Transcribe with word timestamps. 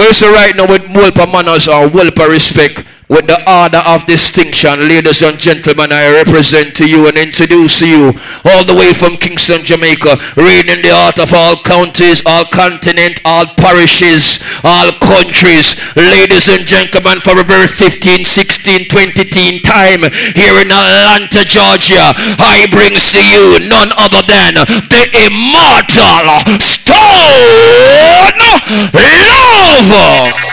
What 0.00 0.12
is 0.12 0.22
right 0.22 0.56
now 0.56 0.66
with 0.66 0.80
Wolper 0.96 1.30
manners 1.30 1.68
or 1.68 1.86
Wolper 1.86 2.26
respect? 2.26 2.86
With 3.10 3.26
the 3.26 3.42
order 3.42 3.82
of 3.90 4.06
distinction, 4.06 4.86
ladies 4.86 5.20
and 5.20 5.34
gentlemen, 5.34 5.90
I 5.90 6.22
represent 6.22 6.78
to 6.78 6.86
you 6.86 7.10
and 7.10 7.18
introduce 7.18 7.82
you 7.82 8.14
all 8.46 8.62
the 8.62 8.78
way 8.78 8.94
from 8.94 9.18
Kingston, 9.18 9.66
Jamaica, 9.66 10.14
reigning 10.38 10.78
the 10.86 10.94
heart 10.94 11.18
of 11.18 11.34
all 11.34 11.58
counties, 11.66 12.22
all 12.22 12.46
continent, 12.54 13.18
all 13.26 13.50
parishes, 13.58 14.38
all 14.62 14.94
countries. 15.02 15.74
Ladies 15.98 16.46
and 16.46 16.62
gentlemen, 16.70 17.18
for 17.18 17.34
a 17.34 17.42
very 17.42 17.66
15, 17.66 18.22
16, 18.22 18.86
20 18.86 19.24
teen 19.26 19.58
time 19.66 20.06
here 20.38 20.54
in 20.62 20.70
Atlanta, 20.70 21.42
Georgia, 21.42 22.14
I 22.38 22.70
brings 22.70 23.10
to 23.10 23.18
you 23.18 23.58
none 23.66 23.90
other 23.98 24.22
than 24.22 24.54
the 24.86 25.02
immortal 25.26 26.30
Stone 26.62 28.38
Love. 28.94 30.49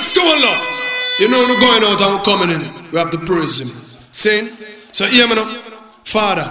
Stone 0.00 0.40
Love. 0.42 0.66
You 1.18 1.28
know 1.28 1.40
we're 1.48 1.60
going 1.60 1.84
out 1.84 2.00
and 2.00 2.14
we're 2.14 2.24
coming 2.24 2.50
in. 2.50 2.90
We 2.90 2.98
have 2.98 3.10
to 3.10 3.18
praise 3.18 3.60
him. 3.60 3.68
Saying, 4.10 4.48
so 4.92 5.04
hear 5.06 5.28
me. 5.28 5.36
Father, 6.04 6.42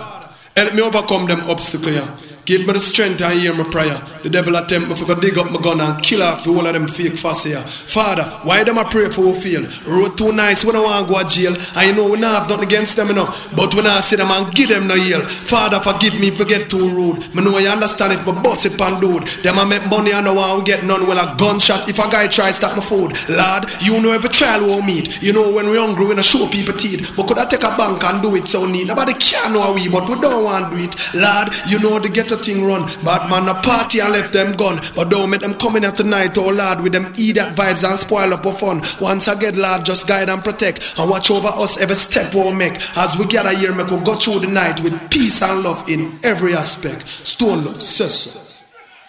help 0.55 0.73
me 0.73 0.81
overcome 0.81 1.25
them 1.25 1.41
obstacles. 1.49 2.07
Give 2.49 2.65
me 2.65 2.73
the 2.73 2.79
strength 2.79 3.21
and 3.21 3.39
hear 3.39 3.53
my 3.53 3.61
prayer. 3.69 4.01
The 4.25 4.29
devil 4.33 4.55
attempt 4.55 4.89
me 4.89 4.95
to 4.97 5.13
dig 5.21 5.37
up 5.37 5.51
my 5.53 5.61
gun 5.61 5.79
and 5.79 6.01
kill 6.01 6.23
off 6.23 6.43
the 6.43 6.49
whole 6.49 6.65
of 6.65 6.73
them 6.73 6.87
fake 6.87 7.13
here. 7.45 7.61
Father, 7.61 8.25
why 8.41 8.63
them 8.65 8.81
I 8.81 8.89
pray 8.89 9.05
for 9.13 9.21
who 9.21 9.37
feel? 9.37 9.69
Road 9.85 10.17
too 10.17 10.33
nice 10.33 10.65
when 10.65 10.75
I 10.75 10.81
want 10.81 11.05
to 11.05 11.13
go 11.13 11.21
to 11.21 11.29
jail. 11.29 11.53
I 11.77 11.93
know 11.93 12.09
we 12.09 12.17
not 12.17 12.41
have 12.41 12.49
nothing 12.49 12.65
against 12.65 12.97
them 12.97 13.13
enough. 13.13 13.53
But 13.53 13.77
when 13.77 13.85
I 13.85 14.01
see 14.01 14.17
them 14.17 14.33
and 14.33 14.49
give 14.55 14.73
them 14.73 14.89
no 14.89 14.97
yield. 14.97 15.29
Father, 15.29 15.77
forgive 15.77 16.17
me 16.17 16.33
if 16.33 16.41
I 16.41 16.45
get 16.49 16.73
too 16.73 16.89
rude. 16.89 17.21
Me 17.37 17.45
know 17.45 17.53
I 17.53 17.69
understand 17.69 18.17
if 18.17 18.25
I 18.25 18.33
bust 18.41 18.65
it 18.65 18.81
pan 18.81 18.97
dude. 18.97 19.29
Them 19.45 19.61
I 19.61 19.69
make 19.69 19.85
money 19.85 20.09
and 20.09 20.25
I 20.25 20.33
want 20.33 20.65
to 20.65 20.65
get 20.65 20.81
none. 20.81 21.05
Well, 21.05 21.21
a 21.21 21.37
gunshot 21.37 21.85
if 21.85 22.01
a 22.01 22.09
guy 22.09 22.25
try 22.25 22.49
stop 22.49 22.73
my 22.73 22.81
food. 22.81 23.13
Lord, 23.29 23.69
you 23.85 24.01
know 24.01 24.09
every 24.09 24.33
trial 24.33 24.65
we'll 24.65 24.81
meet. 24.81 25.21
You 25.21 25.37
know 25.37 25.53
when 25.53 25.69
we 25.69 25.77
hungry, 25.77 26.09
we 26.09 26.17
not 26.17 26.25
show 26.25 26.49
people 26.49 26.73
teeth. 26.73 27.13
But 27.13 27.29
could 27.29 27.37
I 27.37 27.45
take 27.45 27.61
a 27.61 27.77
bank 27.77 28.01
and 28.09 28.25
do 28.25 28.33
it 28.33 28.49
so 28.49 28.65
neat? 28.65 28.89
Nobody 28.89 29.13
can 29.21 29.53
know 29.53 29.61
how 29.61 29.77
we, 29.77 29.85
but 29.85 30.09
we 30.09 30.17
don't 30.17 30.41
want 30.41 30.73
to 30.73 30.77
do 30.77 30.89
it. 30.89 30.97
Lord, 31.13 31.53
you 31.69 31.77
know 31.77 32.01
the 32.01 32.09
ghetto 32.09 32.38
thing 32.43 32.63
run. 32.63 32.83
Bad 33.03 33.29
man 33.29 33.47
a 33.47 33.55
party 33.61 33.99
and 33.99 34.11
left 34.11 34.33
them 34.33 34.55
gone. 34.55 34.79
But 34.95 35.09
don't 35.09 35.29
make 35.29 35.41
them 35.41 35.53
come 35.55 35.75
in 35.75 35.85
at 35.85 35.97
the 35.97 36.03
night, 36.03 36.37
oh 36.37 36.49
Lord, 36.49 36.81
with 36.81 36.93
them 36.93 37.05
idiot 37.13 37.55
vibes 37.55 37.87
and 37.87 37.97
spoil 37.97 38.33
up 38.33 38.45
fun. 38.57 38.81
Once 39.01 39.27
again, 39.27 39.59
lad, 39.59 39.85
just 39.85 40.07
guide 40.07 40.29
and 40.29 40.43
protect 40.43 40.95
and 40.97 41.09
watch 41.09 41.31
over 41.31 41.49
us 41.49 41.81
every 41.81 41.95
step 41.95 42.33
we'll 42.33 42.53
make. 42.53 42.75
As 42.97 43.17
we 43.17 43.25
gather 43.25 43.55
here, 43.55 43.73
make 43.73 43.89
we 43.89 43.99
go 44.03 44.15
through 44.15 44.39
the 44.39 44.47
night 44.47 44.81
with 44.81 44.95
peace 45.11 45.41
and 45.41 45.63
love 45.63 45.87
in 45.89 46.19
every 46.23 46.53
aspect. 46.53 47.01
Stone 47.01 47.65
love, 47.65 47.81
so. 47.81 48.09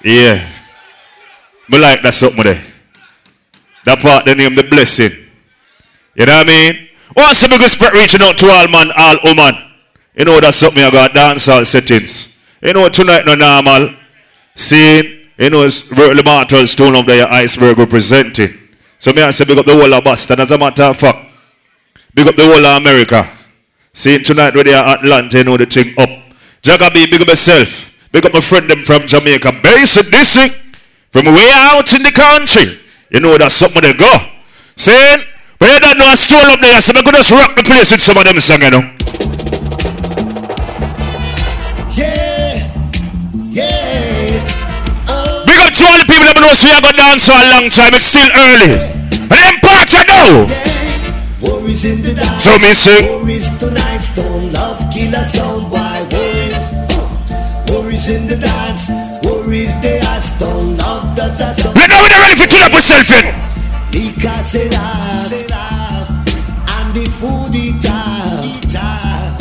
Yeah. 0.05 0.49
Me 1.69 1.79
like 1.79 2.03
that 2.03 2.15
something 2.15 2.43
there. 2.43 2.65
That 3.85 4.01
part 4.01 4.25
the 4.25 4.35
name 4.35 4.55
the 4.55 4.65
blessing. 4.65 5.13
You 6.15 6.27
know 6.27 6.35
what 6.35 6.47
I 6.47 6.51
mean? 6.51 6.89
What's 7.15 7.43
the 7.43 7.49
biggest 7.49 7.75
spread 7.75 7.93
reaching 7.93 8.23
out 8.23 8.39
to 8.39 8.47
all 8.47 8.69
man, 8.69 8.93
all 8.97 9.17
woman? 9.25 9.55
You 10.17 10.25
know 10.25 10.41
that's 10.41 10.59
something 10.59 10.83
I 10.83 10.91
got 10.91 11.15
dance 11.15 11.49
all 11.49 11.65
settings. 11.65 12.30
You 12.63 12.75
know, 12.75 12.89
tonight 12.89 13.25
no 13.25 13.35
normal. 13.35 13.95
Seeing, 14.55 15.29
you 15.39 15.51
know, 15.51 15.63
it's 15.63 15.89
the 15.89 16.23
Martel 16.25 16.67
Stone 16.67 16.95
of 16.97 17.07
the 17.07 17.27
iceberg 17.31 17.79
representing. 17.79 18.57
So 18.99 19.13
me 19.13 19.23
I 19.23 19.31
say 19.31 19.47
big 19.47 19.57
up 19.57 19.65
the 19.65 19.75
whole 19.75 19.95
of 19.95 20.05
Boston. 20.05 20.41
As 20.41 20.53
a 20.53 20.59
matter 20.59 20.83
of 20.83 20.97
fact, 20.99 21.19
big 22.13 22.27
up 22.29 22.37
the 22.37 22.45
whole 22.45 22.67
of 22.67 22.77
America. 22.83 23.27
Seeing 23.95 24.23
tonight 24.23 24.55
where 24.55 24.65
they 24.65 24.75
are 24.75 24.85
at 24.85 24.99
Atlanta, 25.01 25.39
you 25.39 25.45
know 25.45 25.57
the 25.57 25.67
thing 25.67 25.95
up. 25.99 26.11
Jaga 26.63 26.93
B, 26.93 27.11
big 27.11 27.23
up 27.23 27.29
myself. 27.29 27.91
Big 28.13 28.27
up 28.27 28.35
my 28.35 28.41
friend 28.41 28.69
them 28.69 28.83
from 28.83 29.07
Jamaica. 29.07 29.53
Basic 29.63 30.11
district. 30.11 30.57
From 31.11 31.27
way 31.27 31.51
out 31.53 31.93
in 31.95 32.03
the 32.03 32.13
country. 32.13 32.79
You 33.11 33.21
know 33.21 33.39
that's 33.39 33.55
something 33.55 33.83
they 33.83 33.95
go. 33.95 34.15
Saying, 34.77 35.25
but 35.59 35.73
you 35.73 35.81
don't 35.81 35.99
know 35.99 36.13
a 36.13 36.17
stone 36.17 36.51
up 36.51 36.61
there, 36.61 36.81
so 36.81 36.93
I'm 36.95 37.05
going 37.05 37.17
rock 37.17 37.57
the 37.57 37.65
place 37.65 37.91
with 37.91 38.01
some 38.01 38.17
of 38.17 38.25
them 38.25 38.39
song, 38.41 38.63
you 38.63 38.71
know. 38.71 39.30
To 45.81 45.85
all 45.89 45.99
the 45.99 46.07
people 46.07 46.27
that 46.29 46.39
know 46.39 46.53
we 46.55 46.71
going 46.71 46.87
to 46.87 46.95
dance 46.95 47.27
for 47.27 47.35
a 47.35 47.47
long 47.51 47.67
time. 47.73 47.95
It's 47.97 48.07
still 48.07 48.31
early. 48.31 48.79
But 49.27 49.43
them 49.43 49.59
parts 49.65 49.95
I 49.97 50.05
know. 50.07 50.47
Worries 51.41 51.85
in 51.89 52.03
the 52.05 52.15
dance. 52.15 52.45
So 52.45 52.53
me 52.61 52.73
sing. 52.75 53.05
Worries 53.25 53.49
tonight. 53.59 54.05
Stone 54.05 54.53
love 54.53 54.79
killer 54.93 55.25
sound. 55.25 55.73
Why 55.73 56.05
worries? 56.13 56.61
Worries 57.71 58.11
in 58.11 58.27
the 58.29 58.37
dance. 58.37 58.91
Worries 59.25 59.75
they 59.81 59.99
are 59.99 60.21
stone 60.21 60.77
love. 60.77 61.17
That's 61.17 61.39
that 61.39 61.57
song. 61.57 61.75
Let 61.75 61.91
know 61.91 61.99
when 62.03 62.11
they're 62.13 62.23
ready 62.23 62.37
for 62.37 62.47
kill 62.47 62.63
up 62.63 62.73
yourself 62.77 63.09
yet. 63.09 63.35
Lika 63.91 64.45
said 64.45 64.75
off. 64.77 66.13
And 66.13 66.89
the 66.95 67.07
food 67.19 67.55
eat 67.57 67.83
off. 67.89 68.45
Eat 68.45 68.77
off. 68.77 69.41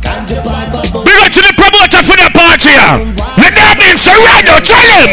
Ganja 0.00 0.38
pipe 0.46 0.85
promoter 1.56 2.02
for 2.04 2.16
the 2.20 2.30
party. 2.36 2.76
Let. 3.40 3.56
So 3.96 4.12
right 4.12 4.44
now, 4.44 4.60
tell 4.60 4.84
him. 4.84 5.08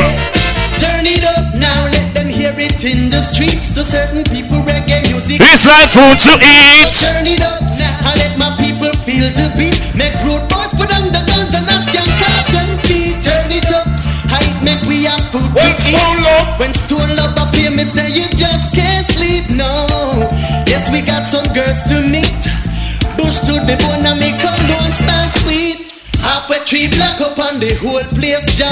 Turn 0.76 1.08
it 1.08 1.24
up 1.24 1.56
now, 1.56 1.88
let 1.96 2.12
them 2.12 2.28
hear 2.28 2.52
it 2.60 2.84
in 2.84 3.08
the 3.08 3.24
streets. 3.24 3.72
The 3.72 3.82
certain 3.82 4.28
people 4.28 4.60
reggae 4.68 5.00
music. 5.08 5.40
It's 5.40 5.64
like 5.64 5.88
food 5.96 6.20
to 6.28 6.36
eat. 6.44 6.92
Turn 6.92 7.24
it 7.24 7.40
up 7.40 7.64
now, 7.80 8.10
I 8.10 8.12
let 8.20 8.36
my 8.36 8.52
people 8.60 8.92
feel 9.08 9.24
the 9.24 9.48
beat. 9.56 9.80
Make 9.96 10.20
road 10.28 10.44
boys 10.52 10.76
put 10.76 10.92
on 10.92 11.16
the 11.16 11.24
guns 11.24 11.56
and 11.56 11.64
ask 11.72 11.88
them 11.96 12.10
cut 12.20 12.46
them 12.52 12.76
feet. 12.84 13.24
Turn 13.24 13.48
it 13.56 13.70
up, 13.72 13.88
I 14.28 14.44
make 14.60 14.84
we 14.84 15.08
have 15.08 15.24
food 15.32 15.48
to 15.48 15.64
eat. 15.64 15.80
Stone 15.80 16.20
love? 16.28 16.60
When 16.60 16.74
stone 16.76 17.14
love 17.16 17.40
appear, 17.40 17.72
me 17.72 17.88
say 17.88 18.12
you 18.12 18.28
just 18.36 18.76
can't 18.76 19.08
sleep. 19.08 19.48
No, 19.56 19.72
yes 20.68 20.92
we 20.92 21.00
got 21.06 21.24
some 21.24 21.48
girls 21.56 21.88
to 21.88 22.04
meet. 22.04 22.52
Bush 23.16 23.40
to 23.48 23.56
the 23.64 23.80
bone 23.88 24.04
and 24.04 24.20
make 24.20 24.36
cologne 24.44 24.92
smell 24.92 25.28
sweet. 25.40 25.93
Halfway 26.24 26.64
tree 26.64 26.88
black 26.88 27.20
up 27.20 27.38
and 27.38 27.60
the 27.60 27.76
whole 27.84 28.04
place 28.16 28.48
jam. 28.56 28.72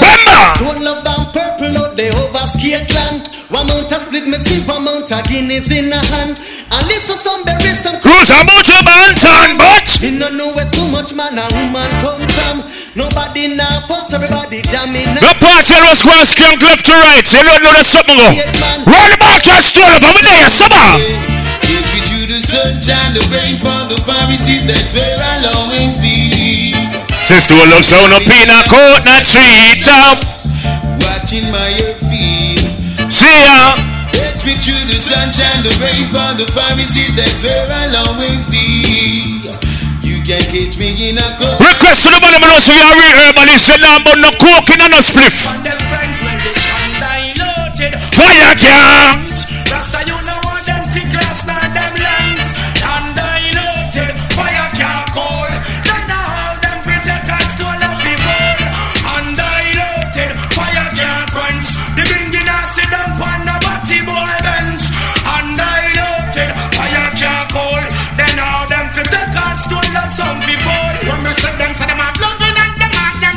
Stone 0.56 0.82
love 0.82 1.04
purple 1.36 1.72
out 1.84 1.92
the 1.94 2.08
overskate 2.24 2.88
land. 2.96 3.28
One 3.52 3.68
mount 3.68 3.92
a 3.92 4.00
split 4.00 4.24
me 4.24 4.40
mount 4.80 5.12
a 5.12 5.20
in 5.68 5.92
a 5.92 6.00
hand. 6.00 6.40
And 6.72 6.84
listen 6.88 7.20
some 7.20 7.44
berries 7.44 7.84
some 7.84 8.00
cruise 8.00 8.32
about 8.32 8.64
your 8.64 8.80
mountain, 8.80 9.60
but 9.60 9.84
me 10.00 10.16
no 10.16 10.32
know 10.32 10.56
where 10.56 10.64
so 10.64 10.88
much 10.88 11.12
man 11.12 11.36
and 11.36 11.52
woman 11.52 11.92
come 12.00 12.24
from. 12.24 12.56
Nobody 12.96 13.52
now 13.52 13.84
fuss 13.84 14.12
everybody 14.12 14.64
jamming. 14.64 15.12
The 15.20 15.36
party 15.36 15.76
was 15.84 16.00
going 16.00 16.24
skunk 16.24 16.64
left 16.64 16.88
to 16.88 16.96
right. 16.96 17.24
You 17.28 17.44
don't 17.44 17.60
know 17.60 17.76
the 17.76 17.84
something 17.84 18.16
go. 18.16 18.28
Run 18.88 19.12
back 19.20 19.44
stone 19.60 19.92
up. 19.92 20.00
I'm 20.00 20.16
there, 20.24 20.48
summer. 20.48 20.88
The 22.22 22.38
sunshine, 22.38 23.12
the 23.12 23.20
rain 23.28 23.58
for 23.58 23.68
the 23.92 24.00
Pharisees. 24.08 24.64
That's 24.64 24.94
where 24.94 25.18
I'll 25.20 25.68
always 25.68 25.98
be. 25.98 26.71
Sister 27.22 27.54
will 27.54 27.70
love 27.70 27.84
sound 27.86 28.12
up 28.12 28.26
in 28.26 28.50
a 28.50 28.60
coat, 28.66 29.06
not 29.06 29.22
treat 29.22 29.86
up. 29.86 30.18
Um. 30.18 30.98
Watching 30.98 31.46
my 31.54 31.70
feet. 32.10 32.66
See 33.08 33.30
ya. 33.46 33.78
Catch 34.10 34.44
me 34.44 34.58
through 34.58 34.84
the 34.90 34.98
sunshine, 34.98 35.62
the 35.62 35.70
rain 35.78 36.10
for 36.10 36.34
the 36.34 36.50
Pharisees. 36.50 37.14
That's 37.14 37.42
where 37.46 37.62
I'll 37.70 38.10
always 38.10 38.50
be. 38.50 39.38
You 40.02 40.18
can 40.26 40.42
catch 40.50 40.76
me 40.78 40.92
in 41.10 41.18
a 41.18 41.28
coat. 41.38 41.62
Request 41.62 42.04
to 42.04 42.10
the 42.10 42.20
man 42.20 42.42
knows 42.42 42.66
we 42.66 42.74
are 42.74 42.94
real 42.98 43.14
herbalist. 43.14 43.70
You 43.70 43.78
know, 43.78 44.02
but 44.02 44.18
no 44.18 44.30
coking 44.42 44.82
and 44.82 44.90
no 44.90 45.00
spliff. 45.00 45.46
Fire 48.12 48.54
gangs. 48.58 49.46
Rasta, 49.70 50.04
you 50.04 50.18
know 50.26 50.38
what 50.44 50.66
them 50.66 50.84
think 50.90 51.14
last 51.14 51.46
night, 51.46 51.71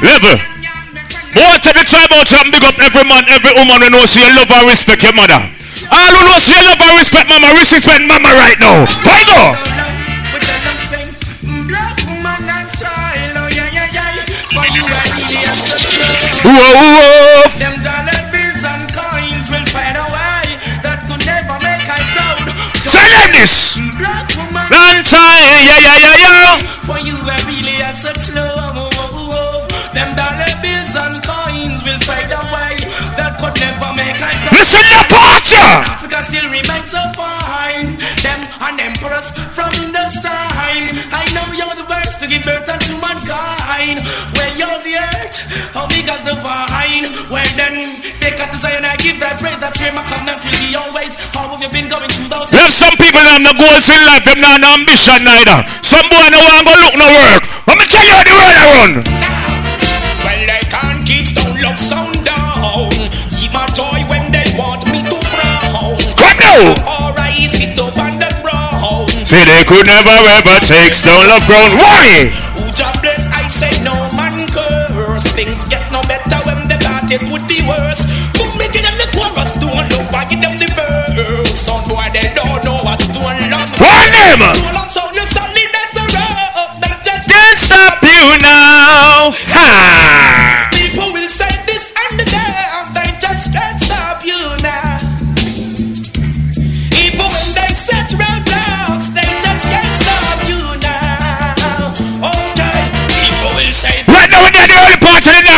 Level. 0.05 0.37
Boy, 1.33 1.57
take 1.65 1.73
the 1.73 1.83
time 1.83 2.13
out 2.13 2.29
and 2.29 2.53
big 2.53 2.61
up 2.61 2.77
every 2.77 3.01
man, 3.09 3.25
every 3.25 3.51
woman 3.57 3.81
who 3.81 3.89
knows 3.89 4.13
you 4.13 4.21
love 4.37 4.53
and 4.53 4.69
respect 4.69 5.01
your 5.01 5.17
mother. 5.17 5.41
All 5.89 6.13
who 6.13 6.21
knows 6.29 6.45
you 6.45 6.61
love 6.61 6.77
and 6.77 6.93
respect 7.01 7.25
mama, 7.25 7.49
respect 7.57 8.05
mama 8.05 8.29
right 8.37 8.59
now. 8.61 8.85
Hold 9.01 9.29
on. 9.33 9.57
Whoa, 16.45 16.69
whoa. 16.77 17.49
Them 17.57 17.73
dollar 17.81 18.21
bills 18.29 18.61
and 18.61 18.85
coins 18.93 19.49
will 19.49 19.65
find 19.73 19.97
a 19.97 20.05
way 20.13 20.45
that 20.85 21.01
could 21.09 21.25
never 21.25 21.57
make 21.65 21.81
I 21.89 21.97
proud. 22.13 22.45
Tell 22.85 23.09
them 23.09 23.33
this. 23.33 23.81
Black 23.97 24.29
woman, 24.37 24.69
Long 24.69 25.01
time, 25.01 25.65
yeah, 25.65 25.81
yeah, 25.81 25.97
yeah, 25.97 26.17
yeah. 26.21 26.61
for 26.85 27.01
you 27.01 27.17
are 27.17 27.41
really 27.49 27.81
a 27.81 27.89
such 27.97 28.29
love. 28.37 28.44
Listen 34.55 34.87
to 34.87 35.03
party. 35.11 35.59
Africa 35.59 36.23
still 36.23 36.47
remains 36.47 36.87
so 36.87 37.03
fine. 37.11 37.99
Them 38.23 38.41
an 38.63 38.79
empress 38.79 39.35
from 39.51 39.67
the 39.91 40.05
time. 40.23 40.95
I 41.11 41.27
know 41.35 41.43
you're 41.51 41.75
the 41.75 41.83
best 41.91 42.23
to 42.23 42.25
give 42.31 42.47
birth 42.47 42.63
unto 42.63 42.95
mankind. 43.03 43.99
Well, 44.31 44.51
you're 44.55 44.79
the 44.87 44.95
earth, 44.95 45.43
how 45.75 45.91
big 45.91 46.07
as 46.07 46.23
the 46.23 46.39
vine. 46.39 47.11
Well, 47.27 47.51
then, 47.59 47.99
take 48.23 48.39
out 48.39 48.47
to 48.55 48.57
say 48.57 48.79
and 48.79 48.87
I 48.87 48.95
give 48.95 49.19
that 49.19 49.43
praise 49.43 49.59
that 49.59 49.75
fame 49.75 49.99
come 50.07 50.23
down 50.23 50.39
to 50.39 50.49
be 50.55 50.71
always. 50.71 51.19
How 51.35 51.51
have 51.51 51.59
you 51.59 51.67
been 51.67 51.91
going 51.91 52.07
through 52.07 52.31
those? 52.31 52.47
There's 52.47 52.71
some 52.79 52.95
people 52.95 53.27
that 53.27 53.35
have 53.35 53.43
no 53.43 53.51
goals 53.59 53.91
in 53.91 53.99
life, 54.07 54.23
them 54.23 54.39
not 54.39 54.63
no 54.63 54.71
ambition 54.71 55.19
neither. 55.19 55.67
Some 55.83 56.07
boy 56.07 56.31
no 56.31 56.39
want 56.39 56.63
go 56.63 56.73
look 56.79 56.95
no 56.95 57.11
work. 57.11 57.43
Let 57.67 57.75
me 57.75 57.85
tell 57.91 58.07
you 58.07 58.15
how 58.15 58.23
the 58.23 58.31
world 58.39 58.55
I 58.55 58.65
run. 58.71 59.34
Come 66.55 66.71
now. 66.71 67.11
Or 67.11 67.11
I 67.19 67.35
sit 67.51 67.75
up 67.79 67.97
on 67.99 68.15
the 68.15 68.31
ground. 68.39 69.11
Say 69.27 69.43
they 69.43 69.63
could 69.67 69.85
never 69.91 70.15
ever 70.39 70.55
take 70.63 70.95
stone 70.95 71.27
love 71.27 71.43
ground. 71.43 71.75
Why? 71.75 72.31
Who 72.55 72.63
job 72.71 72.95
bless, 73.03 73.27
I 73.35 73.43
say 73.51 73.83
no 73.83 73.91
man 74.15 74.47
curse. 74.47 75.27
Things 75.35 75.67
get 75.67 75.83
no 75.91 75.99
better 76.07 76.39
when 76.47 76.67
they 76.71 76.79
thought 76.79 77.11
it 77.11 77.23
would 77.27 77.43
be 77.51 77.59
worse. 77.67 78.07
Put 78.31 78.55
me 78.55 78.71
give 78.71 78.87
them 78.87 78.95
the 78.95 79.07
chorus, 79.11 79.51
don't 79.59 79.83
look 79.91 80.07
I 80.15 80.23
give 80.31 80.39
them 80.39 80.55
the 80.55 80.71
verse. 80.71 81.59
Some 81.59 81.83
boy 81.91 82.07
they 82.15 82.31
don't 82.31 82.63
know 82.63 82.79
what 82.87 83.03
to 83.03 83.19
unlock. 83.19 83.75
One 83.75 84.11
them. 84.15 84.39
Soul 84.55 84.79
of 84.79 84.87
soul, 84.87 85.11
you 85.11 85.27
solid 85.27 85.75
as 85.75 85.91
a 85.99 86.05
rope. 86.07 86.79
That 86.79 87.03
just 87.03 87.27
Can't 87.27 87.59
stop 87.59 87.99
you 87.99 88.39
now. 88.39 89.35
Ha! 89.51 90.04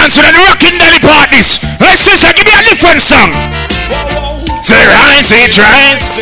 Dance 0.08 0.24
with 0.24 0.32
the 0.32 0.44
rocking 0.48 0.78
daddy 0.80 1.00
parties. 1.04 1.60
Hey 1.84 1.96
sister, 1.96 2.32
give 2.32 2.48
me 2.48 2.54
a 2.56 2.64
different 2.64 3.02
song. 3.04 3.28
Whoa, 3.92 4.40
whoa. 4.40 4.62
Say 4.64 4.80
rise, 4.80 5.32
it 5.36 5.52
rise. 5.60 6.16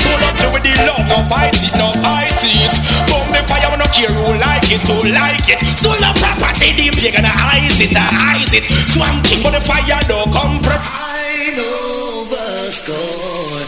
Show 0.00 0.16
up 0.24 0.36
you 0.40 0.48
with 0.52 0.64
the 0.64 0.72
love, 0.88 1.04
no 1.08 1.20
fight 1.28 1.52
it, 1.52 1.72
no 1.76 1.92
fight 2.00 2.32
it. 2.40 2.72
Burn 3.04 3.28
the 3.36 3.44
fire, 3.44 3.68
we 3.68 3.76
no 3.76 3.86
care 3.92 4.08
who 4.08 4.32
like 4.40 4.68
it, 4.72 4.80
who 4.88 5.12
like 5.12 5.44
it. 5.48 5.60
Stole 5.76 6.00
a 6.00 6.10
property, 6.16 6.72
the 6.72 6.88
you 6.88 7.12
gonna 7.12 7.28
eyes 7.52 7.80
it, 7.84 7.92
eyes 7.96 8.52
it. 8.56 8.64
Swamp 8.88 9.24
king, 9.24 9.42
but 9.44 9.52
the 9.52 9.60
fire 9.60 10.00
don't 10.08 10.32
come 10.32 10.60
from. 10.64 10.80
I 10.80 11.52
know 11.52 12.24
the 12.32 12.70
score. 12.72 13.60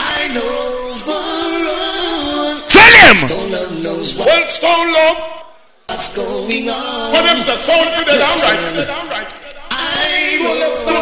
I 0.00 0.32
know 0.32 0.96
the 1.04 1.20
run. 1.68 2.64
Tell 2.68 2.92
him. 2.96 3.16
Stone 3.16 3.50
love 3.52 3.72
knows 3.84 4.16
what- 4.16 4.26
Well, 4.26 4.46
Stone 4.46 4.92
Love, 4.92 5.41
what's 5.92 6.16
going 6.16 6.72
on. 6.72 7.12
what 7.12 7.20
them 7.28 7.36
say? 7.36 7.52
Sound 7.52 7.84
for 7.92 8.04
the 8.08 8.16
downright. 8.16 9.28
I 9.68 10.40
know 10.40 10.56
the 10.56 10.96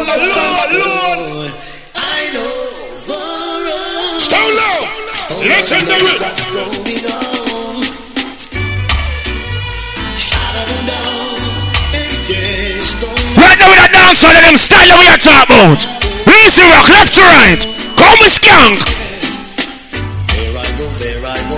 Lord. 0.83 1.47
I 1.95 2.27
know 2.35 2.51
the 3.07 3.15
Love, 3.15 4.19
Stone 4.19 4.51
love 4.51 4.83
legendary. 5.47 6.19
what's 6.19 6.43
going 6.51 7.07
on. 7.07 7.87
Shout 10.19 10.59
it 10.59 10.83
down. 10.83 11.39
Yeah. 12.27 12.83
Right 13.39 13.55
now 13.63 13.71
with 13.71 13.79
a 13.79 13.89
dance 13.95 14.19
all 14.27 14.35
of 14.35 14.43
them 14.43 14.59
style 14.59 14.91
that 14.91 14.99
we 14.99 15.07
are 15.07 15.15
talking 15.23 15.55
about. 15.55 15.79
Easy 16.35 16.67
rock, 16.67 16.91
left 16.91 17.15
to 17.15 17.23
right. 17.31 17.59
Come 17.95 18.19
with 18.19 18.35
skunk. 18.35 18.75
There 20.35 20.51
I 20.51 20.67
go, 20.75 20.85
there 20.99 21.23
I 21.23 21.39
go, 21.47 21.50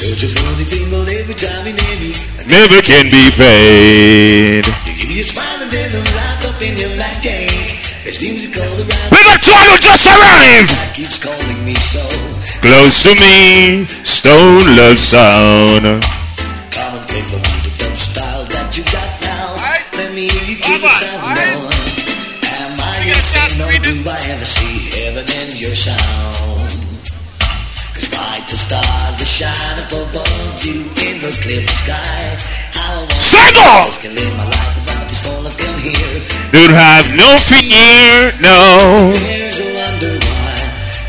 searching 0.00 0.32
for 0.32 0.48
the 0.56 0.64
female 0.64 1.04
every 1.20 1.36
time 1.36 1.68
you 1.68 1.76
near 1.76 1.96
me. 2.00 2.12
And 2.40 2.48
Never 2.48 2.80
can 2.80 3.12
be 3.12 3.20
paid. 3.36 4.64
you 4.88 4.92
give 4.96 5.08
me 5.12 5.20
a 5.20 5.26
smile 5.28 5.60
and 5.60 5.68
then 5.68 5.92
I'm 5.92 6.08
wrapped 6.16 6.44
up 6.48 6.56
in 6.64 6.72
your 6.80 6.92
black 6.96 7.20
tank. 7.20 7.76
There's 8.08 8.16
music 8.24 8.56
all 8.56 8.80
around 8.80 9.08
We 9.12 9.20
got 9.28 9.44
one 9.44 9.66
who 9.68 9.76
just 9.76 10.08
arrived. 10.08 10.72
that 10.72 10.90
keeps 10.96 11.20
calling 11.20 11.60
me 11.68 11.76
so. 11.76 12.00
Close 12.64 13.04
to 13.04 13.12
me, 13.12 13.84
stone 13.84 14.64
love 14.72 14.96
sound. 14.96 15.84
Come 16.72 16.92
and 16.96 17.04
play 17.04 17.20
for 17.28 17.36
me 17.44 17.52
the 17.68 17.72
dub 17.76 17.92
style 17.92 18.44
that 18.56 18.72
you 18.72 18.84
got 18.88 19.10
now. 19.20 19.52
Let 20.00 20.16
me 20.16 20.32
hear 20.32 20.44
you 20.48 20.56
give 20.64 20.80
us 20.80 20.96
something 20.96 21.60
more. 21.60 21.76
Am 22.56 22.72
I 22.80 23.04
insane 23.04 23.60
or 23.68 23.72
do 23.84 23.92
I 24.08 24.16
ever 24.32 24.48
see 24.48 24.80
heaven 24.96 25.28
in 25.28 25.60
your 25.60 25.76
sound? 25.76 26.88
Cause 27.92 28.08
like 28.16 28.44
the 28.48 28.56
stars 28.56 28.80
that 28.80 29.09
shine 29.40 29.80
up 29.80 29.88
above 29.88 30.60
you 30.60 30.84
in 30.84 31.16
the 31.24 31.32
clear 31.40 31.64
sky. 31.72 32.36
How 32.76 32.92
I 32.92 33.08
want 33.08 33.24
Sing 33.24 33.56
just 33.88 34.04
can 34.04 34.12
live 34.12 34.36
my 34.36 34.44
life 34.44 34.76
without 34.76 35.08
this 35.08 35.24
all 35.32 35.40
of 35.40 35.56
them 35.56 35.76
here. 35.80 36.20
Don't 36.52 36.76
have 36.76 37.08
no 37.16 37.40
fear, 37.48 38.36
no. 38.44 39.16
There's 39.16 39.64
a 39.64 39.68
wonder 39.80 40.12
why 40.28 40.60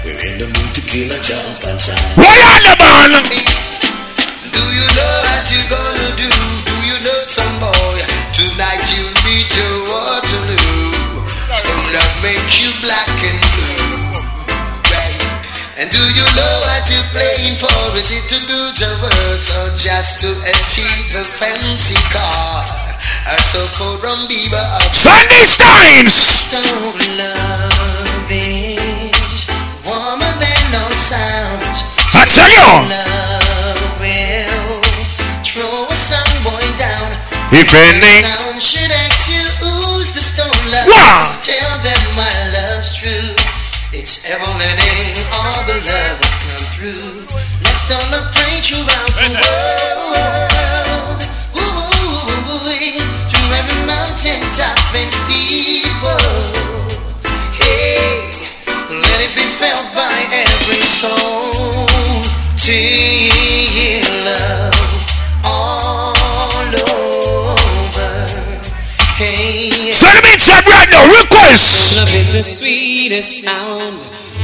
we're 0.07 0.15
in 0.15 0.39
the 0.39 0.47
mood 0.47 0.71
to 0.71 0.81
kill 0.87 1.11
a 1.11 1.19
jump 1.19 1.59
and 1.75 1.75
shout. 1.75 1.99
What 2.15 2.39
on 2.39 2.63
the 2.63 2.75
man? 2.79 3.50
The 18.81 18.93
works 19.05 19.53
or 19.61 19.69
just 19.77 20.25
to 20.25 20.29
achieve 20.57 21.13
a 21.13 21.21
fancy 21.21 22.01
car? 22.09 22.65
A 23.29 23.37
so-called 23.37 24.01
rumbiba 24.01 24.57
of 24.81 24.89
Sunday 24.97 25.45
Steins. 25.45 26.17
stone 26.17 26.97
love 27.21 28.25
is 28.33 29.45
warmer 29.85 30.33
than 30.41 30.65
sounds. 30.97 31.85
I 32.17 32.25
tell 32.25 32.49
you, 32.49 32.65
Love 32.89 33.85
will 34.01 34.81
throw 35.45 35.85
a 35.85 35.93
sun 35.93 36.31
boy 36.41 36.65
down. 36.81 37.09
if 37.53 37.69
any, 37.69 38.17
Sound 38.25 38.57
should 38.57 38.91
ask 39.05 39.29
you 39.29 39.45
who's 39.61 40.09
the 40.09 40.25
stone 40.25 40.65
love. 40.73 40.89
Wow. 40.89 41.37
Tell 41.37 41.73
them 41.85 42.03
my 42.17 42.33
love's 42.57 42.97
true. 42.97 43.29
It's 43.93 44.25
ever 44.33 44.51
letting 44.57 45.21
all 45.37 45.61
the 45.69 45.77
love 45.85 46.17
come 46.17 46.65
through. 46.73 47.30
Let 58.91 59.21
it 59.23 59.33
be 59.35 59.47
felt 59.57 59.87
by 59.95 60.17
every 60.33 60.81
soul. 60.83 61.87
Till 62.57 64.03
love 64.25 64.75
all 65.45 66.67
over. 66.67 68.11
Hey, 69.15 69.69
so 69.93 70.07
the 70.11 70.21
mix 70.27 70.49
up 70.49 70.65
right 70.67 70.89
now, 70.91 71.07
request. 71.19 71.97
Love 71.97 72.13
is 72.13 72.33
the 72.33 72.43
sweetest 72.43 73.43
sound, 73.43 73.97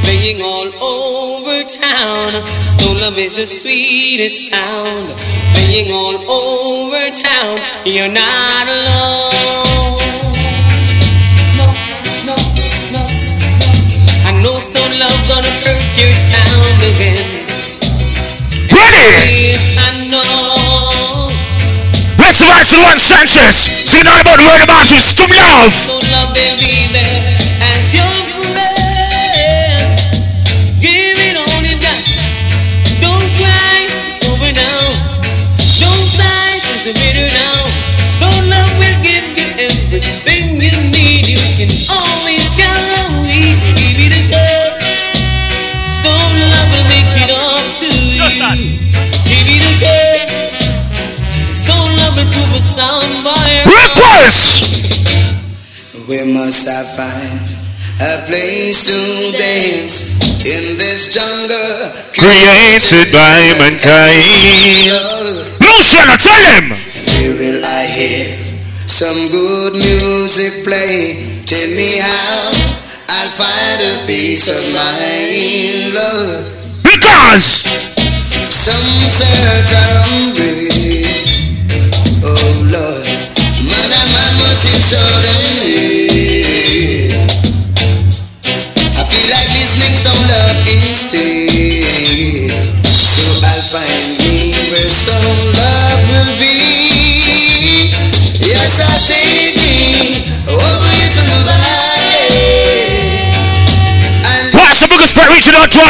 playing 0.03 0.41
all 0.41 0.69
over 0.83 1.63
town. 1.63 2.33
Stone 2.67 2.99
love 3.01 3.17
is 3.17 3.37
the 3.37 3.45
sweetest 3.45 4.51
sound, 4.51 5.13
playing 5.53 5.91
all 5.91 6.17
over 6.29 7.09
town. 7.11 7.59
You're 7.85 8.11
not 8.11 8.65
alone. 8.67 9.97
No, 11.57 11.67
no, 12.25 12.35
no, 12.93 13.01
no. 13.01 13.03
I 14.27 14.31
know 14.43 14.59
stone 14.59 14.93
love 14.99 15.21
gonna 15.27 15.53
hurt 15.63 15.83
your 15.97 16.13
sound 16.13 16.79
again. 16.95 17.47
Ready? 18.69 19.07
Yes, 19.47 19.71
I 19.79 19.89
know. 20.11 21.31
Let's 22.19 22.41
rise 22.41 22.69
to 22.71 22.79
one 22.83 22.99
Sanchez. 22.99 23.55
Sing 23.87 24.05
all 24.05 24.19
about 24.19 24.37
the 24.37 24.43
word 24.43 24.63
about 24.63 24.91
you, 24.91 24.99
Stone 24.99 25.29
Love. 25.31 25.71
Stone 25.71 26.11
love 26.11 26.35
will 26.35 26.57
be 26.59 26.91
there 26.91 27.39
as 27.71 27.93
your 27.93 28.03
friend. 28.51 28.66
Request! 54.27 56.03
Where 56.07 56.25
must 56.27 56.67
I 56.67 56.83
find 56.99 57.39
a 58.03 58.27
place 58.27 58.83
to 58.91 59.31
dance 59.31 60.19
in 60.43 60.77
this 60.77 61.15
jungle 61.15 61.91
Created 62.11 63.11
by 63.15 63.55
mankind. 63.55 64.19
Luciano, 65.63 66.15
tell 66.19 66.43
him! 66.59 66.75
Where 66.75 67.33
will 67.39 67.63
I 67.63 67.87
hear 67.87 68.35
some 68.87 69.31
good 69.31 69.73
music 69.79 70.63
play? 70.67 71.41
Tell 71.47 71.69
me 71.79 71.97
how 72.03 72.51
I'll 73.07 73.31
find 73.31 73.79
a 73.79 73.95
peace 74.07 74.51
of 74.51 74.59
mind, 74.75 75.95
Lord. 75.95 76.43
Because 76.83 77.63
Some 78.51 79.07
search 79.07 79.71
are 79.71 79.95
hungry. 80.03 80.67
Oh 82.23 82.67
Lord, 82.67 83.07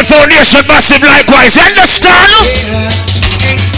foundation 0.07 0.65
massive 0.67 1.03
likewise? 1.03 1.55
You 1.55 1.63
understand? 1.63 3.76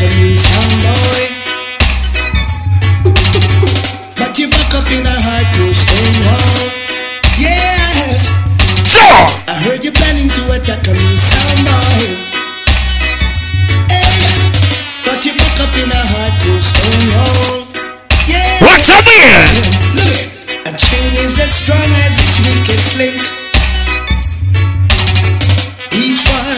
To 0.00 0.06
attack 0.06 0.16
a 0.16 0.20
new 0.20 0.36
sound 0.36 0.72
boy. 0.80 1.22
But 4.16 4.38
you 4.38 4.48
up 4.48 4.88
in 4.90 5.04
a 5.04 5.16
hard 5.20 5.46
to 5.56 5.74
stone 5.74 6.16
wall. 6.24 6.72
Yes, 7.36 8.32
I 9.48 9.54
heard 9.64 9.84
you're 9.84 9.92
planning 9.92 10.28
to 10.28 10.42
attack 10.56 10.86
sound 11.16 11.60
boy. 11.68 12.16
Hey, 13.92 14.16
but 15.04 15.20
you 15.26 15.32
up 15.60 15.74
in 15.76 15.90
a 15.92 16.02
hard 16.12 16.34
to 16.48 16.52
stone 16.60 17.04
wall. 17.12 17.68
Yeah. 18.24 18.64
What's 18.64 18.88
up 18.88 19.04
here? 19.04 19.52
Look, 20.00 20.16
a 20.64 20.72
chain 20.76 21.12
is 21.20 21.38
as 21.40 21.52
strong 21.52 21.88
as 22.08 22.16
its 22.16 22.40
weakest 22.48 22.96
link. 22.96 23.20
Each 25.92 26.24
one's 26.24 26.49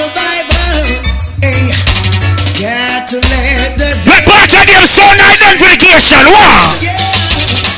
survival. 0.00 0.80
Hey, 1.44 1.68
got 2.64 3.04
to 3.12 3.20
let 3.20 3.76
the 3.76 3.88
Let 4.08 4.24
part 4.24 4.48
of 4.48 4.64
them 4.64 4.84
sound 4.88 5.20
identification. 5.20 6.24
Wow! 6.32 6.72
yeah. 6.80 6.96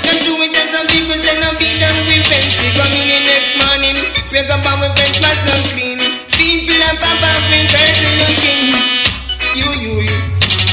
Them 0.07 0.19
do 0.23 0.33
it 0.47 0.55
as 0.55 0.71
some 0.71 0.87
people 0.87 1.19
say 1.19 1.37
no 1.43 1.51
be 1.59 1.67
done 1.83 1.99
with 2.07 2.23
fancy. 2.31 2.71
Come 2.79 2.95
in 2.95 3.07
the 3.11 3.19
next 3.27 3.53
morning, 3.59 3.99
and 3.99 4.79
we 4.79 4.89
face 4.95 5.19
mask 5.19 5.43
not 5.51 5.63
clean. 5.75 5.99
Clean 6.31 6.59
till 6.63 6.83
and 6.87 6.99
pop 7.03 7.23
up 7.27 7.51
in 7.51 7.67
person. 7.75 8.15
You, 9.59 9.69
you, 9.83 9.95
you. 10.07 10.17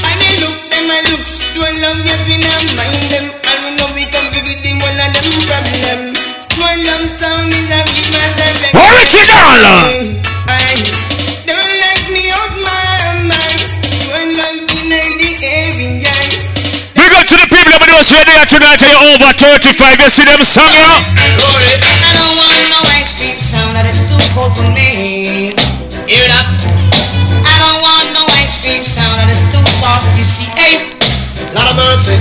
And 0.06 0.16
they 0.22 0.32
look 0.46 0.58
them 0.70 0.86
and 0.86 1.04
looks 1.18 1.50
to 1.50 1.58
a 1.66 1.70
love 1.82 1.98
yet 2.06 2.20
we 2.30 2.38
not 2.46 2.62
mind 2.78 3.02
them. 3.10 3.26
And 3.26 3.58
we 3.66 3.70
know 3.74 3.90
we 3.98 4.06
can 4.06 4.22
figure 4.30 4.54
the 4.54 4.72
one 4.78 5.02
of 5.02 5.10
them 5.18 5.26
problem. 5.50 5.98
Stone 6.46 6.80
long 6.86 7.04
sound 7.10 7.50
is 7.50 7.66
a 7.74 7.78
big 7.90 8.06
master. 8.14 8.70
Original! 8.70 10.09
People 18.00 18.16
that 18.16 18.24
knows 18.24 18.40
are 18.40 18.48
tonight. 18.48 18.80
You're 18.80 18.96
over 19.12 19.30
35. 19.36 20.00
You 20.00 20.08
see 20.08 20.24
them 20.24 20.40
song, 20.40 20.72
you? 20.72 20.88
I 20.88 22.10
don't 22.16 22.32
want 22.32 22.60
no 22.72 22.80
ice 22.96 23.12
cream 23.12 23.36
sound 23.40 23.76
that 23.76 23.84
is 23.84 24.00
too 24.08 24.20
cold 24.32 24.56
for 24.56 24.64
me. 24.72 25.52
Hear 26.08 26.24
it 26.24 26.32
up. 26.32 26.48
I 27.44 27.54
don't 27.60 27.80
want 27.84 28.08
no 28.16 28.24
ice 28.40 28.56
cream 28.56 28.84
sound 28.88 29.20
that 29.20 29.28
is 29.28 29.44
too 29.52 29.60
soft. 29.68 30.16
You 30.16 30.24
see, 30.24 30.48
hey, 30.56 30.88
Lot 31.52 31.68
of 31.68 31.76
mercy. 31.76 32.16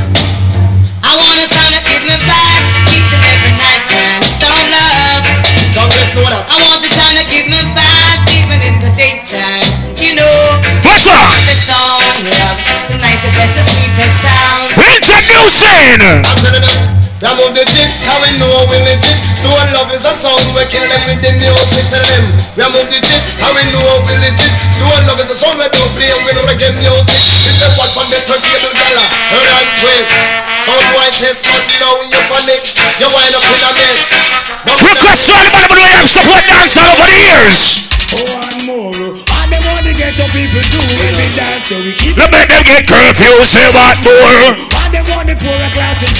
I 0.99 1.15
want 1.15 1.39
a 1.39 1.47
sound 1.47 1.71
that 1.71 1.83
give 1.87 2.03
me 2.03 2.17
back 2.27 2.59
each 2.91 3.11
and 3.15 3.23
every 3.23 3.53
night 3.55 3.83
time. 3.87 4.21
Stone 4.27 4.67
love. 4.75 5.23
Know 5.79 6.25
that. 6.25 6.43
I 6.51 6.57
want 6.65 6.83
the 6.83 6.91
sound 6.91 7.15
that 7.15 7.29
give 7.31 7.47
me 7.47 7.61
back 7.71 8.19
even 8.35 8.59
in 8.65 8.75
the 8.83 8.91
daytime. 8.97 9.63
You 9.95 10.17
know, 10.19 10.35
What's 10.83 11.07
up? 11.07 11.31
it's 11.39 11.53
a 11.53 11.55
stone 11.55 12.27
love. 12.27 12.57
The 12.91 12.97
nicest, 12.99 13.37
the 13.39 13.63
sweetest 13.63 14.25
sound. 14.25 14.73
Introducing! 15.29 16.25
I'm 16.25 16.41
telling 16.41 16.65
them, 16.65 16.81
them 17.21 17.33
move 17.37 17.53
the 17.53 17.61
jig, 17.69 17.89
how 18.01 18.17
we 18.17 18.33
know 18.41 18.65
we 18.65 18.81
legit. 18.81 19.13
Stone 19.37 19.69
love 19.77 19.93
is 19.93 20.01
a 20.01 20.13
song, 20.17 20.41
we 20.57 20.65
kill 20.73 20.81
them 20.89 21.05
with 21.05 21.21
the 21.21 21.37
music. 21.37 21.85
Tell 21.93 22.01
them, 22.01 22.33
we 22.57 22.65
move 22.65 22.89
the 22.89 22.97
jig, 22.97 23.21
how 23.37 23.53
we 23.53 23.61
know 23.69 24.01
we 24.09 24.17
legit. 24.25 24.49
Stone 24.73 25.05
love 25.05 25.21
is 25.21 25.29
a 25.29 25.37
song 25.37 25.53
we 25.61 25.69
don't 25.69 25.93
play 25.93 26.09
with 26.25 26.33
reggae 26.49 26.73
music. 26.81 27.21
This 27.45 27.61
is 27.61 27.77
what 27.77 27.93
from 27.93 28.09
the 28.09 28.17
turntable 28.25 28.73
dollar, 28.73 29.05
turn 29.29 29.45
and 29.53 29.69
twist. 29.77 30.17
Sound 30.65 30.87
white 30.97 31.13
test, 31.13 31.45
but 31.45 31.61
now 31.77 31.93
you 32.09 32.21
panic, 32.25 32.65
you 32.97 33.09
wind 33.13 33.37
up 33.37 33.45
in 33.45 33.61
a 33.61 33.71
mess. 33.77 34.01
Request 34.65 35.29
to 35.29 35.33
anybody 35.37 35.77
who 35.77 35.93
have 35.93 36.09
support 36.09 36.41
dance 36.49 36.73
all 36.73 36.89
over 36.89 37.05
the 37.05 37.19
years. 37.21 37.61
Oh, 38.09 38.25
one 38.25 38.59
more, 38.65 39.13
all 39.13 39.47
them 39.53 39.61
want 39.69 39.85
to 39.85 39.93
get 39.93 40.17
the 40.17 40.25
people 40.33 40.63
do 40.73 40.81
when 40.97 41.13
we 41.13 41.27
dance, 41.37 41.69
so 41.69 41.77
we 41.85 41.93
keep. 41.93 42.17
Let 42.17 42.33
make 42.33 42.49
them 42.49 42.65
get 42.65 42.89
curfew, 42.89 43.45
say 43.45 43.69
what 43.71 43.95
more. 44.01 44.57
All 44.73 44.89
them 44.89 45.05
want 45.13 45.18
the 45.27 45.35
poorer 45.35 45.69
class 45.73 45.97
when 46.03 46.15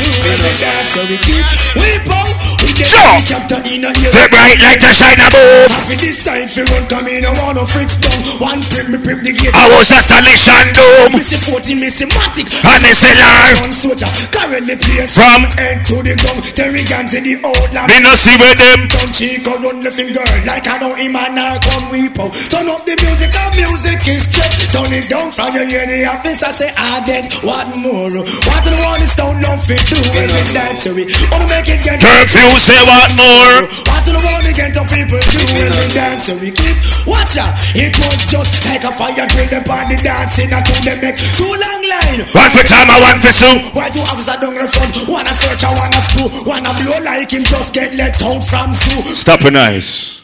dance, 0.60 0.90
so 0.96 1.02
we 1.08 1.18
keep. 1.24 1.46
We 1.78 1.90
bow, 2.08 2.26
we 2.66 2.70
get 2.76 2.90
Sure. 2.90 3.06
the 3.06 3.22
chapter 3.28 3.60
in 3.70 3.86
a 3.86 3.92
year. 4.00 4.12
Say 4.12 4.28
bright 4.32 4.60
like 4.60 4.80
the 4.82 4.92
shine 4.94 5.20
above. 5.22 5.70
Half 5.72 5.88
of 5.92 5.98
this 6.00 6.18
side 6.20 6.50
fi 6.50 6.64
run 6.74 6.86
come 6.90 7.08
in, 7.08 7.26
I 7.26 7.32
want 7.40 7.56
no 7.58 7.66
fritz 7.66 7.98
down. 7.98 8.18
One 8.42 8.60
trip 8.62 8.90
me 8.90 8.98
prep 8.98 9.22
the 9.24 9.32
gate. 9.32 9.54
I 9.54 9.68
was 9.76 9.92
a 9.92 10.00
astonishing 10.00 10.74
doom. 10.74 11.14
Missy 11.16 11.38
40, 11.38 11.76
Missy 11.76 12.06
Matic. 12.10 12.48
And 12.66 12.84
is 12.88 13.02
live. 13.04 13.60
One 13.62 13.74
soldier, 13.74 14.10
currently 14.34 14.76
place 14.76 15.16
From- 15.16 15.46
end 15.60 15.86
to 15.92 16.02
the 16.04 16.16
ground. 16.20 16.42
Terry 16.56 16.84
guns 16.84 17.14
in 17.14 17.24
the 17.24 17.36
old 17.46 17.70
land. 17.74 17.92
Me 17.92 18.00
no 18.02 18.16
see 18.16 18.36
with 18.40 18.58
them. 18.58 18.88
Don't 18.90 19.12
Chico 19.14 19.54
run 19.62 19.82
the 19.84 19.92
finger 19.92 20.24
like 20.48 20.66
I 20.68 20.78
know 20.80 20.96
him 20.96 21.16
and 21.16 21.40
I 21.40 21.60
come 21.60 21.92
repo. 21.94 22.32
Turn 22.50 22.68
up 22.70 22.86
the 22.86 22.96
music, 23.06 23.32
our 23.36 23.52
music 23.56 24.00
is 24.08 24.24
straight. 24.28 24.56
Turn 24.74 24.90
it 24.96 25.08
down 25.10 25.32
from 25.32 25.54
your 25.56 25.66
hear 25.68 25.86
the 25.86 26.06
officer 26.08 26.52
say 26.52 26.72
I 26.78 27.04
dead. 27.06 27.32
What 27.44 27.68
more? 27.78 28.10
What 28.10 28.62
do 28.64 28.72
the 28.80 28.88
one 28.88 29.02
is 29.04 29.14
down 29.20 29.36
fit 29.60 29.84
do 29.92 30.00
we 30.16 30.24
dance 30.56 30.88
so 30.88 30.96
we 30.96 31.04
wanna 31.28 31.48
make 31.52 31.68
it 31.68 31.84
get 31.84 32.00
Curfew, 32.00 32.56
say 32.64 32.80
what 32.88 33.12
more. 33.20 33.68
what 33.92 34.02
do 34.08 34.16
the 34.16 34.22
again 34.48 34.72
to 34.72 34.84
people 34.88 35.20
do 35.20 35.44
we 35.60 35.68
dance 35.92 36.32
so 36.32 36.34
we 36.40 36.50
keep 36.56 36.78
watch 37.04 37.36
out 37.36 37.60
it 37.76 37.92
was 38.00 38.24
just 38.24 38.64
like 38.72 38.84
a 38.88 38.92
fire 38.96 39.28
drill 39.28 39.52
upon 39.60 39.92
the 39.92 40.00
dancing 40.00 40.48
I 40.56 40.64
told 40.64 40.84
them 40.88 41.00
make 41.04 41.20
too 41.20 41.52
long 41.52 41.82
line 41.84 42.24
One 42.32 42.52
for 42.56 42.64
time, 42.64 42.88
I 42.88 42.98
one 43.04 43.20
for 43.20 43.34
soup. 43.36 43.76
why 43.76 43.92
two 43.92 44.00
officer 44.08 44.40
down 44.40 44.56
the 44.56 44.68
front 44.72 44.96
one 45.12 45.28
a 45.28 45.34
search 45.36 45.68
and 45.68 45.76
one 45.76 45.92
a 45.92 46.00
screw 46.00 46.30
one 46.48 46.64
a 46.64 46.72
blow 46.72 47.04
like 47.04 47.30
him 47.36 47.44
just 47.44 47.76
get 47.76 47.92
let 48.00 48.16
out 48.24 48.40
from 48.44 48.72
school 48.72 49.04
Stop 49.04 49.44
it 49.44 49.52
nice. 49.54 50.22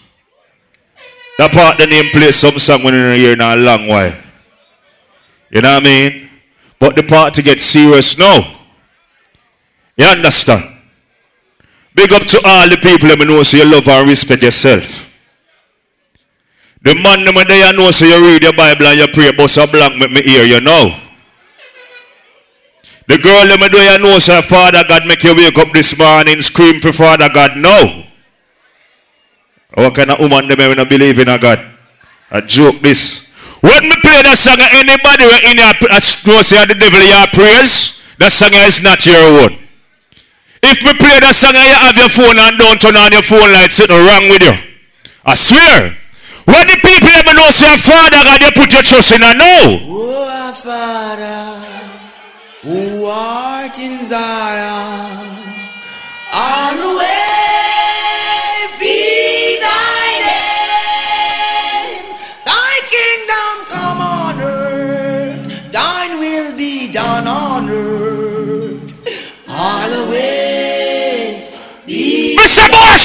That 1.38 1.52
part 1.52 1.78
the 1.78 1.88
name 1.88 2.10
play 2.12 2.32
some 2.32 2.58
song 2.60 2.84
when 2.84 2.94
in 2.96 3.12
a 3.12 3.16
year 3.16 3.34
in 3.34 3.42
a 3.42 3.56
long 3.58 3.88
while. 3.88 4.16
You 5.52 5.62
know 5.62 5.74
what 5.74 5.82
I 5.82 5.86
mean? 5.86 6.25
But 6.86 6.96
the 6.96 7.02
part 7.02 7.34
to 7.34 7.42
get 7.42 7.62
serious 7.62 8.16
now. 8.16 8.60
You 9.98 10.06
understand? 10.06 10.78
Big 11.96 12.14
up 12.14 12.22
to 12.22 12.40
all 12.46 12.70
the 12.70 12.78
people 12.78 13.10
that 13.10 13.18
know 13.26 13.42
so 13.42 13.58
you 13.58 13.66
love 13.66 13.88
and 13.88 14.08
respect 14.08 14.44
yourself. 14.44 15.10
The 16.84 16.94
man 16.94 17.26
them 17.26 17.42
there 17.48 17.72
you 17.72 17.76
know 17.76 17.90
so 17.90 18.06
you 18.06 18.22
read 18.22 18.44
your 18.44 18.54
Bible 18.54 18.86
and 18.86 19.00
you 19.00 19.08
pray 19.08 19.32
but 19.32 19.48
so 19.48 19.66
blank 19.66 19.98
make 19.98 20.12
me 20.12 20.22
hear 20.22 20.46
you 20.46 20.62
know. 20.62 20.96
The 23.08 23.18
girl 23.18 23.48
them 23.48 23.66
there 23.72 23.98
you 23.98 24.04
know 24.04 24.20
so 24.20 24.40
Father 24.44 24.84
God 24.88 25.08
make 25.08 25.24
you 25.24 25.34
wake 25.34 25.58
up 25.58 25.74
this 25.74 25.98
morning 25.98 26.40
scream 26.44 26.80
for 26.82 26.94
Father 26.94 27.30
God 27.34 27.58
no. 27.58 28.06
What 29.74 29.96
kind 29.96 30.12
of 30.12 30.20
woman 30.20 30.48
them 30.48 30.62
I 30.62 30.84
believe 30.84 31.18
in 31.18 31.30
a 31.30 31.40
God? 31.40 31.66
A 32.30 32.44
joke 32.44 32.80
this. 32.82 33.25
When 33.66 33.82
me 33.90 33.98
play 34.06 34.22
that 34.22 34.38
song, 34.38 34.62
anybody 34.62 35.26
who 35.26 35.34
in 35.50 35.58
your 35.58 35.74
say 36.46 36.62
the 36.70 36.78
devil 36.78 37.02
your 37.02 37.26
praise, 37.34 37.98
that 38.22 38.30
song 38.30 38.54
is 38.54 38.86
not 38.86 39.02
your 39.10 39.18
own. 39.42 39.58
If 40.62 40.86
me 40.86 40.94
play 41.02 41.18
that 41.18 41.34
song 41.34 41.58
you 41.58 41.74
have 41.74 41.98
your 41.98 42.14
phone 42.14 42.38
and 42.38 42.62
don't 42.62 42.78
turn 42.78 42.94
on 42.94 43.10
your 43.10 43.26
phone 43.26 43.50
light, 43.50 43.74
something 43.74 43.98
wrong 43.98 44.30
with 44.30 44.46
you. 44.46 44.54
I 45.26 45.34
swear. 45.34 45.98
When 46.46 46.62
the 46.70 46.78
people 46.78 47.10
ever 47.10 47.34
know 47.34 47.50
say, 47.50 47.74
Father 47.82 48.22
God, 48.22 48.38
you 48.46 48.54
put 48.54 48.70
your 48.70 48.86
trust 48.86 49.18
in 49.18 49.26
and 49.26 49.34
know. 49.34 49.82
Oh, 49.82 50.54
Father, 50.54 51.58
who 52.62 53.10
art 53.10 53.74
in 53.82 53.98
Zion, 54.06 55.26
on 56.30 56.74
the 56.78 56.92
way 57.02 57.15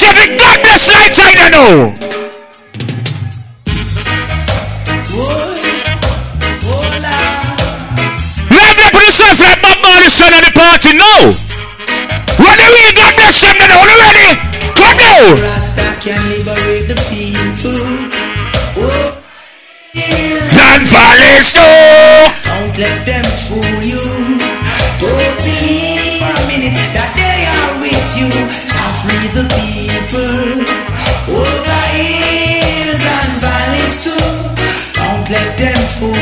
Mr. 0.00 0.08
Boss, 0.08 0.16
every 0.16 0.36
God 0.38 0.58
bless 0.62 0.88
night 0.88 1.12
I 1.36 1.48
know. 1.50 1.92
Oh. 5.12 5.50
Let 8.50 8.76
them 8.76 8.90
put 8.92 9.04
yourself 9.04 9.40
like 9.40 9.60
Bob 9.60 9.76
Marley 9.82 10.08
son 10.08 10.32
of 10.32 10.40
the 10.40 10.52
party. 10.56 10.96
When 12.40 12.56
the 12.56 12.68
real 12.72 12.92
God 12.96 13.14
bless 13.16 13.40
them, 13.44 13.58
know. 13.60 13.84
You 13.84 14.00
ready? 14.00 14.40
Come 14.72 14.96
now. 14.96 15.36
Rasta 15.36 15.84
can 16.00 16.20
liberate 16.32 16.88
the 16.88 16.96
people. 17.12 17.84
Oh, 18.80 19.20
yes. 19.92 20.48
Van 20.56 20.80
Valleys. 20.88 21.52
Don't 22.48 22.78
let 22.78 23.04
them 23.04 23.24
fool 23.44 23.84
you. 23.84 24.00
Oh, 25.02 25.16
Don't 25.44 26.09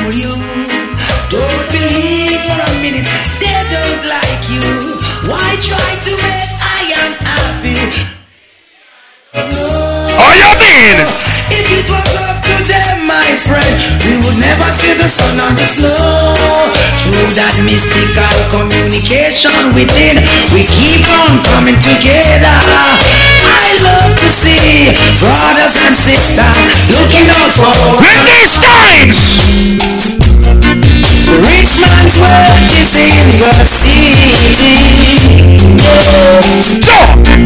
fool 0.09 0.17
you. 0.17 0.33
Don't 1.29 1.65
believe 1.69 2.41
for 2.49 2.57
a 2.57 2.73
minute 2.81 3.09
they 3.41 3.61
don't 3.69 4.03
like 4.09 4.43
you. 4.49 4.65
Why 5.29 5.45
try 5.61 5.91
to 6.01 6.13
make 6.17 6.53
I 6.57 6.81
am 6.97 7.13
happy? 7.21 7.81
Oh, 9.37 10.33
you 10.33 10.51
mean? 10.65 10.99
If 11.53 11.65
it 11.69 11.87
was 11.89 12.17
up 12.25 12.41
to 12.41 12.55
them, 12.65 13.07
my 13.07 13.29
friend, 13.45 13.73
we 14.01 14.17
would 14.25 14.39
never 14.41 14.69
see 14.73 14.95
the 14.97 15.09
sun 15.09 15.37
or 15.37 15.53
the 15.53 15.67
snow. 15.69 15.93
Through 17.05 17.33
that 17.37 17.57
mystical 17.65 18.37
communication 18.49 19.77
within, 19.77 20.17
we 20.53 20.65
keep 20.65 21.05
on 21.13 21.45
coming 21.45 21.79
together. 21.81 22.57
I 23.45 23.77
love 23.85 24.08
to 24.19 24.31
see 24.35 24.91
brothers 25.23 25.79
and 25.79 25.95
sisters 25.95 26.91
looking 26.91 27.31
out 27.31 27.55
for 27.55 28.03
times. 28.59 29.15
rich 31.39 31.79
man's 31.79 32.19
wealth 32.19 32.59
is 32.67 32.99
in 32.99 33.29
the 33.39 33.63
sea. 33.63 34.19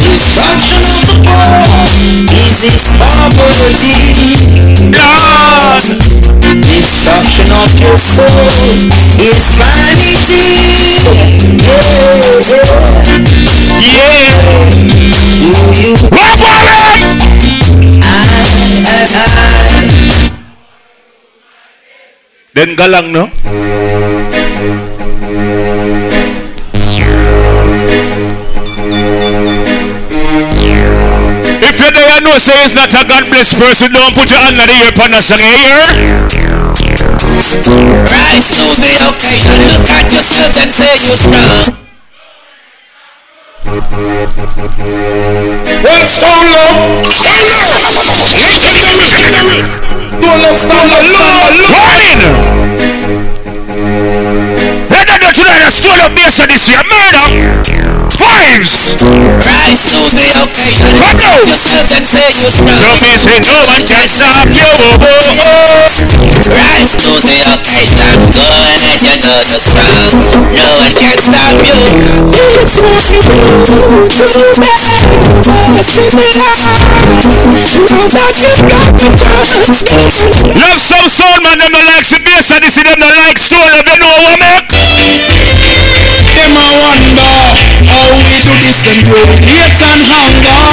Destruction 0.01 0.81
of 0.81 1.05
the 1.05 1.21
poor 1.29 1.85
is 2.41 2.65
his 2.65 2.89
poverty. 2.97 4.33
Lord. 4.97 5.85
Destruction 6.63 7.53
of 7.53 7.69
your 7.81 7.99
soul 7.99 8.89
is 9.21 9.45
vanity. 9.61 11.05
Yeah, 11.61 13.32
Then 22.55 22.77
galang 22.77 23.11
no? 23.11 23.27
If 31.65 31.81
you 31.81 31.91
don't 31.91 32.23
know 32.23 32.39
say 32.39 32.63
he's 32.63 32.75
not 32.75 32.93
a 32.95 33.03
God 33.09 33.27
blessed 33.31 33.59
person, 33.59 33.91
don't 33.93 34.15
put 34.15 34.31
your 34.31 34.39
hand 34.39 34.61
on 34.61 34.69
the 34.69 34.75
ear 34.75 34.93
pan 34.93 35.15
and 35.15 35.25
you 35.27 35.59
hear? 35.59 36.53
rise 38.13 38.49
to 38.57 38.69
the 38.79 38.93
occasion. 39.11 39.59
Look 39.67 39.89
at 39.91 40.13
yourself 40.13 40.57
and 40.57 40.71
say 40.71 40.93
you're 41.05 41.17
strong. 41.17 41.82
One 43.65 43.79
stone 46.07 46.47
love. 46.51 47.03
Don't 50.21 50.39
love, 50.43 50.59
stand 50.59 50.91
love, 50.91 51.07
stand 51.07 51.35
love. 51.39 51.55
Warning! 51.73 52.21
Them 54.91 55.21
know 55.21 55.32
today 55.63 55.71
that 55.71 55.79
stole 55.79 56.03
up 56.03 56.11
base 56.19 56.43
of 56.43 56.51
this 56.51 56.67
year. 56.67 56.83
Murder! 56.91 57.31
Fives! 58.19 58.99
Rise 59.39 59.95
to 59.95 60.03
the 60.11 60.27
occasion. 60.43 60.91
Come 60.99 61.23
on! 61.23 61.47
yourself 61.47 61.87
and 61.95 62.03
say 62.03 62.35
you're 62.35 62.51
strong. 62.51 62.99
So 62.99 63.07
me 63.07 63.15
say 63.15 63.39
no 63.47 63.55
one 63.71 63.85
can 63.87 64.09
stop 64.11 64.51
you. 64.51 64.67
Oh, 64.67 65.39
oh. 65.39 65.87
Rise 66.51 66.99
to 67.07 67.15
the 67.15 67.39
occasion. 67.55 68.11
Go 68.35 68.47
ahead, 68.67 69.07
you 69.07 69.15
know 69.23 69.39
you're 69.39 69.63
strong. 69.63 70.19
No 70.51 70.67
one 70.83 70.95
can 70.99 71.19
stop 71.19 71.55
you. 71.63 71.79
Love 80.59 80.81
some 80.81 81.09
soul 81.09 81.39
man, 81.43 81.59
them 81.59 81.71
no 81.73 81.81
like 81.87 82.07
the 82.11 82.19
bass 82.25 82.51
and 82.51 82.63
this 82.63 82.75
them 82.75 82.99
no 82.99 83.07
like 83.07 83.39
up, 83.39 83.71
you 83.71 83.99
know 83.99 84.17
what 84.27 84.39
make? 84.41 85.62
Them 86.33 86.57
a 86.57 86.65
wonder 86.81 87.37
how 87.93 88.09
we 88.25 88.35
do 88.41 88.55
this. 88.65 88.81
Them 88.81 88.99
do 89.05 89.17
it 89.37 89.45
hate 89.45 89.81
and 89.85 90.01
hunger. 90.01 90.65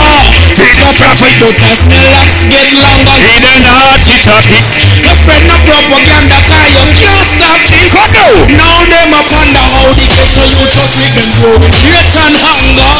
Preacher 0.55 0.91
prophet, 0.95 1.35
but 1.39 1.55
as 1.67 1.79
the 1.87 1.99
locks 2.15 2.39
get 2.47 2.67
longer, 2.79 3.15
He 3.19 3.35
the 3.43 3.55
naughty 3.67 4.15
topic. 4.23 4.63
you 5.03 5.11
spread 5.19 5.43
my 5.47 5.59
propaganda, 5.67 6.37
cause 6.47 6.71
you 6.71 6.83
can't 6.95 7.27
stop 7.27 7.59
this. 7.67 7.91
Come 7.91 8.11
now! 8.15 8.31
Now 8.55 8.79
them 8.87 9.11
a 9.15 9.21
wonder 9.35 9.63
how 9.63 9.87
the 9.95 10.07
ghetto 10.07 10.43
youth 10.47 10.75
was 10.79 10.95
it. 10.99 11.11
Them 11.15 11.31
do 11.39 11.49
it 11.63 11.75
hate 11.75 12.15
and 12.23 12.35
hunger. 12.39 12.95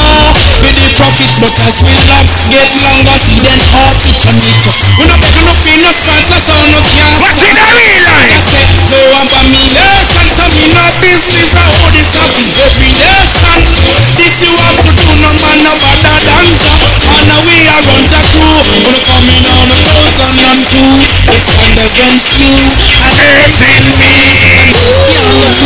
With 0.59 0.75
the 0.83 0.89
profit, 0.99 1.31
but 1.39 1.55
as 1.63 1.79
the 1.79 1.95
locks 2.11 2.43
get 2.47 2.67
longer, 2.83 3.15
then 3.43 3.59
half 3.71 3.99
it 4.03 4.19
a 4.27 4.33
make. 4.35 4.67
We 4.99 5.03
don't 5.07 5.23
make 5.23 5.39
no 5.47 5.55
innocent, 5.55 6.27
so 6.43 6.59
no 6.67 6.79
can't 6.91 7.15
What's 7.19 7.39
in 7.39 7.55
the 7.55 7.67
real 7.71 7.99
life? 8.03 8.43
no 8.89 8.99
abomination 9.23 10.25
for 10.35 10.49
me 10.51 10.65
no 10.73 10.85
business 10.99 11.51
I 11.55 11.63
hold 11.69 11.93
it 11.95 12.11
up 12.19 12.33
in 12.35 12.48
deviation 12.49 13.61
If 14.17 14.33
you 14.41 14.53
want 14.57 14.77
to 14.81 14.89
do 14.97 15.07
no 15.21 15.31
man 15.37 15.57
no 15.61 15.73
other 15.93 16.17
than 16.25 16.49
Jah 16.57 16.81
And 17.29 17.45
we 17.45 17.61
are 17.69 17.83
going 17.85 18.09
to 18.09 18.21
crew 18.25 18.49
Gonna 18.81 19.03
come 19.05 19.29
in 19.29 19.45
on 19.53 19.69
a 19.69 19.77
thousand 19.85 20.33
and 20.41 20.61
two 20.65 20.89
They 21.29 21.37
stand 21.37 21.77
against 21.77 22.41
you 22.41 22.49
and 22.49 23.13
hurting 23.29 23.85
me 23.85 24.29
to 24.33 24.53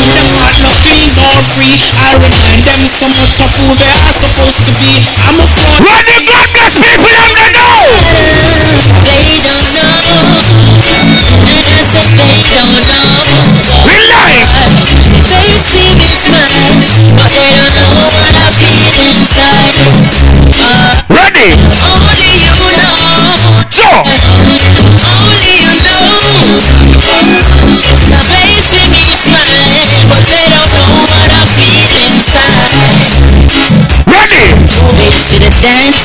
Them 0.03 0.23
want 0.35 0.57
nothing 0.59 1.07
more 1.15 1.41
free 1.55 1.79
I 2.03 2.19
remind 2.19 2.61
them 2.67 2.83
so 2.83 3.07
much 3.15 3.37
of 3.39 3.51
who 3.55 3.67
they 3.79 3.93
are 4.03 4.11
supposed 4.11 4.63
to 4.67 4.73
be 4.75 5.07
I'm 5.23 5.39
a 5.39 5.47
son 5.47 5.79
When 5.79 6.03
the 6.03 6.19
God 6.27 6.47
bless 6.51 6.75
people, 6.75 7.07
them 7.07 7.31
they 7.31 7.49
don't 7.53 7.79
know. 7.79 8.03
We 9.03 9.23
like. 12.91 13.72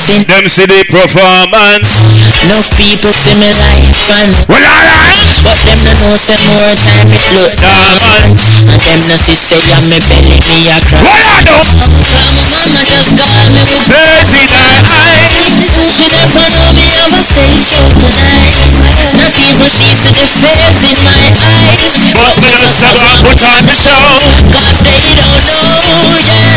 Them 0.09 0.49
see 0.49 0.65
the 0.65 0.81
performance. 0.89 2.01
no 2.49 2.57
people 2.73 3.13
see 3.13 3.37
me 3.37 3.53
like 3.61 3.85
fun. 3.93 4.33
Well, 4.49 4.65
alright. 4.65 5.37
But 5.45 5.61
them 5.61 5.77
no 5.85 5.93
know 6.01 6.17
say 6.17 6.49
more 6.49 6.73
time 6.73 7.13
it 7.13 7.29
look 7.37 7.53
dormant 7.61 8.41
And 8.73 8.81
them 8.81 9.05
no 9.05 9.15
see 9.21 9.37
say 9.37 9.61
I'm 9.69 9.85
me 9.85 10.01
belly 10.01 10.41
me 10.49 10.65
a 10.65 10.81
cry 10.81 11.45
What 11.45 12.09
I 12.09 12.25
do? 12.25 12.41
Mama 12.49 12.81
just 12.89 13.13
got 13.13 13.45
me 13.53 13.61
with 13.69 13.85
Mercy 13.85 14.49
eye. 14.49 15.61
She 15.85 16.09
never 16.09 16.45
know 16.57 16.73
me 16.73 16.89
have 16.89 17.13
a 17.13 17.21
station 17.21 17.85
tonight 17.93 18.65
Not 19.13 19.33
even 19.45 19.69
she 19.69 19.93
see 19.93 20.09
the 20.09 20.25
flares 20.25 20.81
in 20.89 20.97
my 21.05 21.21
eyes 21.37 21.93
But 22.17 22.33
me 22.41 22.51
just 22.57 22.81
a 22.81 22.91
go 22.97 23.13
put 23.21 23.39
on 23.45 23.61
the 23.61 23.77
show. 23.77 24.09
Cause 24.49 24.81
they 24.81 25.13
don't 25.13 25.45
know, 25.45 26.17
yeah 26.17 26.48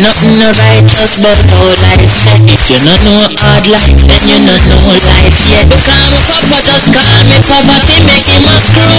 nothing 0.00 0.32
no 0.40 0.48
righteous 0.64 1.20
but 1.20 1.36
all 1.52 1.72
life. 1.84 2.08
If 2.48 2.62
you 2.72 2.80
don't 2.80 3.04
know 3.04 3.20
hard 3.36 3.68
life, 3.68 4.00
then 4.08 4.22
you 4.26 4.38
don't 4.48 4.64
know 4.72 4.84
life 5.04 5.36
yet. 5.44 5.68
Because 5.68 6.08
Papa 6.24 6.56
just 6.64 6.88
call 6.88 7.20
me 7.28 7.36
poverty, 7.44 8.00
make 8.08 8.26
him 8.26 8.44
a 8.48 8.56
screw. 8.56 8.96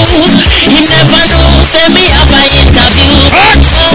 He 0.70 0.78
never 0.86 1.22
know, 1.34 1.62
say 1.66 1.90
me 1.90 2.06
have 2.06 2.30
a 2.30 2.44
interview. 2.62 3.18
So, 3.66 3.86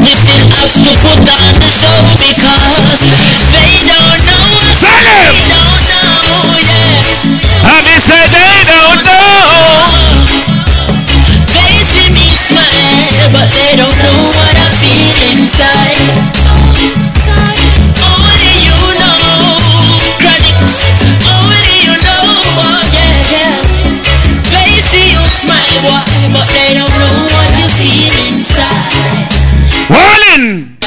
me 0.00 0.12
still 0.16 0.44
have 0.56 0.72
to 0.72 0.90
put 1.04 1.20
on 1.28 1.60
the 1.60 1.70
show 1.70 2.00
because 2.16 3.00
but 13.44 13.52
they 13.52 13.76
don't 13.76 14.00
know 14.00 14.24
what 14.32 14.56
I 14.56 14.72
feel 14.72 15.04
inside. 15.36 16.00
Only 18.00 18.56
you 18.64 18.80
know. 18.96 19.20
Only 21.28 21.76
you 21.84 21.92
know, 22.00 22.24
oh 22.24 22.80
yeah, 22.88 23.20
yeah. 23.28 23.52
They 24.48 24.80
see 24.80 25.12
you 25.12 25.20
smile, 25.28 25.76
boy, 25.84 26.00
but 26.32 26.48
they 26.48 26.72
don't 26.72 26.88
know 26.88 27.28
what 27.28 27.52
you 27.52 27.68
feel 27.68 28.16
inside. 28.32 29.28
Warning! 29.92 30.80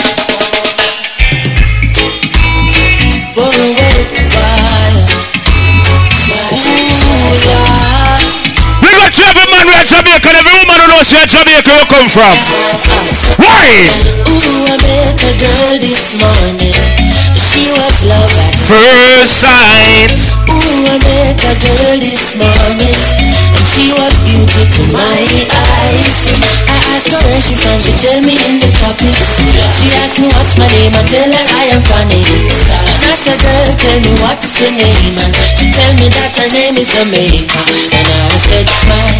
Whoa, 3.38 3.54
whoa, 3.54 4.02
fire, 4.34 4.66
fire, 4.66 5.06
We 8.82 8.90
got 8.98 9.14
you 9.14 9.26
every 9.30 9.46
man 9.46 9.68
we 9.70 9.74
are 9.78 9.86
Jamaica, 9.86 10.30
every 10.34 10.54
woman 10.58 10.78
who 10.82 10.88
knows 10.90 11.14
where 11.14 11.28
Jamaica 11.30 11.67
you 11.78 11.86
come 11.86 12.10
from. 12.10 12.34
Why? 13.38 13.70
Ooh, 14.26 14.66
I 14.66 14.78
met 14.82 15.22
a 15.22 15.34
girl 15.38 15.78
this 15.78 16.14
morning. 16.18 16.74
She 17.38 17.70
was 17.70 18.06
love 18.06 18.34
at 18.42 18.56
First 18.58 19.42
sight. 19.42 20.10
Ooh, 20.50 20.90
I 20.90 20.98
met 20.98 21.38
a 21.38 21.54
girl 21.62 22.00
this 22.02 22.34
morning 22.36 22.98
And 23.54 23.68
she 23.68 23.94
was 23.94 24.18
beauty 24.26 24.66
to 24.74 24.84
my 24.94 25.22
eyes 25.54 26.37
asked 26.98 27.14
her 27.14 27.22
where 27.30 27.42
she 27.42 27.54
from, 27.54 27.78
she 27.78 27.94
tell 27.94 28.18
me 28.26 28.34
in 28.50 28.58
the 28.58 28.74
tropics 28.74 29.46
She 29.78 29.94
asked 30.02 30.18
me 30.18 30.26
what's 30.34 30.58
my 30.58 30.66
name, 30.66 30.98
I 30.98 31.06
tell 31.06 31.30
her 31.30 31.46
I 31.46 31.66
am 31.78 31.82
Connie 31.86 32.26
And 32.90 33.02
I 33.06 33.14
said, 33.14 33.38
girl, 33.38 33.70
tell 33.78 34.00
me 34.02 34.12
what's 34.18 34.58
your 34.58 34.74
name? 34.74 35.14
And 35.22 35.34
she 35.62 35.70
tell 35.70 35.94
me 35.94 36.10
that 36.10 36.34
her 36.34 36.50
name 36.50 36.74
is 36.74 36.90
Jamaica. 36.90 37.62
And 37.94 38.08
I 38.10 38.38
said, 38.42 38.66
smile, 38.66 39.14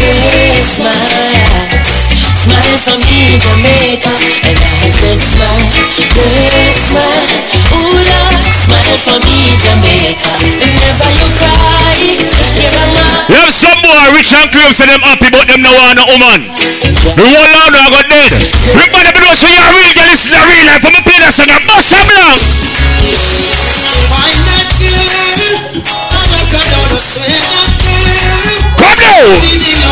girl, 0.00 0.56
smile 0.64 2.07
Smile 2.38 2.78
for 2.78 2.94
me, 3.02 3.34
Jamaica 3.42 4.14
And 4.46 4.54
I 4.54 4.86
said, 4.94 5.18
smile, 5.18 5.66
girl, 6.14 6.70
smile 6.78 7.26
Ooh, 7.74 7.98
Lord, 7.98 8.38
smile 8.54 8.98
for 9.02 9.18
me, 9.18 9.58
Jamaica 9.58 10.30
Whenever 10.62 11.10
you 11.18 11.26
cry, 11.34 11.98
you're 12.54 13.18
You 13.26 13.36
have 13.42 13.50
some 13.50 13.82
boy 13.82 14.14
rich 14.14 14.30
and 14.30 14.46
claim 14.54 14.70
say 14.70 14.86
them 14.86 15.02
happy 15.02 15.34
but 15.34 15.50
them 15.50 15.66
no 15.66 15.74
want 15.74 15.98
no 15.98 16.06
woman. 16.06 16.40
The 16.46 17.26
whole 17.26 17.50
land 17.50 17.74
I 17.74 17.90
got 17.90 18.06
dead. 18.06 18.32
Rick 18.78 18.90
man, 18.94 19.10
if 19.10 19.14
you 19.14 19.22
know 19.22 19.34
say 19.34 19.50
you're 19.52 19.66
a 19.66 19.74
real 19.74 19.92
girl, 19.92 20.08
listen 20.08 20.32
to 20.32 20.40
real 20.46 20.64
life. 20.64 20.86
I'm 20.86 20.94
a 20.94 21.02
play 21.02 21.18
that 21.20 21.34
song, 21.34 21.50
I 21.50 21.58
bust 21.66 21.90
some 21.90 22.08
long. 22.08 22.38
Find 24.08 24.42
that 24.46 24.68
girl, 24.78 25.82
I 26.08 26.40
got 26.54 26.70
on 26.70 26.88
a 26.94 27.00
swear 27.02 27.46
that 27.50 27.74
girl. 27.82 28.48
Come 28.78 29.00
now. 29.02 29.87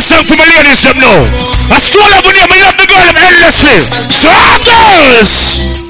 Song 0.00 0.24
for 0.24 0.36
my 0.36 0.46
ladies 0.48 0.82
them 0.82 0.98
now. 0.98 1.20
I 1.68 1.78
still 1.78 2.00
love 2.08 2.24
when 2.24 2.34
them, 2.34 2.48
love 2.48 2.76
the 2.76 2.86
girl 2.86 3.04
them 3.04 3.16
endlessly. 3.20 3.76
Struggles. 4.08 5.89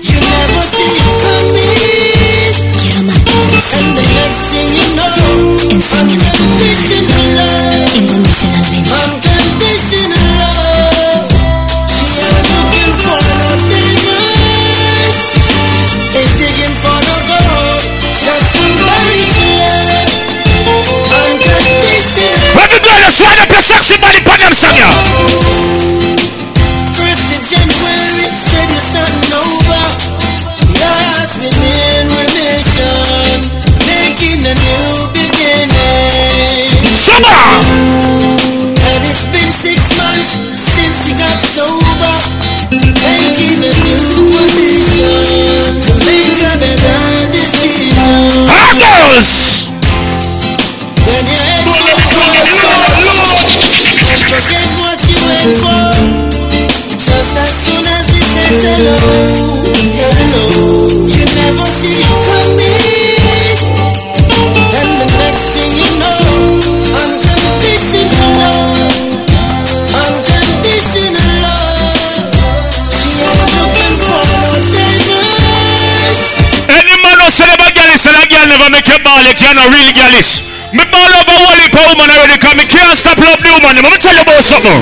Like 79.31 79.39
you're 79.39 79.55
not 79.55 79.71
real 79.71 79.93
girlish. 79.95 80.43
Me 80.75 80.83
ball 80.91 81.07
over 81.07 81.39
one 81.47 81.59
heap 81.63 81.71
of 81.71 81.87
woman 81.95 82.11
already 82.11 82.37
cause 82.37 82.57
me 82.57 82.67
can't 82.67 82.99
stop 82.99 83.17
love 83.19 83.39
the 83.39 83.51
woman. 83.63 83.79
Let 83.79 83.93
me 83.93 83.99
tell 83.99 84.15
you 84.15 84.23
about 84.23 84.43
something. 84.43 84.75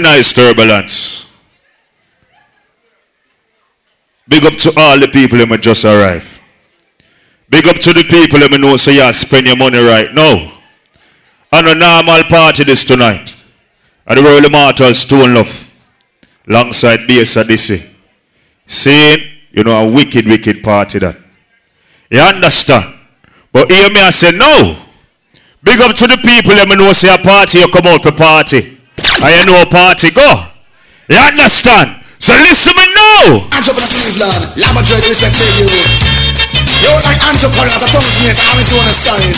Nice 0.00 0.32
turbulence. 0.32 1.26
Big 4.28 4.44
up 4.44 4.54
to 4.54 4.72
all 4.76 4.98
the 4.98 5.08
people 5.08 5.38
who 5.38 5.58
just 5.58 5.84
arrived. 5.84 6.28
Big 7.48 7.66
up 7.66 7.76
to 7.76 7.92
the 7.92 8.04
people 8.04 8.40
who 8.40 8.58
know 8.58 8.76
so 8.76 8.90
you 8.90 9.12
spend 9.12 9.46
your 9.46 9.56
money 9.56 9.78
right 9.78 10.12
now. 10.12 10.52
On 11.52 11.66
a 11.66 11.74
normal 11.74 12.24
party 12.24 12.64
this 12.64 12.84
tonight. 12.84 13.34
At 14.06 14.16
the 14.16 14.22
Royal 14.22 14.44
Immortal 14.44 14.92
Stone 14.94 15.34
Love. 15.34 15.76
Alongside 16.46 17.00
Odyssey. 17.10 17.88
Saying, 18.66 19.20
you 19.52 19.64
know, 19.64 19.88
a 19.88 19.90
wicked, 19.90 20.26
wicked 20.26 20.62
party 20.62 20.98
that. 20.98 21.16
You 22.10 22.20
understand? 22.20 22.98
But 23.52 23.70
hear 23.70 23.88
me 23.90 24.00
I 24.00 24.10
say 24.10 24.36
no. 24.36 24.84
Big 25.62 25.80
up 25.80 25.96
to 25.96 26.06
the 26.06 26.18
people 26.18 26.52
who 26.52 26.76
know 26.76 26.92
say 26.92 27.12
a 27.14 27.18
party, 27.18 27.58
you 27.60 27.68
come 27.70 27.86
out 27.86 28.02
for 28.02 28.12
party. 28.12 28.77
I 29.18 29.42
know 29.46 29.62
a 29.62 29.66
party. 29.66 30.10
Go. 30.14 30.30
You 31.10 31.18
understand? 31.18 32.04
So 32.22 32.34
listen 32.38 32.74
me 32.76 32.86
now. 32.94 33.48
Answer 33.50 33.74
for 33.74 33.82
the 33.82 33.90
Cleveland. 33.90 34.44
Lama 34.60 34.82
Dread 34.84 35.02
is 35.08 35.24
a 35.24 35.30
crew. 35.32 35.64
Yo, 36.78 36.92
I 37.02 37.16
answer 37.26 37.48
for 37.50 37.64
Lama 37.64 37.88
I'm 37.88 38.58
his 38.60 38.70
understanding. 38.70 39.34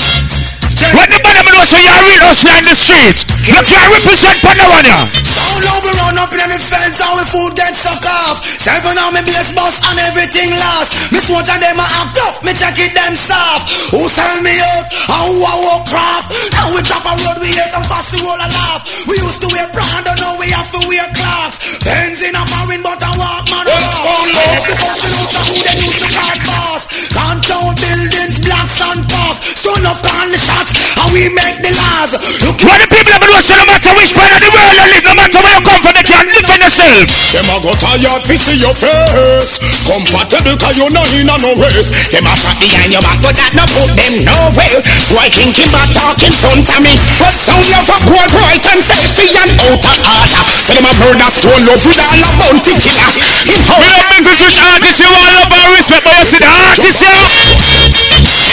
When 0.92 1.08
the 1.08 1.20
bottom 1.22 1.46
of 1.46 1.52
the 1.52 1.60
ocean, 1.60 1.80
you're 1.80 2.02
real 2.02 2.24
in 2.58 2.64
the 2.66 2.74
street. 2.74 3.29
Look 3.50 3.66
you 3.66 3.82
represent 3.82 4.38
Panawanya. 4.46 5.10
Sound 5.26 5.58
now 5.66 5.82
we 5.82 5.90
run 5.98 6.14
up 6.22 6.30
in 6.30 6.38
the 6.46 6.60
fence 6.62 7.02
and 7.02 7.14
we 7.18 7.24
food 7.26 7.58
get 7.58 7.74
suck 7.74 7.98
off. 8.06 8.38
Seven 8.46 8.94
on 8.94 9.10
me 9.10 9.26
base 9.26 9.50
boss 9.50 9.82
and 9.90 9.98
everything 10.06 10.54
lost. 10.54 10.94
Miss 11.10 11.26
swatch 11.26 11.50
and 11.50 11.58
them 11.58 11.82
a 11.82 11.86
act 11.98 12.14
tough, 12.14 12.38
me 12.46 12.54
check 12.54 12.78
it 12.78 12.94
them 12.94 13.18
soft. 13.18 13.90
Who 13.90 14.06
sell 14.06 14.38
me 14.46 14.54
out 14.54 14.86
and 14.86 15.34
who 15.34 15.42
a 15.42 15.54
walk 15.66 15.82
craft? 15.90 16.30
Now 16.54 16.70
we 16.70 16.78
chop 16.86 17.02
a 17.02 17.12
road, 17.18 17.42
we 17.42 17.50
hear 17.50 17.66
some 17.66 17.82
fast 17.90 18.14
to 18.14 18.22
roll 18.22 18.38
a 18.38 18.46
laugh. 18.46 18.86
We 19.10 19.18
used 19.18 19.42
to 19.42 19.48
wear 19.50 19.66
Prada, 19.74 20.14
now 20.14 20.38
we 20.38 20.46
have 20.54 20.70
to 20.70 20.80
wear 20.86 21.10
clocks. 21.10 21.82
Benz 21.82 22.22
in 22.22 22.38
a 22.38 22.42
foreign 22.46 22.86
but 22.86 23.02
I 23.02 23.10
walk 23.18 23.50
man 23.50 23.66
a 23.66 23.76
walk. 24.06 24.30
Yes, 24.30 24.62
the 24.70 24.78
function 24.78 25.10
out 25.10 25.26
of 25.26 25.42
who 25.50 25.58
they 25.58 25.74
used 25.74 25.98
to 25.98 26.06
call 26.06 26.38
boss. 26.46 26.82
Downtown 27.10 27.74
buildings, 27.74 28.38
blocks 28.46 28.78
and. 28.78 29.19
Son 29.50 29.82
of 29.82 29.98
the 30.30 30.38
shots 30.38 30.70
and 30.78 31.10
we 31.10 31.26
make 31.34 31.58
the 31.58 31.74
laws. 31.74 32.14
Look 32.38 32.62
When 32.62 32.78
the 32.78 32.86
people 32.86 33.18
them 33.18 33.22
know 33.26 33.42
say 33.42 33.58
no 33.58 33.66
matter 33.66 33.90
which 33.98 34.14
part 34.14 34.30
of 34.30 34.38
the 34.38 34.50
world 34.54 34.74
you 34.78 34.86
live, 34.94 35.04
no 35.10 35.14
matter 35.18 35.40
where 35.42 35.54
you 35.58 35.64
come 35.66 35.82
from, 35.82 35.94
you 35.98 36.04
can 36.06 36.24
defend 36.30 36.62
yourself. 36.62 37.02
Them 37.34 37.50
a 37.50 37.56
go 37.58 37.72
tired 37.74 38.22
to 38.26 38.34
see 38.38 38.58
your 38.62 38.74
face 38.74 39.58
Compatible 39.86 40.56
cause 40.58 40.76
you 40.78 40.86
not 40.90 41.10
in 41.18 41.30
a 41.30 41.36
no 41.42 41.54
race 41.58 41.90
Them 41.90 42.26
a 42.26 42.34
chat 42.34 42.58
behind 42.62 42.94
your 42.94 43.02
back 43.02 43.18
but 43.22 43.34
that 43.34 43.54
no 43.54 43.64
put 43.66 43.90
them 43.94 44.14
nowhere 44.22 44.78
Boy 45.10 45.26
thinking 45.34 45.66
about 45.70 45.90
talking 45.94 46.34
front 46.34 46.66
of 46.70 46.80
me 46.82 46.94
Well 47.18 47.34
sound 47.34 47.70
of 47.74 47.86
a 47.90 47.98
boy 48.06 48.26
right 48.34 48.62
and 48.70 48.82
sexy 48.82 49.30
and 49.34 49.54
out 49.62 49.78
of 49.78 49.98
order 49.98 50.46
So 50.62 50.74
them 50.74 50.86
a 50.86 50.92
murder 50.98 51.30
stone 51.30 51.62
love 51.66 51.82
with 51.86 52.02
all 52.02 52.18
a 52.18 52.30
bounty 52.38 52.76
killer 52.78 53.10
Hip 53.46 53.62
hop 53.66 53.80
We 53.82 53.88
like 53.88 54.06
business 54.10 54.40
with 54.42 54.58
artists, 54.60 55.00
you 55.00 55.10
all 55.10 55.30
love 55.32 55.50
and 55.50 55.70
respect, 55.74 56.04
but 56.04 56.14
you 56.18 56.26
see 56.26 56.40
the 56.42 56.50
artists, 56.50 57.00
yeah. 57.00 57.88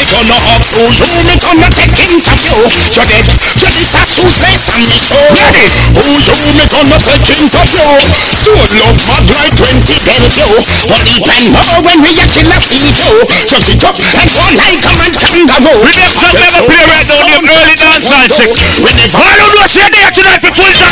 Turn 0.08 0.26
no 0.32 0.38
up 0.56 0.64
to 0.64 0.87
Namelijk 0.95 1.43
omdat 1.52 1.78
ik 1.78 1.91
kind 1.91 2.28
afval. 2.28 2.71
Maar 2.95 3.08
het 3.15 3.93
afvalstation 3.93 4.88
already. 5.12 5.91
Who's 5.93 6.26
namelijk 6.26 6.73
omdat 6.73 7.02
ik 7.08 7.21
kind 7.21 7.56
afval? 7.56 7.97
Door 8.43 8.67
no 8.76 8.93
fuck 9.08 9.26
my 9.26 9.50
brain 9.60 9.84
is 9.95 10.04
helpful. 10.04 10.56
But 10.88 11.04
even 11.08 11.52
more 11.52 11.82
when 11.82 12.00
we 12.02 12.10
get 12.13 12.32
in 12.39 12.45
the 12.45 12.62
FIFO. 12.69 13.12
So 13.52 13.60
kick 13.60 13.84
up 13.84 13.97
my 14.00 14.12
legs 14.13 14.38
and 14.38 14.60
I 14.60 14.80
go 14.80 14.93
and 15.06 15.15
down 15.47 15.62
the 15.63 15.73
wall. 15.76 15.84
Ladies 16.23 16.56
and 16.56 16.65
play 16.67 16.86
right 16.86 17.08
now 17.08 17.23
the 17.28 17.52
early 17.52 17.76
dance 17.76 18.08
side 18.08 18.32
check. 18.32 18.50
I 18.50 19.36
don't 19.36 19.54
we 19.56 19.67
share 19.67 19.89
there 19.89 20.12
tonight 20.12 20.41
for 20.41 20.52
pleasure? 20.52 20.88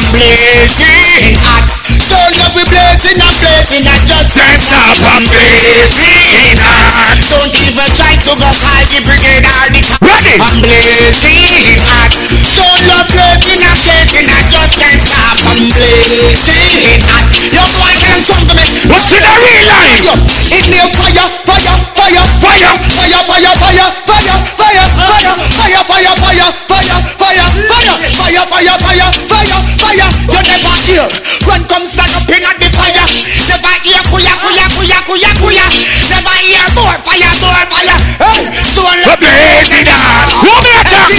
Amazing 0.00 1.36
acts. 1.36 1.76
Turn 2.08 2.32
up 2.40 2.54
blazing 2.56 2.64
blades 2.64 3.04
in 3.04 3.20
our 3.20 3.32
face 3.32 3.72
in 3.76 3.84
a 3.86 3.96
judgment. 4.06 4.62
That's 4.64 5.02
amazing 5.02 6.58
acts. 6.58 7.55
My 10.38 10.52
lady 10.60 11.65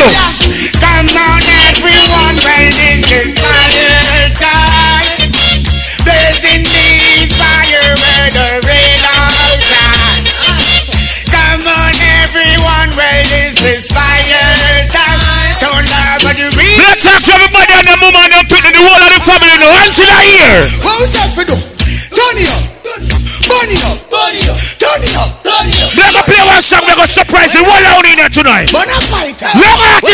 Come 0.08 1.12
on, 1.12 1.43
everyone, 1.67 2.36
well, 2.39 2.63
this 2.72 3.04
is 3.12 3.36
fire 3.36 4.32
time. 4.39 5.28
Blazing 6.08 6.63
the 6.63 7.28
fire 7.36 7.91
where 7.91 8.32
the 8.32 8.48
rain 8.63 9.04
all 9.04 9.60
shine. 9.60 10.24
Come 11.28 11.60
on, 11.67 11.91
everyone, 12.24 12.89
well, 12.96 13.20
this 13.28 13.60
is 13.67 13.91
fire 13.91 14.88
time. 14.96 15.20
Don't 15.60 15.84
love 15.84 16.24
but 16.24 16.39
you 16.39 16.56
read. 16.56 16.80
Let's 16.88 17.04
talk 17.04 17.20
to 17.28 17.32
everybody 17.36 17.76
and 17.76 17.88
the 17.91 18.00
mama 18.00 18.32
and 18.32 18.32
the 18.32 18.48
people, 18.48 18.72
the 18.72 18.80
whole 18.80 19.04
of 19.04 19.12
the 19.12 19.20
family. 19.28 19.60
No 19.60 19.67
hands 19.76 20.00
in 20.00 20.08
the 20.08 20.24
ear. 20.24 20.72
How's 20.88 21.12
that 21.20 21.36
for 21.36 21.43
do? 21.43 21.52
Turn 22.15 22.39
it 22.39 22.48
up. 22.48 22.63
Burn 23.43 23.67
it 23.76 23.84
up. 23.84 24.08
Burn 24.08 24.39
it 24.39 24.48
up. 24.48 24.56
Turn 24.80 25.04
it 25.04 25.20
up. 25.20 25.43
Turn 25.43 25.67
it 25.67 25.84
up. 25.84 25.91
They're 25.91 26.08
gonna 26.15 26.24
play 26.24 26.39
one 26.48 26.63
song, 26.63 26.88
they're 26.88 26.96
gonna 26.96 27.12
surprise 27.12 27.52
the 27.52 27.60
whole 27.60 27.88
out 27.91 28.08
in 28.08 28.17
here 28.17 28.32
tonight. 28.32 28.72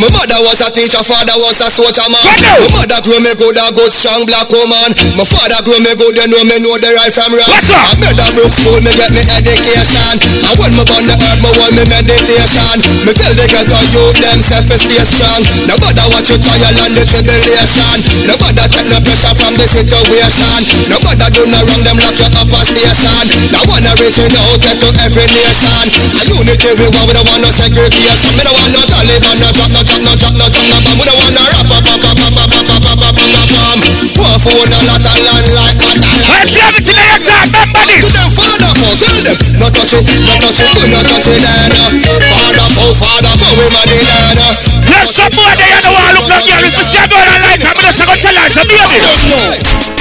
My 0.00 0.08
mother 0.10 0.40
was 0.42 0.64
a 0.64 0.70
teacher, 0.72 1.02
father 1.04 1.36
was 1.36 1.60
a 1.60 1.68
soldier 1.68 2.08
man 2.08 2.24
My 2.62 2.68
mother 2.72 3.00
grew 3.04 3.20
me 3.20 3.32
good, 3.36 3.56
a 3.60 3.68
good 3.74 3.92
strong 3.92 4.24
black 4.26 4.48
woman. 4.50 4.90
My 5.16 5.24
father 5.28 5.60
grew 5.62 5.78
me 5.80 5.92
good, 5.94 6.16
you 6.16 6.26
know 6.28 6.42
me 6.48 6.56
know 6.62 6.74
the 6.80 6.90
right 6.96 7.12
from 7.12 7.32
wrong? 7.36 7.52
I 7.52 7.94
made 8.00 8.18
a 8.18 8.26
brook 8.34 8.52
school, 8.52 8.80
me 8.80 8.92
get 8.96 9.12
me 9.12 9.22
education. 9.22 10.14
And 10.40 10.54
when 10.58 10.72
me 10.74 10.82
on 10.82 11.02
the 11.06 11.14
earth, 11.14 11.40
me 11.40 11.50
want 11.52 11.72
me 11.76 11.84
meditation. 11.86 12.76
Me 13.04 13.12
tell 13.12 13.34
the 13.36 13.46
ghetto 13.46 13.78
youth, 13.92 14.16
them 14.24 14.40
self 14.40 14.66
stay 14.72 15.04
strong. 15.04 15.42
Nobody 15.68 16.04
watch 16.10 16.28
you 16.32 16.38
trial 16.40 16.76
and 16.80 16.92
the 16.96 17.04
tribulation. 17.06 17.96
Nobody 18.26 18.64
take 18.72 18.88
no 18.88 18.98
pressure 19.04 19.34
from 19.36 19.54
the 19.56 19.66
situation. 19.68 20.60
Nobody 20.88 21.26
do 21.32 21.42
no 21.46 21.58
wrong, 21.64 21.82
them 21.84 21.98
lock 22.00 22.16
you 22.18 22.28
up 22.30 22.50
a 22.50 22.60
station. 22.64 23.24
Now 23.52 23.64
wanna 23.70 23.94
reaching 24.02 24.34
out 24.34 24.58
get 24.58 24.74
to 24.82 24.88
every 25.06 25.26
nation 25.30 25.86
A 26.18 26.22
unity 26.26 26.70
we 26.74 26.86
want, 26.90 27.06
we 27.06 27.14
don't 27.14 27.26
want 27.30 27.40
no 27.46 27.50
segregation 27.54 28.34
Me 28.34 28.42
don't 28.42 28.58
want 28.58 28.74
no 28.74 28.82
Taliban, 28.90 29.38
no 29.38 29.48
chop, 29.54 29.70
no 29.70 29.80
chop, 29.86 30.02
no 30.02 30.12
chop, 30.18 30.34
no 30.34 30.46
chop, 30.50 30.66
no 30.66 30.76
bomb 30.82 30.98
We 30.98 31.06
don't 31.06 31.18
want 31.22 31.32
no 31.38 31.42
rap, 31.46 31.70
rap, 31.70 31.86
rap, 31.86 32.02
rap, 32.02 32.18
rap, 32.18 32.34
rap, 32.34 32.50
rap, 32.50 32.82
rap, 32.82 32.98
rap, 32.98 33.14
rap, 33.14 33.46
bomb 33.46 33.80
One 34.18 34.38
phone, 34.42 34.70
a 34.74 34.80
lot 34.90 35.06
of 35.06 35.16
land 35.22 35.46
like 35.54 35.78
a 35.78 35.90
Let's 36.00 36.54
have 36.58 36.74
it 36.74 36.88
in 36.90 36.98
air 36.98 37.18
time, 37.22 37.50
remember 37.54 37.82
to 37.86 37.94
this. 37.94 38.10
them 38.10 38.30
father 38.34 38.70
oh 38.74 38.94
tell 38.98 39.18
them 39.22 39.38
no 39.60 39.66
touch 39.70 39.94
it 39.94 40.02
no 40.26 40.34
touch 40.40 40.60
it 40.60 40.70
we 40.74 40.84
no 40.90 41.00
touch 41.06 41.28
it 41.30 41.38
then 41.38 41.70
father 42.26 42.66
oh 42.74 42.92
father 42.98 43.34
oh 43.38 43.54
we 43.54 43.66
body 43.70 43.98
then 44.02 44.34
There's 44.82 45.14
some 45.14 45.30
more 45.38 45.54
there, 45.54 45.70
you 45.70 45.80
know, 45.86 45.94
I 45.94 46.10
look 46.18 46.26
like 46.26 46.46
you. 46.46 46.58
If 46.58 46.74
you 46.74 46.84
see 46.84 46.98
a 46.98 47.06
girl 47.06 47.22
I 47.22 47.38
like, 47.38 47.62
I'm 47.62 47.76
gonna 47.78 47.92
say, 47.92 48.04
go 48.04 48.14
tell 48.18 48.34
her, 48.34 48.48
so 48.50 48.62
be 48.66 48.74
a 48.74 48.86
bit. 48.90 49.99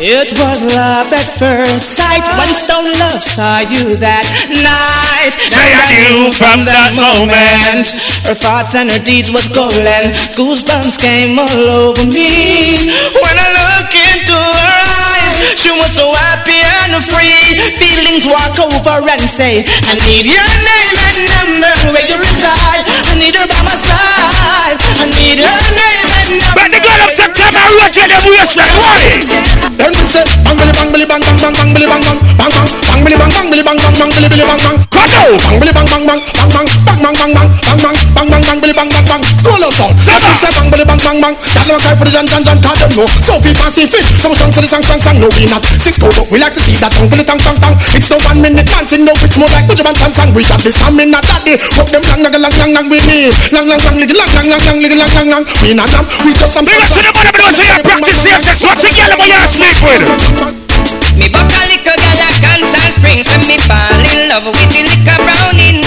It 0.00 0.32
was 0.32 0.64
love 0.64 1.12
at 1.12 1.28
first 1.36 2.00
sight 2.00 2.24
when 2.40 2.48
Stone 2.56 2.88
Love 2.88 3.20
saw 3.20 3.60
you 3.68 4.00
that 4.00 4.24
night. 4.48 5.34
Say 5.36 5.60
I 5.76 5.92
knew 6.08 6.32
from 6.40 6.64
that 6.64 6.96
moment. 6.96 7.84
Her 8.24 8.32
thoughts 8.32 8.72
and 8.80 8.88
her 8.88 9.02
deeds 9.04 9.28
was 9.28 9.44
golden. 9.52 10.16
Goosebumps 10.40 10.96
came 10.96 11.36
all 11.36 11.92
over 11.92 12.08
me 12.08 12.32
when 13.12 13.36
I 13.36 13.48
look 13.52 13.92
into 13.92 14.40
her 14.40 14.80
eyes. 15.20 15.36
She 15.60 15.68
was 15.76 15.92
so 15.92 16.08
happy 16.08 16.64
and 16.64 16.96
free. 17.04 17.60
Feelings 17.76 18.24
walk 18.24 18.56
over 18.56 19.04
and 19.04 19.20
say, 19.28 19.68
I 19.84 20.00
need 20.08 20.24
your 20.24 20.48
name 20.64 20.96
and 20.96 21.20
number 21.28 21.76
where 21.92 22.08
you 22.08 22.16
reside. 22.16 22.88
I 22.88 23.20
need 23.20 23.36
her 23.36 23.44
by 23.44 23.60
my 23.68 23.76
side. 23.76 24.80
I 24.80 25.04
need 25.12 25.44
her 25.44 25.60
name 25.76 26.08
and. 26.08 26.09
But 26.30 26.70
the 26.70 26.78
up 26.78 27.10
to 27.18 27.24
come 27.34 27.56
and 27.58 27.74
rotate 27.74 28.06
them 28.06 28.22
waistline. 28.30 28.78
Why? 28.78 29.02
Then 29.74 29.94
it 29.98 30.06
said, 30.06 30.30
bang 30.46 30.54
billy 30.54 30.70
bang 30.70 30.88
billy 30.94 31.06
bang 31.10 31.22
bang 31.26 31.36
bang 31.42 31.54
bang 31.58 31.70
billy 31.74 31.86
bang 31.90 32.02
bang 32.06 32.18
bang 32.38 32.50
bang 32.54 32.66
bang 32.86 33.00
billy 33.02 33.16
bang 33.18 33.30
bang 33.34 33.46
billy 33.50 33.64
bang 33.66 33.78
bang 33.78 33.94
bang 33.98 34.10
billy 34.14 34.28
billy 34.30 34.46
bang 34.46 34.60
bang. 34.62 34.76
Come 34.94 35.10
on. 35.10 35.32
Bang 35.42 35.58
billy 35.58 35.72
bang 35.74 35.86
bang 35.90 36.02
bang 36.06 36.20
bang 36.20 36.30
bang 36.30 36.30
bang 36.30 36.30
bang 36.30 36.39
bang 41.20 41.34
bang 41.34 41.36
bang. 41.36 41.36
Y'all 41.52 41.66
don't 41.68 41.80
cry 41.84 41.94
for 41.96 42.04
the 42.08 42.12
John 42.12 42.26
John 42.26 42.42
John 42.44 42.58
call 42.64 42.76
them 42.80 42.90
no. 42.96 43.04
So 43.20 43.36
we 43.44 43.52
can't 43.52 43.72
see 43.72 43.86
fish. 43.86 44.08
So 44.16 44.32
song 44.32 44.52
for 44.52 44.62
the 44.64 44.68
song 44.68 44.82
song 44.82 45.00
song. 45.00 45.16
No 45.20 45.28
we 45.36 45.44
not 45.46 45.64
six 45.64 46.00
four. 46.00 46.12
We 46.32 46.40
like 46.40 46.54
to 46.56 46.62
see 46.64 46.76
that 46.80 46.92
tongue 46.96 47.08
billy 47.12 47.24
tang 47.24 47.40
tang 47.40 47.58
tang. 47.60 47.76
It's 47.92 48.08
no 48.08 48.16
one 48.24 48.40
minute 48.40 48.66
dancing. 48.66 49.04
No 49.04 49.12
it's 49.20 49.36
more 49.36 49.50
like 49.52 49.68
Buju 49.68 49.84
Bang 49.84 49.96
Sang 49.96 50.14
Sang. 50.16 50.30
We 50.32 50.42
shot 50.42 50.60
this 50.64 50.80
ham 50.80 50.96
in 51.00 51.12
a 51.12 51.20
daddy. 51.20 51.60
Fuck 51.76 51.92
them 51.92 52.04
lang 52.08 52.24
lang 52.24 52.34
lang 52.40 52.54
lang 52.56 52.70
lang 52.72 52.86
with 52.88 53.04
me. 53.04 53.28
Lang 53.52 53.68
lang 53.68 53.80
lang 53.80 53.96
little 54.00 54.16
lang 54.16 54.30
lang 54.32 54.46
lang 54.48 54.62
lang 54.64 54.76
little 54.80 54.98
lang 54.98 55.12
lang 55.12 55.28
lang. 55.28 55.42
We 55.60 55.76
not 55.76 55.90
nam. 55.92 56.04
We 56.24 56.32
just 56.32 56.56
some. 56.56 56.64
Big 56.70 56.80
up 56.80 56.88
to 56.88 57.02
the 57.04 57.32
man 57.34 57.34
who 57.36 57.52
say 57.52 57.66
you 57.68 57.82
practice 57.82 58.20
safe 58.22 58.40
sex. 58.40 58.56
What 58.64 58.80
you 58.80 58.92
girl 58.94 59.12
when 59.18 59.28
you 59.28 59.44
sleep 59.50 59.76
with? 59.84 60.60
Me 61.18 61.28
buck 61.28 61.50
a 61.52 61.60
little 61.68 61.84
girl 61.84 62.22
at 62.24 62.34
Constant 62.40 62.94
Springs 62.94 63.28
and 63.28 63.44
me 63.44 63.58
fall 63.60 64.00
in 64.00 64.30
love 64.30 64.46
with 64.48 64.70
the 64.72 64.80
liquor 64.86 65.18
browning. 65.20 65.82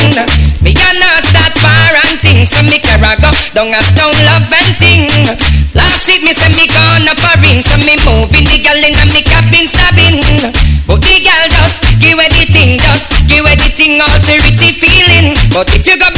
Me 0.61 0.71
gonna 0.71 1.19
start 1.19 1.51
far 1.59 1.91
and 2.07 2.19
things 2.23 2.47
so 2.51 2.63
me 2.63 2.79
carry 2.79 3.15
go 3.19 3.27
down 3.51 3.73
a 3.73 3.81
stone 3.83 4.15
love 4.31 4.47
But 15.53 15.69
if 15.69 15.85
you 15.85 15.95
go 15.99 16.12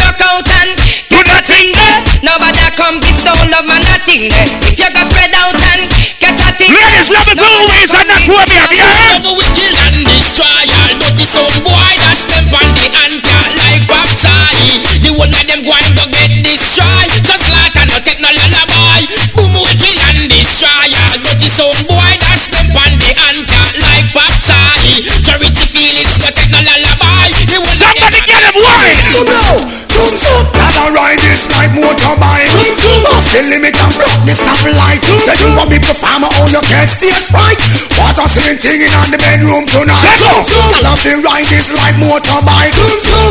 Same 38.35 38.59
thing 38.59 38.83
in 38.83 38.91
the 38.91 39.15
bedroom 39.15 39.63
tonight. 39.63 40.19
All 40.19 40.83
of 40.91 40.99
the 41.07 41.23
right 41.23 41.47
is 41.55 41.71
like 41.71 41.95
motorbike. 42.03 42.75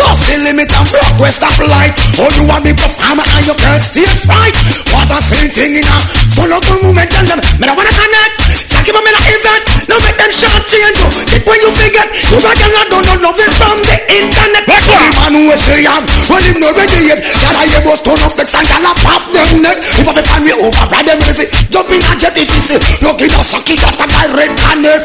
Cross 0.01 0.25
the 0.25 0.49
limit 0.49 0.73
and 0.73 0.89
block 0.89 1.21
west 1.21 1.45
of 1.45 1.53
light. 1.69 1.93
Oh, 2.17 2.33
you 2.33 2.49
want 2.49 2.65
me 2.65 2.73
to 2.73 2.81
performer 2.81 3.21
and 3.21 3.45
you 3.45 3.53
can't 3.53 3.85
stay 3.85 4.09
fight. 4.25 4.57
But 4.89 5.13
the 5.13 5.21
same 5.21 5.53
thing 5.53 5.77
in 5.77 5.85
on. 5.93 6.01
Follow 6.33 6.57
the 6.57 6.89
movement, 6.89 7.13
tell 7.13 7.21
them. 7.29 7.37
Me 7.61 7.69
not 7.69 7.77
wanna 7.77 7.93
connect. 7.93 8.49
Just 8.65 8.89
give 8.89 8.97
me 8.97 9.13
an 9.13 9.29
event. 9.29 9.63
Now 9.93 10.01
make 10.01 10.17
them 10.17 10.33
short 10.33 10.65
change 10.73 10.97
you. 10.97 11.09
Pick 11.29 11.45
when 11.45 11.61
you 11.61 11.69
forget. 11.69 12.09
You 12.09 12.41
might 12.41 12.57
not 12.65 12.89
don't 12.89 13.05
know 13.05 13.29
nothing 13.29 13.53
from 13.53 13.77
the 13.85 13.93
internet. 14.09 14.65
Which 14.65 14.89
one? 14.89 15.05
Man 15.21 15.37
who 15.37 15.53
say 15.61 15.85
I'm. 15.85 16.09
Well, 16.33 16.41
him 16.41 16.65
not 16.65 16.81
ready 16.81 17.13
yet. 17.13 17.21
Cause 17.21 17.45
I 17.45 17.69
hear 17.69 17.85
those 17.85 18.01
tone 18.01 18.25
of 18.25 18.33
flex 18.33 18.57
and 18.57 18.65
y'all 18.73 18.97
pop 19.05 19.29
them 19.37 19.61
neck. 19.61 19.85
If 19.85 20.09
I 20.09 20.17
be 20.17 20.25
fan 20.25 20.41
we 20.49 20.57
override 20.57 21.13
them 21.13 21.21
busy. 21.21 21.45
Jump 21.69 21.93
in 21.93 22.01
a 22.01 22.17
jet 22.17 22.33
if 22.41 22.49
it's 22.49 22.73
no 23.05 23.13
Amarretane 23.55 25.04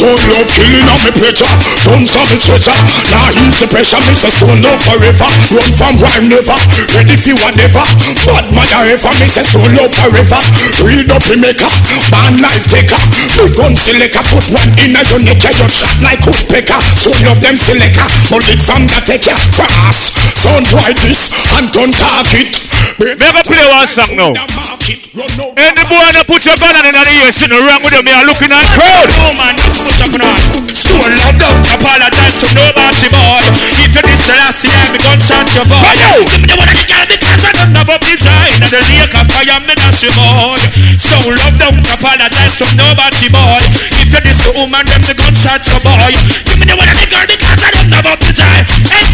Stone 0.00 0.32
love 0.32 0.48
feeling 0.48 0.88
on 0.88 0.96
me 1.04 1.12
picture 1.12 1.44
Don't 1.84 2.08
some 2.08 2.40
treasure. 2.40 2.72
Now 3.12 3.36
easy 3.44 3.68
pressure. 3.68 4.00
Me 4.08 4.16
say 4.16 4.32
stone 4.32 4.64
love 4.64 4.80
forever. 4.80 5.28
Run 5.52 5.72
from 5.76 6.00
war 6.00 6.16
never. 6.24 6.56
Ready 6.96 7.20
for 7.20 7.36
whatever. 7.36 7.84
Bad 8.24 8.48
man 8.48 8.64
a 8.80 8.96
ever. 8.96 9.12
Me 9.20 9.28
say 9.28 9.44
stone 9.44 9.76
love 9.76 9.92
forever. 9.92 10.40
Freed 10.80 11.12
up 11.12 11.20
the 11.28 11.36
maker 11.36 11.68
Man 12.16 12.40
life 12.40 12.64
taker 12.64 12.96
Free 13.36 13.52
gun 13.52 13.76
selector 13.76 14.24
Put 14.32 14.48
one 14.56 14.72
in 14.80 14.96
a 14.96 15.04
your 15.04 15.20
neck 15.20 15.44
You 15.52 15.68
shot 15.68 16.00
like 16.00 16.24
woodpecker. 16.24 16.80
Full 16.80 17.20
of 17.28 17.36
them 17.44 17.60
selector 17.60 18.08
Bullet 18.32 18.60
from 18.64 18.88
the 18.88 19.04
taker 19.04 19.36
Fast. 19.52 20.16
Sound 20.32 20.64
boy 20.72 20.96
this 20.96 21.28
And 21.60 21.68
don't 21.76 21.92
target 21.92 22.56
Never 23.00 23.42
play 23.44 23.64
one 23.68 23.88
song 23.88 24.12
now. 24.16 24.32
Any 24.32 25.84
boy 25.88 26.08
no 26.12 26.22
put 26.24 26.44
your 26.44 26.56
gun 26.60 26.76
in 26.84 26.92
the 26.92 27.04
ear, 27.16 27.32
sitting 27.32 27.56
around 27.56 27.80
with 27.80 27.96
you, 27.96 28.02
me 28.04 28.12
are 28.12 28.24
looking 28.28 28.52
at 28.52 28.60
crowd. 28.76 29.08
No 29.08 29.32
man, 29.40 29.56
this 29.56 29.80
much 29.80 29.80
up 29.80 29.88
on 29.88 29.89
Stone 29.90 31.14
love 31.18 31.34
don't 31.34 31.66
apologize 31.66 32.38
to 32.38 32.46
nobody 32.54 33.10
boy 33.10 33.42
If 33.82 33.90
you 33.90 34.02
the 34.06 34.34
last 34.38 34.62
year, 34.62 34.78
me 34.94 35.02
gunshot 35.02 35.50
your 35.50 35.66
boy. 35.66 35.82
Give 36.30 36.38
me 36.38 36.46
the 36.46 36.54
one 36.54 36.70
that 36.70 36.78
can 36.86 37.10
because 37.10 37.42
I 37.42 37.50
don't 37.58 37.74
have 37.74 37.90
up 37.90 37.98
time 38.14 38.54
And 38.54 38.70
the 38.70 38.78
lake 38.86 39.18
of 39.18 39.26
fire, 39.26 39.58
me 39.66 39.74
not 39.74 39.98
your 39.98 40.14
boy 40.14 40.62
Stone 40.94 41.34
love 41.34 41.58
don't 41.58 41.82
apologize 41.82 42.54
to 42.62 42.70
nobody 42.78 43.34
boy 43.34 43.66
If 43.98 44.14
you 44.14 44.22
the 44.22 44.50
woman, 44.54 44.86
then 44.86 45.02
me 45.02 45.10
gunshot 45.18 45.66
your 45.66 45.82
boy. 45.82 46.14
Give 46.46 46.58
me 46.62 46.70
the 46.70 46.78
one 46.78 46.86
that 46.86 47.02
can 47.10 47.26
because 47.26 47.58
I 47.58 47.74
don't 47.74 47.90
have 47.90 48.06
up 48.06 48.22
the 48.22 48.30
time 48.30 48.70
Hey, 48.86 49.10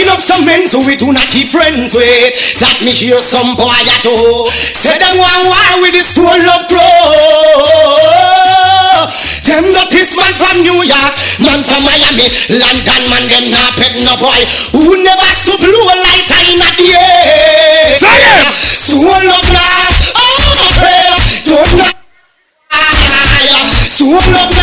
Tying 0.00 0.16
up 0.16 0.20
some 0.24 0.48
men 0.48 0.64
so 0.64 0.80
we 0.80 0.96
do 0.96 1.12
not 1.12 1.28
keep 1.28 1.52
friends 1.52 1.92
with. 1.92 2.32
That 2.64 2.80
me 2.80 2.88
hear 2.88 3.20
some 3.20 3.52
boy 3.52 3.68
at 3.68 4.00
all. 4.08 4.48
Say 4.48 4.96
them 4.96 5.20
one 5.20 5.44
why 5.44 5.76
with 5.84 5.92
this 5.92 6.16
stone 6.16 6.40
love 6.40 6.64
grow. 6.72 6.80
Them 9.44 9.68
the 9.68 9.84
piss 9.92 10.16
man 10.16 10.32
from 10.40 10.64
New 10.64 10.80
York, 10.88 11.14
man 11.44 11.60
from 11.60 11.84
Miami, 11.84 12.32
London 12.48 13.02
man 13.12 13.28
them 13.28 13.52
not 13.52 13.76
pet 13.76 13.92
no 14.00 14.16
boy 14.16 14.40
who 14.72 15.04
never 15.04 15.28
stoop 15.36 15.60
low 15.68 15.92
like 15.92 16.32
I 16.32 16.48
in 16.48 16.56
the 16.56 16.96
air. 16.96 17.92
Say 18.00 18.24
it. 18.24 18.56
Stone 18.56 19.04
love 19.04 19.52
now, 19.52 19.84
oh 20.16 20.64
prayer, 20.80 21.12
not. 21.76 21.92
Stone 23.84 24.32
love 24.32 24.59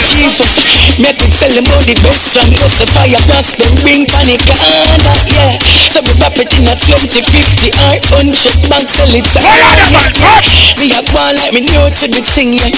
Jesus 0.00 0.79
Make 1.00 1.16
me 1.16 1.32
tell 1.32 1.48
them 1.48 1.64
how 1.64 1.80
the 1.88 1.96
best 2.04 2.28
from 2.36 2.52
us 2.60 2.76
the 2.76 2.84
fire 2.84 3.16
blast 3.24 3.56
them 3.56 3.72
bring 3.80 4.04
on 4.20 4.28
yeah. 4.28 5.56
So 5.88 6.04
we 6.04 6.12
pop 6.20 6.36
it 6.36 6.52
in 6.52 6.68
a 6.68 6.76
20, 6.76 7.24
50 7.24 7.72
or 7.72 7.96
100 8.20 8.68
bank 8.68 8.84
sell 8.84 9.08
it 9.08 9.24
are 9.32 9.80
you 9.80 9.88
man? 9.96 10.12
What? 10.20 10.44
Me 10.76 10.92
a 10.92 11.00
go 11.00 11.16
on 11.24 11.40
like 11.40 11.56
me 11.56 11.64
know 11.64 11.88
to 11.88 12.04
the 12.04 12.20
thing 12.20 12.52
yeah. 12.52 12.68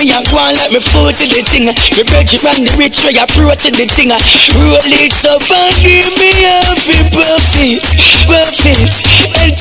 Me 0.00 0.08
a 0.08 0.24
go 0.24 0.40
on 0.40 0.56
like 0.56 0.72
me 0.72 0.80
foot 0.80 1.20
to 1.20 1.28
the 1.28 1.44
thing 1.44 1.68
Me 1.68 2.00
virgin 2.00 2.40
from 2.40 2.64
the 2.64 2.72
rich 2.80 2.96
so 2.96 3.12
ya 3.12 3.28
pro 3.36 3.52
to 3.52 3.68
the 3.68 3.84
thing. 3.92 4.08
Roll 4.08 4.80
it 4.96 5.12
up 5.28 5.44
and 5.44 5.76
give 5.84 6.08
me 6.16 6.32
a 6.48 6.72
fi 6.80 6.96
buff 7.12 7.60
it 7.60 7.84
Buff 8.24 8.56
it 8.64 9.04
And 9.36 9.52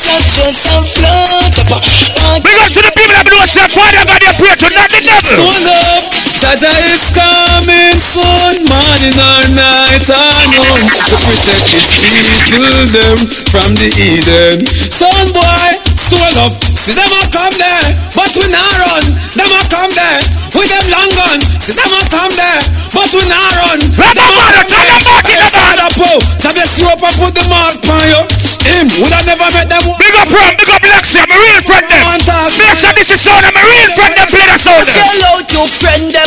us 0.47 0.63
and 0.71 0.87
float 0.87 1.55
up 1.67 1.83
and 1.83 2.39
Big 2.47 2.55
up 2.63 2.71
to 2.71 2.79
the 2.79 2.91
people 2.95 3.11
that 3.11 3.27
know 3.27 3.43
say 3.43 3.67
Father 3.75 4.07
God, 4.07 4.23
they 4.23 4.31
pray 4.39 4.55
to 4.55 4.67
not 4.71 4.87
the 4.87 5.03
devil. 5.03 5.35
Stone 5.35 5.67
love 5.67 6.05
Jaja 6.35 6.71
is 6.93 7.11
coming 7.11 8.04
soon 8.05 8.61
Morning 8.69 9.17
or 9.17 9.43
night 9.57 10.05
or 10.05 10.37
noon 10.53 10.81
To 11.09 11.15
protect 11.25 11.65
his 11.73 11.89
people 11.97 12.85
them 12.93 13.17
from 13.49 13.73
the 13.73 13.89
Eden 13.89 14.61
Son 14.93 15.25
boy, 15.33 15.67
stone 15.97 16.31
love 16.37 16.53
See 16.77 16.93
them 16.93 17.09
a 17.09 17.25
come 17.33 17.55
there 17.57 17.89
But 18.13 18.29
we 18.37 18.45
not 18.53 18.69
run 18.77 19.03
Them 19.33 19.49
a 19.49 19.61
come 19.65 19.91
there 19.97 20.21
With 20.53 20.69
them 20.69 20.85
long 20.93 21.11
gun 21.17 21.39
See 21.57 21.73
them 21.73 21.89
a 21.89 22.01
come 22.13 22.33
there 22.37 22.61
But 22.93 23.09
we 23.09 23.23
not 23.25 23.49
run 23.57 23.79
Let 23.97 24.13
them 24.13 24.31
mother, 24.37 24.63
tell 24.69 24.85
them 24.85 25.01
what 25.09 25.25
Hey, 25.25 25.41
is 25.41 25.51
shut 25.51 25.79
up, 25.81 25.95
oh 25.97 26.19
So 26.39 26.49
they 26.53 26.65
and 26.65 27.17
put 27.21 27.33
the 27.37 27.45
mark 27.49 27.81
on 27.85 28.05
you 28.09 28.21
Him, 28.65 28.85
would 28.97 29.13
I 29.13 29.21
never 29.29 29.45
met 29.53 29.69
them. 29.69 29.85
Big 30.01 30.15
up 30.17 30.29
Ron, 30.33 30.57
big 30.57 30.69
up 30.73 30.81
Lexi, 30.81 31.21
I'm 31.21 31.29
a 31.29 31.37
real 31.37 31.61
friend 31.61 31.85
them. 31.85 32.01
One. 32.01 32.21
Yes, 32.57 32.81
sir, 32.81 32.91
this 32.97 33.09
is 33.13 33.21
sound, 33.21 33.45
I'm 33.45 33.53
a 33.53 33.61
real 33.61 33.89
friend 33.93 34.13
them, 34.17 34.27
play 34.33 34.47
the 34.49 34.57
sound. 34.57 34.85
Hello 34.89 35.31
to 35.45 35.61
friend 35.69 36.05
them 36.09 36.24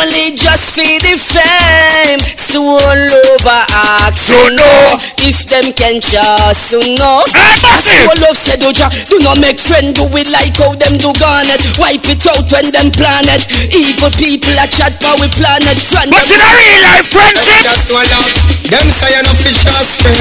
only 0.00 0.32
just 0.32 0.72
for 0.72 0.96
the 1.04 1.14
fame 1.20 2.20
soul 2.40 2.80
lover 2.80 3.64
ask 3.68 4.32
you 4.32 4.56
know 4.56 4.96
if 5.20 5.44
them 5.46 5.68
can 5.76 6.00
trust 6.00 6.72
you 6.72 6.96
know. 6.96 7.22
Soul 7.28 8.16
love 8.24 8.36
said 8.36 8.60
do 8.60 8.72
do 8.72 9.16
not 9.20 9.36
make 9.40 9.60
friend 9.60 9.94
do 9.94 10.08
it 10.16 10.28
like 10.32 10.56
how 10.56 10.72
them 10.74 10.96
do 10.96 11.12
garnet. 11.20 11.60
Wipe 11.78 12.04
it 12.08 12.24
out 12.26 12.48
when 12.50 12.66
them 12.72 12.88
planet. 12.90 13.44
Evil 13.70 14.10
people 14.16 14.54
a 14.56 14.66
chat 14.66 14.96
we 15.20 15.28
planet. 15.36 15.76
Friend 15.78 16.10
What's 16.10 16.30
in 16.30 16.40
a 16.40 16.48
real 16.56 16.80
life 16.82 17.08
friendship? 17.12 17.60
Just 17.62 17.92
one 17.92 18.08
up. 18.10 18.49
Them 18.70 18.86
say 18.94 19.10
you 19.10 19.22
no 19.26 19.34
fish 19.34 19.66
cause 19.66 19.98
friend. 19.98 20.14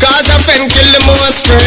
Cause 0.00 0.32
a 0.32 0.40
friend 0.40 0.64
kill 0.72 0.88
the 0.96 1.02
most 1.04 1.44
friend. 1.44 1.60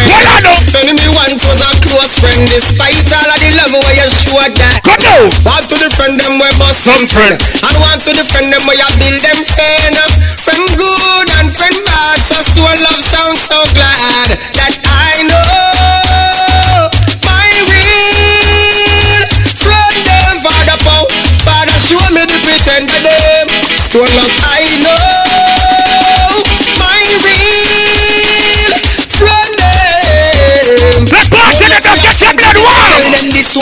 Enemy 0.74 1.06
one 1.14 1.38
was 1.46 1.62
a 1.62 1.70
close 1.86 2.18
friend. 2.18 2.50
Despite 2.50 3.06
all 3.14 3.30
of 3.30 3.38
the 3.38 3.52
love 3.62 3.78
where 3.78 3.94
you 3.94 4.10
show 4.10 4.34
that. 4.42 4.82
Come 4.82 5.06
on. 5.06 5.30
Want 5.46 5.70
to 5.70 5.78
defend 5.78 6.18
them 6.18 6.42
where 6.42 6.50
bust 6.58 6.82
some 6.90 7.06
friend. 7.06 7.38
I 7.62 7.78
want 7.78 8.02
to 8.10 8.12
defend 8.18 8.50
them 8.50 8.66
where 8.66 8.82
you 8.82 8.90
build 8.98 9.22
them 9.22 9.38
friend. 9.54 9.94
Friend 10.42 10.66
good 10.82 11.30
and 11.38 11.54
friend 11.54 11.78
bad. 11.86 12.18
So 12.26 12.42
soul 12.42 12.74
love 12.90 13.06
sounds 13.06 13.46
so 13.46 13.62
glad 13.78 14.34
that 14.58 14.82
I 14.90 15.30
know. 15.30 16.90
My 17.22 17.46
real 17.70 19.30
friend 19.62 19.98
them 20.10 20.42
father 20.42 20.78
pow. 20.82 21.06
Father 21.46 21.78
show 21.78 22.02
me 22.18 22.26
the 22.26 22.38
present 22.42 22.90
to 22.90 22.98
them. 22.98 23.46
Stone 23.78 24.10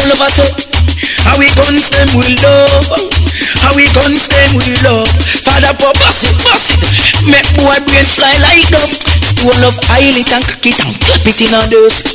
Us 0.08 0.40
say, 0.40 0.48
how 1.28 1.36
we 1.36 1.52
them 1.52 2.08
we 2.16 2.32
love, 2.40 2.88
how 3.60 3.76
we 3.76 3.84
guns 3.92 4.32
them 4.32 4.56
we 4.56 4.72
love. 4.88 5.12
Father 5.44 5.76
pop 5.76 6.00
bust 6.00 6.24
it, 6.24 6.38
bust 6.48 6.80
make 7.28 7.48
boy 7.60 7.76
brain 7.84 8.08
fly 8.08 8.32
like 8.40 8.64
dove. 8.72 8.88
Soul 9.36 9.64
of 9.68 9.76
highly 9.84 10.24
and 10.32 10.44
cock 10.48 10.64
it 10.64 10.80
and 10.80 10.96
clap 10.96 11.28
it 11.28 11.40
in 11.44 11.52
a 11.52 11.62
dust. 11.68 12.08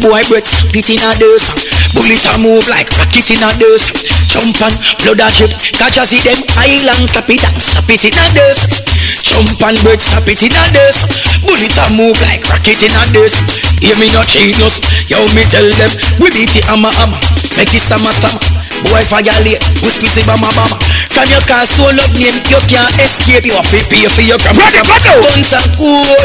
Boy 0.00 0.24
breath 0.32 0.48
snap 0.48 0.72
it 0.72 0.88
in 0.88 1.04
a 1.04 1.12
dust. 1.20 1.52
Bullet 1.92 2.24
a 2.24 2.34
move 2.40 2.64
like 2.72 2.88
rocket 2.96 3.28
in 3.28 3.44
a 3.44 3.50
dust. 3.60 3.92
Jump 4.32 4.56
and 4.64 4.76
blood 5.04 5.20
a 5.20 5.28
drip. 5.28 5.52
Catch 5.76 6.00
a 6.00 6.04
see 6.08 6.24
them 6.24 6.40
island 6.56 7.04
slap 7.04 7.28
it 7.28 7.44
and 7.44 7.60
slap 7.60 7.88
it 7.92 8.00
in 8.00 8.16
a 8.16 8.26
dust. 8.32 8.99
Jump 9.30 9.46
and 9.62 9.78
breath 9.86 10.02
stop 10.02 10.26
it 10.26 10.42
in 10.42 10.50
a 10.50 10.64
dust. 10.74 11.06
Bullet 11.46 11.70
a 11.70 11.86
move 11.94 12.18
like 12.26 12.42
rocket 12.50 12.82
in 12.82 12.90
a 12.90 13.02
dust. 13.14 13.46
Hear 13.78 13.94
me 14.02 14.10
no 14.10 14.26
genius, 14.26 14.82
yo 15.06 15.22
me 15.38 15.46
tell 15.46 15.70
them 15.70 15.92
we 16.18 16.34
beat 16.34 16.50
it 16.50 16.66
hammer 16.66 16.90
hammer, 16.90 17.14
make 17.54 17.70
it 17.70 17.78
stammer 17.78 18.10
stammer. 18.10 18.42
Boy 18.82 18.98
violate, 19.06 19.62
we 19.80 19.88
squeeze 19.88 20.18
it 20.18 20.26
mama 20.26 20.50
mama. 20.50 20.76
From 21.14 21.30
your 21.30 21.38
car 21.46 21.62
soul 21.62 21.94
up 21.94 22.10
name, 22.18 22.42
you 22.50 22.58
can't 22.66 22.90
escape. 22.98 23.46
You 23.46 23.54
have 23.54 23.70
to 23.70 23.78
pay 23.86 24.10
for 24.10 24.26
your 24.26 24.36
grammar. 24.42 24.66
Guns 24.66 25.54
are 25.54 25.70
cool, 25.78 26.18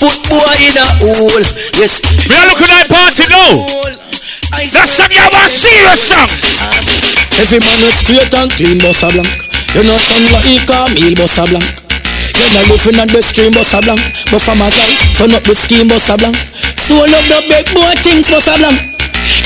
put 0.00 0.16
boy 0.24 0.56
in 0.64 0.72
a 0.72 0.88
hole. 1.04 1.44
Yes, 1.76 2.00
We 2.00 2.32
are 2.32 2.48
looking 2.48 2.72
at 2.72 2.88
party 2.88 3.28
now. 3.28 3.60
That's 4.56 4.88
some 4.96 5.12
you 5.12 5.20
want 5.20 5.52
serious 5.52 6.00
song. 6.08 6.32
Every 7.36 7.60
man 7.60 7.80
is 7.84 8.00
straight 8.00 8.32
and 8.32 8.50
clean, 8.56 8.80
bossa 8.80 9.12
blank. 9.12 9.28
You 9.76 9.84
know 9.84 10.00
some 10.00 10.24
like 10.32 10.64
a 10.64 10.78
meal, 10.96 11.12
bossa 11.12 11.44
blank. 11.44 11.85
You 12.36 12.52
know 12.52 12.60
you 12.68 12.76
finna 12.76 13.06
the 13.08 13.22
stream, 13.22 13.52
bossa 13.52 13.80
blank. 13.80 14.00
But 14.30 14.42
from 14.44 14.60
a 14.60 14.68
turn 15.16 15.32
up 15.32 15.42
the 15.44 15.54
scheme, 15.54 15.88
bossa 15.88 16.18
blank. 16.18 16.36
Stole 16.76 17.08
up 17.08 17.24
the 17.32 17.40
big 17.48 17.66
boy 17.72 17.94
things, 18.04 18.28
bossa 18.28 18.58
blank. 18.58 18.95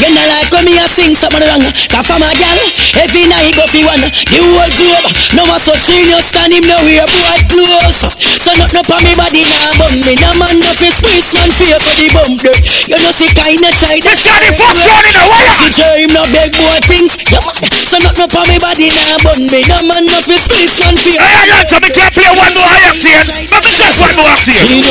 You 0.01 0.09
know 0.12 0.24
like 0.28 0.49
come 0.51 0.66
here 0.66 0.89
sing 0.89 1.14
something 1.14 1.43
wrong 1.45 1.64
Cause 1.91 2.07
from 2.07 2.22
a 2.22 2.31
gal, 2.37 2.59
every 3.01 3.24
night 3.26 3.53
go 3.57 3.64
fi 3.66 3.83
one 3.87 4.05
The 4.05 4.39
whole 4.41 4.70
globe, 4.76 5.07
no 5.37 5.47
more 5.47 5.61
such 5.61 5.81
serious 5.81 6.31
Stand 6.31 6.53
him 6.53 6.64
now 6.68 6.81
wear 6.85 7.07
boy 7.09 7.41
clothes 7.49 8.05
So 8.41 8.53
not 8.61 8.72
no 8.76 8.83
for 8.85 9.01
me 9.03 9.12
body 9.16 9.45
now 9.47 9.72
bum 9.81 9.97
me 10.05 10.14
No 10.20 10.31
man 10.37 10.61
no 10.61 10.70
fi 10.76 10.91
squeeze 10.93 11.33
man 11.33 11.51
face 11.51 11.81
so 11.81 11.93
the 11.97 12.09
bum 12.12 12.37
dirt 12.37 12.62
You 12.89 12.99
know 13.01 13.12
see 13.12 13.33
kinda 13.33 13.70
shy 13.72 14.01
This 14.05 14.24
is 14.24 14.37
the 14.41 14.53
first 14.57 14.85
one 14.85 15.05
in 15.07 15.14
the 15.16 15.24
wire 15.24 15.57
him 16.01 16.12
no 16.12 16.24
big 16.31 16.53
boy 16.55 16.78
things 16.87 17.16
Yeah 17.33 17.43
man, 17.45 17.57
so 17.85 17.97
not 18.01 18.16
no 18.20 18.26
for 18.28 18.45
me 18.49 18.61
body 18.61 18.93
now 18.93 19.18
bum 19.24 19.43
me 19.49 19.64
No 19.66 19.81
man 19.89 20.05
no 20.05 20.16
fi 20.22 20.37
squeeze 20.37 20.76
man 20.81 20.97
face 20.97 21.20
Hey, 21.20 21.47
yeah, 21.47 21.81
me 21.81 21.91
can't 21.95 22.12
play 22.12 22.31
one 22.37 22.53
more 22.55 22.68
high 22.68 22.91
octane. 22.91 23.28
Let 23.49 23.62
me 23.64 23.72
test 23.78 24.01
one 24.03 24.16
more. 24.18 24.35
We 24.51 24.83
no, 24.83 24.91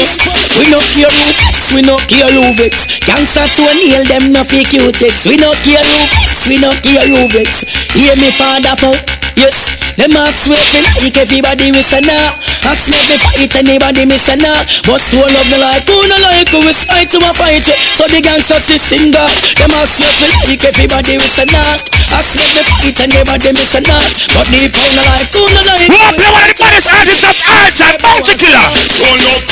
we 0.57 0.65
no 0.71 0.79
care 0.93 1.11
who 1.11 1.31
vex, 1.35 1.71
we 1.73 1.81
no 1.81 1.95
care 2.07 2.31
who 2.31 2.43
vex. 2.55 2.87
Gangsta 3.03 3.45
to 3.45 3.63
nail 3.77 4.03
them 4.07 4.31
no 4.31 4.43
fake 4.43 4.78
you 4.79 4.91
text. 4.95 5.27
We 5.27 5.35
no 5.35 5.51
care 5.63 5.83
vex, 5.83 6.47
we 6.47 6.57
no 6.59 6.71
care 6.79 7.03
vex. 7.27 7.67
Hear 7.91 8.15
me 8.15 8.31
father 8.31 8.75
po, 8.79 8.95
yes. 9.35 9.75
Them 9.99 10.15
ask 10.15 10.47
we 10.47 10.55
fi 10.55 10.79
like 10.79 11.17
everybody 11.19 11.75
we 11.75 11.83
say 11.83 11.99
nah. 11.99 12.31
Ask 12.71 12.87
me 12.87 12.95
fi 13.03 13.19
fight 13.19 13.51
anybody 13.59 14.07
me 14.07 14.15
say 14.15 14.39
nah. 14.39 14.63
Must 14.87 15.11
all 15.11 15.27
of 15.27 15.45
the 15.51 15.59
like 15.59 15.83
who 15.83 16.07
no 16.07 16.15
like 16.23 16.47
who 16.47 16.63
we 16.63 16.71
fight 16.71 17.11
to 17.11 17.19
a 17.19 17.35
fight. 17.35 17.67
So 17.99 18.07
the 18.07 18.23
gangsta 18.23 18.63
system 18.63 19.11
God. 19.11 19.27
Them 19.59 19.75
ask 19.75 19.99
me 19.99 20.07
fi 20.15 20.31
like 20.47 20.63
everybody 20.63 21.19
we 21.19 21.27
say 21.27 21.43
nah. 21.51 21.75
Ask 22.15 22.31
me 22.39 22.47
fi 22.47 22.63
fight 22.79 22.95
anybody 23.11 23.51
me 23.51 23.63
say 23.67 23.83
nah. 23.83 23.99
But 24.31 24.47
deep 24.55 24.71
down 24.71 24.87
no 24.95 25.03
like 25.03 25.27
who 25.35 25.43
no 25.51 25.61
like 25.67 25.91
Who 25.91 25.99
play 26.15 26.31
one 26.31 26.47
of 26.47 26.55
the 26.55 26.63
baddest 26.63 26.87
artists 26.95 27.27
of 27.27 27.35
time, 27.43 27.99
Bounty 27.99 28.39
Killer. 28.39 28.71
So 28.87 29.03
love, 29.03 29.43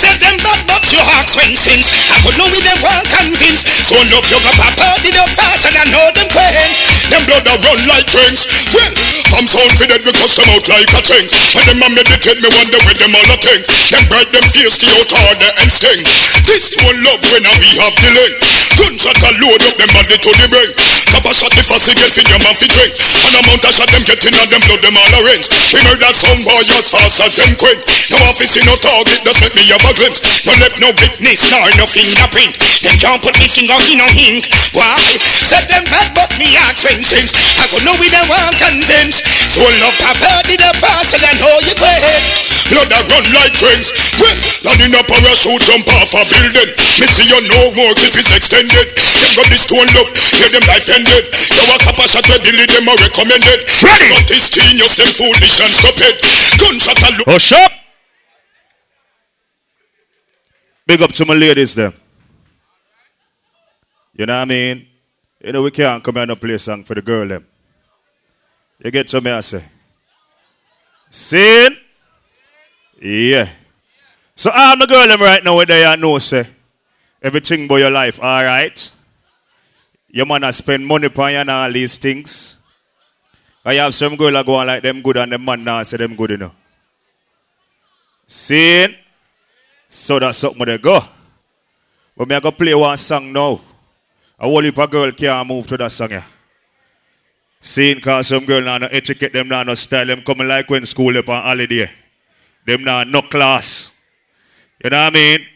said 0.00 0.16
them 0.16 0.36
bad 0.40 0.60
but 0.64 0.80
your 0.88 1.04
heart 1.04 1.28
when 1.36 1.52
since 1.52 1.84
I 2.08 2.24
could 2.24 2.40
know 2.40 2.48
with 2.48 2.64
them 2.64 2.80
one 2.80 3.04
convinced. 3.04 3.68
So 3.84 4.00
love 4.08 4.24
you 4.32 4.40
got 4.40 4.56
papa 4.56 4.96
did 5.04 5.16
up 5.20 5.28
fast 5.36 5.68
and 5.68 5.76
I 5.76 5.84
know 5.92 6.08
them 6.16 6.28
quench. 6.32 7.04
Them 7.12 7.22
blood 7.28 7.44
a 7.44 7.54
run 7.60 7.80
like 7.84 8.08
trains. 8.08 8.48
Well, 8.72 8.92
some 9.28 9.44
sound 9.44 9.76
for 9.76 9.84
dead 9.92 10.00
we 10.00 10.12
cuss 10.16 10.40
them 10.40 10.48
out 10.56 10.64
like 10.72 10.88
a 10.88 11.00
tank. 11.04 11.28
And 11.28 11.64
them 11.68 11.84
a 11.84 11.88
meditate 11.92 12.40
me 12.40 12.48
wonder 12.48 12.80
where 12.80 12.96
them 12.96 13.12
all 13.12 13.28
a 13.28 13.36
think. 13.44 13.60
Them 13.92 14.04
bright 14.08 14.30
them 14.32 14.46
face 14.48 14.80
the 14.80 14.88
out 14.88 15.10
harder 15.12 15.52
and 15.60 15.68
sting. 15.68 16.00
This 16.48 16.72
one 16.80 16.96
love 17.04 17.20
when 17.28 17.44
a 17.44 17.54
we 17.60 17.70
have 17.76 17.96
delay. 18.00 18.30
Gunshot 18.80 19.20
a 19.20 19.30
load 19.36 19.60
up 19.68 19.76
them 19.76 19.90
body 19.92 20.16
to 20.16 20.30
the 20.32 20.46
brain. 20.48 20.70
Papa 21.12 21.30
shot 21.36 21.52
the 21.52 21.62
fussy 21.66 21.92
get 21.92 22.14
in 22.16 22.24
your 22.24 22.40
man 22.40 22.56
fi 22.56 22.70
train. 22.72 22.92
And 23.28 23.36
a 23.36 23.40
mount 23.44 23.68
a 23.68 23.70
shot 23.74 23.90
them 23.92 24.04
get 24.08 24.22
in 24.24 24.32
a 24.32 24.42
them 24.48 24.62
blood 24.64 24.80
them 24.80 24.96
all 24.96 25.12
arrange. 25.20 25.50
We 25.76 25.80
that 26.00 26.16
some 26.16 26.40
boy 26.40 26.64
as 26.72 26.88
fast 26.88 27.20
as 27.20 27.36
them 27.36 27.52
quench. 27.60 28.08
No 28.08 28.18
office 28.30 28.56
no 28.64 28.74
target 28.78 29.20
just 29.26 29.42
make 29.42 29.54
me 29.58 29.66
have 29.68 29.82
a 29.82 29.89
glimpse. 29.94 30.46
No 30.46 30.54
left 30.58 30.78
no 30.80 30.90
witness 30.96 31.50
nor 31.50 31.66
no 31.76 31.86
fingerprint. 31.86 32.56
Them 32.82 32.96
can't 32.96 33.20
put 33.20 33.36
me 33.36 33.46
finger 33.46 33.76
in 33.90 33.98
no 34.00 34.08
ink. 34.16 34.48
Why? 34.72 35.18
Said 35.44 35.66
them 35.68 35.84
bad 35.90 36.14
but 36.16 36.30
me 36.40 36.48
heart 36.56 36.78
when 36.84 37.00
since 37.02 37.34
I 37.34 37.66
could 37.68 37.84
know 37.84 37.96
with 37.98 38.12
them 38.12 38.26
one 38.30 38.54
convinced. 38.56 39.26
So 39.52 39.64
love 39.82 39.96
papa 40.00 40.46
did 40.46 40.62
up 40.64 40.76
fast 40.80 41.16
and 41.16 41.24
I 41.24 41.32
know 41.38 41.54
you 41.64 41.74
quench. 41.76 42.04
Blood 42.70 42.90
a 42.94 43.00
run 43.10 43.26
like 43.34 43.54
trains. 43.56 43.90
Land 44.62 44.80
in 44.84 44.94
a 44.94 45.02
parachute 45.02 45.62
jump 45.66 45.88
off 45.98 46.14
a 46.14 46.22
building. 46.30 46.70
Me 47.00 47.06
see 47.10 47.26
you 47.26 47.40
no 47.48 47.60
more 47.74 47.92
clip 47.98 48.14
is 48.14 48.30
extended. 48.30 48.86
Them 48.94 49.30
got 49.34 49.48
this 49.50 49.66
stone 49.66 49.88
love, 49.96 50.10
hear 50.14 50.48
them 50.54 50.64
life 50.70 50.88
ended. 50.88 51.24
You 51.50 51.62
a 51.66 51.76
copper 51.82 52.06
shot 52.06 52.24
where 52.30 52.40
Billy 52.44 52.66
them 52.70 52.86
a 52.86 52.94
recommended. 52.94 53.58
Ready? 53.82 54.08
But 54.14 54.28
this 54.28 54.50
genius 54.50 54.96
them 54.96 55.12
foolish 55.16 55.58
and 55.60 55.74
stupid. 55.74 56.14
Gunshot 56.60 57.00
a 57.02 57.10
look. 57.18 57.28
Oh, 57.28 57.32
Hush 57.32 57.52
up. 57.52 57.79
Big 60.90 61.02
up 61.02 61.12
to 61.12 61.24
my 61.24 61.34
ladies 61.34 61.72
them. 61.76 61.94
You 64.12 64.26
know 64.26 64.34
what 64.34 64.42
I 64.42 64.44
mean? 64.44 64.88
You 65.40 65.52
know 65.52 65.62
we 65.62 65.70
can't 65.70 66.02
come 66.02 66.16
here 66.16 66.24
and 66.28 66.40
play 66.40 66.58
song 66.58 66.82
for 66.82 66.96
the 66.96 67.00
girl 67.00 67.28
them. 67.28 67.46
You 68.82 68.90
get 68.90 69.06
to 69.06 69.20
me 69.20 69.30
I 69.30 69.40
say. 69.40 69.62
Sin? 71.08 71.76
Yeah. 73.00 73.48
So 74.34 74.50
all 74.50 74.74
my 74.74 74.86
girl 74.86 75.06
them 75.06 75.20
right 75.20 75.44
now 75.44 75.54
where 75.54 75.64
they 75.64 75.84
are 75.84 75.96
know 75.96 76.18
say 76.18 76.44
everything 77.22 77.66
about 77.66 77.76
your 77.76 77.90
life, 77.92 78.18
alright? 78.18 78.90
Your 80.08 80.26
man 80.26 80.42
a 80.42 80.52
spend 80.52 80.84
money 80.84 81.06
upon 81.06 81.30
you 81.30 81.38
and 81.38 81.50
all 81.50 81.70
these 81.70 81.98
things. 81.98 82.58
I 83.64 83.74
have 83.74 83.94
some 83.94 84.16
girl 84.16 84.32
that 84.32 84.44
go 84.44 84.56
on 84.56 84.66
like 84.66 84.82
them 84.82 85.02
good 85.02 85.18
and 85.18 85.30
them 85.30 85.44
man 85.44 85.62
now 85.62 85.84
say 85.84 85.98
them 85.98 86.16
good 86.16 86.32
enough. 86.32 86.56
Sin? 88.26 88.96
So 89.90 90.20
that's 90.20 90.38
something 90.38 90.64
they 90.64 90.78
go. 90.78 91.00
But 92.16 92.28
me 92.28 92.36
I 92.36 92.40
go 92.40 92.52
play 92.52 92.74
one 92.74 92.96
song 92.96 93.32
now. 93.32 93.60
A 94.38 94.44
whole 94.44 94.62
heap 94.62 94.78
of 94.78 94.90
girl 94.90 95.10
can't 95.10 95.48
move 95.48 95.66
to 95.66 95.76
that 95.76 95.90
song 95.90 96.10
here. 96.10 96.24
Seeing 97.60 98.00
cause 98.00 98.28
some 98.28 98.46
girl 98.46 98.62
now 98.62 98.78
no 98.78 98.86
etiquette, 98.86 99.32
them 99.32 99.48
now 99.48 99.64
no 99.64 99.74
style, 99.74 100.06
them 100.06 100.22
coming 100.22 100.46
like 100.48 100.70
when 100.70 100.86
school 100.86 101.18
up 101.18 101.28
on 101.28 101.42
holiday. 101.42 101.90
Them 102.64 102.84
now 102.84 103.02
no 103.02 103.20
class. 103.22 103.92
You 104.82 104.90
know 104.90 105.04
what 105.04 105.12
I 105.12 105.14
mean? 105.14 105.46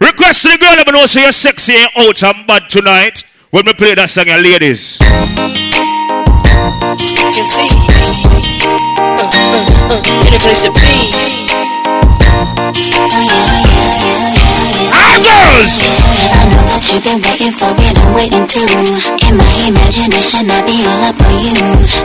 Request 0.00 0.42
to 0.42 0.48
the 0.48 0.58
girl 0.58 0.74
let 0.76 0.86
me 0.86 0.92
know 0.92 1.06
say 1.06 1.22
you're 1.22 1.32
sexy 1.32 1.74
and 1.74 1.88
out 1.96 2.22
and 2.22 2.46
bad 2.46 2.68
tonight. 2.68 3.24
When 3.50 3.64
we 3.64 3.72
play 3.74 3.94
that 3.94 4.10
song, 4.10 4.26
here, 4.26 4.38
ladies. 4.38 4.98
MC. 7.14 7.62
Uh, 9.06 9.22
uh, 9.22 9.30
uh, 9.90 10.26
any 10.26 10.38
place 10.38 10.62
to 10.64 10.72
be 10.72 11.53
yeah, 12.44 12.74
yeah 14.34 14.53
you've 16.94 17.02
been 17.02 17.18
waiting 17.26 17.50
for 17.50 17.74
it, 17.74 17.96
I'm 17.98 18.14
waiting 18.14 18.46
too. 18.46 18.62
In 19.26 19.34
my 19.34 19.50
imagination, 19.66 20.46
I'll 20.46 20.62
be 20.62 20.78
all 20.86 21.02
up 21.02 21.18
on 21.18 21.34
you. 21.42 21.50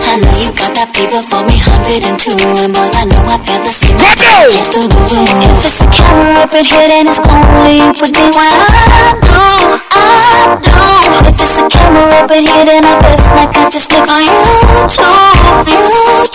I 0.01 0.18
know 0.18 0.34
you 0.34 0.49
got 0.49 0.74
that 0.74 0.89
fever 0.97 1.22
for 1.22 1.45
me, 1.45 1.62
102. 1.62 2.34
And 2.66 2.74
boy, 2.74 2.89
I 2.89 3.05
know 3.05 3.22
I 3.30 3.38
feel 3.38 3.62
the 3.62 3.70
same. 3.70 4.01
Let's 4.01 4.18
go! 4.18 4.49
Just 4.49 4.74
a 4.74 4.82
little. 4.82 5.30
If 5.30 5.62
it's 5.62 5.84
a 5.84 5.88
camera 5.93 6.41
up 6.41 6.53
in 6.57 6.66
here, 6.66 6.89
then 6.89 7.05
it's 7.05 7.22
only 7.22 7.86
you 7.86 7.93
for 7.93 8.10
doing 8.10 8.34
what 8.34 8.49
I 8.49 9.14
do. 9.22 9.78
I 9.93 10.57
do. 10.57 10.74
If 11.30 11.38
it's 11.38 11.57
a 11.60 11.64
camera 11.70 12.26
up 12.26 12.32
in 12.34 12.49
here, 12.49 12.66
then 12.66 12.82
I 12.82 12.97
best 12.97 13.30
like 13.38 13.53
I 13.53 13.70
just 13.70 13.93
click 13.93 14.10
on 14.10 14.26
YouTube. 14.26 15.05
YouTube. 15.70 16.26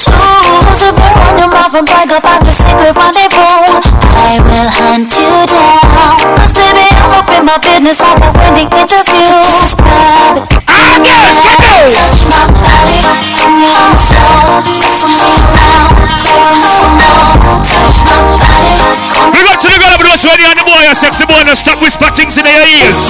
Put 0.62 0.78
a 0.78 0.90
burn 0.94 1.18
on 1.26 1.34
your 1.42 1.50
mouth 1.50 1.74
and 1.74 1.86
brag 1.90 2.12
about 2.14 2.38
the 2.44 2.54
secret 2.54 2.94
rendezvous. 2.94 3.82
I 4.14 4.38
will 4.38 4.70
hunt 4.70 5.10
you 5.10 5.42
down. 5.50 6.13
Cause 6.14 6.52
baby, 6.54 6.86
I'm 6.94 7.10
up 7.18 7.28
in 7.34 7.42
my 7.44 7.58
business 7.58 7.98
like 7.98 8.22
a 8.22 8.30
winning 8.38 8.70
interview. 8.70 9.34
Ah, 10.70 10.94
yes, 11.02 11.42
let's! 11.42 11.94
Touch 11.98 12.20
my 12.30 12.46
body 12.62 13.02
on 13.42 13.52
your 13.58 13.90
floor. 14.06 14.62
Swing 14.78 15.26
around, 15.26 15.90
baby, 16.22 16.62
some 16.70 16.94
more. 17.02 17.34
Touch 17.66 17.98
my 18.06 18.18
body 18.38 18.43
We 18.84 19.40
got 19.40 19.58
to 19.64 19.68
the 19.72 19.78
girl 19.80 19.96
of 19.96 20.02
those 20.04 20.24
ready 20.28 20.44
on 20.44 20.56
the 20.60 20.66
boy, 20.68 20.84
a 20.84 20.94
sexy 20.94 21.24
boy, 21.24 21.40
no 21.48 21.54
stop 21.56 21.80
whisper 21.80 22.10
things 22.12 22.36
in 22.36 22.44
their 22.44 22.64
ears. 22.68 23.00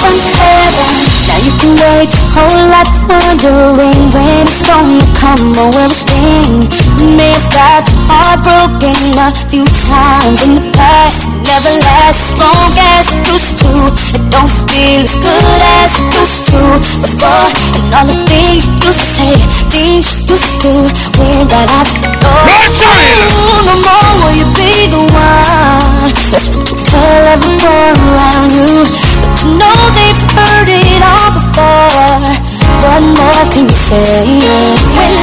Now 1.26 1.40
you 1.42 1.52
can 1.58 1.74
wait 1.74 2.14
your 2.14 2.28
whole 2.30 2.66
life 2.70 2.94
wondering 3.10 4.06
when 4.14 4.46
it's 4.46 4.62
gonna 4.62 5.02
come 5.18 5.50
or 5.56 5.74
will 5.74 5.90
it 5.90 5.96
sting. 5.98 6.70
May 7.18 7.34
have 7.34 7.50
got 7.50 7.84
your 7.90 8.00
heart 8.06 8.40
broken 8.46 8.94
a 9.18 9.34
few 9.50 9.66
times 9.66 10.46
in 10.46 10.54
the 10.54 10.66
past. 10.78 11.26
Never 11.42 11.74
lasts 11.82 12.36
strong 12.36 12.70
as 12.94 13.10
it 13.10 13.24
used 13.26 13.56
to. 13.64 13.72
It 14.14 14.24
don't 14.30 14.54
feel 14.70 15.02
as 15.02 15.18
good 15.18 15.48
as 15.82 15.90
it 15.98 16.06
used 16.14 16.44
to 16.54 16.60
before. 17.02 17.50
And 17.82 17.90
all 17.98 18.06
the 18.06 18.20
things 18.30 18.70
you 18.78 18.92
say, 18.94 19.34
things 19.74 20.22
you 20.30 20.38
do, 20.60 20.70
when 21.18 21.48
right 21.50 21.70
out 21.72 21.88
the 21.90 21.98
door. 22.22 22.46
No 23.64 23.74
more 23.82 24.12
will 24.22 24.36
you 24.38 24.46
be 24.54 24.86
the 24.92 25.02
one 25.10 25.63
that's 26.12 26.52
tell 26.90 27.24
everyone 27.32 27.96
around 28.12 28.52
you. 28.52 28.68
You 29.40 29.56
know 29.56 29.78
they've 29.96 30.24
heard 30.36 30.68
it 30.68 31.00
all 31.00 31.32
before. 31.32 32.20
What 32.84 33.04
more 33.16 33.44
can 33.48 33.64
you 33.72 33.78
say? 33.78 34.24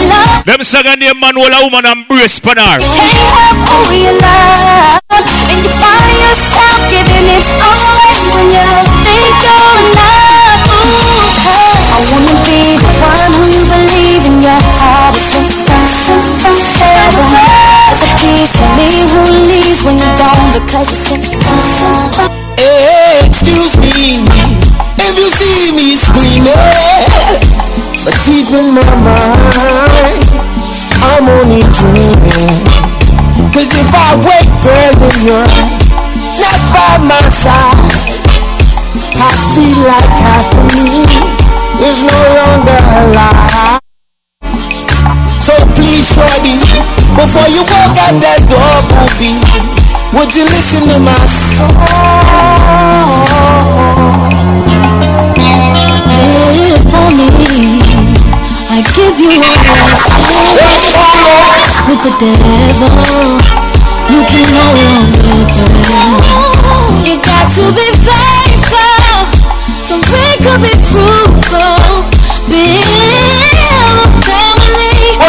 Love 0.09 0.45
Them 0.45 0.63
second 0.63 0.99
name 0.99 1.19
man, 1.19 1.36
will 1.36 1.53
a 1.53 1.59
woman 1.63 1.86
and 1.86 2.07
brace 2.07 2.39
panar. 2.39 2.82
can't 2.82 3.13
help 3.13 3.61
who 3.69 3.93
you 3.93 4.13
love, 4.17 4.97
and 5.13 5.59
you 5.61 5.69
find 5.77 6.09
yourself 6.17 6.73
giving 6.89 7.29
it 7.29 7.45
all 7.61 7.86
away 8.01 8.25
when 8.34 8.49
you 8.49 8.65
think 9.05 9.38
you're 9.45 9.77
enough. 9.86 10.20
Gone 20.68 20.86
because 20.86 20.91
you're 20.91 21.22
sick 21.22 21.41
of 21.47 22.59
Hey, 22.59 23.26
excuse 23.26 23.78
me 23.78 24.62
if 25.01 25.18
you 25.18 25.30
see 25.30 25.74
me 25.74 25.95
screaming, 25.95 26.53
but 28.05 28.16
deep 28.26 28.47
in 28.53 28.74
my 28.74 28.86
mind, 29.01 30.24
I'm 31.01 31.28
only 31.28 31.66
dreaming. 31.74 32.53
Cause 33.51 33.72
if 33.74 33.89
I 33.91 34.16
wake, 34.22 34.53
girl, 34.62 34.93
and 35.09 35.26
you're 35.26 35.51
not 36.38 36.62
by 36.72 36.97
my 37.03 37.28
side, 37.30 38.07
I 39.18 39.34
feel 39.51 39.80
like 39.89 40.14
of 40.38 40.47
me 40.70 41.01
is 41.89 42.03
no 42.03 42.20
longer 42.38 42.80
alive. 43.01 43.80
You 50.32 50.45
listen 50.45 50.88
to 50.88 50.99
my 51.03 51.11
If 56.71 56.93
only 56.95 57.27
I 58.69 58.79
give 58.79 59.19
you 59.19 59.34
up 59.43 59.91
with 61.88 61.99
the 62.05 62.13
devil, 62.21 63.36
you 64.07 64.23
can 64.23 64.43
no 64.47 64.71
longer 64.88 65.43
tell. 65.51 66.15
You 67.03 67.19
got 67.19 67.51
to 67.51 67.65
be 67.75 67.91
faithful, 68.07 69.27
so 69.84 69.99
we 69.99 70.39
could 70.39 70.61
be 70.63 70.75
fruitful. 70.88 72.07
Build 72.47 72.79
a 73.51 74.07
family. 74.23 75.19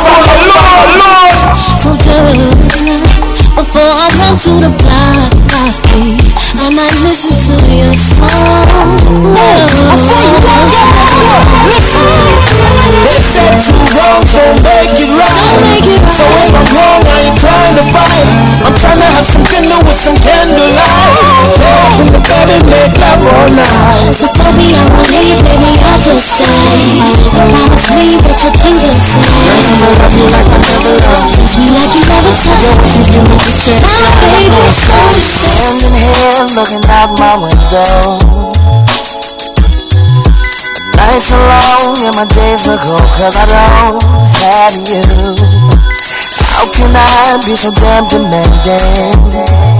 So 0.00 1.19
just 4.00 4.08
before 4.08 4.08
I 4.08 4.16
run 4.16 4.36
to 4.38 4.52
the 4.64 4.70
block, 4.80 5.28
I 6.56 6.70
might 6.72 6.96
listen 7.04 7.36
to 7.36 7.56
your 7.68 7.94
song. 7.94 8.96
They 13.04 13.20
said 13.20 13.60
two 13.60 13.76
wrongs 13.76 14.32
don't 14.32 14.62
make 14.64 14.92
it 14.96 15.10
right. 15.12 15.60
So 16.08 16.24
if 16.24 16.54
I'm 16.54 16.68
wrong, 16.72 17.02
I 17.04 17.28
ain't 17.28 17.36
trying 17.36 17.74
to 17.76 17.84
fight. 17.92 18.24
I'm 18.64 18.74
trying 18.76 18.98
to 18.98 19.04
have 19.04 19.26
some 19.26 19.44
dinner 19.44 19.76
with 19.84 19.98
some 19.98 20.16
candlelight. 20.16 21.29
Go 22.10 22.18
off 22.18 22.18
in 22.18 22.18
the 22.18 22.22
bed 22.26 22.50
and 22.50 22.66
make 22.66 22.90
love 22.98 23.22
all 23.22 23.48
night. 23.54 24.10
So 24.10 24.26
baby, 24.34 24.74
I 24.74 24.82
won't 24.90 25.06
leave, 25.14 25.38
baby, 25.46 25.78
I'll 25.86 26.00
just 26.02 26.34
stay. 26.34 26.98
Promise 27.38 27.94
me 27.94 28.18
that 28.18 28.34
you'll 28.42 28.58
do 28.58 28.72
the 28.82 28.98
same. 28.98 29.78
Love 29.94 30.14
you 30.18 30.26
like 30.26 30.50
I 30.50 30.58
never 30.58 30.90
loved 30.90 31.30
you. 31.30 31.38
Touch 31.38 31.54
me 31.54 31.70
like 31.70 31.92
you 31.94 32.02
never 32.10 32.34
touched 32.34 32.82
me. 32.82 33.14
My 33.86 34.10
favorite 34.26 34.74
station. 34.74 35.54
Standing 35.54 35.94
here 35.94 36.42
looking 36.58 36.82
out 36.90 37.14
my 37.14 37.34
window. 37.38 38.18
Nights 40.98 41.30
are 41.30 41.46
long 41.46 41.94
and 41.94 42.14
my 42.18 42.26
days 42.26 42.66
are 42.66 42.80
cold 42.82 43.06
cause 43.14 43.38
I 43.38 43.46
don't 43.46 44.02
have 44.34 44.74
you. 44.82 45.06
How 46.42 46.66
can 46.74 46.90
I 46.90 47.38
be 47.46 47.54
so 47.54 47.70
damn 47.70 48.10
demanding? 48.10 49.79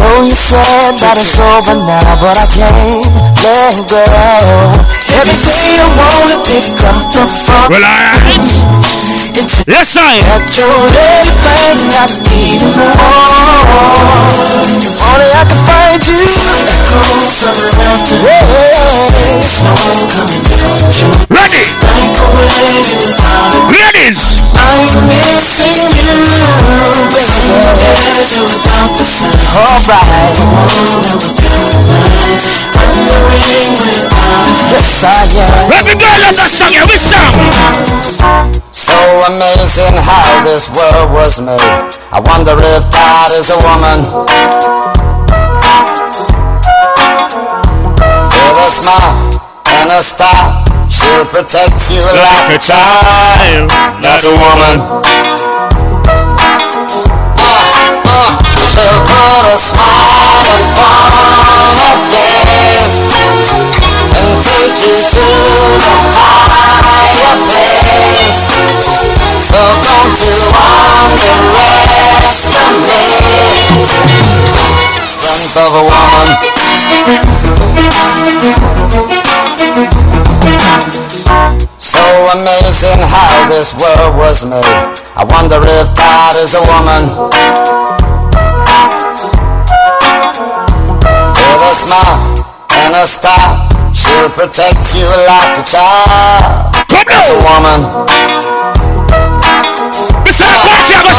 I 0.00 0.08
know 0.16 0.24
you 0.24 0.32
said 0.32 0.96
that 0.96 1.20
it's 1.20 1.36
over 1.36 1.76
now, 1.76 2.16
but 2.24 2.32
I 2.32 2.48
can't 2.48 3.04
let 3.36 3.76
it 3.76 3.84
go. 3.84 4.00
Every 5.12 5.36
day 5.44 5.76
I 5.76 5.92
wanna 5.92 6.40
pick 6.48 6.72
up 6.88 7.04
the 7.12 7.28
phone. 7.28 7.68
Well, 7.68 7.84
alright. 7.84 8.48
Yes, 9.68 10.00
I. 10.00 10.24
That 10.24 10.48
your 10.56 10.72
lady 10.88 11.28
friends 11.44 11.84
not 11.84 12.16
me 12.32 12.64
more. 12.80 12.96
If 14.80 14.96
only 15.04 15.28
I 15.36 15.44
could 15.44 15.60
find 15.68 16.00
you. 16.08 16.24
Ready. 21.28 21.76
Ladies. 23.68 24.40
I'm 24.56 24.88
missing 25.12 25.92
you, 25.92 26.16
Girl 27.40 27.72
that 36.36 37.00
song? 37.00 37.40
So 38.72 38.96
amazing 39.26 39.96
how 39.96 40.44
this 40.44 40.68
world 40.68 41.12
was 41.12 41.40
made. 41.40 41.60
I 42.12 42.20
wonder 42.20 42.52
if 42.60 42.84
God 42.92 43.32
is 43.32 43.48
a 43.48 43.56
woman. 43.56 44.04
With 48.36 48.56
a 48.60 48.68
smile 48.68 49.40
and 49.66 49.90
a 49.90 50.02
star, 50.02 50.64
she'll 50.88 51.24
protect 51.24 51.88
you 51.88 52.02
like, 52.04 52.48
Like 52.48 52.56
a 52.56 52.58
child. 52.60 53.70
That's 54.02 54.26
a 54.26 54.34
woman. 54.36 55.49
Uh, 58.06 58.38
she'll 58.70 59.02
put 59.10 59.46
a 59.50 59.58
smile 59.58 60.62
upon 60.62 61.74
your 61.74 61.96
face 62.10 63.02
and 64.14 64.30
take 64.42 64.76
you 64.78 64.94
to 64.94 65.24
the. 65.26 65.90
So 69.50 69.58
underestimate 69.58 70.70
strength 72.28 74.19
Strength 75.04 75.56
of 75.56 75.70
a 75.74 75.84
woman. 75.84 76.28
So 81.78 82.04
amazing 82.32 83.00
how 83.02 83.48
this 83.48 83.74
world 83.74 84.16
was 84.16 84.44
made. 84.44 84.64
I 85.16 85.24
wonder 85.24 85.58
if 85.62 85.94
God 85.96 86.36
is 86.40 86.54
a 86.54 86.62
woman. 86.62 87.02
With 91.34 91.60
a 91.60 91.74
smile 91.74 92.16
and 92.70 92.94
a 92.94 93.06
star, 93.06 93.68
she'll 93.92 94.30
protect 94.30 94.94
you 94.94 95.08
like 95.26 95.58
a 95.58 95.64
child. 95.64 96.74
It's 96.90 97.30
a 97.30 97.38
woman. 97.42 98.59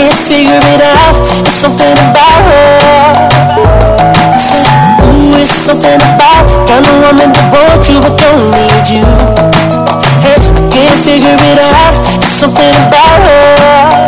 Can't 0.00 0.24
figure 0.24 0.64
it 0.64 0.80
out. 0.80 1.12
It's 1.44 1.60
something 1.60 1.92
about 1.92 2.40
her. 2.48 3.20
Ooh, 5.04 5.36
it's 5.36 5.52
something 5.60 6.00
about 6.16 6.48
kind 6.64 6.88
of 6.88 7.04
woman 7.04 7.28
that 7.36 7.46
wants 7.52 7.92
you 7.92 8.00
but 8.00 8.16
don't 8.16 8.48
need 8.48 8.88
you. 8.88 9.04
Hey, 10.24 10.40
I 10.40 10.40
can't 10.72 11.00
figure 11.04 11.36
it 11.36 11.60
out. 11.60 12.00
It's 12.16 12.32
something 12.32 12.72
about 12.88 13.20
her. 13.28 14.00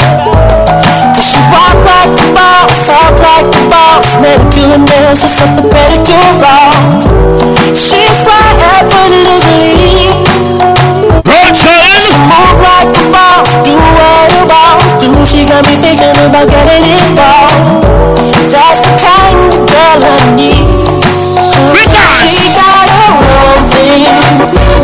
Cause 1.12 1.28
she 1.28 1.44
walk 1.52 1.76
like 1.84 2.08
a 2.08 2.26
boss, 2.32 2.72
talk 2.88 3.12
like 3.20 3.52
a 3.52 3.60
boss, 3.68 4.16
manicure 4.16 4.72
and 4.72 4.88
nails 4.88 5.20
or 5.20 5.28
something 5.28 5.68
pedicure 5.68 6.40
off. 6.40 7.04
She's 7.76 8.16
fly 8.24 8.48
effortlessly. 8.80 10.08
Good 11.20 11.52
She 11.52 12.16
move 12.32 12.56
like 12.64 12.96
a 12.96 13.04
boss, 13.12 13.60
do 13.60 13.76
what 13.76 14.21
boss. 15.10 15.30
She 15.30 15.44
got 15.44 15.64
me 15.66 15.74
thinking 15.76 16.14
about 16.26 16.48
getting 16.48 16.84
involved. 16.86 17.82
That's 18.52 18.78
the 18.84 18.92
kind 19.00 19.54
of 19.54 19.66
girl 19.66 19.98
I 20.02 20.30
need. 20.36 20.68
She 22.30 22.52
got 22.54 22.86
her 22.86 23.10
own 23.34 23.68
thing. 23.70 24.06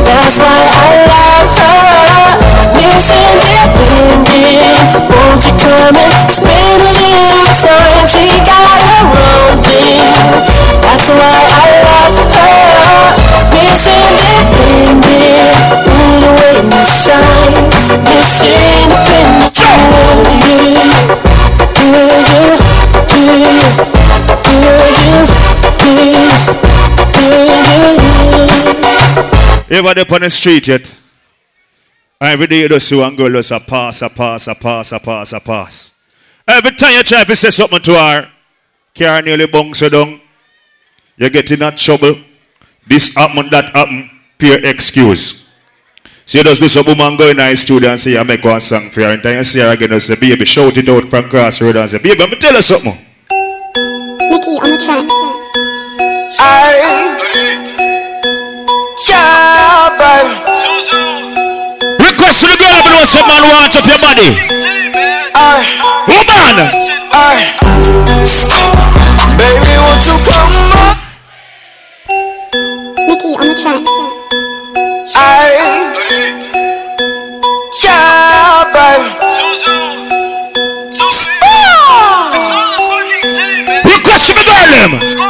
That's 0.04 0.36
why 0.38 0.58
I 0.58 1.06
love 1.06 1.50
her. 1.58 2.34
Miss 2.74 3.10
Independent. 3.10 4.90
Won't 5.06 5.44
you 5.46 5.54
come 5.54 5.96
and 5.96 6.30
spend 6.32 6.82
a 6.82 6.90
little 6.98 7.50
time? 7.62 8.06
She 8.08 8.26
got 8.42 8.80
her 8.82 9.06
own 9.22 9.62
thing. 9.62 10.02
That's 10.82 11.08
why 11.14 11.30
I 11.30 11.78
love 11.84 12.18
her. 12.34 13.14
Miss 13.54 13.86
Independent. 13.86 15.02
Ooh, 15.86 16.18
the 16.18 16.30
way 16.38 16.54
you 16.58 16.84
shine. 16.86 17.54
Miss 18.02 18.40
Independent. 18.40 18.67
You 29.78 29.86
ever 29.86 30.00
up 30.00 30.10
on 30.10 30.22
the 30.22 30.28
street 30.28 30.66
yet? 30.66 30.92
Every 32.20 32.48
day 32.48 32.62
you 32.62 32.68
just 32.68 32.88
see 32.88 32.96
one 32.96 33.14
girl 33.14 33.30
just 33.30 33.52
a 33.52 33.60
pass, 33.60 34.02
a 34.02 34.08
pass, 34.08 34.48
a 34.48 34.54
pass, 34.56 34.90
a 34.90 34.98
pass, 34.98 35.32
a 35.32 35.38
pass. 35.38 35.94
Every 36.48 36.72
time 36.72 36.94
you 36.94 37.02
try 37.04 37.22
to 37.22 37.36
say 37.36 37.50
something 37.50 37.80
to 37.82 37.92
her, 37.94 38.28
car 38.92 39.22
nearly 39.22 39.46
bunks 39.46 39.80
you 39.80 39.88
down. 39.88 40.20
You 41.16 41.30
get 41.30 41.52
in 41.52 41.60
that 41.60 41.76
trouble. 41.76 42.16
This 42.88 43.14
happen, 43.14 43.48
that 43.50 43.70
happen, 43.70 44.10
pure 44.36 44.58
excuse. 44.64 45.48
So 46.26 46.38
you 46.38 46.44
just 46.44 46.60
do 46.60 46.66
some 46.66 46.84
woman 46.84 47.16
go 47.16 47.28
in 47.30 47.36
the 47.36 47.54
studio 47.54 47.90
and 47.90 48.00
say, 48.00 48.18
I 48.18 48.24
make 48.24 48.42
one 48.42 48.58
song 48.58 48.90
for 48.90 49.02
her. 49.02 49.10
And 49.10 49.22
then 49.22 49.36
you 49.36 49.44
see 49.44 49.60
her 49.60 49.70
again 49.70 49.92
and 49.92 50.02
say, 50.02 50.16
baby, 50.16 50.44
shout 50.44 50.76
it 50.76 50.88
out 50.88 51.08
from 51.08 51.30
cross 51.30 51.60
road 51.60 51.76
and 51.76 51.88
say, 51.88 51.98
baby, 51.98 52.18
let 52.18 52.30
me 52.30 52.36
tell 52.36 52.52
you 52.52 52.62
something. 52.62 52.98
Mickey 54.28 54.58
on 54.58 54.70
the 54.70 54.82
track. 54.84 55.08
Yeah, 56.36 57.57
know 62.98 63.04
some 63.04 63.26
man 63.28 63.42
wants 63.46 63.76
up 63.76 63.86
your 63.86 63.98
body. 63.98 64.34
Woman! 66.08 66.68
Baby, 69.38 69.72
won't 69.78 70.02
you 70.08 70.16
come 70.26 70.54
up? 70.74 70.98
Mickey 73.06 73.30
on 73.38 73.46
the 73.46 73.54
track. 73.54 73.84
Yeah, 77.82 78.64
baby. 78.74 79.08
Request 83.84 84.26
to 84.26 84.32
the 84.34 84.42
girl, 84.44 84.70
them. 84.74 85.27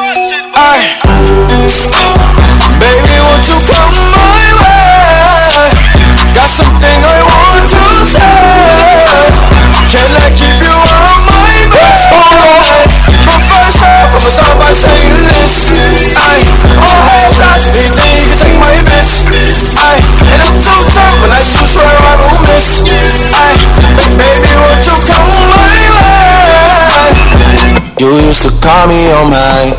Used 28.19 28.43
to 28.43 28.51
call 28.59 28.89
me 28.89 29.07
on 29.15 29.31
my. 29.31 29.71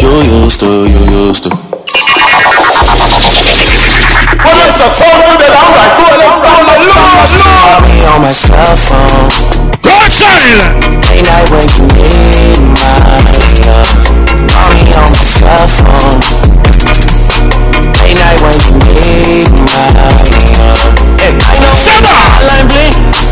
You 0.00 0.12
used 0.40 0.60
to, 0.60 0.70
you 0.88 1.02
used 1.28 1.44
to. 1.44 1.50
Well, 4.32 4.58
it's 4.64 4.80
a 4.80 4.88
song 4.88 5.36
that 5.36 5.52
I'm 5.52 5.68
like, 5.76 5.92
go 6.00 6.08
let's 6.16 6.40
down 6.40 6.64
the 6.64 6.72
Call 7.52 7.80
me 7.84 8.00
on 8.08 8.24
my 8.24 8.32
cell 8.32 8.76
phone. 8.88 9.28
Go 9.84 9.92
child. 10.08 10.64
Late 11.04 11.24
night 11.28 11.48
when 11.52 11.68
you 11.68 11.84
need 11.92 12.64
my 12.72 12.88
love. 13.04 14.00
Call 14.48 14.72
me 14.72 14.88
on 14.96 15.12
my 15.12 15.24
cell 15.28 15.68
phone. 15.68 16.24
Late 18.00 18.16
night 18.16 18.40
when 18.40 18.56
you 18.64 18.72
need 18.80 19.52
my 19.60 19.92
love. 19.92 20.88
Hey, 21.20 21.36
I 21.36 21.52
know 21.60 21.76
when 21.84 22.00
the 22.00 22.12
hotline 22.16 22.64
bling. 22.68 23.31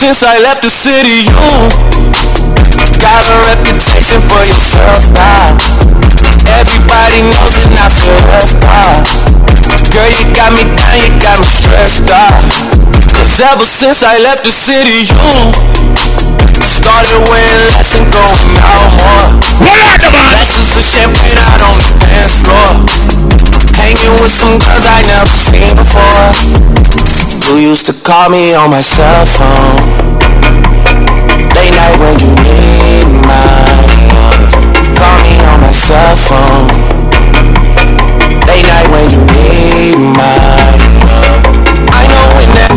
Since 0.00 0.24
I 0.24 0.38
left 0.40 0.62
the 0.64 0.72
city, 0.72 1.28
you 1.28 2.86
got 2.96 3.20
a 3.20 3.36
reputation 3.52 4.16
for 4.24 4.40
yourself 4.48 5.04
now. 5.12 5.60
Everybody 6.48 7.20
knows 7.28 7.52
feel 8.00 8.16
left 8.32 8.56
out. 8.64 9.04
Girl, 9.92 10.08
you 10.08 10.24
got 10.32 10.56
me 10.56 10.64
down, 10.72 10.96
you 11.04 11.12
got 11.20 11.36
me 11.36 11.52
stressed 11.52 12.08
out. 12.08 12.40
Cause 13.12 13.44
ever 13.44 13.68
since 13.68 14.02
I 14.02 14.16
left 14.24 14.42
the 14.42 14.54
city, 14.56 15.04
you 16.56 16.66
started 16.66 17.20
wearing 17.28 17.60
less 17.68 17.92
and 17.92 18.08
going 18.08 18.56
out 18.56 18.88
more. 18.96 19.26
Glasses 19.60 20.80
of 20.80 20.82
champagne 20.82 21.36
out 21.36 21.60
on 21.60 21.76
the 21.76 21.92
dance 22.00 22.40
floor. 22.40 22.72
Hanging 23.76 24.16
with 24.16 24.32
some 24.32 24.56
girls 24.58 24.88
I 24.88 25.04
never 25.06 25.36
seen 25.36 25.76
before. 25.76 27.19
You 27.50 27.56
used 27.56 27.86
to 27.86 27.92
call 28.04 28.30
me 28.30 28.54
on 28.54 28.70
my 28.70 28.80
cell 28.80 29.26
phone. 29.26 30.06
Late 31.58 31.74
night 31.74 31.98
when 31.98 32.16
you 32.20 32.30
need 32.46 33.10
my 33.26 33.74
love. 34.14 34.54
Call 34.94 35.18
me 35.18 35.34
on 35.42 35.60
my 35.60 35.72
cell 35.72 36.14
phone. 36.14 36.68
Late 38.46 38.66
night 38.70 38.86
when 38.94 39.10
you 39.10 39.18
need 39.34 39.98
my 40.14 40.38
love. 41.02 41.42
I 41.90 42.06
know 42.06 42.22
when 42.38 42.48
that 42.54 42.70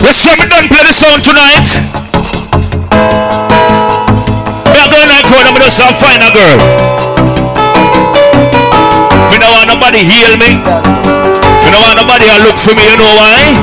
We 0.00 0.12
say 0.12 0.36
me 0.36 0.46
done 0.46 0.68
play 0.68 0.84
the 0.84 0.92
song 0.92 1.20
tonight. 1.22 1.87
Me 5.08 5.16
a 5.16 5.24
go 5.24 5.40
in 5.40 5.48
that 5.48 5.48
corner, 5.48 5.52
me 5.56 5.64
just 5.64 5.80
a 5.80 5.88
find 5.96 6.20
a 6.20 6.28
girl. 6.28 6.60
Me 9.32 9.40
don't 9.40 9.56
want 9.56 9.72
nobody 9.72 10.04
heal 10.04 10.36
me. 10.36 10.60
Me 11.64 11.68
don't 11.72 11.80
want 11.80 11.96
nobody 11.96 12.28
to 12.28 12.44
look 12.44 12.60
for 12.60 12.76
me, 12.76 12.84
you 12.84 13.00
know 13.00 13.16
why? 13.16 13.56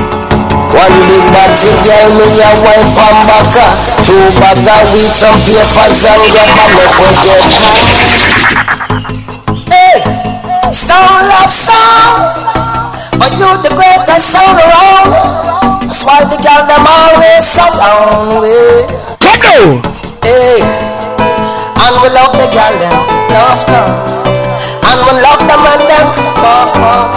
One 0.74 1.06
big 1.06 1.22
body 1.30 1.70
girl 1.86 2.18
me 2.18 2.26
a 2.42 2.50
wipe 2.66 2.98
on 2.98 3.30
back 3.30 3.54
Two 4.02 4.26
bag 4.42 4.66
of 4.66 4.90
weed, 4.90 5.14
some 5.14 5.38
papers 5.46 6.02
and 6.10 6.26
a 6.26 6.42
make 6.74 6.98
we 6.98 7.14
get 7.14 8.42
Hey, 9.70 10.02
Stone 10.74 11.30
Love 11.30 11.54
song, 11.54 12.42
but 13.22 13.38
you 13.38 13.54
the 13.62 13.70
greatest 13.78 14.34
sound 14.34 14.58
around. 14.58 15.14
That's 15.86 16.02
why 16.02 16.26
the 16.26 16.42
girl 16.42 16.66
them 16.66 16.90
always 16.90 17.46
surround 17.46 18.42
we. 18.42 18.58
Come 19.22 19.40
now. 19.46 19.94
Hey, 20.26 20.95
and 21.86 21.96
we 22.02 22.10
love 22.10 22.34
the 22.34 22.50
girl 22.50 22.76
them, 22.82 22.98
love, 23.30 23.62
love. 23.70 23.94
And 24.90 25.00
we 25.06 25.14
love 25.22 25.42
them 25.46 25.62
when 25.62 25.82
them. 25.86 26.08
Buff, 26.42 26.74
buff. 26.82 27.14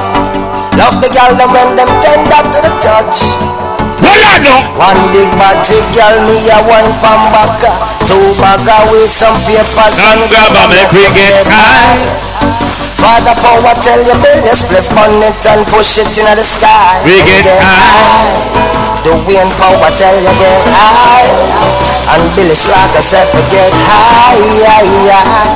Love 0.77 1.01
the 1.01 1.09
girl 1.09 1.33
them 1.41 1.51
when 1.57 1.73
them 1.73 1.89
tender 2.05 2.43
to 2.53 2.59
the 2.61 2.73
touch. 2.85 3.33
One 4.79 5.11
big 5.11 5.29
body 5.41 5.81
girl, 5.93 6.17
me 6.29 6.37
a 6.53 6.59
wine 6.69 6.95
from 7.01 7.21
back. 7.33 7.61
Two 8.07 8.35
bag 8.39 8.69
of 8.69 8.93
weed, 8.93 9.11
some 9.11 9.37
papers 9.45 9.99
and 10.05 10.23
grab 10.31 10.55
a 10.55 10.65
make 10.71 10.93
we 10.93 11.05
get 11.17 11.49
high. 11.49 11.99
Father 12.95 13.35
power 13.41 13.75
tell 13.83 14.01
you 14.01 14.17
Billy 14.23 14.55
spliff 14.55 14.89
on 14.97 15.23
it 15.23 15.47
and 15.47 15.67
push 15.67 15.99
it 15.99 16.13
in 16.19 16.29
the 16.37 16.45
sky. 16.45 17.03
We 17.05 17.21
get 17.25 17.47
high 17.59 18.68
The 19.07 19.15
wind 19.25 19.51
power 19.57 19.91
tell 19.95 20.17
you 20.19 20.35
get 20.39 20.63
high. 20.75 21.31
And 22.15 22.25
Billy 22.35 22.55
Slaughter 22.55 23.03
said 23.03 23.29
forget 23.31 23.71
high, 23.87 24.43
high, 24.67 24.91
high. 25.23 25.55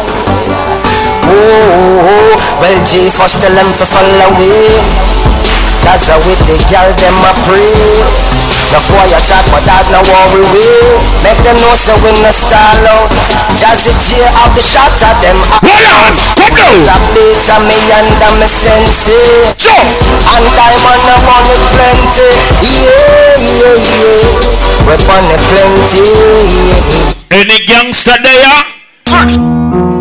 Oh, 1.26 1.32
oh, 1.32 2.06
oh, 2.06 2.60
well 2.60 2.78
G 2.86 3.10
first 3.10 3.40
tell 3.40 3.54
them 3.54 3.70
to 3.74 3.84
follow 3.88 4.30
me. 4.38 4.78
Cause 5.82 6.06
with 6.22 6.38
the 6.46 6.56
girl 6.70 6.90
them 6.94 7.16
a 7.26 7.32
pray 7.44 7.98
Enough 8.72 8.88
boy 8.88 9.04
a 9.04 9.20
talk 9.28 9.44
but 9.52 9.68
that 9.68 9.84
no 9.92 10.00
worry 10.00 10.48
we 10.48 10.64
Make 11.20 11.36
them 11.44 11.60
know 11.60 11.76
so 11.76 11.92
we 12.00 12.08
no 12.24 12.32
stall 12.32 12.80
out. 12.88 13.12
Just 13.52 13.84
it 13.84 14.00
here 14.00 14.32
of 14.40 14.48
the 14.56 14.64
shot 14.64 14.88
at 14.96 15.12
them. 15.20 15.36
Hold 15.60 15.84
on, 15.92 16.16
come 16.40 16.56
now 16.56 16.72
It's 16.72 16.88
a 16.88 16.96
beat 17.12 17.36
a 17.52 17.56
me 17.68 17.76
and 17.92 18.16
a 18.16 18.32
me 18.40 18.48
sensei 18.48 19.52
And 19.60 20.44
diamond 20.56 21.04
a 21.04 21.16
money 21.20 21.60
plenty. 21.68 22.32
Yeah, 22.64 23.36
yeah, 23.60 23.76
yeah. 23.76 24.40
We 24.88 24.96
money 25.04 25.36
plenty. 25.52 26.08
Any 27.28 27.60
gangster 27.68 28.16
there? 28.24 28.56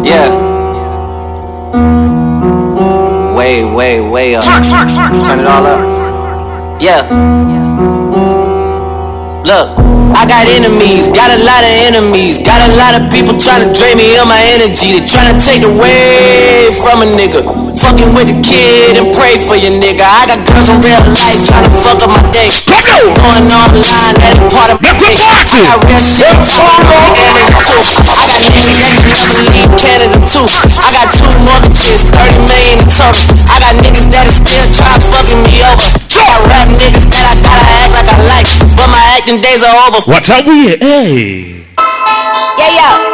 Yeah. 0.07 0.31
Way, 3.35 3.67
way, 3.67 3.99
way 3.99 4.35
up. 4.39 4.47
Turn 4.47 5.43
it 5.43 5.47
all 5.51 5.67
up. 5.67 5.83
Yeah 6.79 7.60
Look, 9.41 9.73
I 10.13 10.29
got 10.29 10.45
enemies, 10.45 11.09
got 11.09 11.33
a 11.33 11.41
lot 11.41 11.65
of 11.65 11.73
enemies, 11.89 12.37
got 12.45 12.61
a 12.61 12.71
lot 12.77 12.93
of 12.93 13.09
people 13.09 13.33
trying 13.41 13.65
to 13.65 13.73
drain 13.73 13.97
me 13.97 14.13
of 14.21 14.29
my 14.29 14.37
energy. 14.53 14.93
They 14.93 15.01
trying 15.01 15.33
to 15.33 15.37
take 15.41 15.65
away 15.65 16.69
from 16.77 17.01
a 17.01 17.09
nigga. 17.09 17.70
Fucking 17.71 18.11
with 18.11 18.27
the 18.27 18.37
kid 18.43 18.99
and 18.99 19.07
pray 19.15 19.39
for 19.47 19.55
your 19.55 19.71
nigga. 19.71 20.03
I 20.03 20.27
got 20.27 20.43
girls 20.43 20.67
in 20.67 20.83
real 20.83 20.99
life 21.15 21.39
trying 21.47 21.63
to 21.63 21.73
fuck 21.79 22.03
up 22.03 22.11
my 22.11 22.23
day. 22.35 22.49
Going 22.67 23.47
online, 23.47 24.15
that 24.19 24.35
ain't 24.35 24.51
part 24.51 24.75
of 24.75 24.79
my 24.83 24.91
day. 24.99 25.15
I 25.15 25.43
got 25.63 25.79
real 25.87 26.03
shit, 26.03 26.27
I 26.27 26.35
got 28.27 28.43
niggas 28.51 28.75
that 28.75 29.15
trying 29.15 29.39
to 29.39 29.45
leave 29.55 29.71
Canada 29.79 30.19
too. 30.27 30.43
I 30.43 30.91
got 30.91 31.07
two 31.15 31.31
mortgages, 31.47 32.11
30 32.11 32.43
million 32.43 32.77
in 32.83 32.89
total. 32.91 33.31
I 33.47 33.63
got 33.63 33.73
niggas 33.79 34.07
that 34.11 34.25
is 34.27 34.35
still 34.43 34.67
trying 34.75 34.99
to 34.99 35.07
fucking 35.07 35.41
me 35.45 35.63
over. 35.63 35.87
I 36.11 36.21
got 36.27 36.43
rap 36.51 36.67
niggas 36.75 37.07
that 37.07 37.23
I 37.23 37.35
gotta 37.39 37.65
act 37.79 37.91
like 37.95 38.09
I 38.11 38.17
like, 38.27 38.47
but 38.75 38.87
my 38.91 39.01
acting 39.15 39.39
days 39.39 39.63
are 39.63 39.77
over. 39.87 39.99
What 40.11 40.27
are 40.27 40.43
we? 40.43 40.75
Hey. 40.75 41.63
Yeah, 42.59 42.67
yeah, 42.67 43.10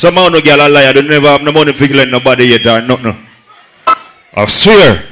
Some 0.00 0.16
of 0.16 0.32
no 0.32 0.40
girl 0.40 0.64
a 0.64 0.66
liar. 0.66 0.94
They 0.94 1.02
never 1.02 1.28
have 1.28 1.42
no 1.42 1.52
money 1.52 1.74
for 1.74 1.84
let 1.92 2.08
nobody 2.08 2.44
yet 2.44 2.64
or 2.64 2.80
nothing. 2.80 3.12
I 4.32 4.46
swear. 4.46 5.04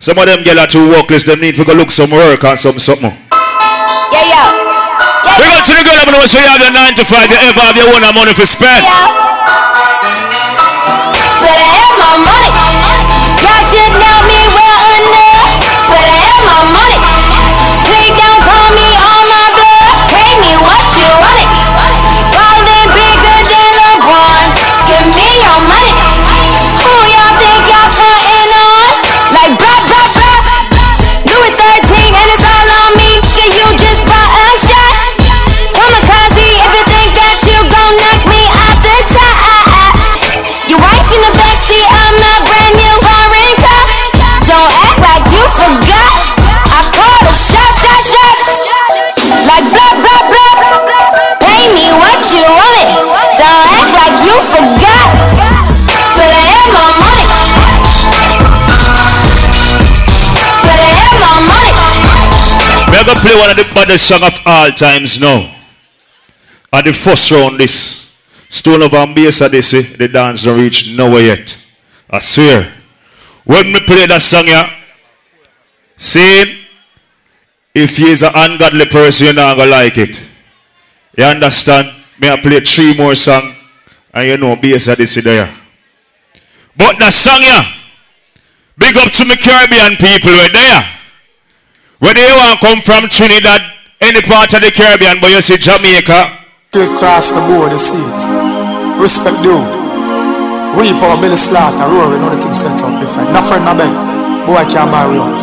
Some 0.00 0.18
of 0.18 0.26
them 0.26 0.42
girl 0.42 0.58
are 0.58 0.66
too 0.66 0.90
workless. 0.90 1.22
Them 1.22 1.40
need 1.40 1.54
to 1.54 1.64
go 1.64 1.72
look 1.74 1.92
some 1.92 2.10
work 2.10 2.42
or 2.42 2.56
some 2.56 2.76
something. 2.80 3.04
Yeah, 3.06 4.26
yeah. 4.26 4.50
yeah 5.22 5.38
We 5.38 5.46
go 5.46 5.60
to 5.62 5.72
the 5.78 5.84
girl 5.86 5.94
them 6.02 6.10
know 6.10 6.26
so 6.26 6.38
you 6.42 6.48
have 6.50 6.58
your 6.60 6.72
9 6.72 6.94
to 6.96 7.04
5. 7.04 7.30
You 7.30 7.38
ever 7.38 7.60
have 7.60 7.76
your 7.76 7.86
own 7.94 8.14
money 8.18 8.34
for 8.34 8.46
spend. 8.46 8.82
Better 8.82 9.25
We 62.96 63.02
are 63.02 63.04
going 63.04 63.16
to 63.16 63.22
play 63.22 63.38
one 63.38 63.50
of 63.50 63.56
the 63.56 63.70
baddest 63.74 64.08
song 64.08 64.22
of 64.22 64.40
all 64.46 64.70
times 64.70 65.20
now. 65.20 65.54
At 66.72 66.86
the 66.86 66.94
first 66.94 67.30
round 67.30 67.60
this. 67.60 68.16
Stone 68.48 68.84
of 68.84 68.92
Ambassa 68.92 69.50
they 69.50 69.60
say 69.60 69.82
the 69.82 70.08
dance 70.08 70.44
don't 70.44 70.58
reach 70.58 70.96
nowhere 70.96 71.20
yet. 71.36 71.62
I 72.08 72.20
swear. 72.20 72.72
When 73.44 73.66
we 73.66 73.80
play 73.80 74.06
that 74.06 74.22
song 74.22 74.46
yeah, 74.46 74.72
saying 75.98 76.56
if 77.74 77.98
he 77.98 78.08
is 78.12 78.22
an 78.22 78.32
ungodly 78.34 78.86
person, 78.86 79.26
you're 79.26 79.34
not 79.34 79.58
gonna 79.58 79.70
like 79.70 79.98
it. 79.98 80.18
You 81.18 81.24
understand? 81.24 81.94
Me 82.18 82.30
I 82.30 82.40
play 82.40 82.60
three 82.60 82.96
more 82.96 83.14
song 83.14 83.56
and 84.14 84.26
you 84.26 84.38
know 84.38 84.56
bass 84.56 84.88
at 84.88 84.96
this 84.96 85.16
there. 85.16 85.54
But 86.74 86.98
that 86.98 87.12
song 87.12 87.42
yeah, 87.42 87.62
big 88.78 88.96
up 88.96 89.12
to 89.12 89.24
me 89.26 89.36
Caribbean 89.36 89.96
people 89.98 90.30
right 90.32 90.50
there. 90.50 90.95
Whether 91.98 92.20
you 92.20 92.36
want 92.36 92.60
come 92.60 92.80
from 92.84 93.08
Trinidad, 93.08 93.62
any 94.00 94.20
part 94.20 94.52
of 94.52 94.60
the 94.60 94.70
Caribbean, 94.70 95.20
but 95.20 95.32
you 95.32 95.40
see 95.40 95.56
Jamaica, 95.56 96.44
Click 96.76 96.92
cross 97.00 97.32
the 97.32 97.40
board, 97.48 97.72
see 97.80 97.96
it. 97.96 99.00
Respect 99.00 99.40
due. 99.40 99.56
Reap 100.76 101.00
or 101.00 101.16
Billy 101.16 101.40
Slaughter, 101.40 101.88
Rory, 101.88 102.20
know 102.20 102.28
the 102.28 102.36
thing 102.36 102.52
set 102.52 102.76
up 102.84 103.00
different. 103.00 103.32
No 103.32 103.40
friend, 103.40 103.64
no 103.64 103.72
beg. 103.72 103.88
Boy 104.44 104.60
I 104.60 104.68
can't 104.68 104.92
marry 104.92 105.16
out. 105.16 105.40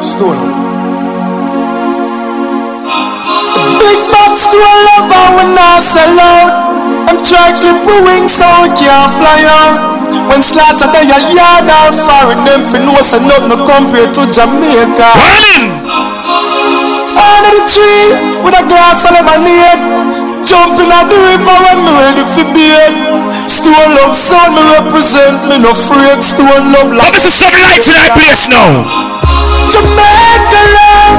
Stone. 0.00 0.40
Big 3.76 4.00
box 4.08 4.48
to 4.48 4.56
a 4.56 4.74
lover 4.88 5.24
when 5.36 5.52
I 5.60 5.76
sell 5.84 6.16
out. 6.24 6.52
I'm 7.04 7.20
to 7.20 7.52
clip 7.60 7.84
a 7.84 8.28
so 8.32 8.48
I 8.48 8.72
can't 8.72 9.12
fly 9.20 9.44
out. 9.44 9.95
When 10.28 10.42
Slaughter 10.42 10.90
they 10.92 11.06
a 11.08 11.18
yard 11.32 11.66
or 11.66 11.92
foreign, 11.94 12.44
them 12.44 12.62
fi 12.68 12.78
know 12.82 12.98
say 13.00 13.20
nothing 13.22 13.50
no 13.50 13.56
compare 13.64 14.10
to 14.10 14.22
Jamaica. 14.28 15.08
Under 17.16 17.52
the 17.56 17.64
tree 17.66 18.06
with 18.44 18.54
a 18.54 18.64
glass 18.68 19.04
of 19.06 19.12
lemonade. 19.16 20.26
Jumping 20.46 20.86
at 20.94 21.10
the 21.10 21.18
river 21.18 21.56
when 21.58 21.78
me 21.82 21.92
ready 22.06 22.22
for 22.30 22.46
bed. 22.54 22.94
Stone 23.50 23.98
love 23.98 24.14
sound 24.14 24.54
me 24.54 24.62
represent 24.78 25.50
me 25.50 25.58
no 25.58 25.74
afraid. 25.74 26.22
Stone 26.22 26.70
love 26.70 26.94
like. 26.94 27.10
But 27.10 27.18
this 27.18 27.26
is 27.26 27.34
some 27.34 27.50
light 27.66 27.82
in 27.82 27.98
that 27.98 28.14
place 28.14 28.46
now. 28.46 28.86
Jamaica 29.66 30.60
love, 30.78 31.18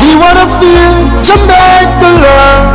we 0.00 0.16
wanna 0.16 0.48
feel 0.56 0.92
Jamaica 1.20 2.08
love. 2.24 2.71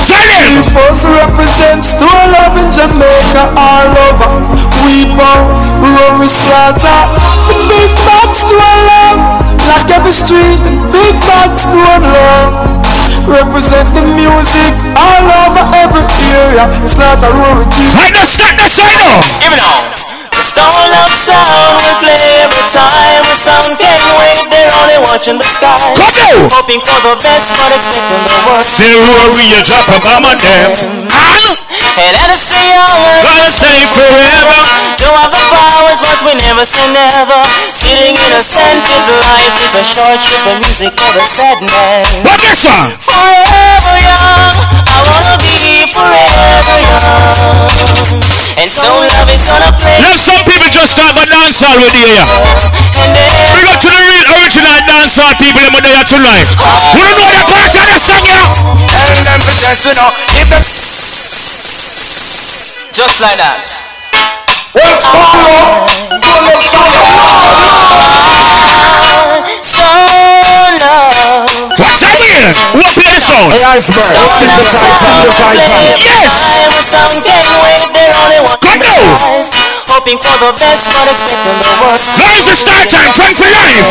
We 0.00 0.64
first 0.72 1.04
represent 1.04 1.84
stone 1.84 2.32
love 2.32 2.56
in 2.56 2.72
Jamaica 2.72 3.52
all 3.52 3.92
over. 4.08 4.32
We 4.80 5.04
bow, 5.12 5.44
Rory 5.76 6.24
Slaughter, 6.24 7.00
the 7.52 7.60
big 7.68 7.92
bad 8.00 8.32
stone 8.32 8.80
love. 8.88 9.20
Like 9.60 9.92
every 9.92 10.16
street, 10.16 10.56
big 10.88 11.20
bad 11.20 11.52
stone 11.52 12.00
love. 12.16 12.80
Represent 13.28 13.92
the 13.92 14.00
music 14.16 14.72
all 14.96 15.28
over 15.44 15.68
every 15.84 16.08
area. 16.32 16.64
Slaughter 16.88 17.28
roll 17.36 17.60
with 17.60 17.68
you. 17.76 17.92
Find 17.92 18.16
the 18.16 18.24
start 18.24 18.56
the 18.56 18.68
side 18.72 18.96
now. 19.04 19.20
Give 19.36 19.52
me 19.52 20.09
now. 20.56 20.70
Stone 20.70 20.90
love 20.90 21.14
sound 21.14 21.78
we 21.78 21.86
play 22.02 22.42
every 22.42 22.64
time. 22.70 23.22
Some 23.38 23.76
can't 23.78 24.18
wait, 24.18 24.50
they're 24.50 24.74
only 24.82 24.98
watching 24.98 25.38
the 25.38 25.46
sky. 25.46 25.78
Come 25.94 26.16
on. 26.18 26.50
Hoping 26.50 26.80
for 26.82 26.98
the 27.06 27.14
best, 27.22 27.54
but 27.54 27.70
expecting 27.74 28.22
the 28.24 28.36
worst. 28.46 28.78
Zero 28.78 29.30
real 29.30 29.62
drop 29.62 29.86
a 29.90 29.98
bomb 30.02 30.26
on 30.26 30.38
them. 30.38 30.74
And 32.00 32.10
let 32.14 32.30
us 32.30 32.42
stay 32.42 32.66
young 32.74 33.02
and 33.06 33.20
Gotta 33.30 33.46
stay 33.46 33.86
forever. 33.86 34.60
Know 35.00 35.14
of 35.22 35.30
the 35.30 35.44
powers, 35.54 36.02
but 36.02 36.18
we 36.26 36.34
never 36.34 36.66
say 36.66 36.82
never. 36.90 37.38
Sitting 37.70 38.18
innocent, 38.18 38.82
if 38.84 39.04
life 39.22 39.54
is 39.64 39.72
a 39.78 39.84
short 39.86 40.18
trip, 40.18 40.44
the 40.44 40.54
music 40.60 40.92
of 40.98 41.14
a 41.14 41.24
sad 41.24 41.62
man. 41.62 42.26
What 42.26 42.42
this 42.42 42.66
one? 42.66 42.90
Forever 43.00 43.96
young, 44.02 44.50
I 44.82 44.98
wanna 45.08 45.38
be 45.38 45.69
forever 45.92 46.78
young. 46.78 47.10
And 48.60 48.70
so 48.70 48.90
love 48.92 49.28
is 49.32 49.42
gonna 49.48 49.72
play. 49.78 49.98
Now 49.98 50.14
some 50.16 50.44
people 50.44 50.68
just 50.70 50.94
talk 50.94 51.10
about 51.10 51.28
dancehall 51.32 51.76
with 51.80 51.94
you 51.94 52.06
here. 52.06 52.26
Big 53.54 53.66
up 53.66 53.80
to 53.80 53.88
the 53.88 54.00
real 54.04 54.26
original 54.36 54.78
dancehall 54.86 55.34
people 55.40 55.62
in 55.64 55.72
there 55.82 56.04
tonight. 56.04 56.46
We 56.94 57.00
don't 57.02 57.18
know 57.18 57.32
the 57.34 57.46
part 57.48 57.72
of 57.72 57.86
the 57.88 57.98
song 57.98 58.22
here. 58.28 58.46
Tell 58.86 59.08
them 59.08 59.24
to 59.24 59.36
dance 59.42 59.82
without 59.86 60.12
if 60.36 60.46
them 60.50 60.62
Just 62.92 63.20
like 63.22 63.38
that. 63.40 63.64
One 64.76 64.98
song 65.02 65.18
up, 65.18 65.90
don't 66.20 66.44
let 66.46 66.54
Stone 69.66 69.66
love. 69.66 69.66
What's 69.66 69.72
that 69.74 70.06
here? 70.06 70.38
What 70.38 70.66
play 70.66 70.78
the 70.78 70.78
sound? 70.78 71.70
Hey, 71.70 71.79
Iceberg, 72.40 73.52
this 73.52 73.60
is 73.68 73.84
the 73.92 74.00
fight 74.00 74.64
song, 74.72 75.20
the 75.20 75.34
fight 75.36 75.60
song. 75.60 75.92
Yes. 76.00 76.32
Some 76.88 77.20
can't 77.20 77.60
wait, 77.60 77.84
they're 77.92 78.16
only 78.16 78.40
watching. 78.40 78.80
Hoping 79.92 80.16
for 80.16 80.36
the 80.40 80.56
best, 80.56 80.88
but 80.88 81.04
expecting 81.12 81.58
the 81.60 81.72
worst. 81.84 82.08
Now 82.16 82.32
is 82.40 82.48
the 82.48 82.56
start 82.56 82.88
time, 82.88 83.12
time 83.12 83.36
for 83.36 83.44
life. 83.44 83.84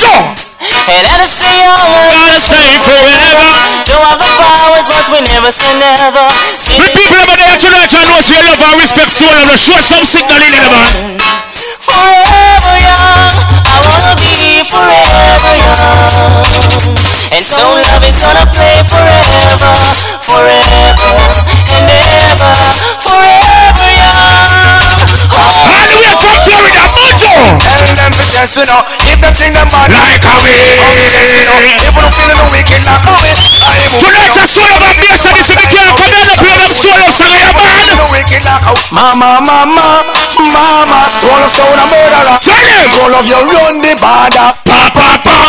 Go. 0.00 0.16
And 0.90 1.04
let 1.04 1.20
us 1.20 1.36
stay 1.36 1.60
young 1.60 1.92
and 1.92 2.08
Gotta 2.08 2.40
stay 2.40 2.72
forever. 2.80 3.52
know 3.92 4.02
of 4.10 4.16
the 4.16 4.32
powers, 4.48 4.86
but 4.88 5.04
we 5.12 5.20
never 5.20 5.52
say 5.52 5.76
never. 5.76 6.24
The 6.80 6.88
people 6.96 7.20
over 7.20 7.36
there 7.36 7.58
tonight 7.60 7.92
I 7.92 8.08
know 8.08 8.20
say 8.24 8.40
love 8.48 8.64
and 8.64 8.80
respect 8.80 9.12
Stone 9.12 9.36
Love. 9.44 9.60
Show 9.60 9.76
some 9.84 10.08
signal 10.08 10.40
in 10.40 10.50
there, 10.56 10.70
man. 10.72 11.20
Forever 11.84 12.76
young, 12.80 13.28
I 13.68 13.76
wanna 13.84 14.14
be 14.16 14.64
forever 14.64 15.52
young. 15.60 17.09
And 17.30 17.46
so 17.46 17.62
love 17.62 18.02
is 18.02 18.18
gonna 18.26 18.42
play 18.50 18.82
forever, 18.90 19.54
forever 20.18 21.14
and 21.78 21.86
ever, 22.26 22.54
forever 23.06 23.86
young. 23.94 24.34
All 25.30 25.86
the 25.86 25.94
way 26.02 26.10
from 26.18 27.29
Florida, 27.40 27.56
Mojo. 27.64 27.88
Tell 27.88 27.96
them 27.96 28.12
to 28.12 28.24
dance 28.28 28.54
without 28.56 28.84
if 29.08 29.16
them 29.24 29.68
bad 29.72 29.88
Like 29.96 30.20
a 30.20 30.32
oh, 30.36 30.44
If 30.44 31.72
you 31.72 31.92
don't 31.96 32.12
feel 32.12 32.36
the 32.36 32.44
wicked 32.52 32.82
like 32.84 33.06
a 33.08 33.14
wish 33.16 33.64
Tonight 33.96 34.36
I 34.36 34.44
Stone 34.44 34.68
Love 34.68 34.84
and 34.84 34.96
and 35.00 35.08
this 35.08 35.24
if 35.24 35.48
you 35.48 35.56
can't 35.56 35.96
come 35.96 36.12
in 36.12 36.28
and 36.28 36.36
play 36.36 36.54
that 36.60 36.72
Love 36.76 37.16
song 37.16 37.32
man. 37.56 37.88
the 37.96 38.06
wicked 38.12 38.42
like 38.44 38.64
a 38.68 38.72
Mama, 38.92 39.40
mama, 39.40 39.64
mama 39.64 41.00
of 41.00 41.50
sound 41.50 41.80
a 41.80 41.86
murderer 41.88 42.36
Tell 42.44 42.60
him. 42.60 42.90
Stone 42.92 43.14
of 43.16 43.24
you 43.24 43.40
run 43.40 43.76
the 43.80 43.94
border 43.96 44.48
Pa, 44.68 44.92
pa, 44.92 45.08
pa. 45.24 45.40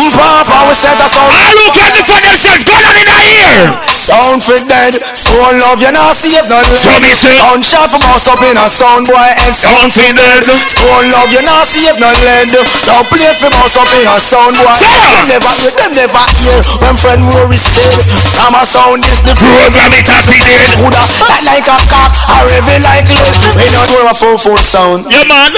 Mm, 0.00 0.10
Papa, 0.16 0.56
we 0.66 0.74
set 0.74 0.96
a 0.96 1.06
sound 1.06 1.28
All 1.28 1.56
who 1.60 1.68
can 1.76 1.90
defend 1.92 2.24
themselves, 2.24 2.64
go 2.64 2.74
down 2.80 2.96
in 2.96 3.06
our 3.06 3.24
ear. 3.24 3.60
Sound 3.92 4.40
for 4.40 4.58
dead 4.64 4.96
Stone 5.12 5.60
love 5.60 5.82
you 5.84 5.92
not 5.92 6.16
save 6.16 6.48
none 6.48 6.72
So 6.80 6.90
me 7.04 7.12
say, 7.12 7.36
Sound 7.36 7.64
shot 7.64 7.90
for 7.90 8.00
boss 8.00 8.26
up 8.30 8.40
in 8.46 8.56
a 8.56 8.66
sound 8.70 9.06
boy 9.06 9.28
and 9.42 9.54
sound 9.54 9.90
for 9.92 10.06
dead. 10.14 10.42
Stone 10.70 11.10
love 11.10 11.33
you 11.34 11.42
not 11.42 11.66
save 11.66 11.98
none 11.98 12.14
lead 12.14 12.46
Sound 12.78 13.10
play 13.10 13.34
for 13.34 13.50
boss 13.50 13.74
up 13.74 13.90
in 13.90 14.06
a 14.06 14.16
sound 14.22 14.54
Say 14.78 14.86
Them 14.86 15.26
never, 15.26 15.50
them 15.74 15.92
never 15.98 16.24
hear. 16.38 16.58
When 16.78 16.94
friend 16.94 17.22
Maurice 17.26 17.66
said 17.74 17.90
Mama 18.38 18.62
sound 18.62 19.02
is 19.02 19.18
the 19.26 19.34
Program 19.34 19.90
it 19.90 20.06
in 20.06 20.62
it. 20.62 20.78
Coulda 20.78 21.02
like 21.26 21.42
like 21.42 21.66
a 21.66 21.78
cock 21.90 22.14
or 22.30 22.42
heavy 22.54 22.78
like 22.86 23.06
lead 23.10 23.34
We 23.58 23.66
don't 23.66 23.90
know 23.90 24.06
a 24.06 24.14
full 24.14 24.38
foot 24.38 24.62
sound. 24.62 25.10
Yeah, 25.10 25.26
man. 25.26 25.52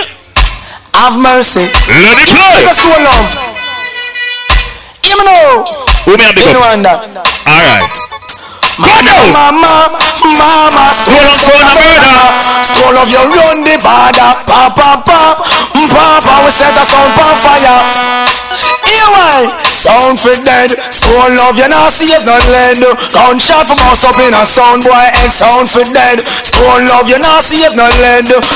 Have 0.97 1.21
mercy. 1.21 1.69
Let 1.93 2.17
it 2.25 2.29
play. 2.33 2.65
Just 2.65 2.81
to 2.81 2.89
love. 3.05 3.29
Give 5.05 5.19
me 5.21 5.25
know 5.29 5.69
Who 6.09 6.17
me 6.17 6.25
a 6.25 6.33
big 6.33 6.57
up? 6.57 6.73
and 6.73 6.85
that. 6.89 6.99
All 7.45 7.61
right. 7.61 8.16
Mama, 8.79 9.17
mama, 9.33 9.89
mama 10.37 10.85
Love 11.17 11.33
sound 11.41 11.65
a 11.65 11.65
murder. 11.65 12.19
Stone 12.61 12.97
of 13.01 13.09
you 13.09 13.25
run 13.33 13.65
the 13.65 13.77
border 13.81 14.31
Pop, 14.45 14.77
pop, 14.77 15.05
pop. 15.07 15.41
Papa, 15.89 16.45
we 16.45 16.51
set 16.53 16.77
a 16.77 16.85
sound 16.85 17.13
for 17.17 17.37
fire 17.41 18.76
Why? 18.87 19.51
Sound 19.75 20.19
for 20.19 20.37
dead. 20.47 20.71
Stone 20.95 21.35
love 21.35 21.59
you 21.59 21.69
not 21.69 21.91
save 21.91 22.23
none 22.23 22.47
lead. 22.55 22.79
Sound 23.11 23.43
shot 23.43 23.67
from 23.67 23.81
us 23.91 24.07
up 24.07 24.19
in 24.23 24.35
a 24.35 24.45
sound 24.47 24.83
boy 24.87 25.07
head. 25.15 25.33
Sound 25.33 25.67
for 25.67 25.85
dead. 25.91 26.23
Stone 26.23 26.87
love 26.87 27.11
you 27.11 27.19
not 27.19 27.43
save 27.43 27.75
none 27.75 27.93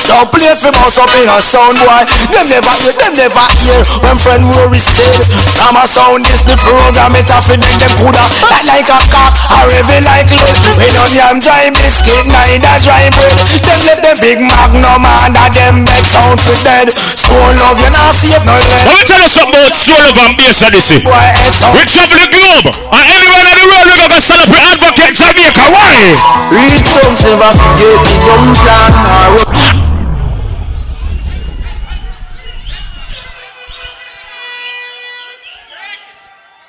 Sound 0.07 0.31
play 0.31 0.55
from 0.55 0.75
us 0.79 0.97
up 0.97 1.11
in 1.19 1.27
a 1.27 1.39
sound 1.41 1.77
boy. 1.79 2.03
Them 2.31 2.45
never 2.47 2.73
hear, 2.79 2.93
them 2.95 3.13
never 3.19 3.45
hear. 3.59 3.79
When 4.01 4.17
friend 4.17 4.43
Rory 4.47 4.79
said 4.79 5.13
Mama 5.61 5.85
sound 5.87 6.25
is 6.25 6.41
the 6.43 6.57
program 6.57 7.13
It 7.15 7.29
off 7.31 7.47
them 7.47 7.61
them 7.61 7.93
coulda 8.01 8.23
Like 8.49 8.65
like 8.65 8.89
a 8.89 8.97
cock 9.13 9.35
or 9.53 9.65
heavy 9.71 9.99
like 10.03 10.29
lead 10.31 10.55
We 10.77 10.89
don't 10.89 11.11
yam 11.13 11.37
dry 11.37 11.69
biscuit 11.69 12.25
Neither 12.27 12.75
dry 12.81 13.07
bread. 13.13 13.37
Them 13.61 13.79
let 13.87 13.99
them 14.01 14.17
big 14.21 14.39
magnum 14.41 15.05
Under 15.05 15.47
them 15.53 15.85
bed. 15.85 16.03
Sound 16.05 16.39
for 16.41 16.55
dead. 16.65 16.89
Stone 16.91 17.55
love 17.61 17.77
you 17.81 17.91
not 17.93 18.13
save 18.17 18.43
none 18.45 18.61
lead. 18.61 18.85
Let 18.85 18.95
me 18.99 19.05
tell 19.05 19.21
you 19.21 19.31
something 19.31 19.61
about 19.61 19.75
Stone 19.77 20.03
Love 20.05 20.20
and 20.21 20.37
this. 20.37 20.61
Boy 21.01 21.11
head 21.33 21.53
sound 21.53 21.73
We 21.77 21.85
travel 21.85 22.17
the 22.21 22.29
globe, 22.29 22.67
and 22.69 23.05
everywhere 23.09 23.47
in 23.49 23.57
the 23.57 23.65
world 23.65 23.87
we 23.89 23.95
gonna 23.97 24.21
stand 24.21 24.41
up 24.45 24.53
Advocate 24.53 25.15
Jamaica. 25.17 25.65
Why? 25.73 26.13
Real 26.53 26.77
drums 26.85 27.21
never 27.25 27.49
forget 27.57 27.97
the 28.05 28.13
drums 28.21 28.59
or 28.61 29.81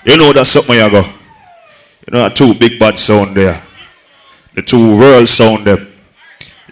You 0.04 0.16
know 0.16 0.32
that's 0.32 0.50
something 0.50 0.74
you 0.74 0.90
go. 0.90 1.02
You 1.02 2.10
know 2.10 2.28
that 2.28 2.36
two 2.36 2.54
big 2.54 2.78
bad 2.78 2.98
sound 2.98 3.36
there. 3.36 3.62
The 4.54 4.62
two 4.62 4.98
world 4.98 5.28
sound 5.28 5.64
them. 5.66 5.92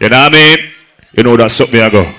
You 0.01 0.09
know 0.09 0.19
what 0.19 0.35
I 0.35 0.57
mean? 0.57 0.71
You 1.13 1.23
know 1.23 1.37
that's 1.37 1.55
something 1.55 1.81
you 1.81 1.91
go. 1.91 2.13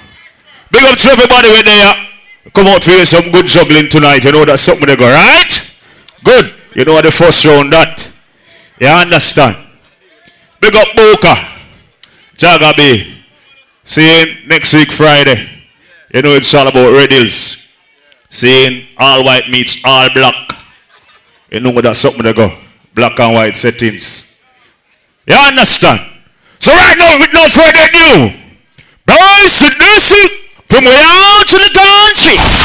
Big 0.72 0.84
up 0.86 0.98
to 0.98 1.08
everybody 1.10 1.50
with 1.50 1.66
there. 1.66 2.11
Come 2.50 2.68
out 2.68 2.82
for 2.82 2.92
you 2.92 3.06
some 3.06 3.32
good 3.32 3.46
juggling 3.46 3.90
tonight. 3.90 4.24
You 4.24 4.32
know 4.32 4.46
that's 4.46 4.64
something 4.64 4.88
they 4.88 4.96
go, 4.96 5.06
right? 5.10 5.80
Good. 6.24 6.54
You 6.76 6.86
know 6.86 6.94
what 6.94 7.06
the 7.06 7.12
first 7.12 7.46
round 7.46 7.72
that. 7.74 8.10
You 8.80 8.88
understand? 8.88 9.58
Big 10.60 10.76
up 10.76 10.88
Boca. 10.96 11.36
Jaga 12.36 12.76
B. 12.76 13.24
Seeing 13.84 14.48
next 14.48 14.74
week 14.74 14.92
Friday. 14.92 15.48
You 16.14 16.22
know 16.24 16.34
it's 16.34 16.54
all 16.56 16.68
about 16.68 16.92
Red 16.92 17.12
Hills. 17.12 17.68
Seeing 18.30 18.88
all 18.98 19.24
white 19.24 19.50
meets 19.50 19.84
all 19.86 20.10
black. 20.14 20.52
You 21.52 21.60
know 21.60 21.80
that's 21.82 22.00
something 22.00 22.24
they 22.24 22.34
go. 22.34 22.58
Black 22.96 23.20
and 23.20 23.34
white 23.36 23.56
settings. 23.56 24.38
You 25.28 25.36
understand? 25.36 26.02
So 26.60 26.72
right 26.72 26.98
now, 26.98 27.18
with 27.18 27.34
no 27.34 27.48
further 27.50 27.86
ado, 27.90 28.38
boys 29.06 29.58
dancing 29.80 30.30
from 30.68 30.86
out 30.88 31.46
to 31.48 31.58
the 31.58 31.72
country. 32.22 32.62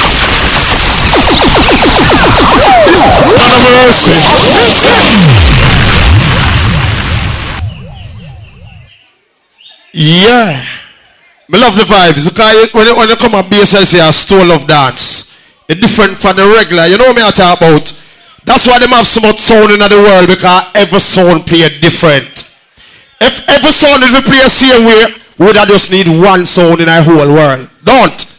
Yeah. 9.92 10.64
Me 11.48 11.58
love 11.58 11.76
the 11.76 11.82
vibes 11.82 12.28
because 12.28 12.72
when 12.74 12.86
you, 12.86 12.96
when 12.96 13.08
you 13.08 13.16
come 13.16 13.34
on 13.34 13.48
bass 13.48 13.74
I 13.74 13.84
say 13.84 14.06
a 14.06 14.12
stole 14.12 14.52
of 14.52 14.66
dance. 14.66 15.32
It's 15.68 15.80
different 15.80 16.18
from 16.18 16.36
the 16.36 16.44
regular. 16.44 16.86
You 16.86 16.98
know 16.98 17.06
what 17.06 17.18
I 17.18 17.30
talk 17.30 17.58
about? 17.58 18.02
That's 18.44 18.66
why 18.66 18.78
them 18.78 18.90
have 18.90 19.06
so 19.06 19.20
much 19.20 19.40
sound 19.40 19.72
in 19.72 19.80
the 19.80 19.98
world 19.98 20.28
because 20.28 20.70
every 20.74 21.00
sound 21.00 21.46
play 21.46 21.68
different. 21.80 22.28
If 23.20 23.48
every 23.48 23.72
sound 23.72 24.04
is 24.04 24.10
play 24.22 24.42
the 24.42 24.50
same 24.50 24.84
way, 24.84 25.06
would 25.38 25.56
I 25.56 25.64
just 25.64 25.90
need 25.90 26.08
one 26.08 26.46
sound 26.46 26.80
in 26.80 26.86
the 26.86 27.02
whole 27.02 27.32
world? 27.32 27.68
Don't. 27.82 28.35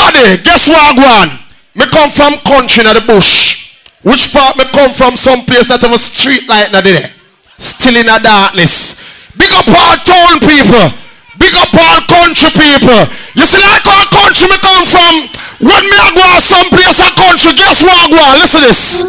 Everybody, 0.00 0.42
guess 0.42 0.64
what, 0.64 0.96
on? 0.96 1.28
Me 1.76 1.84
come 1.92 2.08
from 2.08 2.32
country 2.48 2.80
in 2.80 2.88
the 2.88 3.04
bush. 3.04 3.76
Which 4.00 4.32
part 4.32 4.56
me 4.56 4.64
come 4.72 4.96
from? 4.96 5.12
Some 5.16 5.44
place 5.44 5.68
that 5.68 5.84
have 5.84 5.92
a 5.92 6.00
street 6.00 6.48
light 6.48 6.72
not 6.72 6.88
there. 6.88 7.12
Still 7.60 8.00
in 8.00 8.08
the 8.08 8.16
darkness. 8.16 8.96
Big 9.36 9.52
up 9.52 9.68
all 9.68 10.00
town 10.00 10.40
people. 10.40 10.88
Big 11.36 11.52
up 11.52 11.68
all 11.76 12.00
country 12.08 12.48
people. 12.48 12.96
You 13.36 13.44
see, 13.44 13.60
like 13.60 13.84
our 13.84 14.08
country 14.08 14.48
me 14.48 14.56
come 14.64 14.88
from. 14.88 15.28
When 15.68 15.84
me 15.84 15.92
I 15.92 16.16
go 16.16 16.24
Some 16.40 16.72
place 16.72 16.96
a 17.04 17.12
country, 17.12 17.52
guess 17.60 17.84
what, 17.84 18.08
on? 18.08 18.40
Listen 18.40 18.64
this. 18.64 19.04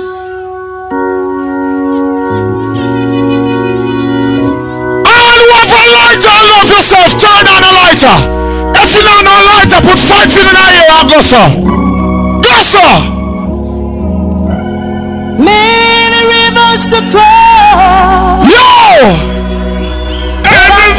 All 5.08 5.48
over 5.56 5.84
lighter, 5.88 6.40
love 6.52 6.68
yourself. 6.68 7.16
Turn 7.16 7.48
on 7.48 7.64
the 7.64 7.72
lighter. 7.80 8.41
If 8.74 8.94
you 8.96 9.04
don't 9.04 9.24
know 9.26 9.40
lighter, 9.52 9.82
put 9.82 10.00
five 10.00 10.32
finger 10.32 10.50
in 10.50 10.56
the 10.56 10.86
air 10.88 11.02
and 11.02 11.10
go 11.10 11.20
so. 11.22 11.42
Go 12.42 12.56
so. 12.62 12.86
Many 15.38 16.22
rivers 16.32 16.88
to 16.92 17.00
cross. 17.12 18.48
Yo! 18.48 19.32
To 20.48 20.58
find 20.68 20.92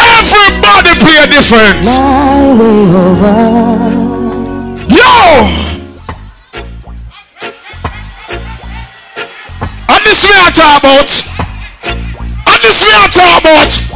Everybody 0.00 0.92
play 1.00 1.26
different. 1.26 1.84
my 1.84 2.52
way 2.58 2.80
over. 2.94 3.36
Yo! 4.88 5.14
And 9.88 10.02
this 10.04 10.20
me 10.24 10.34
I 10.34 10.50
talk 10.52 10.82
about. 10.82 11.10
And 12.46 12.62
this 12.62 12.82
me 12.84 12.90
I 12.92 13.08
talk 13.08 13.40
about. 13.42 13.87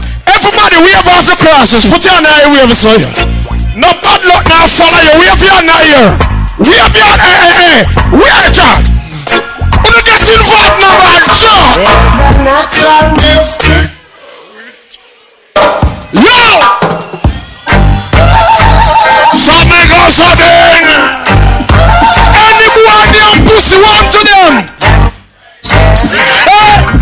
Everybody 0.43 0.83
wave 0.83 1.07
off 1.07 1.27
your 1.27 1.39
crosses. 1.39 1.87
Put 1.87 2.03
your 2.03 2.19
in 2.19 2.27
the 2.27 2.51
wave 2.51 2.75
so 2.75 2.91
you. 2.99 3.07
No 3.79 3.95
bad 4.03 4.27
luck 4.27 4.43
now 4.43 4.67
follow 4.67 4.99
you. 4.99 5.15
Wave 5.23 5.39
your 5.39 5.55
hand 5.55 5.71
here. 5.71 6.19
Wave 6.59 6.95
your 6.99 7.07
hand. 7.07 7.23
Hey, 7.23 7.39
hey, 7.39 7.63
hey. 7.63 7.87
Wave 8.11 8.51
your 8.51 8.67
hand. 8.67 8.91
Wanna 9.87 10.03
get 10.03 10.19
involved 10.19 10.83
now, 10.83 10.99
man? 10.99 11.23
Sure. 11.31 11.79
There's 11.79 12.19
a 12.27 12.43
natural 12.43 13.07
mystic. 13.23 13.87
Yo! 16.11 16.43
Something 19.39 19.87
go 19.89 20.11
something. 20.11 20.91
Any 22.35 22.69
boy 22.75 23.05
them 23.15 23.47
pussy 23.47 23.79
want 23.79 24.11
to 24.11 24.21
them. 24.27 24.55
Hey! 26.11 27.02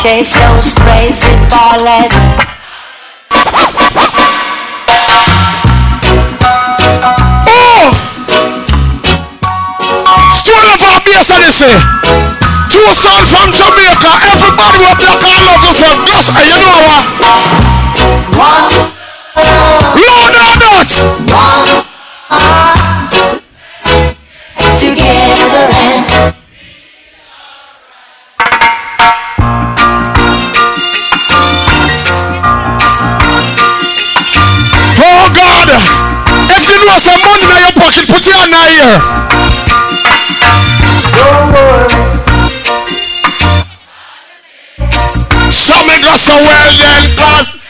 Chase 0.00 0.32
those 0.32 0.72
crazy 0.72 1.36
bullets. 1.52 2.16
Oh! 7.44 7.92
Stool 10.32 10.66
of 10.72 10.80
our 10.80 11.00
base 11.04 11.30
and 11.30 11.42
they 11.44 11.52
say. 11.52 11.76
Two 12.72 12.88
sons 12.94 13.28
from 13.28 13.52
Jamaica. 13.52 14.12
Everybody 14.32 14.78
will 14.80 14.96
black 14.96 15.20
and 15.20 15.44
love 15.44 15.60
yourself. 15.60 15.98
Yes, 16.08 16.32
and 16.32 16.48
you 16.48 16.58
know 16.62 16.72
what? 16.72 17.02
Lord 20.00 20.34
of 20.34 20.56
that. 20.62 20.88
Together 24.78 25.21
pocket, 37.92 38.08
put 38.08 38.24
your 38.26 38.34
hand 38.34 38.52
in 38.52 38.68
here. 38.72 38.98
Some 45.52 45.86
me 45.86 46.00
go 46.00 46.16
so 46.16 46.32
then, 46.78 47.16
cause 47.16 47.60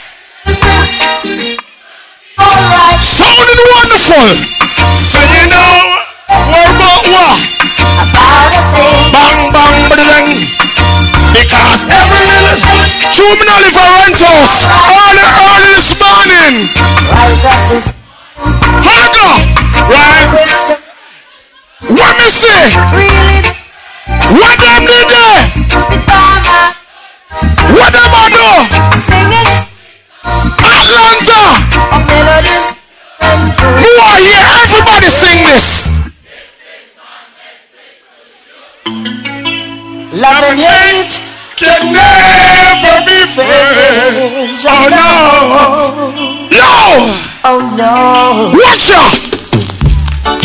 sounding 3.03 3.62
wonderful. 3.75 4.29
So 4.95 5.18
you 5.18 5.47
know 5.51 5.75
what 6.29 6.66
about 6.70 7.03
what? 7.11 7.39
Bang 9.12 9.51
bang 9.51 9.89
bang. 9.91 10.27
Because 11.33 11.83
every 11.91 12.23
little 12.23 12.59
two 13.11 13.33
me 13.39 13.45
not 13.47 13.62
rent 13.99 14.20
house 14.23 14.62
early 14.87 15.27
early 15.51 15.73
this 15.75 15.91
morning. 15.99 16.68
rise 17.11 17.45
up 17.45 17.68
this 17.70 18.03
Hold 18.85 19.47
on. 19.49 19.51
Rise. 19.91 20.78
What 21.91 22.14
me 22.16 22.28
say? 22.30 22.70
really 22.95 23.43
What 24.39 24.57
them 24.62 24.87
did 24.87 25.09
there? 25.11 25.43
What 27.74 27.91
them 27.91 28.14
a 28.14 28.24
do? 28.30 28.47
sing 29.03 29.30
it 29.35 29.66
Atlanta. 30.62 31.43
a 31.91 31.99
melody 32.07 32.62
Who 33.83 33.91
are 34.07 34.18
here? 34.22 34.47
Everybody 34.62 35.11
sing 35.11 35.43
this. 35.51 35.91
love 40.22 40.45
and 40.47 40.59
hate 40.59 41.12
Can 41.57 41.93
never 41.93 42.95
be 43.07 43.18
friends. 43.35 44.64
Oh 44.68 44.87
no. 44.91 45.11
No. 46.51 46.70
oh 47.45 47.61
no 47.76 48.53
Watch 48.57 48.91
out. 48.93 49.72
Some 50.23 50.39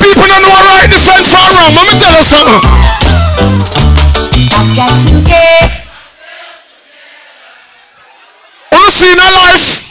people 0.00 0.24
don't 0.26 0.42
know 0.42 0.56
right 0.64 0.88
defense 0.88 1.28
from 1.28 1.44
wrong. 1.52 1.74
Let 1.74 1.84
me 1.86 1.94
tell 2.00 2.16
you 2.16 2.24
something. 2.24 2.62
got 4.76 4.96
to 5.04 5.12
get 5.24 5.70
Wanna 8.72 8.90
see 8.90 9.12
in 9.12 9.18
a 9.18 9.30
life? 9.30 9.84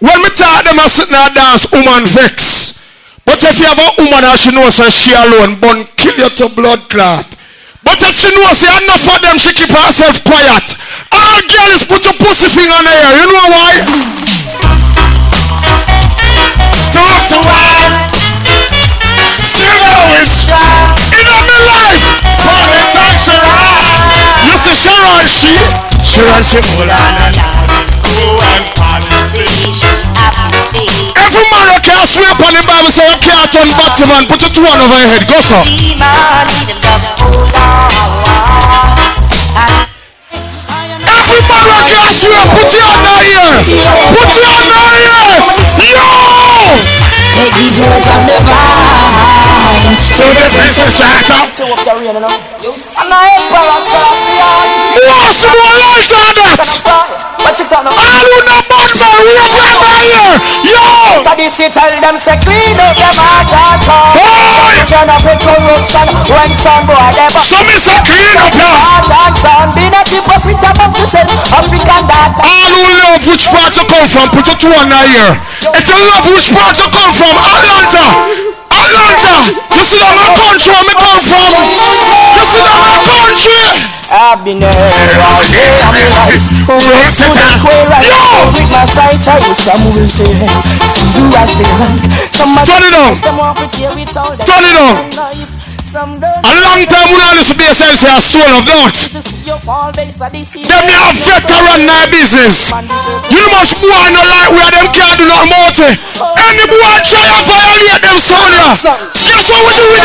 When 0.00 0.22
me 0.22 0.28
talk 0.30 0.64
them 0.64 0.78
a 0.78 0.88
sit 0.88 1.10
and 1.12 1.34
dance, 1.34 1.70
woman 1.72 2.06
vex. 2.06 2.84
But 3.24 3.42
if 3.42 3.58
you 3.58 3.66
have 3.66 3.78
a 3.78 3.90
woman 4.02 4.24
and 4.24 4.38
she 4.38 4.50
knows 4.52 4.76
that 4.78 4.92
she 4.92 5.12
alone, 5.12 5.60
bun 5.60 5.84
kill 5.96 6.16
you 6.16 6.28
to 6.30 6.48
blood 6.54 6.88
clot. 6.88 7.35
But 7.86 8.02
if 8.02 8.18
she 8.18 8.26
knows 8.34 8.58
say 8.58 8.66
enough 8.82 9.06
of 9.06 9.22
them, 9.22 9.38
she 9.38 9.54
keep 9.54 9.70
herself 9.70 10.18
quiet. 10.26 10.74
All 11.14 11.38
girls 11.46 11.86
put 11.86 12.02
your 12.02 12.18
pussy 12.18 12.50
finger 12.50 12.74
in 12.74 12.84
the 12.84 12.90
air. 12.90 13.14
You 13.14 13.26
know 13.30 13.46
why? 13.46 13.78
Talk 16.90 17.22
to 17.30 17.38
her. 17.46 17.78
Stereo 19.46 19.98
is 20.18 20.50
in 21.14 21.26
a 21.30 21.38
me 21.46 21.56
life. 21.62 22.04
All 22.42 22.66
the 22.74 22.82
time 22.90 23.16
she 23.22 23.38
You 23.38 24.54
see 24.58 24.74
Sharon, 24.74 25.22
she 25.30 25.54
Sharon, 26.02 26.42
she 26.42 26.58
full 26.66 26.90
on 26.90 27.14
a 27.22 27.95
Every 28.16 28.32
man 31.52 31.68
who 31.68 31.76
can't 31.84 32.08
swear 32.08 32.32
upon 32.32 32.56
the 32.56 32.64
Bible 32.64 32.88
say 32.88 33.04
you 33.12 33.20
can't 33.20 33.52
turn 33.52 33.68
back 33.76 33.92
to 34.00 34.08
man. 34.08 34.24
Put 34.24 34.40
your 34.40 34.48
two 34.56 34.64
hand 34.64 34.80
over 34.80 34.96
your 34.96 35.04
head. 35.04 35.28
Go 35.28 35.36
so. 35.44 35.60
Every 41.04 41.42
man 41.44 41.68
who 41.68 41.76
can't 41.92 42.16
put 42.56 42.72
your 42.72 42.88
hand 42.88 43.04
over. 43.04 43.20
Put 44.16 44.32
your 44.32 44.48
hand 44.48 44.72
over 44.72 44.96
here. 44.96 45.36
Yo! 45.92 46.08
These 47.52 47.76
words 47.84 48.08
on 48.08 48.24
the 48.24 49.45
vine 49.86 50.16
So 50.16 50.24
the 50.26 50.44
things 50.50 50.78
is 50.78 50.92
shut 50.98 51.30
up. 51.30 51.54
To 51.56 51.64
up 51.70 51.80
the 51.86 51.92
rain, 52.02 52.14
you 52.16 52.20
know 52.20 52.34
I'm 52.98 53.08
not 53.08 53.22
emperor, 53.30 53.78
What's 55.06 55.42
more 55.46 55.74
light 55.78 56.10
on 56.10 56.34
that? 56.34 56.58
Watch 57.38 57.60
it 57.62 57.68
down 57.70 57.84
now 57.86 57.94
All 57.94 58.16
who 58.26 58.42
know 58.42 58.60
bad 58.66 58.90
man, 58.98 59.18
raise 59.22 59.54
your 59.54 59.70
hand. 59.78 60.40
Yo! 60.66 60.82
So 61.22 61.32
this 61.38 61.54
you 61.62 61.68
tell 61.70 61.94
them 62.02 62.16
say 62.18 62.34
clean 62.42 62.74
up 62.80 62.96
them 62.98 63.14
heart 63.14 63.46
and 63.46 63.80
soul 63.86 64.10
Boy! 64.18 64.82
Turn 64.90 65.06
up 65.06 65.22
with 65.22 65.38
corruption 65.44 66.06
when 66.32 66.50
some 66.58 66.82
boy 66.90 67.06
them 67.14 67.30
So 67.30 67.58
me 67.62 67.76
say 67.78 67.98
clean 68.02 68.34
up 68.40 68.50
ya. 68.50 68.66
heart 68.66 69.10
and 69.10 69.34
soul 69.38 69.66
Be 69.78 69.84
not 69.92 70.08
hypocrite 70.10 70.64
about 70.64 70.90
yourself 70.96 71.30
African 71.54 72.02
daughter 72.10 72.42
All 72.42 72.72
who 72.74 72.90
love 73.06 73.22
which 73.30 73.46
part 73.52 73.72
you 73.78 73.84
come 73.86 74.08
from, 74.10 74.26
put 74.34 74.46
your 74.50 74.58
two 74.58 74.72
hand 74.72 74.90
over 74.90 75.06
here. 75.06 75.32
If 75.78 75.86
you 75.86 75.98
love 76.02 76.26
which 76.34 76.50
part 76.52 76.74
you 76.78 76.88
come 76.90 77.12
from, 77.14 77.34
Atlanta. 77.36 78.65
Atlanta. 78.86 79.50
You 79.74 79.82
see 79.82 79.98
that 79.98 80.14
my 80.14 80.30
country 80.30 80.70
where 80.70 80.86
me 80.86 80.94
come 80.94 81.18
from? 81.26 81.50
You 82.38 82.42
see 82.46 82.62
that 82.62 82.78
my 82.78 82.98
country? 83.02 83.96
I've 84.06 84.38
been 84.46 84.62
there 84.62 84.70
all 84.70 85.42
day 85.50 85.66
of 85.66 85.90
my 85.90 86.06
life 86.14 86.38
Right 86.70 87.10
to 87.10 87.26
the 87.26 87.42
square 87.58 87.90
right 87.90 88.06
Yo! 88.06 88.54
With 88.54 88.70
my 88.70 88.86
sight 88.86 89.18
eye 89.26 89.42
Some 89.50 89.82
will 89.98 90.06
say 90.06 90.30
Some 90.86 91.10
do 91.10 91.26
as 91.34 91.50
they 91.58 91.66
like 91.66 92.06
Some 92.30 92.54
Turn 92.62 92.86
it 92.86 92.94
on. 92.94 93.10
Them 93.18 93.36
want 93.36 93.58
to 93.58 93.66
care 93.66 93.90
with 93.98 94.16
all 94.16 94.30
them 94.30 94.46
Turn 94.46 94.62
it 94.62 94.78
on. 94.78 95.55
Life. 95.96 96.04
Some 96.04 96.20
don't 96.20 96.44
A 96.44 96.54
long 96.60 96.84
time 96.84 97.08
we 97.08 97.16
don't 97.16 97.36
listen 97.36 97.56
to 97.56 97.64
the 97.64 97.72
sense 97.72 98.04
of 98.04 98.20
soul 98.20 98.52
of 98.52 98.64
that. 98.68 98.92
to 98.92 99.20
see 99.20 99.48
your 99.48 99.58
fall 99.64 99.92
base 99.92 100.20
of 100.20 100.32
this 100.32 100.52
Them 100.52 100.84
love 100.92 101.16
veteran 101.16 101.88
their 101.88 102.08
business. 102.12 102.68
You 103.32 103.40
know 103.40 103.48
much 103.56 103.72
boy 103.80 104.04
no 104.12 104.20
like 104.20 104.52
where 104.52 104.72
them 104.76 104.88
can't 104.92 105.16
do 105.16 105.24
nothing 105.24 105.48
about 105.48 105.76
it. 105.80 105.96
Oh. 106.20 106.36
Any 106.36 106.68
boy 106.68 106.96
try 107.00 107.24
and 107.24 107.44
violate 107.48 108.02
them 108.04 108.18
ya. 108.52 108.92
Guess 109.24 109.48
what 109.48 109.64
we 109.64 109.72
do 109.72 109.88
with 109.88 110.04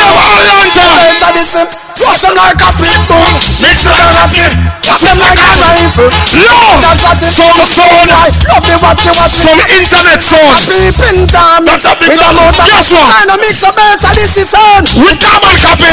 them 1.60 1.91
Them 2.00 2.38
like 2.40 2.56
a 2.56 2.72
bull. 2.80 3.36
Mix 3.60 3.84
them 3.84 3.92
like 4.00 4.16
a 4.16 4.28
pit. 4.32 4.56
Chop 4.80 5.02
them 5.04 5.18
like 5.20 5.36
a 5.36 5.48
rifle. 5.60 6.08
Lord, 6.40 6.96
some 7.28 7.60
sound, 7.68 8.08
Love 8.48 8.64
the 8.64 8.80
watch 8.80 9.04
you 9.04 9.12
watch. 9.20 9.36
some 9.36 9.60
internet 9.68 10.24
sound. 10.24 10.64
Beep 10.72 10.96
in 11.12 11.28
time. 11.28 11.66
That's 11.68 11.84
a 11.84 11.92
big 12.00 12.16
With 12.16 12.24
a 12.24 12.32
mouth 12.32 12.56
of 12.56 12.68
Yes, 12.68 12.88
sir. 12.88 13.04
And 13.04 13.32
a 13.32 13.38
mix 13.44 13.60
of 13.68 13.76
bass 13.76 14.04
and 14.08 14.16
this 14.16 14.38
is 14.40 14.48
sound. 14.50 14.88
With 15.04 15.20
carbon 15.20 15.56
copy. 15.60 15.92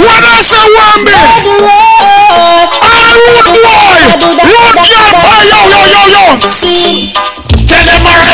What 0.00 0.24
I 0.24 0.40
say 0.40 0.64
one 0.72 1.04
me? 1.04 1.12
I 2.80 3.12
root 3.20 3.44
boy. 3.60 4.00
Root 4.40 4.80
your 4.88 5.12
boy. 5.20 5.44
Yo, 5.52 5.60
yo, 5.68 5.82
yo, 6.14 6.24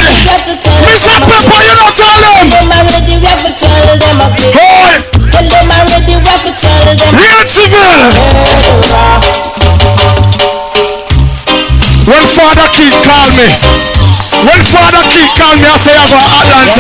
Tell 0.03 0.18
them. 0.18 0.82
Mr. 0.82 1.14
Pepper, 1.22 1.61
you 1.62 1.74
don't 1.78 1.94
tell 1.94 2.18
them. 2.18 2.50
Boy. 4.53 5.22
Real 6.12 7.46
civil. 7.46 8.92
When 12.05 12.26
Father 12.36 12.68
Keith 12.76 12.98
call 13.07 13.30
me, 13.32 13.46
when 14.44 14.61
Father 14.68 15.03
Keith 15.09 15.32
call 15.38 15.55
me, 15.57 15.64
I 15.64 15.78
say 15.80 15.94
I 15.96 16.05
go 16.11 16.18
Atlanta. 16.18 16.76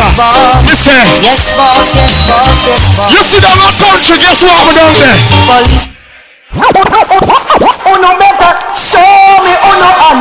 Me 0.66 0.74
say, 0.74 0.98
Yes, 1.22 1.48
boss, 1.56 1.94
yes, 1.96 2.20
boss, 2.28 2.66
yes, 2.66 2.84
boss. 2.98 3.12
you 3.14 3.22
see 3.24 3.40
that 3.40 3.56
my 3.62 3.70
country, 3.78 4.18
guess 4.20 4.42
what 4.44 4.60
me 4.66 4.74
down 4.76 4.92
there? 4.98 5.16
Police. 5.48 5.86
Uno 7.86 8.10
better 8.18 8.52
show 8.76 9.14
me 9.46 9.54
uno 9.72 9.90
on. 10.10 10.11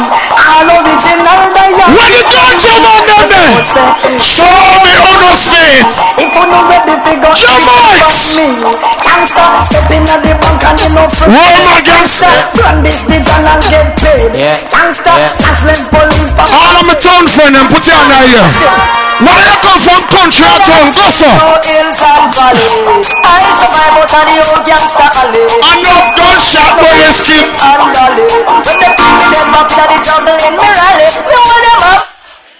Show 3.71 4.51
me 4.83 4.91
on 4.99 5.15
the 5.23 5.31
state. 5.31 5.87
If 6.19 6.35
you 6.35 6.43
no 6.43 6.59
ready 6.67 6.91
fi 7.07 7.15
go 7.23 7.31
Jamaics. 7.31 8.35
me, 8.35 8.51
gangsta 8.99 9.47
step 9.63 9.87
inna 9.95 10.19
the 10.19 10.35
bank 10.35 10.59
and 10.59 10.75
you 10.75 10.91
know 10.91 11.07
fi 11.07 11.31
Where 11.31 11.59
my 11.63 11.79
gangster? 11.79 12.27
Brandis 12.51 13.07
the 13.07 13.23
gun 13.23 13.47
and 13.47 13.63
get 13.71 13.95
paid. 13.95 14.35
Gangsta 14.67 15.15
catch 15.39 15.63
less 15.63 15.87
police 15.87 16.35
All 16.35 16.75
of 16.75 16.83
my 16.83 16.99
town 16.99 17.23
friend 17.31 17.55
and 17.55 17.71
put 17.71 17.87
your 17.87 17.95
hand 17.95 18.27
here. 18.27 18.75
Why 19.23 19.39
you 19.39 19.55
come 19.63 19.79
from 19.79 20.03
country 20.11 20.43
or 20.51 20.59
town? 20.67 20.91
Go 20.91 21.07
so. 21.07 21.31
No 21.31 21.55
hills 21.63 22.01
and 22.03 22.27
valleys. 22.27 23.07
I 23.23 23.55
survive 23.55 23.95
out 24.03 24.11
of 24.19 24.23
the 24.27 24.35
old 24.51 24.63
gangsta 24.67 25.07
alley. 25.15 25.47
Enough 25.63 26.11
gunshot, 26.19 26.75
but 26.75 26.91
you 26.99 27.11
still. 27.15 27.47
And 27.55 27.87
rally. 27.87 28.27
Step 28.67 28.99
in 28.99 29.15
the 29.15 29.47
box 29.55 29.79
of 29.79 29.87
the 29.87 29.99
trouble 30.03 30.35
in 30.43 30.59
me 30.59 30.67
rally. 30.75 31.07
Roll 31.23 31.55
them 31.63 31.79
up. 31.87 32.03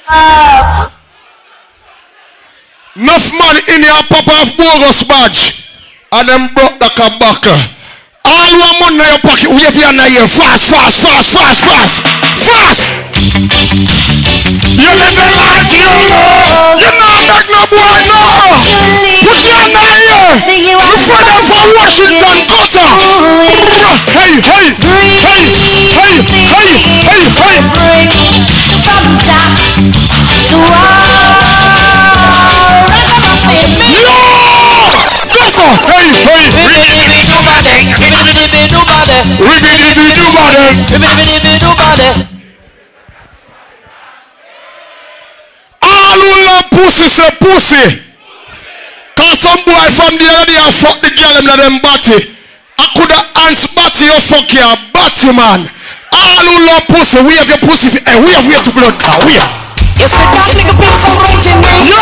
Ah. 0.07 1.01
Enough 3.02 3.34
man 3.34 3.58
in 3.66 3.82
here 3.82 4.04
pop 4.14 4.30
off 4.30 4.54
bogus 4.54 5.02
badge. 5.10 5.66
And 6.14 6.30
them 6.30 6.54
broke 6.54 6.78
the 6.78 6.86
cabaka. 6.93 7.58
All 8.30 8.52
one 8.62 8.78
money 8.78 9.02
in 9.02 9.10
your 9.10 9.18
pocket, 9.26 9.49
wave 9.49 9.74
your 9.74 9.89
hand 9.89 10.06
here. 10.06 10.30
Fast, 10.30 10.70
fast, 10.70 11.02
fast, 11.02 11.34
fast, 11.34 11.66
fast. 11.66 12.06
Fast! 12.45 12.93
You 14.78 14.86
let 14.86 15.18
the 15.18 15.26
you 15.66 15.82
know. 15.82 16.78
You 16.78 16.93
not 17.02 17.26
make 17.26 17.49
no 17.49 17.66
boy 17.74 18.06
no. 18.06 18.22
Put 19.26 19.49
your 19.49 19.66
hand 19.66 19.97
here. 19.97 20.62
You 20.62 20.78
father 21.02 21.41
from 21.41 21.74
Washington, 21.82 22.38
Qatar. 22.54 23.02
Hey, 24.14 24.45
hey, 24.45 24.78
hey, 24.78 25.10
hey, 25.26 25.49
hey, 25.49 25.89
hey, 25.89 26.22
hey. 26.54 26.78
Hey, 27.02 27.26
hey. 27.34 27.66
Ribbidi 27.97 28.78
do 28.78 29.02
body. 29.18 29.66
All 32.41 32.61
All 45.82 46.18
we 46.18 46.34
want 46.49 46.66
pussy 46.72 47.07
say 47.07 47.30
pussy. 47.39 48.01
Cause 49.16 49.39
some 49.39 49.62
boy 49.66 49.86
from 49.93 50.17
the 50.17 50.25
area 50.25 50.66
fuck 50.74 50.97
the 51.01 51.12
girl 51.13 51.38
and 51.38 51.47
them 51.47 51.78
batty. 51.82 52.33
I 52.79 52.86
could 52.97 53.12
have 53.12 53.29
hands 53.38 53.67
batty 53.75 54.09
or 54.09 54.21
fuck 54.21 54.50
your 54.50 54.74
batty 54.93 55.29
man. 55.29 55.70
All 56.12 56.43
who 56.43 56.66
love 56.66 56.88
pussy, 56.89 57.21
we 57.21 57.36
have 57.38 57.47
your 57.47 57.59
pussy. 57.59 57.97
Eh, 57.97 58.01
and 58.08 58.25
we 58.25 58.32
have 58.33 58.47
we 58.47 58.54
have 58.54 58.66
to 58.66 58.74
blood. 58.74 58.97
Now 59.00 59.25
we 59.25 59.33
have. 59.33 59.71
You 60.00 60.08
see 60.08 60.24
that 60.24 60.47
little 60.51 60.78
piece 60.78 61.04
of 61.04 61.16
making 61.20 61.59
me 61.59 61.74
Yo! 61.92 62.00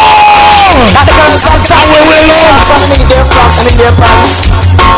Now 0.93 1.05
the 1.05 1.05
girls 1.07 1.41
from 1.41 1.59
Johnny 1.65 1.97
Williams 2.03 2.69
From 3.07 3.23
frogs 3.25 3.59
in 3.65 3.75
their 3.79 3.95
pants 3.97 4.53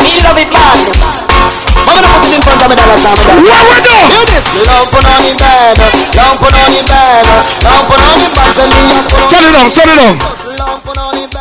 She 0.08 0.20
love 0.26 0.40
it 0.40 0.50
bad 0.52 0.96
I'm 1.32 1.96
gonna 1.96 2.12
put 2.20 2.28
it 2.28 2.38
in 2.38 2.44
front 2.44 2.62
of 2.62 2.68
me 2.70 2.76
then 2.76 2.90
I 2.90 2.98
What 2.98 3.64
we 3.70 3.78
do? 3.80 3.96
Hear 4.12 4.26
this 4.28 4.48
put 4.92 5.06
on 5.08 5.24
man 5.40 5.76
Love 6.18 6.36
put 6.40 6.54
on 6.56 6.72
man 6.90 7.24
Love 7.64 7.86
put 7.88 8.00
on 8.02 8.12
the 8.12 8.28
man 8.28 8.52
Tell 8.56 8.68
me 8.68 8.80
you 8.82 9.22
Turn 9.32 9.48
it 9.48 9.56
on, 9.56 9.68
turn 9.72 9.88
it 9.88 10.00
on. 10.00 10.16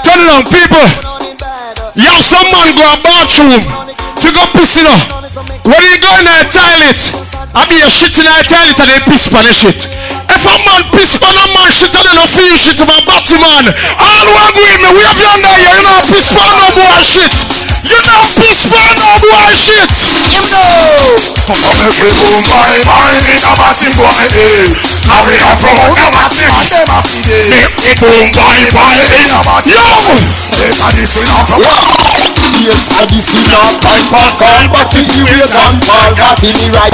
Turn 0.06 0.20
it 0.22 0.30
on, 0.30 0.42
people. 0.46 0.86
You 1.98 2.06
have 2.06 2.24
some 2.24 2.46
man 2.54 2.70
go 2.74 2.86
a 2.86 2.96
bathroom. 3.02 3.60
To 4.20 4.28
go 4.32 4.42
piss 4.54 4.78
in 4.78 4.86
When 5.66 5.82
you 5.84 5.98
go 5.98 6.10
in 6.18 6.24
the 6.24 6.46
toilet, 6.52 7.00
I 7.54 7.66
be 7.66 7.82
a 7.82 7.90
shit 7.90 8.14
in 8.18 8.24
the 8.24 8.44
toilet 8.46 8.78
and 8.78 8.90
they 8.90 9.00
piss 9.10 9.32
on 9.34 9.44
the 9.44 9.52
shit. 9.52 10.09
A 10.40 10.56
man 10.64 10.82
piss 10.90 11.20
on 11.20 11.36
a 11.36 11.46
man 11.52 11.70
shit 11.70 11.92
and 11.94 12.08
don't 12.16 12.30
feel 12.32 12.56
shit 12.56 12.76
to 12.78 12.86
my 12.86 13.00
body 13.04 13.36
man, 13.36 13.68
all 14.00 14.48
agree 14.48 14.72
with 14.72 14.80
me, 14.80 14.88
we 14.96 15.02
have 15.04 15.16
you 15.16 15.28
know 15.28 15.36
no. 15.36 15.52
You 15.52 15.82
know 15.84 16.00
piss 16.08 16.32
no 16.32 16.72
boy 16.74 17.00
shit. 17.04 17.69
A 29.30 29.42
batty 29.48 29.72
Yo! 29.72 29.80
Yes, 30.60 30.84
and 30.84 30.98
is 31.00 31.16
not 31.24 31.48
Yes, 32.60 32.84
now 32.92 33.08
this 33.08 33.32
is 33.32 33.48
not 33.48 33.72
my 33.80 33.96
part 34.12 34.36
Call 34.36 34.60
but 34.68 34.92
in 35.00 35.08
the 35.08 35.24
way 35.24 35.40
John 35.48 35.80
Paul 35.80 36.12
got 36.20 36.36
in 36.44 36.52
the 36.52 36.68
right 36.76 36.92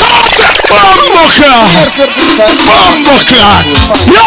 Bumbleclad! 0.70 1.82
Bumbleclad! 2.62 3.66
Yo! 4.06 4.22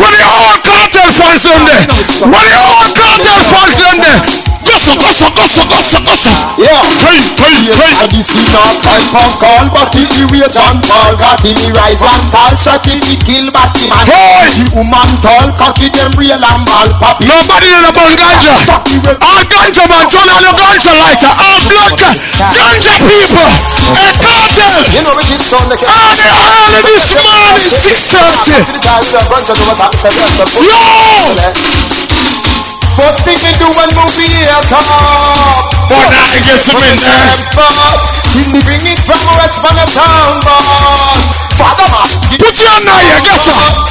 What 0.00 0.16
the 0.16 0.24
whole 0.24 0.56
cartel 0.64 1.12
fans 1.12 1.44
them 1.44 1.60
there? 1.68 1.84
What 2.24 2.48
the 2.48 2.56
whole 2.56 2.88
cartel 2.96 3.44
fans 3.52 3.76
them 3.84 4.00
there? 4.00 4.45
Gosso, 4.66 4.96
gosso, 4.96 5.30
gosso, 5.30 5.64
gosso, 5.66 6.00
gosso! 6.02 6.30
Yeah 6.58 6.74
Hey, 7.06 7.22
hey, 7.38 7.70
Yes, 7.70 7.86
now 7.86 8.02
this 8.10 8.34
is 8.34 8.50
not 8.50 8.74
my 8.82 8.98
part 9.14 9.38
Call 9.38 9.70
but 9.70 9.94
in 9.94 10.10
the 10.10 10.26
way 10.26 10.42
John 10.50 10.82
Paul 10.82 11.14
got 11.22 11.38
rise 11.70 12.02
One 12.02 12.26
tall 12.34 12.50
shot 12.58 12.82
in 12.90 12.98
the 12.98 13.14
kill 13.22 13.46
Batty 13.54 13.86
man 13.86 14.02
Hey! 14.10 14.58
The 14.58 14.66
woman 14.74 15.22
tall 15.22 15.54
cocky 15.54 15.86
them 15.86 16.18
real 16.18 16.34
and 16.34 16.66
ball 16.66 16.90
poppy 16.98 17.30
Nobody 17.30 17.78
in 17.78 17.86
about 17.86 18.10
ganja! 18.18 18.82
All 19.22 19.42
ganja 19.46 19.86
man, 19.86 20.02
turn 20.10 20.34
on 20.34 20.42
your 20.42 20.58
ganja 20.58 20.98
lighter! 20.98 21.30
All 21.30 21.62
black 21.70 21.94
ganja 22.50 22.94
people! 23.06 23.46
A 23.46 24.10
cartel! 24.18 24.82
You 24.90 25.06
know 25.06 25.22
some 25.46 25.70
the 25.70 25.78
All 25.78 26.74
of 26.74 26.82
this 26.90 27.14
morning, 27.14 27.70
630! 27.70 28.82
Cause 28.82 29.14
the 29.14 29.22
bunch 29.30 29.46
of 29.46 29.62
those 29.62 29.78
hats 29.78 30.02
and 30.10 30.18
that's 30.18 30.58
the 30.58 30.66
Yo! 30.66 32.05
First 32.96 33.28
thing 33.28 33.36
you 33.44 33.52
do 33.60 33.68
when 33.76 33.92
you 33.92 34.08
hear 34.08 34.56
talk 34.72 34.88
But 35.92 36.08
I 36.16 36.24
you 36.32 36.40
been 36.48 36.96
there. 36.96 37.28
We 38.32 38.64
bring 38.64 38.80
it 38.88 38.96
from 39.04 39.20
west 39.36 39.60
from 39.60 39.76
the 39.76 39.84
town 39.84 40.32
Put 42.40 42.56
your 42.56 42.72
hand 42.72 42.88
here, 42.88 43.20
guess 43.20 43.44
what? 43.52 43.84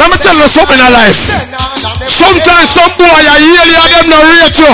Let 0.00 0.08
me 0.08 0.16
tell 0.16 0.32
you 0.32 0.48
something 0.48 0.80
in 0.80 0.92
life. 0.96 1.28
Sometimes 2.08 2.72
some 2.72 2.92
boy 2.96 3.20
a 3.20 3.36
yearly 3.36 3.76
and 3.76 3.92
them 3.92 4.08
no 4.08 4.24
rate 4.24 4.56
you. 4.56 4.72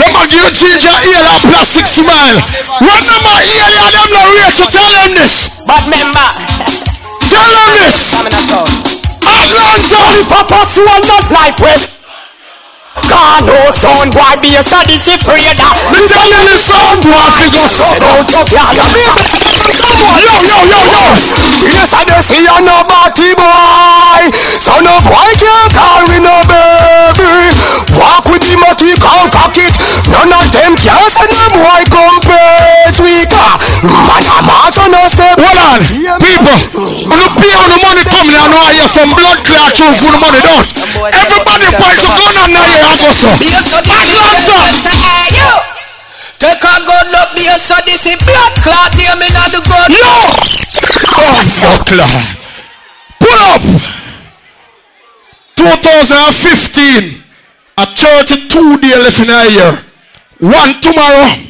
Them 0.00 0.16
a 0.16 0.24
give 0.32 0.40
you 0.40 0.52
ginger 0.56 0.88
ale 0.88 1.28
and 1.28 1.44
plastic 1.44 1.84
smile. 1.84 2.40
When 2.80 3.04
them 3.04 3.20
a 3.20 3.36
yearly 3.36 3.80
and 3.84 3.94
them 4.00 4.08
no 4.16 4.22
rate 4.32 4.56
you, 4.56 4.68
tell 4.72 4.92
them 4.96 5.12
this. 5.12 5.60
But 5.68 5.84
member 5.92 6.24
Tell 7.28 7.52
them 7.52 7.68
this. 7.84 8.99
Atlanta. 9.40 10.24
Papa 10.28 10.66
swore 10.66 11.00
not 11.08 11.30
like 11.30 11.58
West 11.60 11.99
God 13.08 13.42
no 13.46 13.70
son 13.72 14.10
boy 14.12 14.34
be 14.42 14.54
a 14.56 14.62
study 14.62 14.98
si 14.98 15.16
freeda 15.18 15.68
Me 15.92 16.00
tell 16.08 16.28
them 16.28 16.44
this 16.46 16.66
some 16.68 17.00
boy 17.00 17.28
figure 17.40 17.68
suck 17.68 18.00
out 18.04 18.26
your 18.30 18.44
yard. 18.50 18.76
Yo, 20.00 20.12
yo, 20.20 20.34
yo, 20.44 20.58
yo. 20.68 20.82
Yes 21.70 21.92
I 21.94 22.04
dey 22.04 22.20
see 22.22 22.44
a 22.46 22.56
no 22.64 22.82
batty 22.88 23.32
boy 23.36 24.22
So 24.60 24.74
no 24.84 24.94
boy 25.06 25.30
can't 25.40 25.70
call 25.72 26.00
me 26.08 26.18
no 26.20 26.34
baby 26.48 27.56
Walk 28.00 28.24
with 28.30 28.44
him 28.46 28.62
a 28.64 28.72
kick 28.78 29.02
out 29.04 29.28
pocket 29.34 29.74
None 30.08 30.30
of 30.32 30.46
them 30.52 30.72
can 30.78 31.04
say 31.10 31.26
no 31.30 31.40
boy 31.52 31.80
come 31.90 32.18
page 32.24 32.98
week 33.02 33.30
ah. 33.34 33.56
Man 33.84 34.22
a 34.24 34.38
march 34.46 34.76
on 34.78 34.90
no 34.94 35.02
step 35.10 35.36
Well, 35.38 35.56
understand? 35.58 36.20
People, 36.20 36.58
when 37.08 37.20
you 37.20 37.30
pay 37.38 37.52
on 37.56 37.68
the 37.70 37.78
money 37.82 38.04
coming, 38.04 38.36
I 38.36 38.46
know 38.50 38.60
I 38.60 38.72
hear 38.76 38.88
some 38.90 39.10
blood 39.14 39.38
clot 39.46 39.72
through 39.74 39.94
for 40.00 40.10
the 40.12 40.20
money 40.20 40.40
done. 40.42 40.66
Everybody 41.14 41.66
point 41.76 41.98
your 42.02 42.14
gun 42.14 42.36
on 42.44 42.50
now 42.52 42.89
here 42.90 43.06
also. 43.06 43.30
What's 43.30 44.46
that, 44.50 44.74
sir? 44.74 45.70
Take 46.40 46.64
a 46.64 46.76
good 46.88 47.06
look 47.12 47.30
there, 47.36 47.58
so 47.60 47.76
this 47.84 48.08
is 48.08 48.16
blood 48.24 48.52
clot 48.64 48.96
near 48.96 49.14
me 49.20 49.28
not 49.30 49.52
the 49.52 49.60
good. 49.60 49.92
No! 49.92 50.40
God 50.80 51.46
for 51.52 51.76
clot. 51.84 52.24
Pull 53.20 53.40
up. 53.44 53.62
2015. 55.56 57.22
A 57.76 57.86
32 57.86 58.80
day 58.80 58.96
left 58.98 59.20
in 59.20 59.30
a 59.30 59.44
year. 59.52 59.72
One 60.40 60.80
tomorrow. 60.80 61.44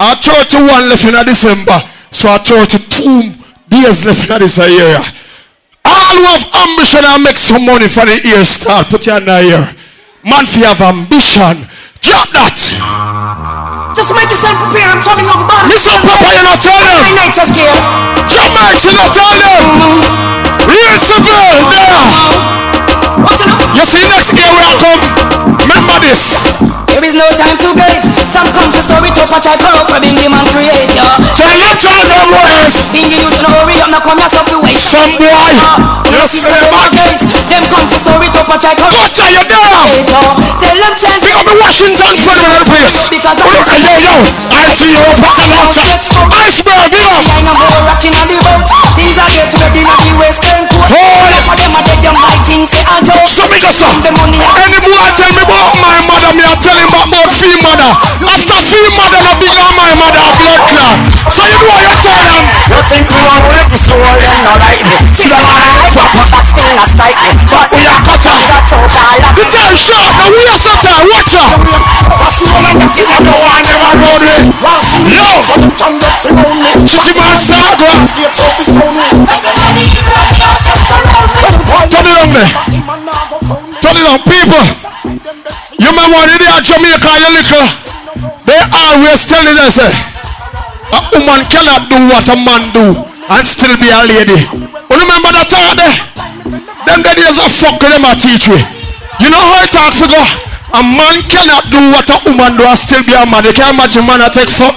A 0.00 0.16
31 0.18 0.88
left 0.88 1.04
in 1.06 1.14
a 1.14 1.24
December. 1.24 1.78
So 2.10 2.34
a 2.34 2.38
32 2.38 3.34
days 3.68 4.04
left 4.04 4.28
in 4.28 4.38
this 4.40 4.58
year. 4.58 4.98
All 5.84 6.16
who 6.18 6.24
have 6.26 6.46
ambition 6.68 7.04
and 7.04 7.22
make 7.22 7.38
some 7.38 7.64
money 7.64 7.88
for 7.88 8.04
the 8.04 8.20
year 8.24 8.44
start. 8.44 8.88
Put 8.88 9.06
your 9.06 9.20
hand 9.20 9.28
in 9.28 9.34
the 9.34 9.44
year. 9.44 9.81
You 10.22 10.70
have 10.70 10.78
ambition, 10.78 11.66
drop 11.98 12.30
that. 12.30 12.54
Just 13.90 14.14
make 14.14 14.30
yourself 14.30 14.54
prepare. 14.54 14.86
I'm 14.86 15.02
turning 15.02 15.26
over 15.26 15.42
body. 15.50 15.74
Listen, 15.74 15.98
Papa, 15.98 16.30
you're 16.30 16.46
not 16.46 16.62
tell 16.62 16.78
them. 16.78 16.94
Hey, 16.94 17.10
night, 17.10 17.34
just 17.34 17.50
care. 17.50 17.74
Drop 18.30 18.54
my 18.54 18.70
you 18.70 18.94
not 18.94 19.10
tell 19.10 19.34
them. 19.34 19.66
Real 20.70 20.94
simple. 21.02 21.34
There. 21.74 22.06
You 23.74 23.82
see 23.82 24.06
next 24.06 24.30
year 24.30 24.46
we 24.46 24.62
are 24.62 24.78
come. 24.78 25.02
Remember 25.58 25.98
this. 25.98 26.46
There 26.86 27.02
is 27.02 27.18
no 27.18 27.26
time 27.34 27.58
to 27.58 27.68
waste. 27.82 28.14
Some 28.30 28.46
come 28.54 28.70
to 28.70 28.78
story 28.78 29.10
to 29.10 29.26
patch 29.26 29.50
I 29.50 29.58
come 29.58 29.74
for 29.90 29.98
being 29.98 30.22
man 30.30 30.46
creator. 30.54 31.02
Tell 31.34 31.50
them, 31.50 31.74
tell 31.82 31.98
them 31.98 32.30
words. 32.30 32.78
Being 32.94 33.10
you 33.10 33.26
to 33.26 33.42
know 33.42 33.50
hurry 33.58 33.82
up, 33.82 33.90
now 33.90 33.98
come 33.98 34.22
yourself 34.22 34.46
to. 34.82 34.90
Some 34.90 35.14
boy. 35.14 35.54
You 36.10 36.24
see 36.26 36.42
them 36.42 36.74
against. 36.74 37.30
Them 37.46 37.64
come 37.70 37.86
to 37.86 37.98
story 37.98 38.28
to 38.34 38.42
patch 38.42 38.66
I 38.66 38.74
come. 38.74 38.90
Watch 38.98 39.18
out, 39.22 39.30
you 39.30 39.44
there. 39.46 39.70
Tell 40.58 40.76
them 40.76 40.94
chance. 40.98 41.22
We 41.22 41.30
are 41.30 41.44
the 41.46 41.54
Washington 41.54 42.14
Federal 42.18 42.62
Police. 42.66 43.06
Because 43.10 43.38
Oh, 43.38 43.48
look, 43.48 43.78
yo, 43.78 43.94
yo. 44.02 44.14
I 44.50 44.70
see 44.74 44.90
you 44.90 45.06
fucking 45.22 45.52
out. 45.54 45.70
Iceberg, 45.72 46.92
yo. 46.94 47.06
Kind 47.30 47.46
of 47.46 47.54
more 47.58 47.78
rocking 47.86 48.14
on 48.14 48.26
the 48.26 48.36
boat. 48.42 48.62
Things 48.98 49.16
are 49.18 49.30
get 49.30 49.50
ready 49.54 49.82
in 49.82 49.96
the 50.02 50.10
western 50.18 50.62
coast. 50.66 50.90
Boy. 50.90 51.30
For 51.46 51.54
them, 51.58 51.72
I 51.74 51.80
take 51.86 52.02
your 52.02 52.16
mic 52.18 52.42
in, 52.50 52.62
say, 52.66 52.82
I 52.86 52.98
don't. 53.02 53.26
So 53.28 53.46
me 53.50 53.58
go, 53.62 53.70
sir. 53.70 53.90
The 54.02 54.10
money 54.14 54.38
Any 54.38 54.78
boy 54.82 55.08
tell 55.14 55.32
me 55.32 55.42
about 55.42 55.74
my 55.78 55.98
mother, 56.06 56.30
me 56.34 56.42
I 56.46 56.54
tell 56.58 56.76
him 56.76 56.90
about 56.90 57.30
fee 57.34 57.58
mother. 57.62 57.90
After 58.22 58.58
fee 58.62 58.88
mother, 58.94 59.20
no 59.22 59.32
bigger 59.38 59.70
my 59.74 59.92
mother 59.98 60.24
blood 60.38 60.62
clot. 60.70 60.96
So 61.32 61.42
you 61.46 61.58
know 61.58 61.70
what 61.72 61.84
you 61.86 61.98
tell 62.02 62.22
them? 62.22 62.44
You 62.70 62.78
think 62.88 63.06
you 63.10 63.26
to 63.26 63.62
be 63.68 63.76
so 63.76 63.94
you 63.96 64.32
not 64.46 64.58
like 64.62 64.71
me 64.80 65.12
the 65.28 65.36
man 65.36 65.60
I 65.60 65.92
pop 65.92 66.16
up, 66.16 66.46
still 66.48 66.72
not 66.76 66.88
strike 66.88 67.16
But 67.52 67.68
We 67.72 67.84
are 67.84 68.00
cut 68.00 68.24
out. 68.24 68.48
that's 68.48 68.72
all 68.72 68.88
I 68.88 69.20
The 69.36 69.44
now 69.52 70.32
we 70.32 70.42
are 70.48 70.56
set 70.56 70.84
out. 70.88 71.04
Watch 71.08 71.34
out. 71.36 71.60
I 72.12 72.78
don't 73.20 73.40
want 73.42 73.64
them 73.68 73.82
around 73.84 74.22
me. 74.24 74.36
No. 75.12 75.28
Chichi 76.88 77.12
man 77.12 77.36
saga. 77.36 77.92
Turn 81.92 82.06
it 82.06 82.16
on 82.16 82.28
me. 82.32 82.44
Turn 83.82 83.96
it 83.96 84.06
on, 84.08 84.20
people. 84.24 84.64
You 85.78 85.88
remember 85.92 86.16
when 86.16 86.38
they 86.38 86.48
are 86.48 86.62
Jamaica, 86.64 87.10
you 87.20 87.30
little. 87.36 87.68
They 88.46 88.60
always 88.72 89.26
telling 89.26 89.58
us, 89.58 89.78
eh, 89.78 89.92
a 90.92 91.00
woman 91.12 91.44
cannot 91.48 91.88
do 91.88 91.98
what 92.08 92.28
a 92.28 92.36
man 92.36 92.62
do 92.72 93.11
and 93.38 93.46
still 93.48 93.74
be 93.80 93.88
a 93.88 94.02
lady. 94.04 94.44
You 94.90 94.96
remember 95.00 95.32
that 95.32 95.48
talk 95.48 95.72
there? 95.78 95.96
Them 96.84 97.00
the 97.00 97.12
days 97.16 97.38
of 97.40 97.52
fuck 97.54 97.80
them 97.80 98.04
a 98.04 98.12
teach 98.18 98.48
we. 98.50 98.60
You 99.22 99.28
know 99.32 99.40
how 99.40 99.64
it 99.64 99.70
talk 99.72 99.94
figure? 99.96 100.26
A 100.72 100.80
man 100.80 101.20
cannot 101.28 101.68
do 101.68 101.80
what 101.92 102.08
a 102.08 102.16
woman 102.24 102.56
do 102.56 102.64
and 102.64 102.78
still 102.80 103.04
be 103.04 103.12
a 103.12 103.24
man. 103.28 103.44
You 103.44 103.52
can't 103.52 103.76
imagine 103.76 104.04
man 104.08 104.24
a 104.24 104.28
take 104.32 104.52
fuck. 104.52 104.76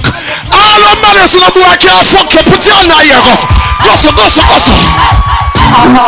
All 0.51 0.79
the 0.79 0.91
man 0.99 1.17
is 1.23 1.35
no 1.35 1.47
boy 1.51 1.75
can't 1.79 2.07
fuck 2.07 2.31
you. 2.31 2.43
Put 2.43 2.63
your 2.67 2.75
hand 2.75 2.91
in 2.91 2.99
here, 3.03 3.21
gossip. 3.23 3.51
Gossip, 3.83 4.13
gossip, 4.15 4.45
gossip. 4.47 4.79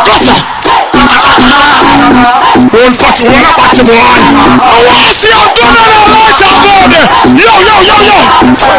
Gossip. 0.08 0.87
One 1.08 2.94
fuss, 2.94 3.24
one 3.24 3.44
a 3.44 3.52
batty 3.56 3.84
boy. 3.88 3.96
I 3.96 4.76
want 4.84 5.08
to 5.08 5.12
see 5.16 5.32
a 5.32 5.40
gun 5.56 5.76
on 5.76 5.88
a 5.88 6.02
light 6.12 6.42
up 6.44 6.60
on 6.68 6.90
there. 6.92 7.08
Yo, 7.32 7.48
yo, 7.48 7.76
yo, 7.84 7.98
yo. 8.04 8.18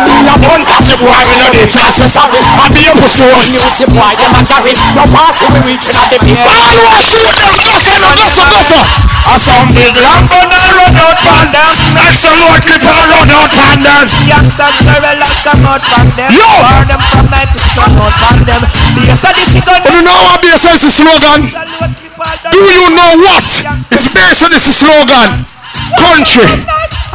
Me 0.04 0.14
a 0.28 0.34
bun 0.36 0.60
batty 0.64 0.94
boy, 1.00 1.18
me 1.28 1.34
no 1.40 1.48
dey 1.52 1.66
chance 1.68 1.98
to 2.00 2.06
sorry 2.08 2.40
I 2.40 2.68
be 2.72 2.84
your 2.84 2.96
pussy 2.96 3.24
one. 3.28 3.48
Music 3.48 3.88
boy, 3.92 4.12
you 4.12 4.28
a 4.28 4.40
carry 4.44 4.72
No 4.94 5.04
pass 5.08 5.40
me 5.48 5.72
reach 5.72 5.84
the 5.88 6.18
beer 6.20 6.44
All 6.44 6.76
want 6.84 7.00
to 7.00 7.04
see 7.04 7.24
a 7.24 7.32
gun. 7.34 7.56
Gossip, 7.64 8.12
gossip, 8.16 8.46
gossip. 8.48 8.84
A 9.28 9.36
some 9.36 9.68
big 9.72 9.92
a 9.92 10.00
run 10.00 10.96
out 10.96 11.18
from 11.20 11.44
them 11.52 11.68
And 11.68 12.64
clip 12.64 12.84
and 12.84 13.08
run 13.12 13.28
out 13.28 13.52
on 13.56 13.76
them. 13.82 14.04
Youngsters 14.24 14.76
very 14.84 15.00
relax 15.00 15.44
come 15.44 15.64
out 15.68 15.82
from 15.84 16.08
them 16.16 16.30
Yo! 16.32 16.44
Burn 16.44 16.88
them 16.88 17.00
from 17.00 17.26
night 17.28 17.52
to 17.52 17.60
sun 17.60 17.92
out 18.00 18.14
from 18.16 18.38
them 18.48 18.62
Yes, 19.04 19.20
I 19.24 19.32
this 19.36 19.52
gun 19.64 19.80
You 19.84 20.02
know 20.04 20.16
what 20.28 20.40
this 20.40 20.64
is 20.64 20.80
the 20.80 20.90
slogan? 20.92 21.97
Do 22.18 22.58
you 22.58 22.90
know 22.98 23.14
what 23.22 23.46
is 23.94 24.10
based 24.10 24.42
on 24.42 24.50
this 24.50 24.66
slogan? 24.74 25.46
Country. 25.94 26.66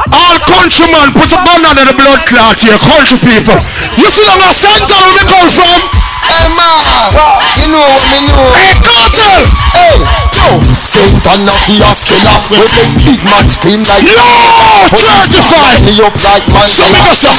All 0.08 0.36
countrymen 0.40 1.12
put 1.12 1.28
a 1.28 1.38
gun 1.44 1.60
under 1.60 1.84
the 1.84 1.92
blood 1.92 2.24
clot 2.24 2.56
here. 2.56 2.80
Country 2.80 3.20
people. 3.20 3.60
You 4.00 4.08
see 4.08 4.24
I'm 4.24 4.40
a 4.40 4.48
Santa 4.48 4.96
where 4.96 5.12
we 5.12 5.20
come 5.28 5.44
from? 5.52 5.76
Hey 6.24 6.48
man, 6.56 7.12
you 7.60 7.68
know 7.68 7.84
what 7.84 8.00
me 8.08 8.32
know. 8.32 8.48
Hey, 8.56 8.80
cartel. 8.80 9.44
Hey, 9.76 10.00
oh, 10.40 10.56
Satan 10.80 11.44
not 11.44 11.68
the 11.68 11.92
killer. 12.08 12.40
We 12.48 12.64
make 12.64 12.96
big 13.04 13.20
man 13.28 13.44
scream 13.44 13.84
like 13.84 14.08
Yo, 14.08 14.24
35. 14.88 15.84
Me 15.84 16.00
up 16.00 16.16
like 16.16 16.48
man. 16.48 16.68
So 16.72 16.88
me 16.88 16.96
go, 17.04 17.12
sir. 17.12 17.36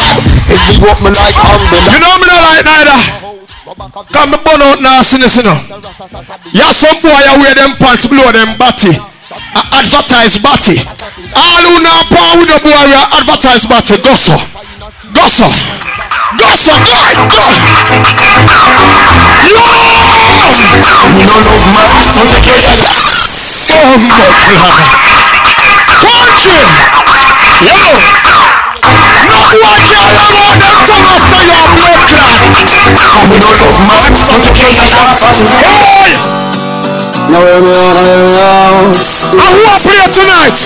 Heavy 0.53 0.85
up 0.85 1.01
me 1.01 1.09
like 1.17 1.33
umbrella. 1.33 1.97
You 1.97 1.99
know 1.99 2.13
me 2.21 2.29
not 2.29 2.45
like 2.45 2.61
neither. 2.61 3.34
Come 3.45 4.31
me 4.31 4.37
burn 4.41 4.61
out 4.61 4.81
nastiness, 4.81 5.37
you 5.37 5.43
know. 5.43 5.57
Yeah, 6.53 6.71
some 6.73 6.97
boy 7.01 7.13
I 7.13 7.37
wear 7.37 7.53
them 7.53 7.77
pants, 7.77 8.07
blow 8.07 8.31
them 8.31 8.57
body. 8.57 8.97
Uh, 8.97 9.81
advertise 9.81 10.37
body. 10.37 10.77
All 11.33 11.61
who 11.65 11.81
now 11.81 12.05
power 12.13 12.37
with 12.37 12.49
the 12.49 12.59
boy 12.61 12.77
we 12.85 12.93
advertise 13.13 13.65
body. 13.65 13.97
Go 14.01 14.13
so. 14.13 14.37
Go 15.13 15.25
so. 15.25 15.49
Go 16.37 16.49
so. 16.53 16.73
Love. 19.45 20.05
Oh 23.73 23.97
my 23.97 24.25
God. 24.53 24.83
Country. 26.05 26.61
Yo. 27.65 28.64
No 37.25 37.41
no 37.59 37.75
out. 37.75 38.95
I 39.35 39.51
want 39.59 39.81
play 39.83 40.07
tonight. 40.07 40.59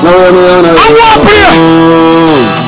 Me 0.00 0.08
out, 0.08 0.32
now 0.32 0.72
I 0.72 0.88
want 0.96 1.20
out. 1.20 2.58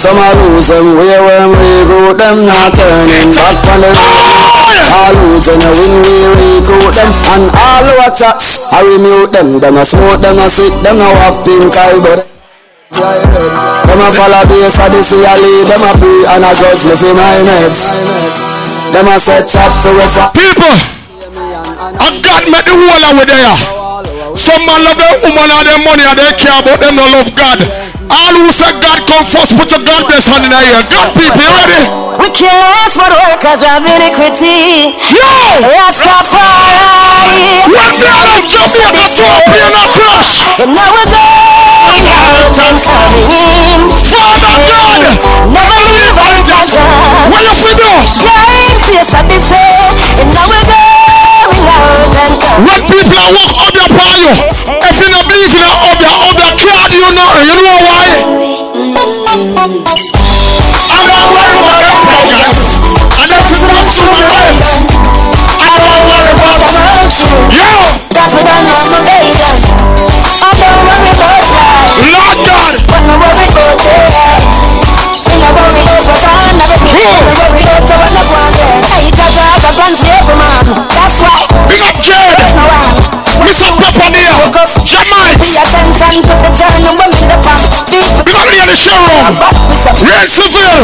Some 0.00 0.16
a 0.16 0.28
lose 0.38 0.68
them 0.68 0.96
way 0.96 1.18
when 1.18 1.52
we 1.56 1.82
recruit 1.82 2.16
them 2.16 2.46
not 2.46 2.72
turning 2.72 3.32
back 3.36 3.58
on 3.68 3.80
the 3.84 3.90
road. 3.90 4.80
All 4.96 5.12
lose 5.28 5.48
and 5.48 5.60
when 5.60 5.92
we 6.04 6.24
recruit 6.36 6.94
them 6.94 7.12
and 7.36 7.50
all 7.52 7.84
watch 8.00 8.22
out. 8.22 8.40
I 8.72 8.80
remute 8.86 9.32
them, 9.32 9.60
them 9.60 9.76
a 9.76 9.84
smoke, 9.84 10.20
them 10.20 10.38
a 10.38 10.48
sick, 10.48 10.72
them 10.80 11.00
a 11.00 11.08
walk 11.10 11.44
pink 11.44 11.74
eye, 11.74 11.98
but 12.00 12.35
them 12.90 14.00
a 14.00 14.08
follow 14.14 14.46
base 14.46 14.78
of 14.78 14.90
the 14.94 15.02
fear 15.02 15.34
lead, 15.42 15.66
them 15.66 15.82
a 15.82 15.90
pray 15.98 16.22
and 16.30 16.44
a 16.46 16.52
judge 16.54 16.86
me 16.86 16.94
for 16.94 17.14
my 17.14 17.42
mates. 17.42 17.90
Them 18.94 19.08
a 19.10 19.18
set 19.18 19.48
chop 19.48 19.74
to 19.82 19.90
a 19.90 20.08
People, 20.30 20.76
I 21.98 22.20
got 22.22 22.44
me 22.46 22.58
the 22.62 22.74
whole 22.78 23.04
of 23.10 23.26
there. 23.26 24.36
Some 24.36 24.66
man 24.66 24.84
love 24.84 24.98
their 24.98 25.18
woman 25.24 25.50
and 25.50 25.66
their 25.66 25.80
money 25.82 26.04
and 26.04 26.18
they 26.18 26.32
care 26.38 26.60
about 26.60 26.78
them 26.78 26.96
don't 26.96 27.10
love 27.10 27.30
God. 27.34 27.85
All 28.06 28.34
who 28.38 28.46
say 28.54 28.70
God 28.78 29.02
come 29.06 29.26
first, 29.26 29.56
put 29.58 29.66
your 29.70 29.82
God 29.82 30.06
bless 30.06 30.26
hand 30.30 30.44
in 30.46 30.50
the 30.54 30.60
ear. 30.62 30.78
God 30.90 31.10
people, 31.18 31.42
you 31.42 31.50
ready? 31.50 31.82
We 32.22 32.30
kill 32.30 32.54
us 32.86 32.94
for 32.94 33.10
workers 33.10 33.66
of 33.66 33.82
iniquity. 33.82 34.94
Yo! 35.10 35.26
Rastafari. 35.66 37.66
When 37.66 37.98
they 37.98 38.14
like 38.22 38.46
Jamaica, 38.46 39.10
so 39.10 39.26
plane 39.50 39.74
a 39.74 39.84
crash. 39.90 40.38
And 40.62 40.70
now 40.70 40.86
we're 40.94 41.10
going 41.10 42.06
out 42.06 42.54
and 42.62 42.78
coming. 42.78 43.90
Father 44.06 44.54
God, 44.62 45.02
Never 45.50 45.82
leave 45.90 46.14
our 46.16 46.38
Jaja. 46.46 46.86
what 47.30 47.42
you 47.42 47.54
fi 47.58 47.74
do? 47.74 47.90
Giant 48.22 48.78
face 48.86 49.12
of 49.18 49.26
the. 49.26 49.38
And 50.22 50.30
now 50.30 50.46
we're 50.46 50.62
going 50.62 51.66
out 51.66 51.98
and 51.98 52.38
coming. 52.38 52.70
When 52.70 52.80
people 52.86 53.18
are 53.18 53.32
walk 53.34 53.58
up 53.66 53.74
your 53.74 53.90
you, 54.14 54.30
if 54.86 54.94
you 55.02 55.08
not 55.10 55.26
believe 55.26 55.50
in 55.52 55.62
up 55.66 55.98
your 56.00 56.14
up 56.45 56.45
God, 56.66 56.90
you 56.92 57.08
know, 57.16 57.30
you 57.48 57.56
know 57.64 57.78
why? 57.86 58.08
Àwọn 60.96 61.14
awẹ́rẹ́ 61.22 61.60
wọn 61.66 61.78
rẹ̀ 61.86 61.98
kàkà, 62.10 62.42
àlẹ́sìn 63.22 63.62
wọn 63.70 63.84
fún 63.94 64.08
mi 64.12 64.20
rẹ̀. 64.30 64.52
Àwọn 65.66 65.88
awẹ́rẹ́ 65.96 66.34
wọn 66.40 66.54
bá 66.62 66.72
rẹ̀ 66.88 67.04
jù. 67.14 67.28
Yóò. 67.58 67.84
Dàpọ̀dà 68.14 68.56
náà 68.68 68.80
ló 68.90 68.98
dé 69.06 69.14
ìyá. 69.30 69.48
Ọ̀dọ̀ 70.48 70.70
wọn 70.86 70.98
mi 71.04 71.12
kò 71.20 71.30
sà. 71.50 71.62
London. 72.14 72.72
Ọ̀nà 72.94 73.14
wọn 73.22 73.32
mi 73.38 73.46
kò 73.54 73.64
tó 73.84 73.92
wá. 74.08 74.22
Ìyá 75.32 75.48
wọn 75.56 75.68
mi 75.74 75.80
yóò 75.88 76.00
bàbá 76.08 76.44
náà 76.58 76.72
mi. 76.84 76.90
Ìyá 77.00 77.20
wọn 77.28 77.46
mi 77.54 77.60
yóò 77.68 77.78
tó 77.88 77.94
wọn 78.02 78.24
náà 78.34 78.42
wọn 78.54 78.74
bẹ̀. 78.82 79.00
Ìjọba 79.06 79.44
bàbá 79.64 79.84
ń 79.90 79.94
ṣe 80.00 80.08
é 80.14 80.18
fún 80.26 80.36
màmú. 80.44 80.74
That's 80.90 81.18
why. 81.22 81.42
Big 81.68 81.82
up 81.88 81.96
Jay. 82.06 82.35
Mr. 83.46 83.70
Jamaica. 83.70 85.38
Pay 85.38 85.54
attention 85.54 86.18
to 86.18 86.34
the 86.42 86.50
journey 86.50 86.90
when 86.98 87.10
we 87.14 87.22
the 87.30 87.38
path. 87.46 87.78
People. 87.86 88.26
Big 88.26 88.42
up 88.42 88.66
the 88.66 88.74
showroom. 88.74 89.38
Red 90.02 90.26
Seville. 90.26 90.82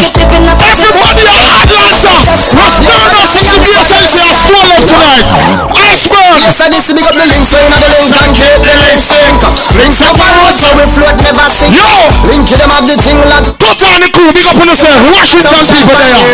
Everybody 0.63 1.27
at 1.27 1.67
Atlanta. 1.67 2.15
We're 2.55 2.71
stirring 2.71 3.19
up 3.19 3.35
in 3.35 3.47
the 3.51 3.59
BSS 3.67 4.15
here. 4.15 4.39
Stone 4.47 4.63
Love 4.63 4.87
tonight. 4.87 5.27
Iceberg. 5.75 6.39
So 6.55 6.71
this 6.71 6.87
is 6.87 7.03
the 7.03 7.27
links 7.27 7.51
when 7.51 7.67
I 7.67 7.83
raise 7.99 8.15
and 8.15 8.31
keep 8.31 8.55
the 8.63 8.75
links 8.79 9.11
link. 9.11 9.43
Links 9.83 9.99
up 10.07 10.15
the 10.15 10.29
road 10.31 10.55
so 10.55 10.71
we 10.79 10.87
float 10.95 11.19
never 11.19 11.47
sink. 11.51 11.75
Yo. 11.75 11.91
Link 12.31 12.47
to 12.47 12.55
them 12.63 12.71
of 12.79 12.87
the 12.87 12.95
thing 12.95 13.19
like. 13.27 13.59
Cut 13.59 13.83
on 13.91 14.07
the 14.07 14.11
crew. 14.15 14.31
Big 14.31 14.47
up 14.47 14.55
on 14.55 14.71
yourself. 14.71 15.03
Washington 15.11 15.67
people 15.67 15.99
there. 15.99 16.31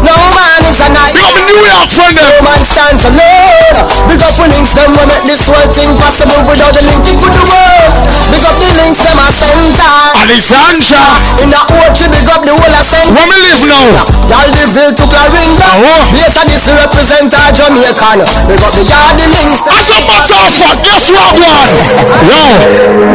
No 0.00 0.16
man 0.40 0.64
is 0.64 0.80
a 0.80 0.88
night. 0.88 1.12
Big 1.12 1.20
up 1.20 1.36
the 1.36 1.44
New 1.52 1.68
York 1.68 1.92
friend. 1.92 2.16
Eh? 2.16 2.24
No 2.24 2.32
man 2.48 2.64
stand 2.64 2.96
for 2.96 3.12
love. 3.12 3.63
Big 3.84 4.20
up 4.20 4.32
the 4.36 4.48
links 4.48 4.72
them 4.72 4.88
we 4.96 5.04
make 5.04 5.24
this 5.28 5.44
whole 5.44 5.68
thing 5.76 5.92
possible 6.00 6.40
without 6.48 6.72
the 6.72 6.80
link 6.84 7.04
it 7.04 7.20
would 7.20 7.36
work. 7.36 7.92
Big 8.32 8.44
up 8.44 8.56
the 8.56 8.70
links 8.80 9.04
them 9.04 9.20
a 9.20 9.28
center. 9.28 9.92
Alexandra. 10.16 11.04
In 11.44 11.52
the 11.52 11.60
OG 11.60 11.98
big 12.08 12.28
up 12.32 12.40
the 12.44 12.54
whole 12.56 12.72
of 12.72 12.84
center. 12.84 13.12
Where 13.12 13.28
me 13.28 13.36
live 13.44 13.60
now? 13.68 14.08
Y'all 14.28 14.48
the 14.48 14.64
feel 14.72 14.92
to 14.96 15.04
Clarinda. 15.04 15.68
Oh. 15.84 16.00
Yes, 16.16 16.40
and 16.40 16.48
this 16.48 16.64
represent 16.64 17.28
a 17.28 17.44
Jamaican. 17.52 18.24
Big 18.48 18.60
up 18.64 18.72
the 18.72 18.84
yard 18.88 19.20
the 19.20 19.28
links. 19.28 19.60
As 19.68 19.88
a 19.92 20.00
matter 20.00 20.38
of 20.40 20.52
fact, 20.56 20.80
guess 20.80 21.12
what, 21.12 21.36
one? 21.36 21.76
Yo. 22.24 22.40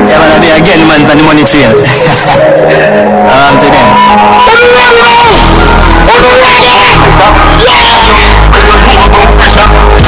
Yeah, 0.05 0.21
man, 0.21 0.29
I 0.29 0.37
be 0.37 0.53
again, 0.53 0.85
man, 0.85 1.01
for 1.09 1.17
the 1.17 1.25
money 1.25 1.45
train. 1.49 1.73
Um, 3.25 3.53
to 3.57 3.67
them. 3.73 3.89
What 4.45 4.57
you 4.61 4.69
know 4.69 4.85
about 4.85 5.09
pressure? 5.09 5.33
What 6.05 6.21
you 6.21 6.37
know? 6.37 6.59
See 8.89 9.07
propaganda, 9.09 9.65
no 9.65 9.79
no 9.79 9.95
get 9.95 9.98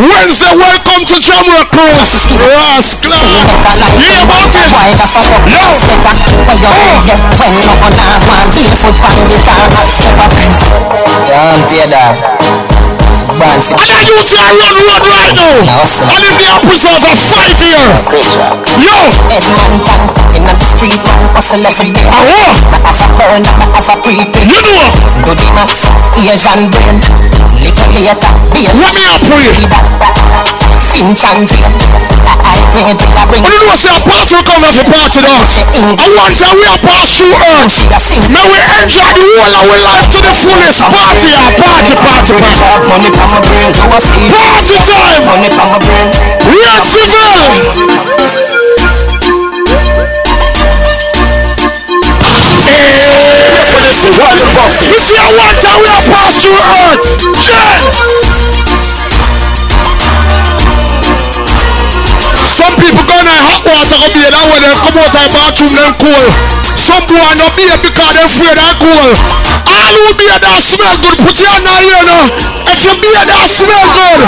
Wednesday, 0.00 0.54
welcome 0.54 1.02
to. 1.04 1.18
Yeah, 2.30 2.54
up? 2.60 3.58
Better, 3.64 3.90
where 3.98 4.14
you 4.14 4.24
won't 4.30 4.52
get 4.52 4.70
when 4.70 4.86
no 4.86 5.10
up. 10.54 10.86
Yeah, 11.26 11.50
I'm 11.50 11.66
paid 11.66 11.90
dog. 11.90 12.99
For 13.40 13.80
I 13.80 14.04
you 14.04 14.20
to 14.20 14.36
run 14.52 14.76
road 14.76 15.00
right 15.08 15.32
now. 15.32 15.64
And 16.12 16.20
if 16.28 16.36
they 16.36 16.44
are 16.52 16.60
preserved 16.60 17.00
for 17.08 17.16
five 17.24 17.56
years. 17.56 17.88
Yo. 18.76 18.92
Head 19.32 19.48
man 19.56 19.80
pan, 19.80 20.00
in 20.36 20.44
the 20.44 20.60
street 20.60 21.00
hustle 21.32 21.64
every 21.64 21.88
day. 21.88 22.04
I 22.04 22.92
a 23.00 23.08
burn, 23.16 23.44
I 23.48 23.80
have 23.80 23.88
a 23.88 23.96
prepaid. 24.04 24.44
You 24.44 24.60
know. 24.60 24.92
Do 25.24 25.32
the 25.32 25.48
not, 25.56 25.72
Asian 26.20 26.68
brain. 26.68 27.00
Little 27.56 27.88
later, 27.96 28.28
be 28.52 28.68
a 28.68 28.72
What 28.76 28.92
me 28.92 29.08
up 29.08 29.24
for 29.24 29.40
you? 29.40 30.59
And 30.90 31.14
bring 31.14 31.14
But 33.30 33.52
you 33.54 33.62
know, 33.62 33.78
say 33.78 33.94
a 33.94 34.02
party 34.02 34.34
will 34.34 34.42
come 34.42 34.58
here 34.66 34.74
for 34.74 34.82
party 34.90 35.22
dance. 35.22 35.54
I 35.54 36.10
want 36.18 36.34
time 36.34 36.58
we 36.58 36.66
are 36.66 36.82
pass 36.82 37.14
through 37.14 37.30
earth. 37.30 37.86
Now 38.26 38.42
we 38.50 38.58
enjoy 38.58 39.06
the 39.14 39.22
whole 39.22 39.54
of 39.54 39.70
our 39.70 39.78
life 39.86 40.10
to 40.10 40.18
the 40.18 40.34
fullest. 40.34 40.82
Party, 40.82 41.30
party, 41.62 41.94
party, 41.94 42.34
party. 42.34 42.82
Money 42.90 43.10
come 43.14 43.30
a 43.30 43.40
brain, 43.46 43.70
go 43.70 43.86
a 43.86 44.02
sleep. 44.02 44.34
Party 44.34 44.82
time. 44.82 45.22
Money 45.30 45.46
come 45.54 45.70
a 45.70 45.78
brain. 45.78 46.10
Red 46.58 46.82
Civil. 46.82 48.50
You 54.90 54.98
see, 54.98 55.14
I 55.14 55.30
want 55.38 55.54
time 55.60 55.78
we 55.78 55.86
are 55.86 56.02
pass 56.10 56.34
through 56.42 56.58
earth. 56.58 57.06
Jet. 57.46 58.19
Some 62.50 62.74
people 62.82 63.06
go 63.06 63.14
in 63.14 63.30
hot 63.30 63.62
water 63.62 63.96
go 63.96 64.08
bathe 64.10 64.34
and 64.34 64.46
when 64.50 64.60
they 64.66 64.74
come 64.82 64.98
out 64.98 65.14
of 65.14 65.26
bathroom 65.30 65.70
them 65.70 65.92
cool. 66.02 66.26
Some 66.74 67.04
boy 67.06 67.30
no 67.38 67.46
bathe 67.54 67.78
because 67.78 68.14
they 68.18 68.26
afraid 68.26 68.58
they 68.58 68.74
cool. 68.82 69.06
All 69.70 69.92
who 69.94 70.10
bathe 70.18 70.42
that 70.42 70.58
smell 70.58 70.98
good, 70.98 71.14
put 71.22 71.38
your 71.38 71.46
hand 71.46 71.70
on 71.70 71.78
here 71.78 72.02
now. 72.02 72.26
If 72.66 72.82
you 72.82 72.94
bathe 72.98 73.22
that 73.30 73.46
smell 73.46 73.86
good. 73.94 74.18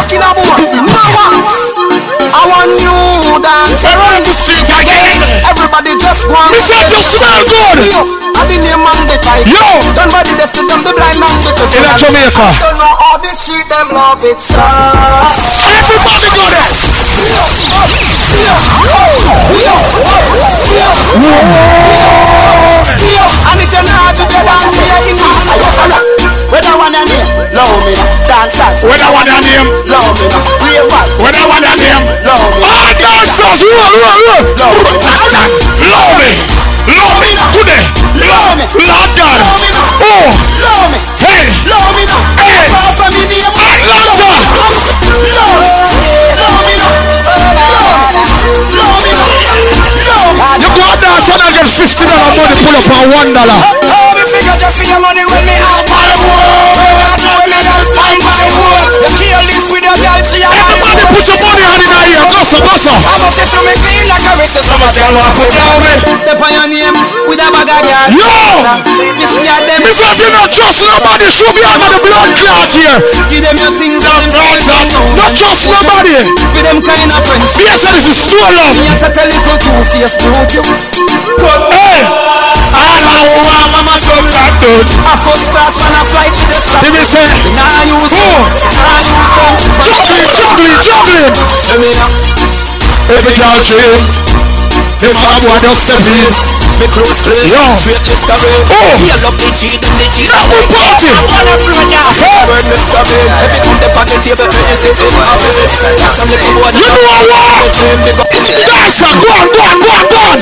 I 2.32 2.42
want 2.46 2.70
you 2.78 2.94
dance 3.42 3.82
around 3.82 4.22
the 4.22 4.34
street 4.38 4.70
again. 4.70 5.18
Everybody 5.50 5.98
just 5.98 6.30
want 6.30 6.54
Me 6.54 6.60
say 6.62 6.78
you 6.78 7.02
smell 7.02 7.42
good. 7.42 7.78
I 8.38 8.46
the 8.46 8.56
name 8.62 8.82
man 8.86 9.02
the 9.10 9.18
type. 9.18 9.46
Yo. 9.50 9.58
Don't 9.98 10.10
worry, 10.14 10.32
they 10.38 10.46
fit 10.46 10.66
them 10.70 10.86
the 10.86 10.94
blind 10.94 11.18
man 11.18 11.36
the 11.42 11.50
cripple. 11.58 11.90
In 11.90 11.98
Jamaica. 11.98 12.46
Don't 12.62 12.78
know 12.78 12.92
how 13.02 13.18
the 13.18 13.30
street 13.34 13.66
them 13.66 13.90
love 13.90 14.22
it, 14.22 14.38
sir. 14.38 14.62
Everybody 15.26 15.82
it. 15.90 16.91
And 23.52 23.60
if 23.60 23.68
you're 23.72 23.84
not 23.84 24.14
together, 24.16 24.56
see 24.72 24.86
you 24.88 24.96
in 25.12 25.16
house. 25.20 25.44
When 26.48 26.64
I 26.64 26.72
your 26.96 27.04
name, 27.04 27.28
love 27.52 27.80
me, 27.84 27.92
dancers. 28.28 28.84
When 28.84 28.96
I 29.00 29.08
want 29.12 29.28
your 29.28 29.40
name, 29.44 29.68
love 29.92 30.12
me, 30.16 30.24
ravers. 30.62 31.12
When 31.20 31.34
I 31.36 31.44
want 31.48 31.64
your 31.64 31.76
name, 31.76 32.00
love 32.24 32.48
me, 32.56 32.64
all 32.64 32.92
dancers, 32.96 33.60
roll, 33.60 33.92
roll, 33.92 34.20
roll. 34.24 34.44
love 34.56 34.80
me, 34.88 34.96
Love 35.84 36.16
me. 36.16 36.32
Love 36.88 37.16
me 37.20 37.30
today. 37.52 37.84
love 38.24 38.56
me, 38.56 38.64
love 38.88 39.08
me 39.12 39.68
Oh. 40.00 40.32
love 40.64 40.88
me, 40.92 40.98
Hey. 41.20 41.44
love 41.68 41.92
me. 41.92 42.02
Hey. 42.40 42.68
Far 42.72 43.10
me 43.12 43.24
name, 43.28 43.40
love 43.52 43.68
me, 43.68 43.86
love 43.86 44.18
me 44.18 44.31
450 51.22 52.02
dollar 52.02 52.34
money 52.34 52.58
pull 52.66 52.74
up 52.74 52.82
one 53.14 53.30
dollar. 53.30 53.54
I 53.54 53.70
money 54.98 55.22
Everybody 60.52 61.02
put 61.14 61.24
your 61.30 61.38
body 61.38 61.62
on 61.62 61.78
it. 61.78 61.94
I'm 62.18 62.42
so 62.42 62.58
Yo! 68.12 68.26
You 69.14 69.22
If 69.22 69.38
you 69.38 69.46
have 70.04 70.18
not 70.32 70.50
trust 70.50 70.82
nobody, 70.84 71.30
show 71.30 71.46
me 71.54 71.62
under 71.62 71.86
the 71.86 72.00
blood 72.02 72.34
clot 72.34 72.72
here. 72.74 72.98
Give 73.30 73.42
them 73.44 73.56
your 73.56 73.70
things. 73.78 74.02
Not 75.14 75.32
trust 75.38 75.70
nobody. 75.70 76.18
With 76.52 76.66
them 76.66 76.82
kind 76.82 77.12
of 77.14 77.22
friends. 77.24 77.54
This 77.54 78.06
is 78.10 78.26
true 78.28 78.42
love. 78.58 78.74
A. 78.78 78.82
Hey. 81.40 82.04
All 82.72 82.96
I 83.00 83.24
want, 83.32 83.70
mama, 83.72 83.96
son, 83.96 84.24
that 84.28 84.52
dude. 84.60 84.88
A 85.08 85.16
class 85.48 85.80
and 85.84 85.96
a 85.96 86.04
flight 86.04 86.32
to 86.36 86.44
the 86.48 86.58
stop. 86.60 86.84
Give 86.84 86.92
me 86.92 87.04
say. 87.04 87.24
Nah 87.56 87.80
use 87.88 88.12
them. 88.20 88.40
Nah 88.76 89.00
use 89.00 89.32
them. 89.32 89.52
Juggling, 89.80 90.28
juggling, 90.36 90.80
juggling. 90.84 91.32
Say 91.56 91.78
me 91.80 91.88
a. 91.88 92.12
Every 93.08 93.36
dream. 93.64 94.61
If 95.02 95.18
I 95.18 95.58
just 95.58 95.82
step 95.82 95.98
in. 96.06 96.30
Me 96.78 96.86
close 96.86 97.18
Yo. 97.50 97.58
straight 97.74 98.06
left 98.06 98.22
away. 98.30 98.54
Oh. 98.70 98.94
Feel 99.02 99.18
up 99.26 99.34
the 99.34 99.50
G, 99.50 99.74
then 99.82 99.98
the 99.98 100.06
G. 100.14 100.30
Double 100.30 100.62
party. 100.70 101.10
Burn 102.46 102.62
me 102.70 102.76
stop 102.78 103.10
it. 103.10 103.26
Everything 103.34 103.74
oh. 103.74 103.82
the 103.82 103.88
on 103.98 104.06
the 104.06 104.18
table, 104.22 104.46
anything. 104.46 104.94
Have 105.18 105.42
it. 105.42 105.70
Some 106.14 106.30
little 106.30 106.54
boy, 106.54 106.70
You 106.70 106.86
know 106.86 107.18
what? 107.26 107.66
up. 107.66 107.82
Dancer, 108.62 109.10
go 109.18 109.26
on, 109.42 109.50
go 109.50 109.58
on, 109.58 109.74
go 109.82 109.90
on, 109.90 110.04
go 110.06 110.18
on. 110.22 110.38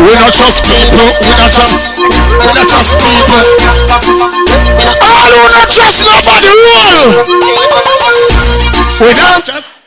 We 0.00 0.16
not 0.16 0.32
trust 0.32 0.64
people. 0.64 1.04
We 1.20 1.28
not 1.36 1.52
trust. 1.52 1.92
We 2.00 2.48
not 2.56 2.64
trust 2.72 2.96
people. 3.04 3.44
All 5.04 5.28
who 5.28 5.44
not 5.52 5.68
trust 5.68 6.00
nobody. 6.08 6.56
Roll. 6.56 7.20
We 9.04 9.12
not 9.12 9.44
trust. 9.44 9.79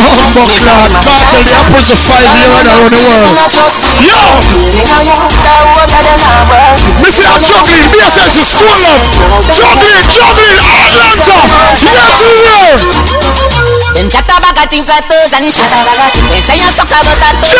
Cloud. 0.00 0.32
Cartel 0.32 1.60
opposite 1.60 2.00
five 2.08 2.24
year 2.32 2.48
and 2.48 2.68
around 2.72 2.88
the 2.88 3.04
world. 3.04 3.36
Yo! 4.00 4.16
Me 7.00 7.10
say 7.12 8.24
she's 8.32 8.48
full 8.56 8.72
of 8.72 9.04
juggling, 9.52 10.08
juggling. 10.16 10.56
Atlanta. 10.56 11.68
Yes, 11.84 12.24
you 12.24 12.44
know. 12.48 13.49
Them 13.94 14.08
chat 14.10 14.26
about 14.26 14.56
a 14.58 14.64
thing 14.66 14.82
for 14.82 14.98
toes 15.06 15.32
and 15.34 15.46
shut 15.50 15.70
up 15.70 15.86
They 16.30 16.42
say 16.42 16.58
you 16.58 16.70
suck 16.70 16.90
about 16.90 17.22
a 17.22 17.30
toe 17.38 17.58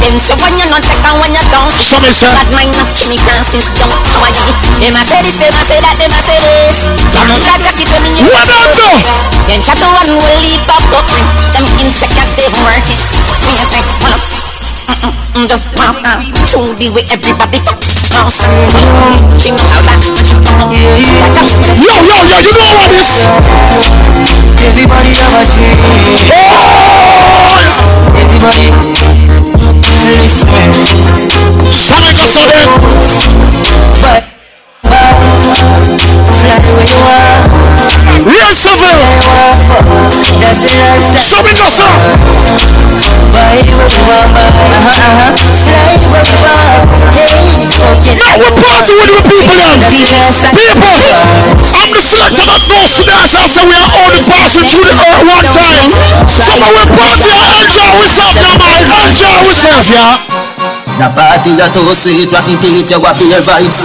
Them 0.00 0.14
say 0.20 0.36
when 0.36 0.54
you 0.58 0.66
not 0.68 0.82
check 0.84 1.00
and 1.00 1.16
when 1.20 1.32
you 1.32 1.44
don't. 1.48 1.70
So 1.72 1.96
me 2.00 2.10
say 2.12 2.28
Bad 2.32 2.50
mind 2.52 2.76
up 2.76 2.88
you 3.08 3.20
can't 3.20 3.46
sit 3.46 3.64
down 3.72 3.92
So 4.04 4.18
I 4.20 4.32
keep 4.32 4.56
Them 4.80 4.96
a 4.96 5.02
say 5.04 5.20
this, 5.24 5.38
them 5.40 5.56
a 5.56 5.62
say 5.64 5.80
that, 5.80 5.96
them 5.96 6.12
a 6.12 6.20
say 6.20 6.38
this. 6.40 6.78
Them 7.12 7.28
a 7.32 7.36
chat 7.40 7.60
chat 7.62 7.76
it 7.78 7.88
when 7.92 8.02
me 8.04 8.12
Well 8.24 8.44
done, 8.44 8.70
Joe 8.76 8.98
Them 9.48 9.60
chat 9.62 9.78
to 9.80 9.88
one 9.92 10.10
will 10.16 10.36
leave 10.40 10.64
a 10.64 10.78
button 10.92 11.24
Them 11.52 11.66
insect 11.80 12.16
a 12.16 12.24
dead 12.36 12.54
work 12.60 12.95
just 15.44 15.76
now, 15.76 15.92
uh, 15.92 16.16
through 16.48 16.72
the 16.80 16.88
way 16.96 17.04
everybody 17.12 17.60
now 18.08 18.24
sing 18.32 18.56
King 19.36 19.52
of 19.52 19.68
that 19.68 20.00
Yo, 21.76 21.92
yo, 21.92 22.16
yo, 22.24 22.40
you 22.40 22.56
know 22.56 22.72
what 22.72 22.88
this? 22.88 23.28
Everybody 24.56 25.12
have 25.20 25.36
a 25.36 25.44
dream. 25.44 25.76
Everybody 28.16 28.64
listen. 30.24 30.48
Some 31.68 32.08
go 32.16 32.24
so 32.24 32.40
then. 32.48 32.72
But, 34.00 34.24
fly 34.80 35.12
where 36.16 36.16
you 36.16 36.16
are. 36.16 36.32
Real 36.32 36.32
civil. 36.32 36.44
That's 36.46 36.64
the 36.64 36.72
lifestyle. 36.72 36.72
Some 36.72 36.72
go 36.72 36.72
so. 36.72 36.72
Buy 36.72 36.72
what 36.72 36.90
you 36.90 37.00
want, 37.04 37.25
buy. 43.32 44.26
Uh-huh. 44.66 45.30
Fly 45.62 45.94
where 46.10 46.26
you 46.26 46.40
are. 46.42 46.82
Now 48.16 48.34
we're 48.40 48.56
partying 48.58 48.98
with 48.98 49.14
the 49.14 49.22
people 49.30 49.54
then. 49.54 49.78
People, 50.56 51.06
I'm 51.76 51.90
the 51.94 52.02
selector 52.02 52.44
that 52.46 52.62
knows 52.66 52.92
to 52.98 53.02
dance. 53.06 53.34
I 53.36 53.46
say 53.46 53.62
we 53.62 53.76
are 53.78 53.92
only 54.02 54.22
passing 54.26 54.66
through 54.66 54.90
the 54.90 54.96
earth 54.96 55.22
one 55.22 55.46
time. 55.54 55.92
So 56.26 56.42
we 56.42 56.82
party, 56.98 57.30
enjoy 57.62 57.90
ourselves 57.94 58.36
now, 58.42 58.56
man. 58.58 58.82
Enjoy 59.06 59.34
ourselves, 59.46 59.86
yeah. 59.90 60.55
The 60.96 61.12
party 61.12 61.52
a 61.60 61.68
too 61.68 61.92
sweet, 61.92 62.32
rotten 62.32 62.56
teeth, 62.56 62.88
you 62.88 62.96
a 62.96 63.12
beer 63.20 63.36
vibes. 63.44 63.84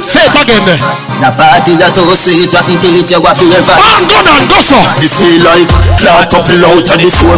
Say 0.00 0.24
it 0.24 0.32
again 0.40 0.64
there. 0.64 0.80
The 1.20 1.28
party 1.36 1.76
a 1.76 1.92
too 1.92 2.08
sweet, 2.16 2.48
rotten 2.48 2.80
teeth, 2.80 3.12
you 3.12 3.20
a 3.20 3.32
beer 3.36 3.60
vibes. 3.60 3.76
Man, 3.76 4.08
go 4.08 4.16
on, 4.24 4.48
go 4.48 4.56
so. 4.64 4.80
Me 4.96 5.04
feel 5.04 5.36
like 5.44 5.68
that 6.00 6.32
couple 6.32 6.64
out 6.64 6.80
of 6.80 6.96
the 6.96 7.12
floor. 7.12 7.36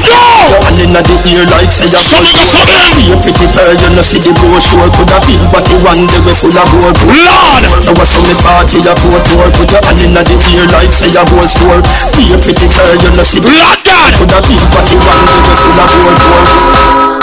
One 0.63 0.79
inna 0.79 1.03
the 1.03 1.19
ear 1.35 1.43
like 1.51 1.75
say 1.75 1.91
a 1.91 1.99
So 1.99 2.15
go 2.23 2.47
so 2.47 2.63
then. 2.63 2.95
Be 2.95 3.11
a 3.11 3.19
pretty 3.19 3.47
girl, 3.51 3.75
you 3.75 3.91
know 3.91 4.07
see 4.07 4.23
the 4.23 4.31
brochure. 4.39 4.87
Coulda 4.95 5.19
been 5.27 5.43
what 5.51 5.67
you 5.67 5.83
want, 5.83 6.07
they 6.07 6.23
were 6.23 6.39
full 6.39 6.55
of 6.55 6.71
gold. 6.79 6.95
Lord. 7.03 7.63
So 7.83 7.91
what's 7.99 8.15
on 8.15 8.23
the 8.23 8.39
party 8.39 8.79
a 8.87 8.95
four 8.95 9.19
tour? 9.27 9.51
Put 9.51 9.75
your 9.75 9.83
hand 9.83 9.99
inna 9.99 10.23
the 10.23 10.39
ear 10.55 10.67
like 10.71 10.95
say 10.95 11.11
a 11.19 11.27
whole 11.27 11.51
store. 11.51 11.83
Be 12.15 12.23
a 12.31 12.39
pretty 12.39 12.71
girl, 12.71 12.95
you 12.95 13.11
know 13.19 13.27
see 13.27 13.43
the 13.43 13.51
Lord 13.51 13.83
God. 13.83 14.15
Coulda 14.15 14.39
been 14.47 14.63
what 14.71 14.87
you 14.87 15.03
want, 15.03 15.27
they 15.27 15.43
were 15.43 15.59
full 15.59 15.75
of 15.75 15.91
gold. 15.91 16.23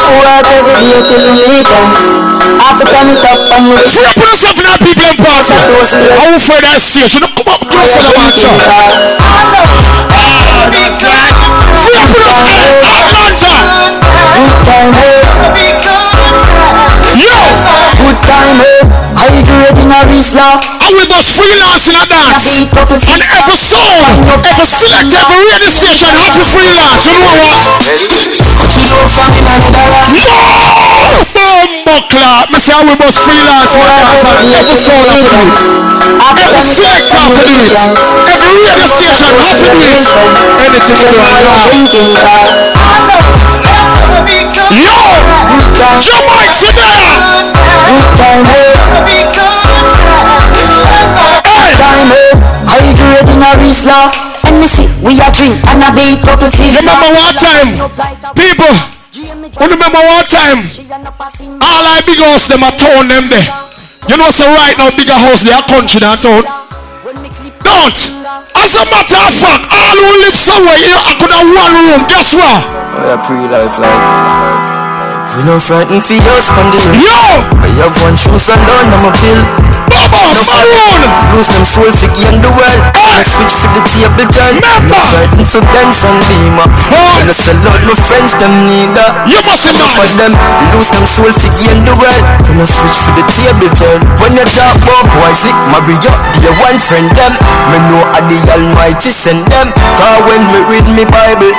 Work 0.05 0.47
every 0.47 0.79
day 0.79 1.01
till 1.01 1.23
we 1.27 1.43
meet 1.43 1.67
ends. 1.93 2.09
Africa 2.65 2.97
meet 3.05 3.23
up 3.25 3.41
and 3.53 3.63
we 3.69 3.77
Free 3.93 4.07
up 4.09 4.17
yourself 4.17 4.57
in 4.57 4.65
that 4.65 4.81
people 4.81 5.05
in 5.05 5.17
party. 5.21 5.53
I 5.53 6.31
will 6.31 6.41
for 6.41 6.59
that 6.61 6.81
stage. 6.81 7.13
You 7.13 7.21
know, 7.21 7.31
come 7.37 7.53
up 7.53 7.61
close 7.69 7.95
to 18.05 18.13
the 18.13 18.35
match. 18.35 18.45
Free 18.45 18.45
up 18.45 18.45
yourself. 18.45 18.45
Atlanta. 18.45 18.45
Good 18.45 18.45
time, 18.45 18.57
hey. 18.61 18.85
Time, 19.15 19.41
grade 19.45 19.77
in 19.81 19.89
a 19.89 19.99
Rizla. 20.05 20.61
And 20.85 20.93
we 20.93 21.05
must 21.09 21.33
freelance 21.33 21.87
in 21.89 21.95
a 21.95 22.05
dance. 22.05 22.61
And 22.61 23.21
every 23.33 23.57
song, 23.57 24.05
every 24.45 24.65
select, 24.65 25.09
every 25.09 25.41
radio 25.49 25.71
station 25.73 26.13
have 26.13 26.33
to 26.37 26.45
freelance. 26.53 27.05
You 27.09 27.17
know 27.17 27.33
what? 27.41 27.65
Bumbo 31.33 31.97
clap. 32.13 32.51
Me 32.51 32.59
say 32.59 32.77
we 32.85 32.95
must 32.95 33.17
freelance 33.25 33.73
dance. 33.73 34.21
And 34.21 34.53
every 34.53 34.77
song 34.77 35.01
have 35.09 35.25
to 35.25 35.33
do 35.33 35.49
it. 35.49 35.65
Every 36.45 36.61
select 36.61 37.09
have 37.09 37.33
to 37.33 37.41
do 37.41 37.57
it. 37.57 37.73
Every 38.29 38.53
radio 38.61 38.85
station 38.85 39.33
have 39.33 39.57
to 39.57 39.69
do 39.73 39.81
it. 39.81 40.05
Anything 40.61 40.97
you 41.01 41.17
Allah. 41.25 41.65
Yo! 44.75 44.93
Jamaica, 46.01 46.53
sit 46.53 46.75
there! 46.75 47.74
Good 47.85 48.09
time, 48.17 48.45
hey. 48.49 48.73
Time, 51.77 52.09
hey. 52.09 52.31
High 52.65 52.91
grade 52.97 53.29
in 53.29 53.45
a 53.45 53.51
me 54.59 54.67
see, 54.67 54.87
we 55.03 55.13
a 55.21 55.29
drink 55.29 55.61
and 55.69 55.83
a 55.83 55.91
big 55.93 56.17
couple 56.25 56.49
season. 56.49 56.81
Remember 56.81 57.13
one 57.13 57.35
time, 57.37 57.77
people. 58.33 58.73
You 59.13 59.67
remember 59.69 60.01
one 60.01 60.25
time? 60.25 60.65
All 61.61 61.83
I 61.85 62.01
big 62.05 62.19
house 62.19 62.47
them 62.47 62.63
a 62.63 62.71
town 62.73 63.07
them 63.07 63.29
there. 63.29 63.45
You 64.09 64.17
know, 64.17 64.29
so 64.31 64.45
right 64.45 64.75
now 64.77 64.89
bigger 64.91 65.13
house 65.13 65.43
they 65.43 65.53
are 65.53 65.63
country 65.63 66.01
than 66.01 66.17
town. 66.17 66.43
Don't. 67.61 67.97
As 68.57 68.75
a 68.75 68.85
matter 68.89 69.21
of 69.21 69.33
fact, 69.33 69.69
all 69.71 69.97
who 69.97 70.09
live 70.25 70.35
somewhere 70.35 70.77
here, 70.77 70.97
I 70.97 71.13
could 71.17 71.31
have 71.31 71.47
one 71.47 71.73
room. 71.77 72.01
Guess 72.09 72.33
what? 72.33 72.61
Oh, 72.97 73.17
pre-life 73.25 73.77
like 73.79 74.74
We 75.33 75.41
no 75.41 75.57
frightened 75.57 76.05
for 76.05 76.13
the 76.13 76.77
hill 76.77 76.93
Yo! 77.01 77.17
I 77.57 77.69
have 77.81 77.97
one 78.05 78.13
shoes 78.13 78.45
and 78.53 78.61
down 78.69 78.93
on 78.93 79.01
my 79.01 79.11
bill 79.17 79.41
Baba, 79.89 80.21
Maroon! 80.53 81.01
Lose 81.33 81.49
them 81.49 81.65
soul 81.65 81.89
for 81.89 82.13
game 82.13 82.45
the 82.45 82.51
world! 82.53 82.79
I 82.93 83.25
switch 83.25 83.53
for 83.57 83.69
the 83.73 83.81
table 83.89 84.27
turn 84.29 84.61
Member! 84.61 84.93
No 84.93 84.97
frightened 85.01 85.49
for 85.49 85.65
Benz 85.73 86.05
and 86.05 86.21
Beamer! 86.29 86.67
When 86.93 87.25
I 87.25 87.33
sell 87.33 87.57
out 87.57 87.81
my 87.89 87.97
friends 88.05 88.37
them 88.37 88.69
neither. 88.69 89.07
You 89.25 89.41
must 89.49 89.65
have 89.65 89.73
For 89.97 90.05
them. 90.13 90.37
Lose 90.69 90.93
them 90.93 91.09
soul 91.09 91.33
for 91.33 91.49
game 91.57 91.81
the 91.81 91.97
world. 91.97 92.21
When 92.45 92.61
I 92.61 92.67
switch 92.69 93.01
for 93.01 93.09
the 93.17 93.25
table 93.25 93.71
turn 93.73 94.05
When 94.21 94.37
you 94.37 94.45
talk 94.45 94.77
about 94.77 95.09
boy 95.09 95.33
sick 95.33 95.57
marry 95.73 95.97
up 96.05 96.21
the 96.37 96.53
one 96.61 96.77
friend 96.77 97.09
them. 97.17 97.33
Me 97.73 97.77
know 97.89 98.05
a 98.13 98.21
the 98.29 98.37
almighty 98.53 99.09
send 99.09 99.41
them. 99.49 99.73
Cause 99.73 100.21
when 100.29 100.41
me 100.53 100.61
read 100.69 100.85
me 100.93 101.01
Bible 101.09 101.55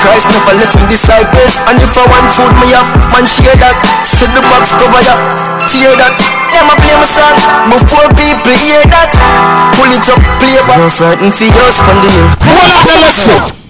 Christ 0.00 0.28
never 0.30 0.52
left 0.56 0.76
him 0.76 0.86
disciples 0.88 1.60
And 1.68 1.80
if 1.80 1.92
I 1.94 2.04
want 2.08 2.28
food 2.32 2.54
me 2.60 2.72
have 2.72 2.90
man 3.12 3.26
share 3.28 3.56
that. 3.60 3.76
Set 4.04 4.30
the 4.32 4.42
box 4.48 4.72
cover 4.76 5.02
ya 5.04 5.16
Tear 5.68 5.94
that. 6.00 6.14
Them 6.52 6.70
a 6.70 6.74
play 6.80 6.96
my 6.96 7.08
song 7.08 7.36
Before 7.68 8.08
people 8.16 8.56
hear 8.56 8.84
that. 8.88 9.10
Pull 9.74 9.90
it 9.92 10.06
up 10.08 10.20
play 10.40 10.56
back 10.64 10.78
No 10.78 10.88
frightened 10.88 11.34
for 11.34 11.48
yours 11.50 11.76
from 11.82 11.98
the 12.00 12.10
hill 12.10 12.28
Hold 12.44 12.60
on, 12.62 12.84
tell 12.88 13.04
us 13.04 13.16
so. 13.24 13.64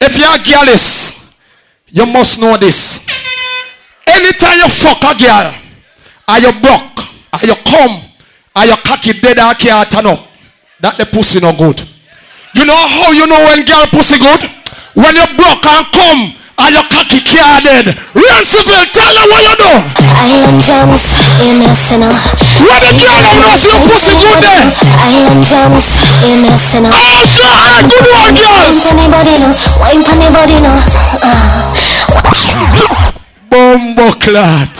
If 0.00 0.16
you're 0.16 0.30
a 0.30 0.38
girl 0.38 0.68
is, 0.72 1.34
you 1.88 2.06
must 2.06 2.40
know 2.40 2.56
this. 2.56 3.06
Anytime 4.06 4.58
you 4.58 4.68
fuck 4.68 5.02
a 5.02 5.18
girl, 5.18 5.54
Are 6.28 6.38
you 6.38 6.52
broke, 6.60 7.02
are 7.32 7.46
you 7.46 7.54
come, 7.64 8.02
Are 8.54 8.66
you 8.66 8.76
cocky 8.84 9.12
dead 9.20 9.38
or 9.38 9.54
can't 9.54 9.90
turn 9.90 10.06
up, 10.06 10.26
that 10.80 10.96
the 10.98 11.06
pussy 11.06 11.40
no 11.40 11.52
good. 11.52 11.80
You 12.54 12.64
know 12.64 12.74
how 12.74 13.12
you 13.12 13.26
know 13.26 13.44
when 13.44 13.64
girl 13.64 13.86
pussy 13.86 14.18
good? 14.18 14.57
When 14.98 15.14
you 15.14 15.26
broke 15.38 15.62
and 15.62 15.86
come, 15.94 16.34
or 16.58 16.68
your 16.74 16.82
cocky 16.90 17.22
can't 17.22 17.62
dead. 17.62 17.94
Real 18.18 18.42
civil, 18.42 18.82
tell 18.90 19.14
them 19.14 19.30
what 19.30 19.46
you 19.46 19.54
do. 19.54 19.70
I 20.18 20.26
am 20.42 20.58
James, 20.58 21.14
you 21.38 21.54
messing 21.54 22.02
up. 22.02 22.18
When 22.58 22.80
the 22.82 22.98
girl 22.98 23.22
know 23.38 23.54
see 23.54 23.70
your 23.70 23.78
pussy 23.86 24.10
good 24.18 24.42
there. 24.42 24.66
I 24.98 25.30
am 25.30 25.38
James, 25.46 25.86
you 26.26 26.34
messing 26.42 26.82
up. 26.82 26.98
Oh 26.98 27.22
God, 27.30 27.86
good 27.86 28.06
one, 28.10 28.34
girls. 28.34 28.90
Anybody 28.90 29.38
know? 29.38 29.54
Wine 29.78 30.02
for 30.02 30.18
anybody 30.18 30.58
know? 30.66 30.82
Uh, 31.22 31.70
Bumbo 33.50 34.10
clot. 34.18 34.74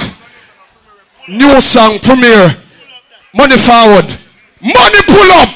New 1.29 1.61
song 1.61 2.03
premiere. 2.03 2.59
Money 3.35 3.57
forward. 3.57 4.09
Money 4.61 5.01
pull 5.07 5.31
up. 5.39 5.49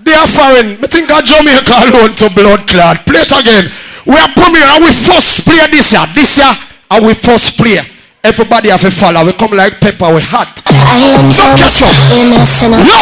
They 0.00 0.14
are 0.14 0.26
foreign. 0.26 0.78
I 0.80 0.86
think 0.88 1.10
I 1.10 1.20
Jamaica 1.20 1.74
alone 1.84 2.14
to 2.16 2.30
blood 2.32 2.66
clot. 2.68 3.04
Play 3.04 3.20
it 3.20 3.32
again. 3.32 3.72
We 4.06 4.14
are 4.14 4.28
premiere 4.38 4.62
and 4.62 4.84
we 4.84 4.92
first 4.92 5.44
play 5.44 5.66
this 5.66 5.92
year. 5.92 6.06
This 6.14 6.38
year 6.38 6.52
and 6.90 7.06
we 7.06 7.14
first 7.14 7.58
play. 7.58 7.95
Everybody 8.26 8.74
have 8.74 8.82
a 8.82 8.90
follow. 8.90 9.22
We 9.22 9.30
come 9.38 9.54
like 9.54 9.78
pepper. 9.78 10.10
We 10.10 10.18
hot. 10.18 10.50
I 10.66 11.14
am 11.14 11.30
you 11.30 12.26
messing 12.26 12.74
up. 12.74 12.82
No. 12.82 12.98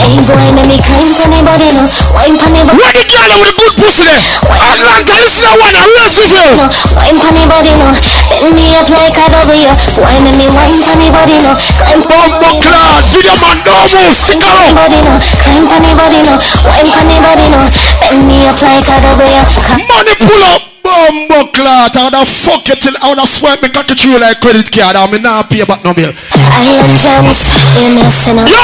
Hey 0.00 0.16
boy, 0.24 0.32
let 0.32 0.64
me 0.64 0.80
climb 0.80 1.12
for 1.12 1.28
anybody? 1.28 1.76
Wine 2.16 2.40
for 2.40 2.48
anybody 2.48 2.80
Where 2.80 2.94
the 2.96 3.04
girl 3.04 3.36
with 3.36 3.52
the 3.52 3.56
good 3.60 3.74
pussy 3.76 4.08
there? 4.08 4.16
Atlanta, 4.16 5.12
listen 5.20 5.44
to 5.44 5.52
one. 5.60 5.76
Real 5.76 6.08
civil. 6.08 6.40
know? 6.56 6.72
Wine 6.96 7.20
for 7.20 7.28
anybody 7.36 7.76
know? 7.76 7.92
Bend 8.32 8.56
me 8.56 8.72
up 8.72 8.88
like 8.88 9.12
a 9.12 9.26
W. 9.44 9.76
Wine 10.00 10.24
and 10.24 10.36
me 10.40 10.48
wine 10.48 10.76
for 10.80 10.88
anybody 10.96 11.36
know? 11.36 11.52
Climb 11.52 12.00
for 12.08 12.16
Bumbo 12.16 12.50
clot. 12.64 13.04
Video 13.12 13.36
man, 13.44 13.60
no 13.68 13.76
move. 13.92 14.16
Stick 14.16 14.40
around. 14.40 14.72
anybody? 14.72 15.04
Climb 15.04 15.64
for 15.68 15.76
anybody 15.84 16.18
know? 16.24 16.40
Wine 16.64 16.88
for 16.88 17.00
anybody 17.04 17.46
know? 17.52 17.68
Bend 18.00 18.24
me 18.24 18.48
up 18.48 18.56
like 18.64 18.88
a 18.88 18.96
W. 19.04 19.36
Money 19.84 20.16
pull 20.16 20.44
up. 20.48 20.71
Bumbo 20.92 21.48
clot. 21.56 21.96
I 21.96 22.12
would 22.12 22.28
fuck 22.28 22.68
you 22.68 22.76
till 22.76 22.92
I 23.00 23.16
would 23.16 23.24
swipe 23.24 23.64
me 23.64 23.72
cocky 23.72 23.96
through 23.96 24.20
like 24.20 24.44
credit 24.44 24.68
card. 24.68 24.92
I'm 24.92 25.16
not 25.24 25.48
pay 25.48 25.64
back 25.64 25.80
no 25.80 25.96
bill. 25.96 26.12
I 26.36 26.84
am 26.84 26.92
James, 27.00 27.48
you're 27.80 27.96
messing 27.96 28.36
up. 28.36 28.44
Yo! 28.44 28.60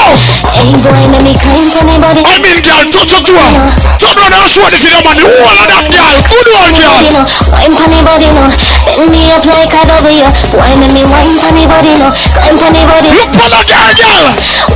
Hey 0.53 0.69
boy, 0.77 1.09
let 1.09 1.25
me 1.25 1.33
climb 1.33 1.73
anybody. 1.73 2.21
I 2.21 2.37
mean, 2.37 2.61
girl, 2.61 2.85
touch 2.93 3.17
your 3.17 3.25
toe. 3.25 3.49
Turn 3.97 4.13
around 4.13 4.37
and 4.37 4.45
show 4.45 4.61
the 4.69 4.77
video, 4.77 5.01
man. 5.01 5.17
The 5.17 5.25
whole 5.25 5.57
of 5.57 5.67
that 5.73 5.85
girl. 5.89 6.17
Good 6.29 6.49
one, 6.53 6.73
girl. 6.77 7.25
Wine 7.49 7.73
funny 7.73 8.01
body 8.05 8.29
no, 8.29 8.45
bend 8.85 9.09
me 9.09 9.33
up 9.33 9.45
like 9.49 9.73
a 9.73 9.81
W. 9.89 10.29
Wine 10.53 10.79
let 10.85 10.91
me 10.93 11.03
wine 11.09 11.33
funny 11.33 11.65
body 11.65 11.97
no, 11.97 12.13
climb 12.13 12.57
funny 12.61 12.83
body. 12.85 13.09
Look 13.17 13.33
for 13.33 13.49
the 13.49 13.61
girl, 13.65 13.89
girl. 13.97 14.25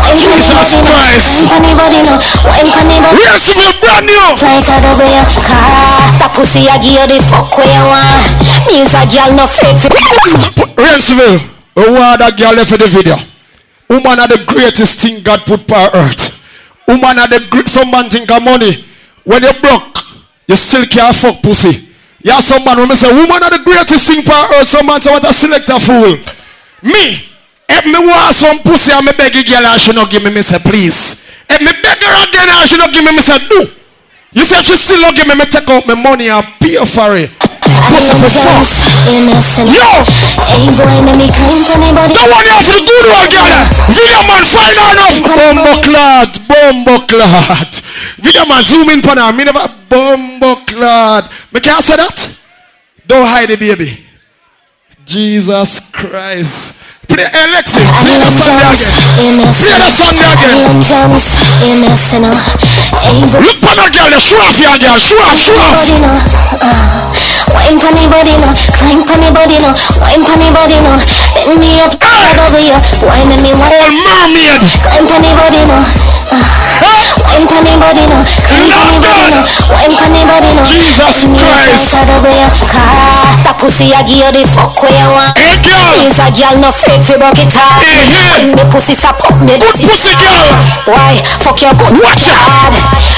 Wine 0.01 0.17
funny 0.17 0.41
Jesus 0.41 0.73
body 0.73 0.81
no, 0.81 0.89
Christ. 0.89 1.45
climb 1.45 1.45
funny 1.53 1.73
body 1.77 1.99
no, 2.01 2.13
wine 2.49 2.69
funny 2.73 2.97
body. 2.97 3.21
Real 3.21 3.37
civil 3.37 3.71
brand 3.77 4.09
new. 4.09 4.25
Like 4.41 4.65
a 4.65 4.77
W. 4.81 5.21
Ah, 5.45 6.17
that 6.17 6.31
pussy 6.33 6.65
I 6.65 6.81
give 6.81 6.97
you 6.97 7.05
the 7.07 7.19
fuck 7.21 7.42
where 7.51 7.67
you 7.67 7.83
want. 7.83 8.31
Me's 8.71 8.93
a 8.95 9.03
girl 9.11 9.31
no 9.35 9.45
fake 9.47 9.79
for. 9.79 9.91
Riensville, 10.79 11.39
we 11.75 11.85
want 11.91 12.19
that 12.19 12.37
girl 12.37 12.57
for 12.65 12.77
the 12.77 12.87
video. 12.87 13.15
Woman 13.89 14.19
are 14.19 14.27
the 14.27 14.43
greatest 14.47 14.99
thing 14.99 15.21
God 15.23 15.41
put 15.45 15.67
per 15.67 15.89
earth. 15.93 16.41
Woman 16.87 17.19
are 17.19 17.27
the 17.27 17.45
great, 17.49 17.69
some 17.69 17.91
man 17.91 18.09
think 18.09 18.29
of 18.31 18.41
money. 18.43 18.83
When 19.23 19.43
you 19.43 19.53
broke, 19.61 19.99
you 20.47 20.55
still 20.55 20.85
can't 20.85 21.15
fuck 21.15 21.41
pussy. 21.41 21.89
Yeah, 22.23 22.39
some 22.39 22.63
man 22.63 22.79
me 22.87 22.95
say 22.95 23.11
woman 23.11 23.43
are 23.43 23.51
the 23.51 23.61
greatest 23.63 24.07
thing 24.07 24.23
per 24.23 24.33
earth, 24.55 24.67
some 24.67 24.85
man 24.87 25.01
say 25.01 25.11
what 25.11 25.23
a 25.27 25.33
selector 25.33 25.79
fool. 25.79 26.17
Me, 26.81 27.03
if 27.69 27.83
me 27.85 27.99
want 27.99 28.33
some 28.33 28.59
pussy 28.63 28.91
and 28.91 29.05
me 29.05 29.11
beg 29.13 29.35
a 29.35 29.43
girl 29.43 29.65
and 29.65 29.79
she 29.79 29.91
not 29.91 30.09
give 30.09 30.23
me, 30.23 30.31
me 30.31 30.41
say 30.41 30.59
please. 30.59 31.19
If 31.49 31.59
me 31.59 31.71
beg 31.83 31.99
her 31.99 32.15
again 32.27 32.47
and 32.49 32.69
she 32.69 32.77
not 32.77 32.91
give 32.93 33.03
me, 33.03 33.11
me 33.11 33.21
say 33.21 33.39
do. 33.47 33.82
You 34.33 34.41
if 34.41 34.65
she 34.65 34.75
still 34.75 35.01
not 35.01 35.13
give 35.15 35.27
me, 35.29 35.35
me 35.35 35.45
take 35.45 35.69
out 35.69 35.85
my 35.85 35.93
money 35.93 36.29
and 36.29 36.41
pay 36.57 36.81
for 36.89 37.13
it. 37.13 37.29
Pussy 37.93 38.17
for 38.17 38.33
fuck. 38.33 38.65
Yo! 39.69 39.85
The 40.73 40.83
one 42.33 42.41
you 42.41 42.53
have 42.53 42.65
the 42.65 42.81
good 42.81 43.05
one, 43.13 43.29
girl. 43.29 43.53
Video 43.93 44.25
man, 44.25 44.41
find 44.41 44.73
her 44.73 44.89
enough. 44.89 45.21
Bumbo 45.21 45.73
clot, 45.85 46.33
bumbo 46.49 47.05
clot. 47.05 47.71
Video 48.17 48.45
man, 48.45 48.63
zoom 48.63 48.89
in 48.89 49.05
on 49.05 49.17
her. 49.17 49.31
Me 49.37 49.43
never 49.45 49.69
bumbo 49.87 50.55
clot. 50.65 51.29
Me 51.53 51.59
can't 51.61 51.83
say 51.83 51.95
that. 51.97 52.17
Don't 53.05 53.27
hide 53.27 53.51
it, 53.51 53.59
baby. 53.59 54.05
Jesus 55.05 55.91
Christ. 55.91 56.81
Play 57.07 57.21
eh, 57.21 57.29
hey, 57.29 57.51
Lexi, 57.51 57.83
play 58.01 58.17
the 58.17 58.31
song 58.31 58.57
again. 58.57 59.37
Play 59.53 59.77
the 59.77 59.91
song 59.91 60.17
again. 60.17 60.81
Look 62.93 63.57
for 63.57 63.73
that 63.73 63.89
girl, 63.89 64.09
there. 64.09 64.21
show 64.21 64.37
off 64.37 64.57
your 64.61 64.77
girl, 64.77 64.97
show 65.01 65.17
off, 67.43 67.59
show 67.59 67.75
off. 67.75 67.83
body 68.07 68.35
no, 68.39 68.49
wine 68.79 69.03
body 69.03 69.03
climb 69.03 69.03
funny 69.03 69.29
body 69.33 69.57
no, 69.59 69.71
wine 69.99 70.23
funny 70.23 70.49
body 70.53 70.77
no, 70.79 70.93
bend 71.35 71.59
me 71.59 71.81
up, 71.83 71.93
head 71.99 72.37
over 72.39 72.61
you, 72.61 72.77
wine 73.03 73.27
me 73.27 73.35
oh, 73.35 73.59
wine. 73.59 73.73
All 73.73 73.91
mermaid. 73.91 74.61
Climb 74.83 75.05
funny 75.07 75.31
body 75.35 75.61
no, 75.67 75.77
wine 77.25 77.47
funny 77.47 77.75
body 77.75 78.03
no, 78.07 78.17
climb 78.23 78.69
funny 78.71 78.99
body 79.01 79.27
no, 79.33 79.41
wine 79.71 79.93
funny 79.97 80.23
body 80.23 80.51
no, 80.55 80.63
Jesus 80.63 81.25
bend 81.25 81.33
me 81.33 81.41
up, 81.43 81.57
Christ. 81.67 81.93
head 81.95 82.09
over 82.09 82.31
you. 82.31 82.47
That 83.43 83.59
pussy 83.59 83.91
I 83.91 84.07
give 84.07 84.23
you 84.23 84.31
the 84.31 84.47
fuck 84.47 84.79
where 84.79 84.95
you 84.95 85.07
want. 85.11 85.35
Hey 85.35 85.59
girl. 85.59 85.99
Is 86.07 86.15
a 86.15 86.31
girl 86.31 86.55
no 86.63 86.71
fake 86.71 87.03
fi 87.03 87.19
broke 87.19 87.39
it 87.43 87.51
off. 87.59 87.83
Hey. 87.83 88.07
When 88.31 88.55
me 88.55 88.63
pussy 88.71 88.95
stop 88.95 89.19
up 89.19 89.35
me 89.43 89.59
Good 89.59 89.83
pussy 89.83 90.15
girl. 90.15 90.47
Why? 90.87 91.19
Fuck 91.43 91.59
your 91.59 91.75
good 91.75 91.99
Watch 91.99 92.31
hard. 92.31 92.71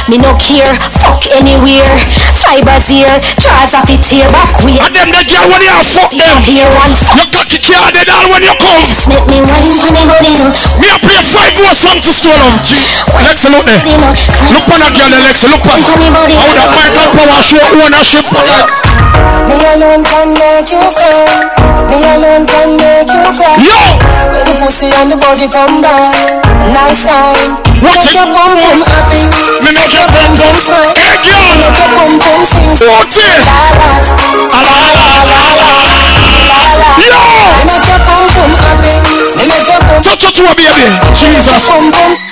Me 0.09 0.17
no 0.17 0.33
care. 0.41 0.69
Fuck 0.97 1.29
anywhere. 1.29 1.85
Fibers 2.33 2.89
here. 2.89 3.15
Tries 3.37 3.77
off 3.77 3.85
it 3.85 4.01
hear 4.15 4.27
back 4.31 4.55
we 4.63 4.79
And 4.79 4.95
them 4.95 5.11
they 5.11 5.25
get 5.27 5.43
when 5.51 5.59
you 5.59 5.75
fuck 5.83 6.11
them. 6.15 6.39
hear 6.47 6.67
once 6.71 7.03
You 7.19 7.27
got 7.35 7.45
to 7.51 7.57
try 7.59 7.91
that 7.91 8.07
all 8.07 8.31
when 8.31 8.43
you 8.47 8.55
come. 8.55 8.79
Just 8.87 9.11
make 9.11 9.27
me 9.27 9.43
wise 9.43 9.75
when 9.83 9.93
I'm 9.99 10.07
holding 10.07 10.49
Me 10.79 10.87
I 10.87 10.97
play 11.03 11.19
five 11.19 11.53
more 11.59 11.75
song 11.75 11.99
to 11.99 12.11
soul 12.15 12.39
of 12.39 12.55
Lexi 13.25 13.51
look 13.51 13.67
there. 13.67 13.83
Look 14.55 14.67
on 14.71 14.79
that 14.79 14.93
girl 14.95 15.11
Lexi 15.19 15.51
look 15.51 15.65
on. 15.67 15.79
How 15.83 15.99
that 15.99 16.69
vital 16.71 17.07
power 17.11 17.41
show 17.43 17.59
ownership 17.83 18.25
Me 19.51 19.57
alone 19.75 20.03
can 20.07 20.31
make 20.31 20.71
you 20.71 20.83
cry 20.95 21.43
Me 21.91 21.99
alone 22.15 22.45
can 22.47 22.69
make 22.79 23.11
you 23.11 23.25
cry 23.35 23.59
Yo! 23.59 23.79
When 24.31 24.43
the 24.47 24.53
pussy 24.63 24.87
and 24.95 25.11
the 25.11 25.17
body 25.19 25.47
come 25.51 25.83
by 25.83 26.45
Nice 26.71 27.05
time. 27.05 27.61
Watch 27.83 28.07
it. 28.09 28.17
boom 28.17 28.31
boom 28.33 28.79
happy. 28.81 29.21
Me 29.61 29.69
make 29.75 29.91
your 29.93 30.07
boom 30.09 30.31
boom 30.39 30.55
fly 30.63 30.87
Hey 30.97 31.19
girl! 31.27 31.51
Make 31.59 31.77
your 31.77 31.91
boom 31.93 32.17
boom 32.17 32.41
sing 32.45 32.71
14 32.79 34.04
Touch 40.03 40.21
to 40.33 40.43
baby. 40.55 40.85
Jesus. 41.17 41.65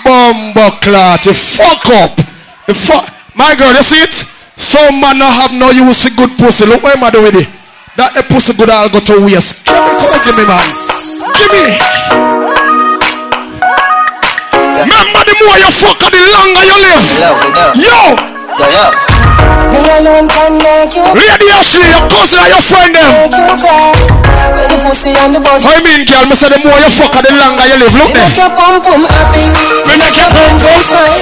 Bumbo 0.04 0.70
clot. 0.82 1.26
You 1.26 1.34
fuck 1.34 1.86
up. 1.90 2.20
You 2.68 2.74
fuck. 2.74 3.10
My 3.36 3.56
girl, 3.56 3.74
you 3.74 3.84
see 3.84 4.02
it? 4.04 4.14
Some 4.56 5.02
man 5.02 5.18
not 5.18 5.34
have 5.34 5.52
no 5.52 5.72
use 5.72 6.06
of 6.06 6.16
good 6.16 6.38
pussy. 6.38 6.66
Look 6.66 6.84
what 6.84 6.96
am 6.96 7.04
I 7.04 7.10
doing 7.12 7.24
with 7.26 7.36
it? 7.36 7.50
That 7.98 8.18
a 8.18 8.24
pussy 8.24 8.54
good 8.54 8.70
I'll 8.70 8.90
go 8.90 9.00
to 9.00 9.26
waste. 9.26 9.66
Give 9.66 9.74
me, 9.74 9.94
give 9.98 10.10
me, 10.10 10.20
give 10.22 10.36
me, 10.38 10.46
man. 10.46 10.70
Give 11.34 11.50
me. 11.54 11.64
Remember 14.82 15.22
the 15.26 15.36
more 15.42 15.58
you 15.58 15.72
fuck 15.74 16.00
the 16.00 16.22
longer 16.34 16.64
you 16.66 16.78
live. 16.82 17.08
Love 17.78 18.33
it 18.60 18.74
up. 18.82 18.94
Me 19.74 19.82
alone 19.98 20.30
can 20.30 20.54
make 20.62 20.94
you 20.94 21.02
Lady 21.18 21.50
Ashley, 21.54 21.90
your 21.90 22.06
cousin 22.10 22.38
and 22.46 22.52
your 22.54 22.62
friend 22.62 22.94
them. 22.94 23.10
make 23.18 23.34
you 23.34 23.48
cry. 23.58 23.98
When 24.54 24.70
the 24.70 24.78
pussy 24.86 25.10
and 25.18 25.34
the 25.34 25.42
body. 25.42 25.66
I 25.66 25.82
mean, 25.82 26.06
girl, 26.06 26.26
me 26.30 26.36
say 26.38 26.50
the 26.52 26.60
more 26.62 26.78
you 26.78 26.92
fuck 26.94 27.10
the 27.24 27.32
longer 27.34 27.66
you 27.66 27.78
live. 27.82 27.94
Look 27.98 28.14
make 28.14 28.36
there. 28.36 28.46
your 28.46 28.52
bum 28.54 28.78
bum 28.86 29.02
happy. 29.08 29.42
Me 29.50 29.82
make 29.88 30.14
your 30.14 30.30
bum 30.30 30.54
bum 30.62 30.78
swing. 30.84 31.18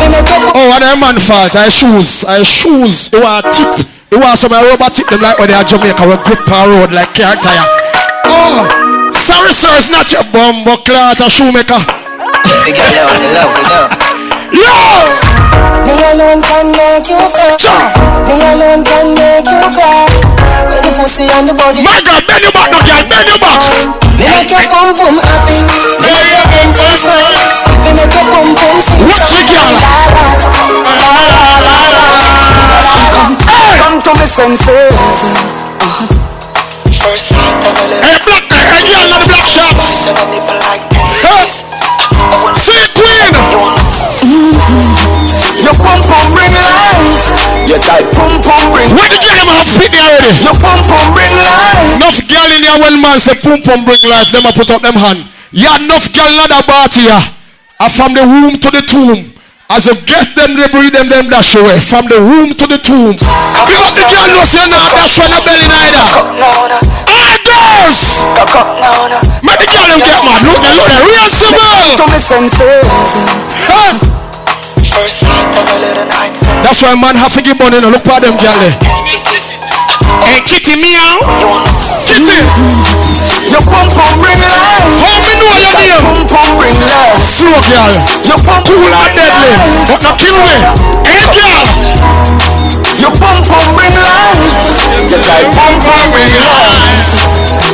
Me 0.00 0.06
make 0.10 0.26
your 0.26 0.40
bum 0.50 0.58
Oh, 0.58 0.74
and 0.74 0.82
a 0.84 0.96
man 0.98 1.18
fault. 1.22 1.54
I 1.54 1.68
shoes. 1.70 2.24
I 2.26 2.42
shoes. 2.42 3.06
You 3.12 3.22
want 3.22 3.46
tip. 3.54 3.86
You 4.10 4.18
want 4.20 4.36
some 4.38 4.52
rubber 4.52 4.90
tip 4.92 5.06
them 5.08 5.22
like 5.22 5.38
when 5.38 5.48
they 5.48 5.54
are 5.56 5.64
Jamaica. 5.64 6.02
We 6.04 6.16
grip 6.26 6.42
on 6.50 6.68
road 6.68 6.90
like 6.92 7.14
car 7.14 7.36
tire. 7.38 7.64
Oh, 8.28 8.66
sorry, 9.14 9.52
sir. 9.54 9.70
It's 9.78 9.88
not 9.88 10.10
your 10.12 10.24
bumbo 10.32 10.76
clot 10.82 11.20
a 11.20 11.30
shoemaker. 11.30 11.78
Yo! 14.52 15.31
Me 15.92 16.00
alone 16.08 16.40
can 16.40 16.72
make 16.72 17.04
you 17.04 17.20
come. 17.36 17.60
Me 18.24 18.40
alone 18.48 18.80
can 18.80 19.12
make 19.12 19.44
you 19.44 19.60
cry. 19.76 20.08
When 20.72 20.80
the 20.88 20.92
pussy 20.96 21.28
and 21.28 21.44
the 21.44 21.52
body. 21.52 21.84
My 21.84 22.00
God, 22.00 22.24
bend 22.24 22.48
your 22.48 22.52
back, 22.56 22.72
girl. 22.72 23.04
Bend 23.12 23.28
your 23.28 23.36
back. 23.36 23.60
Me 24.16 24.24
make 24.24 24.48
your 24.48 24.64
bum 24.72 24.96
bum 24.96 25.20
happy. 25.20 25.60
Your 25.60 26.64
bum 26.72 26.96
swing. 26.96 27.36
Me 27.84 27.92
make 27.92 28.08
your 28.08 28.24
bum 28.24 28.56
bum 28.56 28.72
sing. 28.80 29.04
Watch 29.04 29.36
it, 29.36 29.44
girl. 29.52 29.76
Come 33.76 34.00
to 34.00 34.10
me 34.16 34.24
senses. 34.24 34.96
Hey, 38.00 38.16
black, 38.24 38.44
hey, 38.48 38.64
hey, 38.64 38.82
girl, 38.88 39.04
not 39.12 39.20
the 39.20 39.28
black 39.28 39.44
shots. 39.44 40.08
Hey, 41.20 41.61
Your 47.72 47.80
tight 47.80 48.04
pum 48.12 48.36
pum 48.44 48.68
bring. 48.68 48.92
What 48.92 49.08
the 49.08 49.16
girl 49.16 49.32
them 49.32 49.48
have 49.48 49.64
fit 49.64 49.88
there 49.96 50.04
already? 50.04 50.44
Your 50.44 50.52
pum 50.60 50.76
pum 50.84 51.08
bring 51.16 51.32
life. 51.40 51.96
Enough 51.96 52.20
girl 52.28 52.50
in 52.52 52.60
here 52.68 52.76
when 52.76 53.00
man 53.00 53.16
say 53.16 53.32
pum 53.40 53.64
pum 53.64 53.88
bring 53.88 54.04
life, 54.04 54.28
them 54.28 54.44
a 54.44 54.52
put 54.52 54.68
up 54.68 54.84
them 54.84 54.92
hand. 54.92 55.24
Yeah, 55.56 55.80
enough 55.80 56.04
girl 56.12 56.28
not 56.36 56.52
a 56.52 56.60
party 56.68 57.08
here. 57.08 57.24
And 57.80 57.88
from 57.88 58.12
the 58.12 58.28
womb 58.28 58.60
to 58.60 58.68
the 58.68 58.84
tomb. 58.84 59.32
As 59.72 59.88
you 59.88 59.96
get 60.04 60.36
them, 60.36 60.52
they 60.52 60.68
breathe 60.68 60.92
them, 60.92 61.08
them 61.08 61.32
dash 61.32 61.56
away. 61.56 61.80
From 61.80 62.12
the 62.12 62.20
womb 62.20 62.52
to 62.60 62.66
the 62.68 62.76
tomb. 62.76 63.16
Big 63.16 63.80
up 63.80 63.96
the 63.96 64.04
girl 64.04 64.28
no 64.36 64.44
say 64.44 64.68
nah, 64.68 64.92
dash 64.92 65.16
when 65.16 65.32
the 65.32 65.40
belly 65.40 65.64
neither. 65.64 66.04
All 67.08 67.36
girls! 67.40 68.20
Make 69.40 69.64
the 69.64 69.68
girl 69.72 69.88
them 69.88 70.04
get 70.04 70.20
mad. 70.28 70.44
Look 70.44 70.60
there, 70.60 70.76
look 70.76 70.92
there. 70.92 71.08
Real 71.08 71.24
To 71.96 72.04
me 72.04 72.20
senses. 72.20 72.84
That's 76.62 76.84
why 76.84 76.92
man 77.00 77.16
have 77.16 77.32
to 77.32 77.40
give 77.40 77.56
money. 77.56 77.80
Now 77.80 77.88
look 77.88 78.04
for 78.04 78.20
them 78.20 78.36
girl. 78.36 78.68
Hey, 80.28 80.40
kitty 80.44 80.76
meow. 80.76 81.16
Kitty. 82.04 82.44
Your 83.48 83.64
pum 83.64 83.88
pum 83.88 84.12
bring 84.20 84.36
life. 84.36 84.84
How 85.00 85.16
me 85.16 85.32
know 85.40 85.56
your 85.56 85.72
name? 85.80 85.96
Pum 85.96 86.28
pum 86.28 86.48
bring 86.60 86.76
life. 86.76 87.24
Slow 87.24 87.56
girl. 87.72 87.96
Your 88.28 88.36
pum 88.44 88.60
Cool 88.68 88.84
and 88.84 89.12
deadly. 89.16 89.48
But 89.88 90.00
not 90.04 90.20
kill 90.20 90.36
me. 90.44 90.60
Hey 91.08 91.24
girl. 91.32 91.64
Your 93.00 93.12
pum 93.16 93.40
pum 93.48 93.72
bring 93.72 93.96
life. 93.96 94.44
Your 95.08 95.20
tight 95.24 95.48
pum 95.56 95.72
pum 95.80 96.04
bring 96.12 96.36
life. 96.36 97.08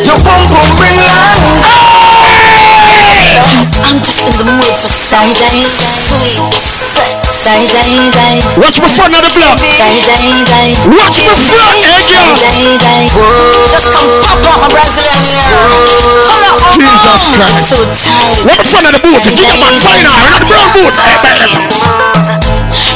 Your 0.07 0.19
pum 0.23 0.43
pum 0.47 0.71
bring 0.79 0.97
life. 1.03 1.98
Watch 8.59 8.83
my 8.83 8.91
front 8.91 9.15
of 9.15 9.23
the 9.23 9.31
block. 9.39 9.55
Watch 9.55 11.23
my 11.23 11.39
front, 11.47 11.79
yeah, 11.79 12.03
girl. 12.11 12.35
Just 13.71 13.87
can't 13.95 14.11
fuck 14.27 14.43
up 14.51 14.59
my 14.59 14.67
wrestling. 14.75 15.23
Jesus 17.63 18.11
Christ. 18.11 18.43
Watch 18.45 18.59
my 18.59 18.67
front 18.67 18.87
of 18.87 18.93
the 18.93 19.01
boot. 19.01 19.23
Fuck 19.23 19.47
up 19.47 19.63
my 19.63 19.71
fire. 19.79 20.11
Another 20.27 20.43
brown 20.51 20.75
boot. 20.75 20.91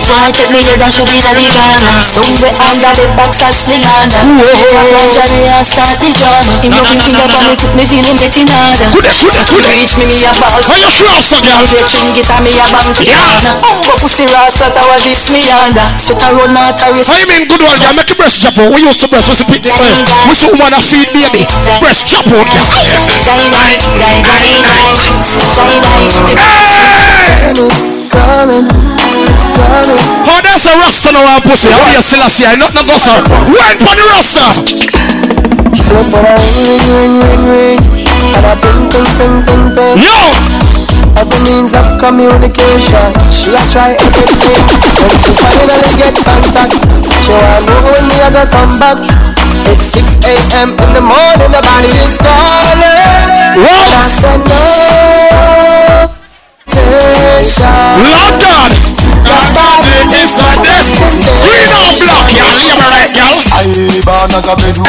Fortunately, 0.02 0.66
eh? 0.66 0.74
you 0.74 0.76
don't 0.82 0.90
should 0.90 1.06
be 1.06 1.14
illegal 1.14 1.70
Somewhere 2.02 2.50
under 2.58 2.90
the 2.98 3.06
box 3.14 3.38
as 3.38 3.62
Leon 3.70 4.10
Johnny, 4.10 5.46
I 5.46 5.62
start 5.62 5.94
the 6.02 6.10
John 6.10 6.42
Him 6.58 6.74
no, 6.74 6.82
no, 6.82 6.90
finger 6.98 7.22
no, 7.22 7.38
no, 7.38 7.38
no. 7.38 7.54
keep 7.54 7.70
me 7.78 7.86
feeling 7.86 8.18
getting 8.18 8.50
on. 8.50 8.74
Good, 8.90 9.06
good, 9.06 9.38
good 9.46 9.62
Reach 9.78 9.94
me, 10.02 10.10
me 10.10 10.26
a 10.26 10.34
ball 10.34 10.58
Where 10.66 10.82
you 10.82 10.90
from, 10.90 11.22
son? 11.22 11.46
Long 11.46 11.70
way 11.70 11.86
from 11.86 12.10
guitar, 12.18 12.42
me 12.42 12.58
a 12.58 12.66
band 12.66 12.98
Yeah. 13.06 13.62
Umbo 13.62 13.94
pussy 14.02 14.26
ras, 14.26 14.58
that 14.58 14.74
I 14.74 14.90
was 14.90 15.06
this 15.06 15.30
me 15.30 15.46
under 15.54 15.86
Sweat 15.94 16.18
a 16.18 16.34
run 16.34 16.58
out 16.58 16.82
a 16.82 16.90
race 16.90 17.06
I 17.06 17.22
mean 17.30 17.46
good 17.46 17.62
one, 17.62 17.78
yeah? 17.78 17.94
Make 17.94 18.10
your 18.10 18.18
breast 18.18 18.42
chop 18.42 18.58
out. 18.58 18.74
We 18.74 18.82
used 18.82 18.98
to 19.06 19.08
breast, 19.08 19.30
we 19.30 19.38
see 19.38 19.46
pick 19.46 19.62
the 19.62 19.70
oil 19.70 20.02
We 20.26 20.34
see 20.34 20.50
woman 20.50 20.74
to 20.74 20.82
feed 20.82 21.14
baby? 21.14 21.46
Breast 21.78 22.10
chop 22.10 22.26
out, 22.26 22.50
yeah. 22.50 22.66
Hey! 22.66 23.78
Coming, 28.12 28.66
coming. 28.66 30.01
Oh, 30.02 30.40
that's 30.42 30.66
a 30.66 30.74
rasta 30.78 31.12
now, 31.12 31.22
our 31.34 31.40
pussy. 31.40 31.70
How 31.70 31.90
you 31.94 32.02
still 32.02 32.22
a 32.22 32.30
see? 32.30 32.44
I 32.44 32.56
not 32.56 32.74
no 32.74 32.82
go, 32.82 32.98
sir. 32.98 33.14
Went 33.50 33.78
for 33.82 33.94
the 33.94 34.04
rasta. 34.10 34.42
A 35.92 36.02
a. 39.76 39.94
Yo! 39.94 40.16
Other 41.20 41.40
means 41.44 41.74
of 41.74 41.86
communication. 42.00 43.12
She 43.30 43.54
a 43.54 43.62
try 43.70 43.94
everything. 44.00 44.58
When 45.06 45.18
she 45.20 45.32
finally 45.38 45.94
get 45.94 46.16
contact, 46.24 46.74
she 47.22 47.30
want 47.30 47.62
know 47.68 47.92
when 47.92 48.08
me 48.08 48.18
a 48.18 48.30
go 48.32 48.42
come 48.48 48.72
back. 48.78 48.98
It's 49.70 49.94
6 49.94 50.18
a.m. 50.26 50.74
in 50.80 50.90
the 50.96 51.02
morning, 51.04 51.52
the 51.52 51.62
body 51.62 51.92
is 51.94 52.18
calling. 52.18 52.80
What? 53.60 53.90
I 53.92 54.08
said 54.08 54.42
no. 54.48 54.62
London! 58.02 58.52
Our 58.62 59.01
body 59.22 60.18
is 60.18 60.34
my 60.36 60.56
destiny. 60.62 61.22
Green 61.46 61.70
on 61.72 61.94
block, 62.02 62.26
girl. 62.34 62.56
You 62.58 62.74
ever 62.74 62.88
right, 62.90 63.12
girl? 63.14 63.38
I 63.54 64.00
born 64.02 64.30
as 64.34 64.46
a 64.50 64.54
bedroom. 64.58 64.86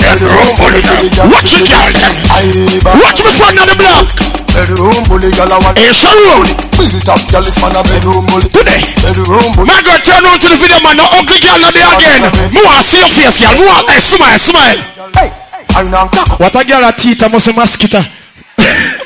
Bedroom 0.00 0.52
bully, 0.56 0.80
girl. 0.80 1.28
Watch 1.28 1.52
the 1.52 1.64
girl, 1.68 1.90
them. 1.92 2.12
I 2.32 2.80
born 2.80 2.98
Watch 3.00 3.20
me 3.20 3.32
front 3.32 3.58
of 3.60 3.66
the 3.68 3.76
block. 3.76 4.08
Bedroom 4.52 5.02
bully, 5.08 5.30
girl. 5.32 5.52
I 5.52 5.58
want 5.60 5.76
Hey, 5.78 5.92
Sharon. 5.92 6.48
Built 6.76 7.08
up, 7.08 7.22
girl. 7.28 7.46
Is 7.46 7.56
man 7.60 7.76
a 7.76 7.82
bedroom 7.84 8.24
bully. 8.28 8.48
Today. 8.48 8.80
Bedroom 9.04 9.52
bully. 9.56 9.68
My 9.68 9.80
girl, 9.84 10.00
turn 10.00 10.24
on 10.24 10.40
to 10.40 10.46
the 10.48 10.56
video, 10.56 10.80
man. 10.80 10.96
No 10.96 11.06
ugly 11.12 11.40
girl 11.40 11.58
not 11.60 11.74
there 11.76 11.88
again. 11.88 12.20
Want 12.56 12.84
see 12.84 13.00
your 13.00 13.12
face, 13.12 13.36
girl. 13.40 13.52
Want, 13.60 13.88
hey, 13.88 14.00
eh, 14.00 14.04
smile, 14.04 14.40
smile. 14.40 14.80
Hey, 15.16 15.30
I'm 15.76 15.90
not. 15.92 16.12
What 16.40 16.56
a 16.56 16.64
girl 16.64 16.84
a 16.84 16.92
teeth, 16.92 17.22
I 17.22 17.28
must 17.28 17.46
say 17.46 17.52
mosquito. 17.52 18.00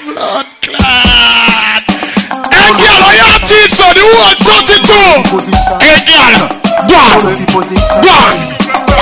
Blood 0.07 0.47
clot. 0.63 1.86
Jeremiah 2.75 3.39
6 3.47 3.79
and 3.79 3.95
1, 3.95 4.43
22. 4.43 4.83
Great 5.79 6.03
God. 6.11 6.35
God. 6.91 7.23
God. 8.03 8.35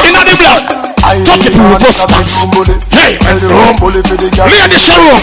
In 0.05 0.13
the 0.13 0.37
blood. 0.37 0.65
32 1.05 1.65
with 1.65 1.81
Hey. 2.93 3.17
Read 4.45 4.69
this 4.71 4.89
room. 4.93 5.21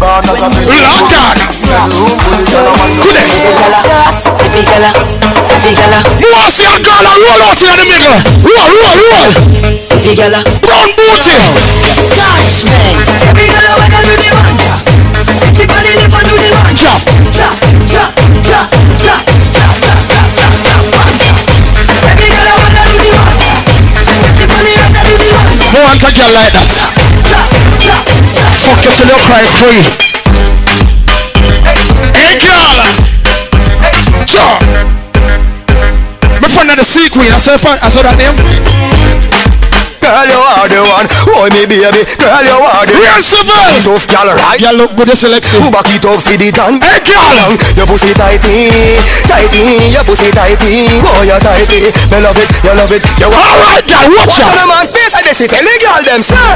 Long 0.00 1.04
time. 1.10 1.36
Today. 3.00 3.28
You 6.20 6.28
want 6.32 6.48
to 6.48 6.52
see 6.52 6.66
a 6.68 6.78
girl 6.80 7.04
and 7.04 7.18
roll 7.20 7.40
out 7.44 7.58
here 7.58 7.72
in 7.72 7.78
the 7.80 7.86
middle. 7.88 8.16
Roll, 8.44 8.70
roll, 8.80 8.96
roll. 9.10 9.30
Brown 10.64 10.90
booty. 10.96 11.36
Gosh, 12.16 12.64
man. 12.64 12.96
Every 13.28 13.46
girl 13.46 13.64
I 13.66 13.76
want 13.76 13.92
to 13.92 14.00
be 14.06 14.59
Go 25.70 25.78
and 25.86 26.00
do 26.00 26.08
the 26.10 26.20
a 26.20 26.28
like 26.34 26.52
that? 26.52 26.70
Fuck 28.60 28.84
you 28.84 28.90
till 28.92 29.08
you 29.08 29.18
cry 29.24 29.44
free. 29.56 29.84
Hey 32.12 32.36
girl, 32.42 32.76
chop. 34.26 34.60
My 36.40 36.48
friend 36.48 36.70
of 36.70 36.76
the 36.76 36.84
sea 36.84 37.08
queen. 37.08 37.32
I 37.32 37.38
saw 37.38 37.56
I 37.56 37.88
that 38.02 38.16
name. 38.18 39.69
Girl, 40.00 40.26
you 40.26 40.40
are 40.40 40.66
the 40.68 40.80
one. 40.80 41.06
Oh, 41.30 41.46
me 41.52 41.68
baby. 41.68 42.02
Girl, 42.18 42.42
you 42.42 42.56
are 42.56 42.84
the 42.88 42.96
Real 42.96 43.20
civil. 43.20 43.54
Tough 43.84 44.06
girl, 44.08 44.28
right? 44.34 44.58
Girl 44.58 44.76
look 44.76 44.96
good, 44.96 45.08
you 45.12 45.16
selection. 45.16 45.68
Back 45.70 45.88
it 45.92 46.04
up 46.04 46.20
for 46.20 46.36
the 46.36 46.48
tan. 46.52 46.80
Hey 46.80 47.00
girl. 47.04 47.52
Your 47.76 47.86
pussy 47.86 48.12
tighty, 48.16 48.96
tighty, 49.28 49.92
your 49.92 50.04
pussy 50.04 50.32
tighty. 50.32 51.00
Oh, 51.04 51.22
you 51.24 51.36
tighty. 51.40 51.92
Me 52.10 52.18
love 52.20 52.36
it, 52.40 52.48
you 52.64 52.72
love 52.74 52.92
it. 52.92 53.02
You 53.20 53.28
want 53.28 53.44
Alright, 53.50 53.84
girl, 53.86 54.06
watch 54.16 54.32
Watch 54.32 54.40
on 54.40 54.50
out. 54.50 54.56
the 54.56 54.66
man 54.68 54.86
face 54.90 55.14
and 55.16 55.24
they 55.26 55.34
see 55.36 55.48
tell 55.48 55.64
the 55.64 55.74
girl 55.80 56.02
them, 56.04 56.22
sir. 56.24 56.48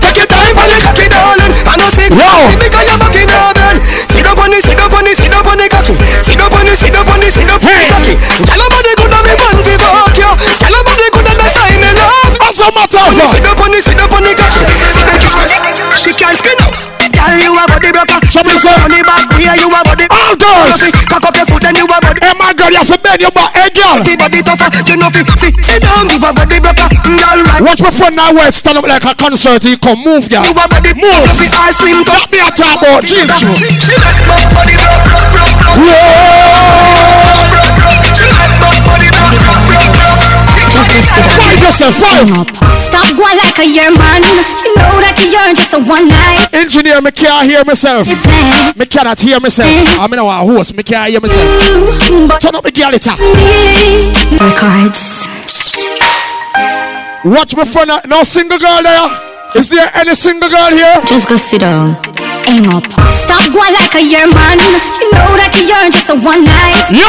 Take 0.00 0.18
your 0.20 0.28
time 0.28 0.54
for 0.54 0.66
the 0.68 0.76
cocky, 0.84 1.06
darling. 1.08 1.52
I 1.64 1.74
know 1.80 1.90
sick. 1.92 2.12
Wow. 2.12 2.48
Because 2.60 2.86
you're 2.88 3.00
fucking 3.00 3.30
urban. 3.30 3.76
Sit 3.88 4.26
up 4.28 4.38
on 4.38 4.50
the, 4.52 4.58
sit 4.60 4.78
up 4.80 4.92
on 4.92 5.04
the, 5.04 5.12
sit 5.16 5.32
up 5.32 5.46
on 5.48 5.56
the 5.58 5.66
cocky. 5.68 5.96
Sit 6.22 6.40
up 6.40 6.52
on 6.52 6.64
the, 6.68 6.74
sit 6.76 6.94
up 6.94 7.08
on 7.08 7.18
the, 7.20 7.28
sit 7.32 7.48
up 7.48 7.62
on 7.64 7.72
the 7.72 7.86
cocky. 7.88 8.14
Tell 8.44 8.60
her 8.60 8.70
body 8.70 8.92
The 12.92 13.00
matter? 13.00 13.24
Sit 13.24 13.48
up 13.48 13.56
on 13.56 13.72
the, 13.72 13.80
sit 13.80 13.96
up 13.96 14.12
on 14.12 14.20
cocky. 14.36 14.68
She 15.96 16.12
can't 16.12 16.36
spin 16.36 16.60
up. 16.60 16.76
Tell 17.12 17.32
you 17.40 17.56
a 17.56 17.64
body 17.64 17.88
broker. 17.88 18.20
Somebody 18.28 18.60
say- 18.60 18.68
on 18.84 18.92
the 18.92 19.00
back, 19.00 19.32
yeah, 19.40 19.56
you 19.56 19.72
a 19.72 19.80
body. 19.80 20.04
All 20.12 20.36
girls. 20.36 20.76
Cock 21.08 21.24
up 21.24 21.36
your 21.36 21.46
foot 21.48 21.64
and 21.64 21.76
you 21.76 21.88
a 21.88 21.96
body. 22.04 22.20
Hey 22.20 22.36
my 22.36 22.52
girl, 22.52 22.68
you 22.68 22.76
have 22.84 22.92
to 22.92 22.98
bend 23.00 23.20
your 23.20 23.32
back. 23.32 23.56
Hey 23.56 23.72
girl. 23.72 23.96
The 24.04 24.12
body 24.16 24.42
tougher, 24.44 24.68
you 24.84 24.96
know 25.00 25.08
fi 25.08 25.24
sit, 25.40 25.56
sit 25.56 25.80
down, 25.80 26.04
give 26.08 26.20
a 26.20 26.32
body 26.36 26.60
broker. 26.60 26.88
Alright. 27.08 27.64
Watch 27.64 27.80
my 27.80 27.90
friend 27.90 28.16
now 28.16 28.32
where 28.36 28.52
stand 28.52 28.76
up 28.76 28.84
like 28.84 29.04
a 29.04 29.14
concert. 29.16 29.64
He 29.64 29.76
come 29.80 30.04
move, 30.04 30.28
girl. 30.28 30.44
You 30.44 30.52
a 30.52 30.68
body 30.68 30.92
Move. 30.92 31.16
You 31.16 31.32
fi 31.32 31.48
ice 31.64 31.80
cream 31.80 32.04
cup. 32.04 32.28
That 32.28 32.28
me 32.28 32.44
a 32.44 32.50
talk 32.52 32.76
about. 32.76 33.00
Jesus. 33.08 33.40
She 33.40 33.96
like 33.96 34.20
yourself. 40.90 42.26
Stop 42.78 43.06
going 43.16 43.36
like 43.38 43.58
a 43.58 43.66
year 43.66 43.90
man. 43.90 44.22
You 44.64 44.74
know 44.76 44.98
that 45.02 45.18
you're 45.22 45.54
just 45.54 45.74
a 45.74 45.80
one 45.82 46.08
night 46.08 46.48
Engineer, 46.52 47.00
me 47.00 47.10
can't 47.10 47.46
hear 47.48 47.64
myself. 47.64 48.06
Me 48.76 48.86
cannot 48.86 49.20
hear 49.20 49.40
myself. 49.40 49.70
I'm 49.98 50.12
in 50.12 50.18
a 50.18 50.24
host. 50.24 50.74
Me 50.76 50.82
can't 50.82 51.10
hear 51.10 51.20
myself. 51.20 52.40
Turn 52.40 52.54
up 52.54 52.64
the 52.64 52.72
girl 52.72 52.92
it 52.94 53.06
up. 53.08 53.18
records. 54.40 55.26
Watch 57.24 57.54
my 57.56 57.64
friend. 57.64 57.90
uh, 57.90 58.00
No 58.08 58.22
single 58.22 58.58
girl 58.58 58.82
there. 58.82 59.08
Is 59.54 59.68
there 59.68 59.90
any 59.94 60.14
single 60.14 60.48
girl 60.48 60.70
here? 60.70 61.00
Just 61.06 61.28
go 61.28 61.36
sit 61.36 61.60
down. 61.60 61.92
Aim 62.46 62.66
up. 62.74 62.86
Stop 63.14 63.52
going 63.54 63.74
like 63.74 63.94
a 63.94 64.02
year 64.02 64.26
man. 64.26 64.58
You 64.98 65.08
know 65.14 65.30
that 65.38 65.54
you're 65.54 65.90
just 65.94 66.10
a 66.10 66.16
one 66.18 66.42
night 66.42 66.90
Yo! 66.90 67.06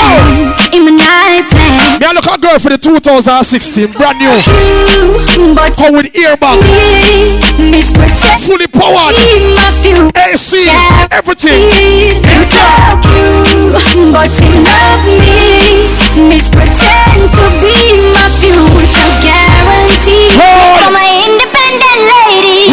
in 0.75 0.85
my 0.85 0.93
night 0.93 1.49
plan. 1.49 1.97
Me 1.97 2.05
a 2.05 2.13
look 2.13 2.29
a 2.29 2.37
girl 2.37 2.59
for 2.59 2.69
the 2.69 2.77
2016, 2.77 3.91
brand 3.97 4.19
new. 4.21 4.29
But 5.55 5.73
Come 5.73 5.95
with 5.95 6.13
earbag, 6.13 6.61
Miss 7.57 7.91
fully 8.45 8.67
powered, 8.67 9.17
my 9.57 9.67
few 9.81 10.11
AC, 10.15 10.69
everything. 11.09 11.65
Without 12.23 13.01
you, 13.09 13.73
but 14.13 14.29
you 14.37 14.53
love 14.61 15.03
me. 15.17 16.29
Miss 16.29 16.49
Pretend 16.49 17.25
to 17.33 17.45
be 17.57 17.73
my 18.13 18.27
future 18.37 19.11
guarantee. 19.25 20.29
Hold. 20.37 20.92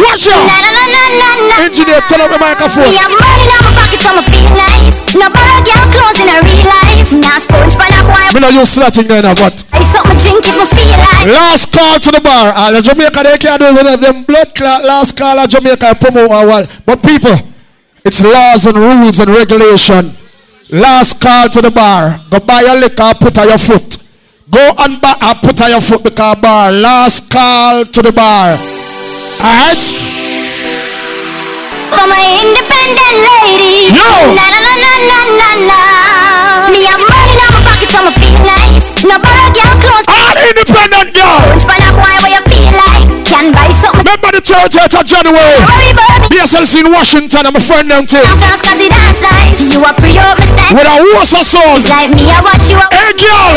Watch 0.01 0.27
out. 0.33 0.49
Na 0.49 0.57
na 0.65 0.71
na 0.73 0.85
na 0.89 1.29
na. 1.49 1.55
Engineer, 1.67 2.01
turn 2.09 2.21
up 2.25 2.31
the 2.33 2.39
microphone. 2.41 2.89
Me 2.89 2.97
have 2.97 3.13
money 3.13 3.45
in 3.45 3.61
my 3.61 3.73
pocket, 3.77 4.01
so 4.01 4.11
me 4.17 4.23
feel 4.25 4.49
nice. 4.57 4.99
No 5.13 5.29
borrow 5.29 5.61
girl 5.61 5.87
clothes 5.93 6.21
in 6.25 6.29
a 6.33 6.39
real 6.41 6.65
life. 6.65 7.11
Now 7.13 7.37
sponge 7.39 7.75
for 7.77 7.85
that 7.85 8.05
boy. 8.09 8.25
Me 8.33 8.41
not 8.41 8.53
use 8.57 8.75
that 8.81 8.95
thing 8.97 9.09
there 9.09 9.21
now, 9.23 9.37
but 9.37 9.55
I 9.77 9.81
suck 9.93 10.05
my 10.09 10.17
drink 10.17 10.41
if 10.49 10.57
me 10.57 10.67
feel 10.67 10.97
like. 10.97 11.29
last 11.29 11.69
call 11.75 12.01
to 12.01 12.11
the 12.11 12.23
bar. 12.25 12.53
All 12.57 12.73
the 12.73 12.81
Jamaica 12.81 13.21
they 13.23 13.37
can't 13.37 13.61
do 13.61 13.69
it. 13.77 14.01
Them 14.01 14.25
blood 14.25 14.55
clot. 14.55 14.85
Last 14.85 15.17
call 15.19 15.37
at 15.39 15.51
Jamaica 15.51 15.95
promote 16.01 16.31
a 16.33 16.43
while. 16.49 16.67
But 16.87 17.03
people, 17.05 17.37
it's 18.05 18.23
laws 18.25 18.65
and 18.67 18.77
rules 18.79 19.19
and 19.21 19.29
regulation. 19.29 20.17
Last 20.71 21.21
call 21.21 21.49
to 21.51 21.61
the 21.61 21.71
bar. 21.71 22.21
Go 22.31 22.41
buy 22.41 22.63
your 22.63 22.79
liquor, 22.79 23.13
put 23.21 23.37
on 23.37 23.49
your 23.49 23.59
foot. 23.59 23.99
Go 24.49 24.63
and 24.79 25.01
buy 25.01 25.15
and 25.21 25.39
put 25.43 25.61
on 25.61 25.71
your 25.71 25.81
foot 25.83 26.03
because 26.03 26.41
bar. 26.41 26.73
Last 26.73 27.31
call 27.31 27.85
to 27.85 28.01
the 28.03 28.13
bar 28.13 28.57
as 29.45 29.81
I'm 31.91 32.11
an 32.12 32.25
independent 32.45 33.17
lady. 33.25 33.93
No. 33.93 34.37
Na 34.37 34.47
na 34.53 34.59
na 34.61 34.73
na 34.77 34.93
na 35.11 35.21
na 35.37 35.51
na. 35.69 35.81
Me 36.71 36.87
have 36.87 37.03
money 37.03 37.35
in 37.35 37.49
my 37.51 37.61
pockets, 37.65 37.95
I'ma 37.97 38.12
feel 38.15 38.37
nice. 38.45 39.05
No 39.05 39.17
borrow 39.19 39.51
girl 39.53 39.75
clothes. 39.81 40.07
All 40.09 40.37
independent 40.39 41.12
girl. 41.17 41.41
Punch 41.51 41.65
for 41.67 41.77
that 41.77 41.95
boy 41.97 42.15
where 42.21 42.33
you 42.37 42.43
feel 42.47 42.71
like 42.73 43.05
can 43.27 43.53
buy 43.53 43.69
something. 43.81 44.05
Remember 44.05 44.31
the 44.37 44.43
30th 44.45 44.95
of 44.97 45.05
January. 45.09 45.61
BSLC 46.31 46.87
in 46.87 46.93
Washington. 46.93 47.47
I'm 47.49 47.57
a 47.57 47.62
friend 47.65 47.91
them 47.91 48.07
too. 48.07 48.21
You 48.21 49.85
are 49.85 49.97
free 49.97 50.19
of 50.21 50.37
mistake. 50.37 50.73
With 50.77 50.87
a 50.87 50.97
horse 51.11 51.35
of 51.35 51.45
soul. 51.49 51.81
Like 51.89 52.12
me, 52.12 52.29
I 52.29 52.41
watch 52.45 52.69
you. 52.71 52.79
Hey 52.93 53.12
girl. 53.19 53.57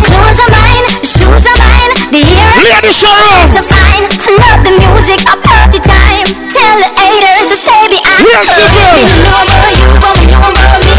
Clothes 0.00 0.40
are 0.42 0.50
mine. 0.52 0.86
Shoes 1.04 1.44
are 1.44 1.58
mine. 1.60 1.79
The 2.10 2.18
hair 2.18 2.50
Lady 2.66 2.90
Sharon. 2.90 3.46
so 3.54 3.62
fine. 3.62 4.02
To 4.10 4.30
love 4.34 4.66
the 4.66 4.74
music, 4.82 5.22
a 5.30 5.38
party 5.46 5.78
time. 5.78 6.26
Tell 6.50 6.74
the 6.82 6.90
haters 6.90 7.46
to 7.46 7.54
say 7.54 7.86
behind. 7.86 8.26
Real 8.26 8.42
simple. 8.50 8.98
We 8.98 9.14
know 9.22 9.38
about 9.46 9.70
you, 9.78 9.86
know 10.26 10.42
about 10.42 10.82
me. 10.82 10.90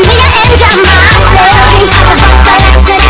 Me 0.00 0.16
and 0.24 0.52
Jam 0.56 0.80
Master. 0.80 1.28
Things 1.68 1.92
are 1.92 2.08
about 2.08 2.40
balance 2.40 2.88
and 2.88 3.04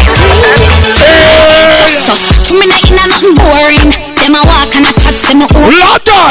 sweet. 2.10 2.50
Me 2.50 2.66
not 2.66 2.82
in 2.82 2.98
a 2.98 3.06
nothing 3.06 3.38
boring. 3.38 3.94
Them 4.18 4.34
a 4.34 4.42
walk 4.50 4.74
and 4.74 4.82
a 4.82 4.92
chat, 4.98 5.14
say 5.14 5.38
me 5.38 5.46
own. 5.54 5.70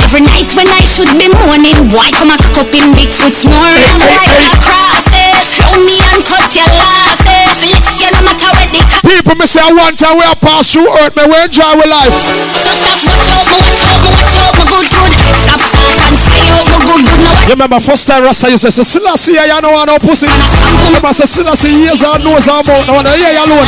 Every 0.04 0.20
night 0.20 0.52
when 0.52 0.68
I 0.68 0.84
should 0.84 1.16
be 1.16 1.32
mourning, 1.32 1.96
why 1.96 2.12
come 2.12 2.28
I 2.28 2.36
cock 2.44 2.60
up 2.60 2.76
in 2.76 2.92
big 2.92 3.08
foot 3.16 3.32
snoring? 3.32 3.88
Like 4.04 4.36
a 4.36 4.60
process, 4.60 5.48
me 5.80 5.96
and 6.12 6.20
cut 6.28 6.52
your 6.52 6.68
losses. 6.76 7.64
Matter 7.64 8.20
what 8.20 8.36
they 8.36 8.52
cut. 8.52 8.53
People, 9.24 9.40
me 9.40 9.48
say 9.48 9.64
I 9.64 9.72
want 9.72 9.96
time 9.96 10.20
we 10.20 10.28
are 10.28 10.36
pass 10.36 10.76
through 10.76 10.84
earth, 11.00 11.16
me 11.16 11.24
we 11.24 11.38
enjoy 11.40 11.64
our 11.64 11.88
life. 11.88 12.12
You 17.48 17.56
remember 17.56 17.80
first 17.80 18.04
time 18.04 18.28
Rasta 18.28 18.52
you 18.52 18.60
say, 18.60 18.68
say 18.68 18.84
Selassie, 18.84 19.40
you 19.40 19.62
know 19.64 19.72
want 19.72 19.88
no 19.88 19.96
pussy. 20.04 20.28
Remember 20.28 21.16
say 21.16 21.24
Selassie, 21.24 21.72
ears 21.88 22.04
and 22.04 22.20
nose 22.20 22.52
and 22.52 22.68
mouth, 22.68 22.84
no 22.84 23.00
one 23.00 23.08
hear 23.16 23.32
you 23.32 23.48
alone. 23.48 23.64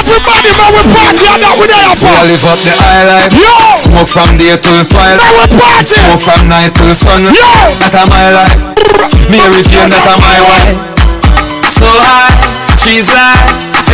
Everybody, 0.00 0.56
man, 0.56 0.72
we 0.72 0.80
party 0.88 1.24
and 1.28 1.44
that 1.44 1.52
we 1.60 1.68
there 1.68 1.92
for. 2.00 2.08
I 2.08 2.24
live 2.32 2.44
up 2.48 2.58
the 2.64 2.72
high 2.80 3.04
life. 3.04 3.32
Yo! 3.36 3.52
Smoke 3.76 4.08
from 4.08 4.40
day 4.40 4.56
till 4.56 4.88
twilight. 4.88 5.20
Now 5.20 5.36
we 5.36 5.44
party. 5.52 6.00
Smoke 6.00 6.24
from 6.24 6.48
night 6.48 6.72
till 6.72 6.96
sun. 6.96 7.28
Yo! 7.28 7.44
That 7.76 7.92
a 7.92 8.08
my 8.08 8.32
life. 8.32 8.56
Mary 9.28 9.60
Jane, 9.68 9.92
that 9.92 10.08
a 10.08 10.16
my 10.16 10.40
wife. 10.40 10.89
So 11.80 11.88
high, 11.88 12.36
she's 12.76 13.08
like 13.08 13.40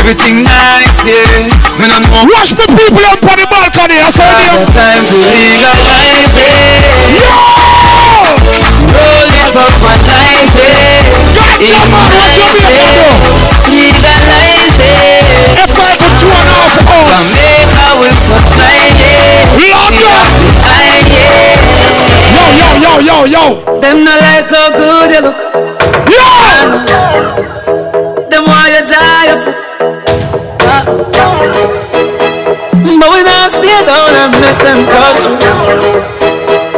everything 0.02 0.42
nice, 0.42 1.06
yeah. 1.06 1.46
Me 1.78 1.86
no 1.86 2.02
know. 2.02 2.26
Watch 2.34 2.50
me 2.58 2.66
people 2.74 3.06
up 3.06 3.22
on 3.22 3.38
the 3.38 3.46
balcony. 3.46 4.02
I 4.02 4.10
say, 4.10 4.26
It's 4.26 4.74
time 4.74 5.06
to 5.06 5.14
legalize 5.22 6.34
it. 6.34 7.14
Yo! 7.14 7.30
Roll 8.90 9.30
it 9.30 9.54
up 9.54 9.70
one 9.86 10.02
night, 10.02 10.50
yeah. 10.58 11.62
Ignite 11.62 12.58
it. 12.58 12.82
Legalize 13.70 14.78
it. 14.82 14.98
If 15.62 15.70
I 15.78 15.94
could 15.94 16.14
two 16.18 16.34
and 16.34 16.50
a 16.50 16.58
half 16.66 16.82
hours. 16.90 17.30
Jamaica 17.38 18.02
will 18.02 18.18
supply 18.18 18.98
it. 18.98 19.46
London. 19.62 20.26
Yo, 22.10 22.50
yo, 22.50 22.66
yo, 22.82 22.98
yo, 22.98 23.16
yo. 23.30 23.44
Them 23.78 24.02
not 24.02 24.18
like 24.26 24.50
how 24.50 24.74
good 24.74 25.14
you 25.14 25.22
look. 25.22 25.38
Yo! 26.10 27.65
You 28.86 28.92
tie 28.94 29.34
foot. 29.42 29.58
But 33.02 33.10
we 33.10 33.20
don't 33.26 33.50
stay 33.50 33.82
down 33.82 34.14
and 34.14 34.30
make 34.38 34.62
them 34.62 34.86
crush 34.86 35.26
you. 35.26 35.34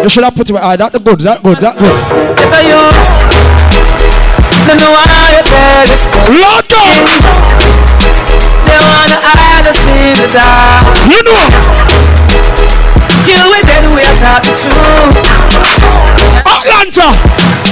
You 0.03 0.09
should 0.09 0.25
have 0.25 0.35
put 0.35 0.49
it. 0.49 0.57
Ah, 0.57 0.73
that 0.77 0.93
good, 1.05 1.21
that 1.21 1.43
good, 1.45 1.59
that 1.61 1.77
good. 1.77 2.01
Get 2.33 2.49
a 2.49 2.65
youth. 2.65 3.05
No 4.73 4.89
want 4.89 5.37
you 5.37 5.45
tell 5.53 5.85
this. 5.85 6.09
London. 6.33 7.05
They 8.65 8.79
wanna 8.81 9.21
hide 9.21 9.69
us 9.69 9.85
in 9.85 10.17
the 10.17 10.33
dark. 10.33 10.89
You 11.13 11.21
know. 11.29 11.45
Kill 13.29 13.53
with 13.53 13.69
dead, 13.69 13.85
we 13.85 14.01
are. 14.25 14.41
Atlanta. 16.57 17.13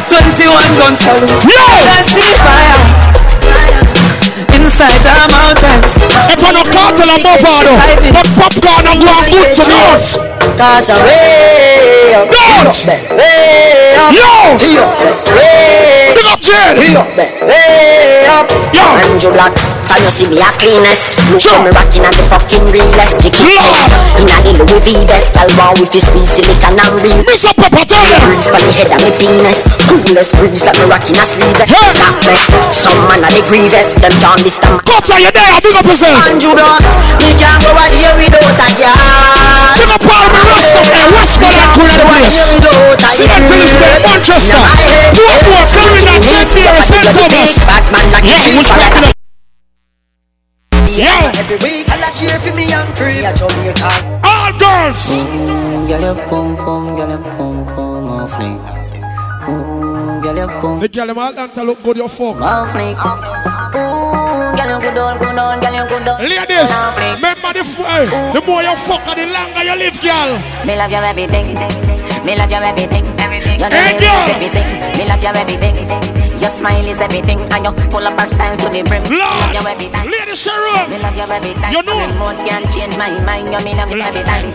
21 0.04 0.76
gun 0.76 0.92
salute. 0.92 1.40
Yo! 1.48 1.56
Let's 1.88 2.12
see 2.12 2.36
fire. 2.36 3.35
Inside 4.76 5.00
the 5.00 5.16
mountains. 5.32 5.88
If 6.28 6.44
I 6.44 6.52
no 6.52 6.60
cartel 6.68 7.08
and 7.08 7.24
Buffalo, 7.24 7.64
but 8.12 8.28
popcorn 8.36 8.84
and 8.84 9.00
go 9.00 9.08
and 9.08 9.24
boot 9.32 9.56
to 9.56 9.64
north. 9.72 10.20
Cause 10.60 10.92
I'm 10.92 11.00
way 11.00 12.12
up, 12.12 12.28
North. 12.28 12.84
way 12.84 13.96
up, 13.96 14.12
Yo! 14.12 14.20
way 14.20 14.76
up, 14.76 15.16
way 15.32 16.12
Big 16.12 16.28
up, 16.28 16.40
Jade. 16.44 16.76
way 16.76 16.92
up, 16.92 17.08
way 17.08 18.28
up. 18.28 18.52
Yo! 18.76 18.84
Andrew 19.00 19.32
Blacks, 19.32 19.64
can 19.86 20.02
you 20.02 20.10
see 20.10 20.26
me 20.28 20.38
a 20.42 20.50
cleanest? 20.58 21.16
Look 21.30 21.42
Sure. 21.42 21.54
how 21.54 21.62
me 21.64 21.70
rocking 21.70 22.04
at 22.04 22.14
the 22.14 22.24
fucking 22.28 22.64
realest 22.74 23.22
chicken. 23.22 23.46
Lord. 23.46 23.90
In 24.20 24.26
a 24.26 24.36
the 24.42 24.52
Louis 24.66 24.82
V 24.82 25.06
best, 25.06 25.32
I'll 25.38 25.50
bow 25.56 25.72
with 25.78 25.92
his 25.92 26.06
piece, 26.10 26.34
silicon 26.36 26.74
and 26.78 26.94
real. 27.00 27.22
Mr. 27.26 27.52
Them. 27.56 28.18
Breeze 28.26 28.48
by 28.50 28.60
the 28.66 28.72
head 28.74 28.90
of 28.90 28.98
me 28.98 29.12
penis 29.14 29.62
Coolest 29.86 30.34
breeze 30.36 30.66
like 30.66 30.74
me 30.74 30.90
rocking 30.90 31.14
in 31.14 31.22
a 31.22 31.26
sleeve 31.26 31.54
Hey. 31.70 31.94
Knock 31.94 32.18
me 32.26 32.34
Some 32.74 32.98
man 33.06 33.22
a 33.22 33.30
the 33.30 33.42
grievous 33.46 33.94
Them 34.02 34.10
can't 34.18 34.42
this 34.42 34.58
time 34.58 34.82
Cut 34.82 35.06
you 35.06 35.30
there. 35.30 35.54
Big 35.62 35.76
up 35.78 35.86
yourself. 35.86 36.18
Andrew 36.26 36.50
Blocks 36.50 36.82
Me 37.22 37.30
can't 37.38 37.62
go 37.62 37.70
out 37.78 37.94
here 37.94 38.10
without 38.18 38.58
a 38.58 38.68
girl 38.74 38.98
Big 39.78 39.90
up 39.94 40.02
all 40.02 40.26
my 40.34 40.42
Rasta 40.50 40.82
and 40.82 41.10
Westmoreland 41.14 41.72
creative 41.78 42.10
place. 42.10 42.38
St. 43.06 43.44
Elizabeth, 43.48 44.02
Manchester. 44.02 44.60
Portmore, 45.14 45.66
Florida, 45.70 46.14
St. 46.20 46.50
Mary, 46.58 46.82
St. 46.82 47.06
Thomas. 47.14 47.52
Batman 47.66 48.06
like 48.12 48.24
Yeah, 48.24 48.40
a 48.40 48.56
which 48.58 48.66
cheap 48.66 48.76
back 48.76 49.25
in 50.98 51.04
the 51.04 51.10
Yeah, 51.12 51.40
every 51.40 51.56
week 51.62 51.86
I'll 51.90 52.12
cheer 52.12 52.38
for 52.40 52.52
me 52.56 52.66
and 52.72 52.88
free 52.96 53.24
a 53.24 53.32
Jamaica 53.36 53.90
all 54.24 54.52
girls. 54.58 55.20
Mm, 55.20 55.88
girl, 55.88 56.00
your 56.00 56.14
pum 56.28 56.56
pum, 56.56 56.96
girl, 56.96 57.08
your 57.10 57.22
pum 57.36 57.66
pum 57.66 58.08
off 58.08 58.32
fleek. 58.32 58.60
Ooh, 59.48 60.20
girl, 60.22 60.36
your 60.36 60.48
pum 60.60 60.80
The 60.80 60.88
girl 60.88 61.10
in 61.10 61.18
Atlanta 61.18 61.62
look 61.64 61.82
good, 61.82 61.96
you 61.98 62.08
fuck. 62.08 62.36
off 62.40 62.70
fleek. 62.72 62.96
Ooh, 63.76 64.56
girl, 64.56 64.70
you 64.72 64.80
good 64.80 64.98
on, 64.98 65.18
good 65.18 65.38
on, 65.38 65.60
girl, 65.60 65.74
you 65.74 65.84
good 65.88 66.08
on. 66.08 66.16
Ladies, 66.22 66.72
remember 66.96 67.52
the, 67.52 67.60
f- 67.60 67.76
hey, 67.76 68.06
the 68.32 68.40
more 68.46 68.62
you 68.62 68.74
fuck, 68.76 69.04
the 69.04 69.26
longer 69.26 69.62
you 69.64 69.76
live, 69.76 70.00
girl. 70.00 70.30
Me 70.66 70.76
love 70.76 70.90
your 70.90 71.04
everything. 71.04 71.54
Me 72.24 72.34
love 72.36 72.50
your 72.50 72.64
everything. 72.64 73.04
Your 73.60 73.70
Hey, 73.70 73.92
name 73.92 74.00
girl. 74.00 74.24
is 74.42 74.54
everything. 74.54 74.98
Me 74.98 75.04
love 75.06 75.22
your 75.22 75.36
everything. 75.36 76.15
Your 76.46 76.54
smile 76.54 76.86
is 76.86 77.00
everything, 77.02 77.42
and 77.42 77.66
you 77.66 77.74
full 77.90 78.06
of 78.06 78.14
style 78.22 78.54
to 78.54 78.70
the 78.70 78.86
brim. 78.86 79.02
Lord, 79.10 79.50
your 79.50 79.66
every 79.66 79.90
time. 79.90 80.06
Lady 80.06 80.38
Sharon. 80.38 80.86
Me 80.86 81.02
love 81.02 81.18
your 81.18 81.26
every 81.26 81.50
time. 81.58 81.74
You 81.74 81.82
know. 81.82 81.98
And 81.98 82.14
remote 82.14 82.38
can 82.46 82.62
change 82.70 82.94
my 82.94 83.10
mind. 83.26 83.50
You 83.50 83.58
me 83.66 83.74
love 83.74 83.90
you 83.90 83.98
every 83.98 84.22
time. 84.22 84.54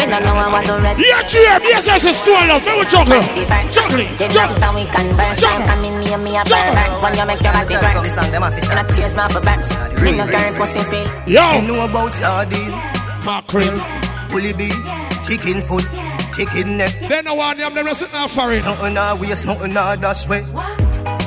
Me 0.00 0.08
don't 0.08 0.24
know 0.24 0.32
I 0.32 0.48
want 0.48 0.64
to 0.64 0.80
read. 0.80 0.96
Yeah, 0.96 1.20
cheer. 1.28 1.60
Yes, 1.60 1.84
yes, 1.92 2.08
it's 2.08 2.24
still 2.24 2.40
love. 2.48 2.64
Me 2.64 2.72
with 2.80 2.88
juggle. 2.88 3.20
Juggling, 3.68 4.08
Then 4.16 4.32
juggling. 4.32 4.64
after 4.64 4.70
we 4.80 4.88
converse, 4.88 5.44
I 5.44 5.60
come 5.68 5.84
in 5.84 6.00
near 6.00 6.16
me 6.16 6.40
a 6.40 6.42
burn. 6.48 6.72
When 7.04 7.12
you 7.12 7.26
make 7.28 7.44
your 7.44 7.52
body 7.52 7.76
burn. 7.84 8.00
And 8.72 8.80
I 8.80 8.84
tears 8.96 9.12
my 9.12 9.28
for 9.28 9.44
burns. 9.44 9.76
Me 10.00 10.16
no 10.16 10.24
care 10.24 10.56
pussy 10.56 10.80
feel. 10.88 11.04
You 11.28 11.36
Yo, 11.36 11.60
know 11.68 11.84
about 11.84 12.16
sardine 12.16 12.72
mackerel. 13.28 13.76
Bully 14.32 14.56
beef 14.56 14.72
Chicken 15.20 15.60
foot 15.60 15.84
Chicken 16.32 16.76
neck 16.78 16.92
They 17.08 17.22
know 17.22 17.34
one 17.36 17.56
them, 17.56 17.74
them 17.74 17.86
sitting 17.94 18.12
there 18.12 18.26
foreign. 18.26 18.64
Nothing 18.64 18.96
a 18.96 19.14
waste 19.14 19.46
Nothing 19.46 19.76
a 19.76 19.96
dash 19.96 20.28
way 20.28 20.42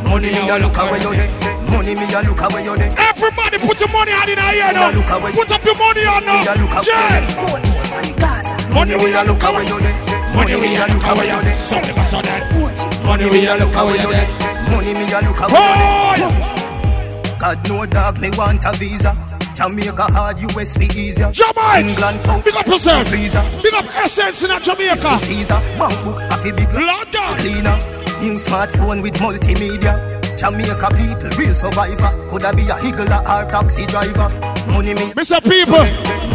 Money 0.09 0.33
me 0.33 0.49
a 0.49 0.57
look 0.57 0.73
away 0.73 0.97
you 1.05 1.13
there 1.13 1.29
Money 1.69 1.93
me 1.93 2.09
a 2.09 2.19
look 2.25 2.41
away 2.41 2.65
you 2.65 2.75
there 2.75 2.89
Everybody 2.97 3.61
put 3.61 3.79
your 3.79 3.93
money 3.93 4.11
on 4.11 4.25
in 4.25 4.41
here 4.41 4.73
now. 4.73 4.89
Put 4.89 5.51
up 5.53 5.63
your 5.63 5.77
money 5.77 6.01
on 6.09 6.25
Me 6.25 6.41
now. 6.41 6.49
away 6.49 7.21
Money 8.73 8.95
we 8.97 9.13
a 9.13 9.21
look 9.21 9.43
away 9.45 9.69
you 9.69 9.77
there 9.77 9.93
Money 10.33 10.57
we 10.57 10.73
a 10.73 10.89
look 10.89 11.05
away 11.05 11.29
you 11.29 11.41
there 11.45 11.55
Something 11.55 11.93
for 11.93 12.01
sudden. 12.01 12.41
Money 13.05 13.29
we 13.29 13.45
a 13.45 13.53
look 13.53 13.75
away 13.77 14.01
you 14.01 14.09
there 14.09 14.29
Money 14.73 14.97
me 14.97 15.05
a 15.13 15.21
look 15.21 15.39
away 15.45 15.61
you 16.17 16.29
Boy. 16.33 17.37
God 17.37 17.69
no 17.69 17.85
dog 17.85 18.19
me 18.19 18.31
want 18.33 18.65
a 18.65 18.73
visa 18.73 19.13
Jamaica 19.53 20.09
hard 20.09 20.39
US 20.39 20.75
be 20.75 20.85
easier 20.97 21.29
Jamites. 21.29 21.85
England 21.85 22.17
pound 22.25 22.43
Big 22.43 22.55
up 22.55 22.65
yourself. 22.65 23.07
Freezer 23.07 23.43
Big 23.61 23.73
up 23.75 23.85
Essence 23.93 24.43
in 24.43 24.49
a 24.49 24.59
Jamaica. 24.59 25.19
Caesar 25.19 25.61
Bank 25.77 26.03
book 26.03 26.17
a 26.17 26.51
big 26.51 26.73
London. 26.73 27.37
cleaner 27.37 27.98
New 28.19 28.35
smartphone 28.35 29.01
with 29.01 29.15
multimedia 29.23 29.95
Jamaica 30.35 30.91
people 30.99 31.31
real 31.39 31.55
survivor 31.55 32.11
Coulda 32.27 32.51
be 32.51 32.67
a 32.67 32.75
higgler 32.75 33.23
or 33.23 33.47
taxi 33.47 33.87
driver 33.87 34.27
Money 34.75 34.91
me 34.93 35.15
Mr. 35.15 35.39
People. 35.39 35.79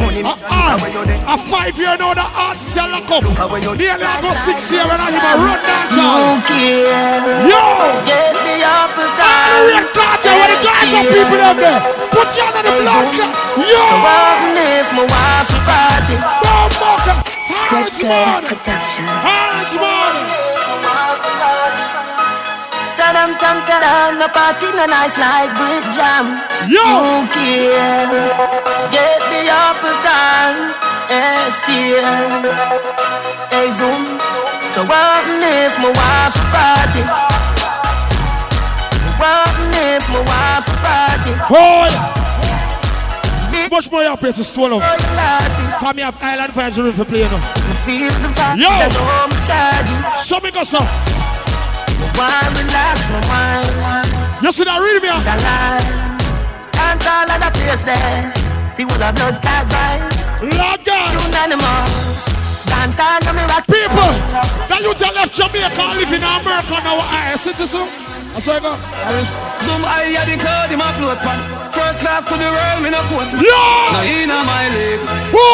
Money 0.00 0.24
me 0.24 0.32
Uh, 0.32 0.32
look 0.32 0.48
uh, 0.48 0.80
away 0.80 0.92
you 0.96 1.04
there 1.04 1.20
a 1.28 1.36
five 1.36 1.76
year 1.76 1.92
now 2.00 2.16
the 2.16 2.24
artists 2.24 2.72
are 2.80 2.88
lock 2.88 3.04
up. 3.12 3.20
Look 3.20 3.36
away 3.36 3.60
you 3.60 3.76
Nearly 3.76 4.00
I 4.00 4.16
go 4.24 4.32
six 4.32 4.72
year 4.72 4.88
and 4.88 4.96
I 4.96 5.12
him 5.12 5.28
a 5.28 5.32
run 5.36 5.60
dance 5.60 5.92
You 5.92 7.52
Yo! 7.52 7.60
Get 8.08 8.32
me 8.48 8.64
up 8.64 8.96
a 8.96 9.04
All 9.04 9.20
time. 9.20 9.52
the 9.52 9.60
real 9.68 9.86
cartel 9.92 10.34
with 10.40 10.56
the 10.56 10.58
guys 10.64 10.88
and 10.88 11.06
people 11.12 11.40
up 11.44 11.56
there. 11.60 11.80
Put 12.16 12.32
you 12.32 12.48
under 12.48 12.64
the 12.64 12.72
blood 12.80 13.12
clot. 13.12 13.44
Yo! 13.60 13.76
So 13.76 13.96
what 14.00 14.56
if 14.56 14.88
my 14.96 15.04
wife 15.04 15.52
party? 15.68 16.16
Don't 16.16 16.72
mock 16.80 17.04
her. 17.12 17.20
Hands 17.76 18.00
man. 18.08 18.40
Hands 18.40 19.74
man. 19.76 20.33
Ta-dam, 23.14 23.38
tam, 23.38 23.58
ta-dam, 23.62 24.18
no 24.18 24.26
party, 24.26 24.66
no 24.74 24.86
nice 24.86 25.16
like 25.16 25.46
brick 25.54 25.86
jam. 25.94 26.34
Yo! 26.66 26.82
Who 26.82 27.22
care? 27.30 28.10
Get 28.90 29.22
me 29.30 29.46
up 29.46 29.78
a 29.78 29.92
time. 30.02 30.74
Eh, 31.14 31.46
still. 31.54 32.10
Hey 33.54 33.70
Zoom, 33.70 34.18
so 34.66 34.82
what 34.82 35.24
if 35.30 35.78
my 35.78 35.94
wife 35.94 36.38
party? 36.50 37.02
What 39.22 39.54
if 39.78 40.02
my 40.10 40.18
wife 40.18 40.66
party? 40.82 41.32
Hold! 41.54 41.94
Much 43.70 43.90
more 43.92 44.02
happy 44.02 44.32
to 44.32 44.42
stole 44.42 44.74
off. 44.74 44.82
Come 45.78 45.98
here, 45.98 46.10
Island 46.20 46.52
Vibes 46.52 46.78
room 46.82 46.92
for 46.92 47.04
playing 47.04 47.30
now. 47.30 47.38
Feel 47.86 48.10
the 48.10 48.28
vibe, 48.34 48.58
Yo! 48.58 48.68
I 48.68 48.88
know 48.90 49.06
I'm 49.22 49.30
charging. 49.46 50.02
Show 50.18 50.40
me 50.40 50.50
go, 50.50 50.64
sir. 50.64 50.82
Wine 52.12 52.52
relax 52.60 53.08
my 53.08 53.20
mind. 53.28 54.08
You 54.44 54.52
see 54.52 54.64
that 54.64 54.76
read 54.76 55.00
me 55.00 55.08
out? 55.08 55.24
The 55.24 55.36
line. 55.40 55.88
Dance 56.76 57.06
all 57.08 57.30
of 57.30 57.38
the 57.40 57.50
place 57.56 57.84
there. 57.88 58.32
See 58.76 58.84
what 58.84 59.00
the 59.00 59.10
blood 59.16 59.40
clot 59.40 59.64
vibes. 59.72 60.28
Lord 60.44 60.80
God. 60.84 61.10
Unanimous. 61.24 62.28
Dance 62.68 63.00
all 63.00 63.24
of 63.24 63.32
me 63.32 63.44
rock. 63.48 63.64
People, 63.64 64.12
that 64.68 64.80
you 64.84 64.92
tell 64.94 65.14
left 65.14 65.32
Jamaica 65.32 65.84
live 65.96 66.12
in 66.12 66.20
America 66.20 66.76
now, 66.84 67.00
I 67.00 67.34
citizen. 67.36 67.88
I 68.34 68.42
say 68.42 68.58
go. 68.60 68.74
Alice. 69.08 69.38
Some 69.62 69.84
I 69.86 70.10
had 70.10 70.26
the 70.26 70.36
cloud 70.36 70.70
in 70.70 70.78
my 70.78 70.90
float 70.98 71.18
pan. 71.22 71.38
First 71.70 72.00
class 72.02 72.26
to 72.28 72.34
the 72.34 72.50
world, 72.50 72.82
me 72.82 72.90
no 72.90 73.00
quote 73.08 73.30
me. 73.32 73.46
Yeah! 73.46 73.94
Now 73.94 74.02
in 74.02 74.30
my 74.44 74.66
leg. 74.74 75.00
Who? 75.30 75.48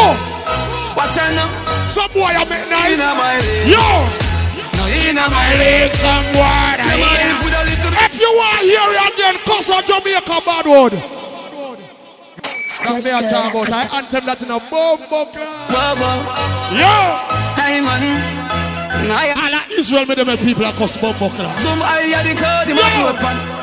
Watch 0.96 1.16
out 1.20 1.30
now. 1.36 1.48
Some 1.86 2.10
boy 2.12 2.32
I 2.32 2.44
make 2.48 2.66
nice. 2.72 2.96
In 2.96 3.16
my 3.20 3.36
leg. 3.36 3.68
Yo! 3.68 4.29
Now 4.90 5.08
in 5.08 5.14
my 5.16 5.26
My 5.30 5.50
leg. 5.54 5.90
leg, 5.90 5.94
some 5.94 6.26
word. 6.34 6.78
Yeah, 6.82 6.98
man, 6.98 7.34
put 7.42 7.54
a 7.54 7.62
little 7.62 7.92
If 8.04 8.14
you 8.18 8.30
want 8.34 8.58
to 8.58 8.66
hear 8.66 8.88
it 8.90 9.14
again, 9.14 9.36
cause 9.46 9.70
of 9.70 9.82
Jamaica 9.86 10.36
bad 10.44 10.66
word. 10.66 10.94
That's 12.82 13.04
me 13.04 13.10
I 13.12 13.20
talk 13.28 13.52
about. 13.54 13.70
I 13.70 13.98
anthem 13.98 14.24
that 14.26 14.40
in 14.42 14.50
a 14.50 14.58
boom, 14.72 14.96
boom, 15.12 15.28
Whoa, 15.28 15.94
whoa. 16.00 16.16
Yo! 16.72 16.96
Hey 17.60 17.80
man. 17.84 18.00
I 19.12 19.32
All 19.36 19.54
of 19.54 19.70
Israel, 19.70 20.06
me 20.06 20.14
them 20.14 20.32
people 20.38 20.64
are 20.64 20.72
cuss 20.72 20.96
bomb 20.96 21.14
class. 21.14 21.60
Some 21.62 21.82
I 21.82 22.08
had 22.08 22.24
the 22.26 22.34
cloud 22.40 22.68
in 22.68 22.76
my 22.76 22.82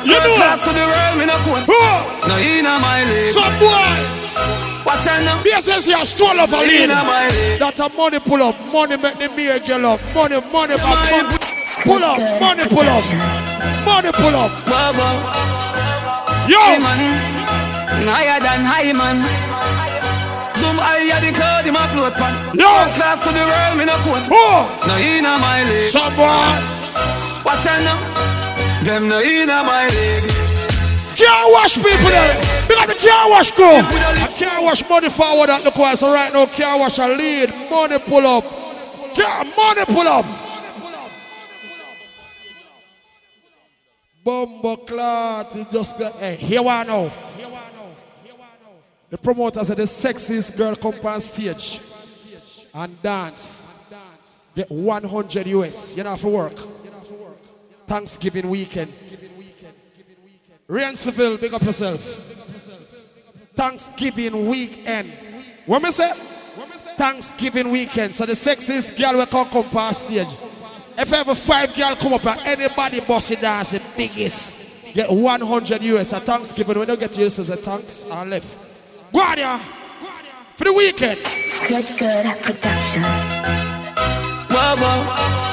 Yo! 0.06 0.14
You 0.14 0.18
know. 0.22 0.36
class 0.38 0.58
to 0.64 0.70
the 0.72 0.84
world, 0.86 1.14
me 1.18 1.26
no 1.26 1.36
quote. 1.44 1.66
Who? 1.66 1.82
Now 2.30 2.38
in 2.38 2.64
my 2.64 3.04
leg. 3.04 3.32
Some 3.34 3.54
boy. 3.58 4.27
Watch 4.86 5.06
out 5.06 5.22
now. 5.24 5.42
BSS 5.42 5.86
here 5.86 6.04
stole 6.04 6.40
off 6.40 6.52
a 6.52 6.56
lead. 6.56 6.88
In 6.88 6.90
my 6.90 7.28
leg. 7.28 7.58
That 7.60 7.78
a 7.80 7.88
money 7.96 8.18
pull 8.20 8.42
up, 8.42 8.56
money 8.72 8.96
make 8.96 9.18
the 9.18 9.28
beer 9.36 9.58
girl 9.60 9.94
up, 9.94 10.00
money, 10.14 10.40
money 10.52 10.76
back, 10.76 10.98
money 11.10 11.38
pull 11.84 12.02
up, 12.02 12.18
money 12.40 12.64
pull 12.68 12.88
up, 12.88 13.04
money 13.84 14.10
pull 14.12 14.36
up. 14.36 14.52
Yo! 16.48 16.58
Higher 18.08 18.40
than 18.40 18.64
high 18.64 18.92
man. 18.92 19.20
I 20.80 21.10
had 21.10 21.22
the 21.22 21.32
cloud 21.36 21.66
in 21.66 21.72
my 21.74 21.86
float 21.88 22.14
pan. 22.14 22.32
Yo! 22.56 22.66
Class 22.96 23.18
to 23.24 23.30
the 23.32 23.44
world, 23.44 23.76
me 23.78 23.84
no 23.84 23.96
quote. 24.02 24.26
Who? 24.26 24.34
Now 24.86 24.96
in 24.96 25.24
my 25.24 25.62
leg. 25.64 25.90
Some 25.90 26.14
boy. 26.16 26.24
Watch 27.44 27.66
out 27.66 27.82
now. 27.84 27.98
Them 28.84 29.08
no 29.08 29.18
in 29.20 29.48
my 29.48 29.86
leg. 29.86 30.57
Can't 31.18 31.52
wash 31.52 31.74
people 31.74 32.10
there. 32.14 32.34
Because 32.68 32.86
the 32.86 33.08
car 33.08 33.30
wash 33.30 33.50
go. 33.50 33.64
I 33.64 34.28
can't 34.30 34.62
wash 34.62 34.88
money 34.88 35.10
forward 35.10 35.50
at 35.50 35.64
the 35.64 35.72
choir. 35.72 35.96
So 35.96 36.12
right 36.12 36.32
now, 36.32 36.46
car 36.46 36.78
wash 36.78 36.98
a 36.98 37.08
lead. 37.08 37.50
Money 37.68 37.98
pull 37.98 38.24
up. 38.24 38.44
Car 39.16 39.44
money 39.56 39.84
pull 39.84 40.06
up. 40.06 40.24
Bumbo 44.22 44.76
clot. 44.76 45.52
He 45.54 45.64
just 45.72 45.98
got. 45.98 46.12
Hey, 46.14 46.36
here 46.36 46.62
we 46.62 46.68
are 46.68 46.84
now. 46.84 47.10
The 49.10 49.18
promoter 49.18 49.64
said 49.64 49.78
the 49.78 49.84
sexiest 49.84 50.56
girl 50.56 50.76
come 50.76 50.94
on 51.04 51.20
stage 51.20 51.80
and 52.74 53.02
dance. 53.02 53.66
Get 54.54 54.70
100 54.70 55.46
US. 55.48 55.96
You 55.96 56.04
know 56.04 56.16
for 56.16 56.30
work. 56.30 56.56
Thanksgiving 57.88 58.50
weekend. 58.50 58.92
Riensville, 60.68 61.40
big 61.40 61.54
up 61.54 61.62
yourself. 61.62 62.00
Thanksgiving 63.56 64.48
weekend. 64.48 65.10
What 65.64 65.82
me 65.82 65.90
say? 65.90 66.12
Thanksgiving 66.12 67.70
weekend. 67.70 68.14
So 68.14 68.26
the 68.26 68.34
sexiest 68.34 68.98
girl 68.98 69.14
will 69.14 69.26
come 69.26 69.48
come 69.48 69.64
past 69.70 70.06
stage. 70.06 70.28
If 70.98 71.12
ever 71.12 71.34
five 71.34 71.74
girl 71.74 71.96
come 71.96 72.12
up 72.12 72.26
and 72.26 72.40
anybody 72.42 73.00
bossy 73.00 73.36
dance 73.36 73.70
the 73.70 73.82
biggest, 73.96 74.94
get 74.94 75.10
100 75.10 75.82
US 75.82 76.12
at 76.12 76.24
Thanksgiving. 76.24 76.78
We 76.78 76.84
don't 76.86 77.00
get 77.00 77.16
yours 77.16 77.38
as 77.38 77.48
a 77.48 77.56
thanks 77.56 78.04
and 78.04 78.28
left. 78.28 79.12
Guardia 79.12 79.46
on 79.46 79.60
here. 79.60 80.32
For 80.56 80.64
the 80.64 80.72
weekend. 80.74 81.18
Get 81.66 81.96
good 81.98 82.26
at 82.26 82.42
production. 82.42 83.02
Whoa, 84.50 84.76
whoa. 84.76 85.48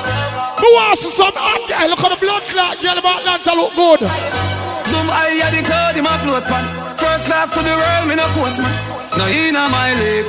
Who 0.59 0.73
wants 0.73 1.13
some 1.13 1.31
hot 1.33 1.69
girl? 1.69 1.89
Look 1.89 2.03
at 2.03 2.19
the 2.19 2.25
blood 2.25 2.43
clot 2.49 2.81
girl 2.81 2.97
about 2.97 3.21
Atlanta 3.21 3.55
look 3.55 3.75
good. 3.75 4.54
Some 4.85 5.09
I 5.09 5.41
had 5.41 5.53
the 5.53 5.61
cloud 5.65 5.97
in 5.97 6.03
my 6.03 6.17
float 6.19 6.43
pan. 6.45 6.65
First 6.97 7.25
class 7.25 7.49
to 7.53 7.61
the 7.61 7.73
world, 7.73 8.07
me 8.07 8.15
no 8.15 8.25
quote 8.33 8.57
man. 8.59 8.73
Now 9.17 9.27
in 9.27 9.53
my 9.53 9.93
leg. 9.97 10.25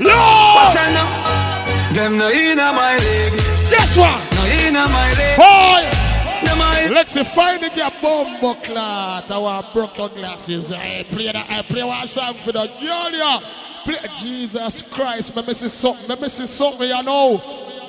Lord! 0.00 0.56
Watch 0.58 0.76
out 0.76 0.90
now. 0.92 1.94
Them 1.94 2.18
no 2.18 2.28
in 2.28 2.58
my 2.58 2.96
leg. 2.96 3.32
Guess 3.70 3.96
what? 3.96 4.18
Now 4.34 4.46
in 4.68 4.74
my 4.74 5.08
leg. 5.16 5.36
Boy! 5.38 6.04
Them 6.44 6.60
I 6.60 6.88
Let's 6.92 7.16
find 7.34 7.62
the 7.62 7.70
girl 7.70 7.90
bumbo 8.02 8.54
clot. 8.60 9.30
I 9.30 9.38
want 9.38 9.72
broken 9.72 10.08
glasses. 10.14 10.72
I 10.72 11.04
play 11.04 11.32
that. 11.32 11.46
I 11.48 11.62
play 11.62 11.84
one 11.84 12.06
song 12.06 12.34
for 12.34 12.52
the 12.52 12.66
girl, 12.80 13.10
yeah. 13.12 13.40
Play, 13.84 13.96
Jesus 14.18 14.82
Christ, 14.82 15.36
me 15.36 15.54
see 15.54 15.68
something. 15.68 16.20
Me 16.20 16.28
see 16.28 16.46
something, 16.46 16.88
you 16.88 17.02
know. 17.02 17.40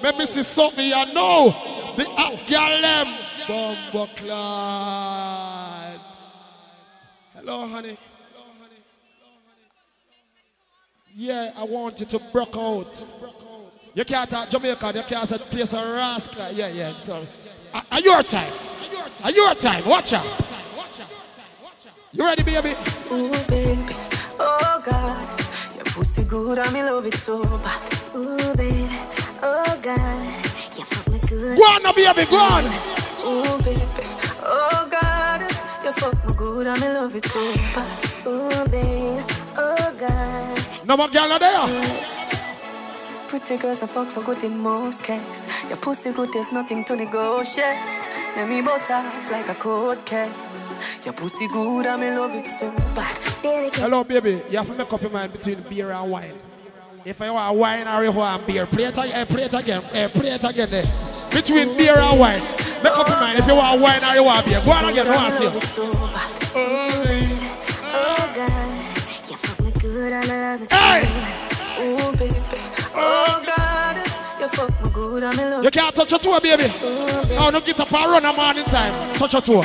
Me 0.04 0.26
see 0.26 0.44
something, 0.44 0.86
you 0.86 1.14
know. 1.14 1.54
The 1.98 2.08
uh, 2.10 2.30
girl 2.48 2.82
them. 2.82 3.25
Bumbo 3.48 4.08
clot. 4.16 6.00
Hello, 7.36 7.68
honey. 7.68 7.96
Hello, 7.96 8.46
honey. 8.60 8.82
Yeah, 11.14 11.52
I 11.56 11.64
want 11.64 12.00
you 12.00 12.08
to 12.08 12.20
broke 12.34 12.58
out. 12.58 13.04
You 13.94 14.04
can't 14.04 14.30
talk 14.30 14.50
Jamaica, 14.50 14.92
you 14.96 15.04
can't 15.04 15.28
say 15.28 15.38
place 15.38 15.74
a 15.74 15.78
rascal. 15.78 16.52
Yeah, 16.54 16.70
yeah, 16.70 16.90
sorry. 16.94 17.28
Are, 17.92 18.00
your 18.00 18.24
time? 18.24 18.52
Are 19.24 19.32
your 19.32 19.54
time? 19.54 19.86
Watch 19.88 20.14
out. 20.14 20.26
You 22.12 22.24
ready, 22.24 22.44
baby? 22.44 22.74
Ooh, 23.12 23.30
baby. 23.48 23.96
Oh, 24.40 24.82
God. 24.84 25.40
Your 25.76 25.86
pussy 25.86 26.24
good, 26.24 26.58
and 26.58 26.74
me 26.74 26.82
love 26.82 27.06
it 27.06 27.14
so 27.14 27.44
bad. 27.44 28.16
Ooh, 28.16 28.56
baby. 28.56 28.90
Oh, 29.44 29.80
God. 29.84 30.46
You 30.78 30.84
fuck 30.86 31.08
me 31.10 31.20
good. 31.28 31.58
Go 31.58 31.64
on, 31.64 31.96
baby, 31.96 32.30
go 32.32 32.38
on. 32.38 33.05
Ooh, 33.26 33.58
baby. 33.64 33.82
Oh, 34.44 34.88
God. 34.90 35.42
You 35.84 35.92
fuck 35.94 36.28
me 36.28 36.34
good, 36.36 36.68
and 36.68 36.80
me 36.80 36.88
love 36.90 37.16
it 37.16 37.26
so 37.26 37.54
bad. 37.74 38.28
Ooh, 38.28 38.68
baby. 38.70 39.24
Oh, 39.58 39.94
God. 40.00 40.86
No 40.86 40.96
more 40.96 41.08
girl 41.08 41.40
there. 41.40 42.04
Pretty 43.28 43.58
girls, 43.58 43.80
the 43.80 43.88
fuck 43.88 44.12
so 44.12 44.22
good 44.22 44.44
in 44.44 44.60
most 44.60 45.04
cases. 45.04 45.48
Your 45.68 45.78
pussy 45.78 46.12
good, 46.12 46.32
there's 46.34 46.52
nothing 46.52 46.86
to 46.86 46.96
negotiate. 46.96 47.80
Let 48.36 48.48
me 48.48 48.62
bust 48.62 48.92
off 48.92 49.32
like 49.32 49.50
a 49.50 49.56
cold 49.56 50.06
case. 50.06 50.74
Your 51.04 51.14
pussy 51.14 51.48
good, 51.48 51.88
and 51.88 52.02
me 52.02 52.12
love 52.12 52.36
it 52.36 52.46
so 52.46 52.72
bad. 52.94 53.18
Baby, 53.42 53.76
Hello, 53.78 54.04
baby. 54.04 54.42
You 54.52 54.58
have 54.58 54.68
to 54.68 54.74
make 54.76 54.94
up 54.94 55.02
your 55.02 55.10
mind 55.10 55.34
between 55.34 55.60
beer 55.70 55.92
and 55.92 56.12
wine. 56.12 56.34
If 57.06 57.22
I 57.22 57.30
want 57.30 57.58
wine 57.60 57.88
or 57.88 58.04
you 58.04 58.12
want 58.12 58.48
beer, 58.48 58.66
play 58.66 58.86
it 58.86 58.98
again. 58.98 59.28
Play 59.28 59.44
it 59.44 59.54
again. 59.54 59.84
eh, 59.94 60.08
play 60.08 60.30
it 60.32 60.44
again. 60.44 60.70
There. 60.72 60.84
Between 61.30 61.78
beer 61.78 61.94
and 61.96 62.20
wine. 62.20 62.42
Make 62.82 62.98
up 62.98 63.08
your 63.08 63.20
mind 63.20 63.38
if 63.38 63.46
you 63.46 63.56
want 63.56 63.80
wine 63.80 64.04
or 64.04 64.16
you 64.16 64.24
want 64.24 64.44
beer. 64.44 64.60
Go 64.66 64.72
on 64.72 64.86
again. 64.86 65.08
I 65.08 65.16
want 65.16 65.32
to 65.32 65.38
see. 65.38 65.46
I 65.46 65.52
Hey! 70.72 71.06
You 75.64 75.72
can't 75.72 75.96
touch 75.96 76.10
your 76.10 76.20
toe, 76.20 76.40
baby. 76.40 76.72
Oh, 77.38 77.52
no 77.54 77.60
get 77.60 77.80
up 77.80 77.94
and 77.94 78.12
run 78.12 78.26
a 78.26 78.34
morning 78.34 78.66
time. 78.66 78.94
Touch 79.18 79.34
your 79.34 79.42
toe. 79.44 79.62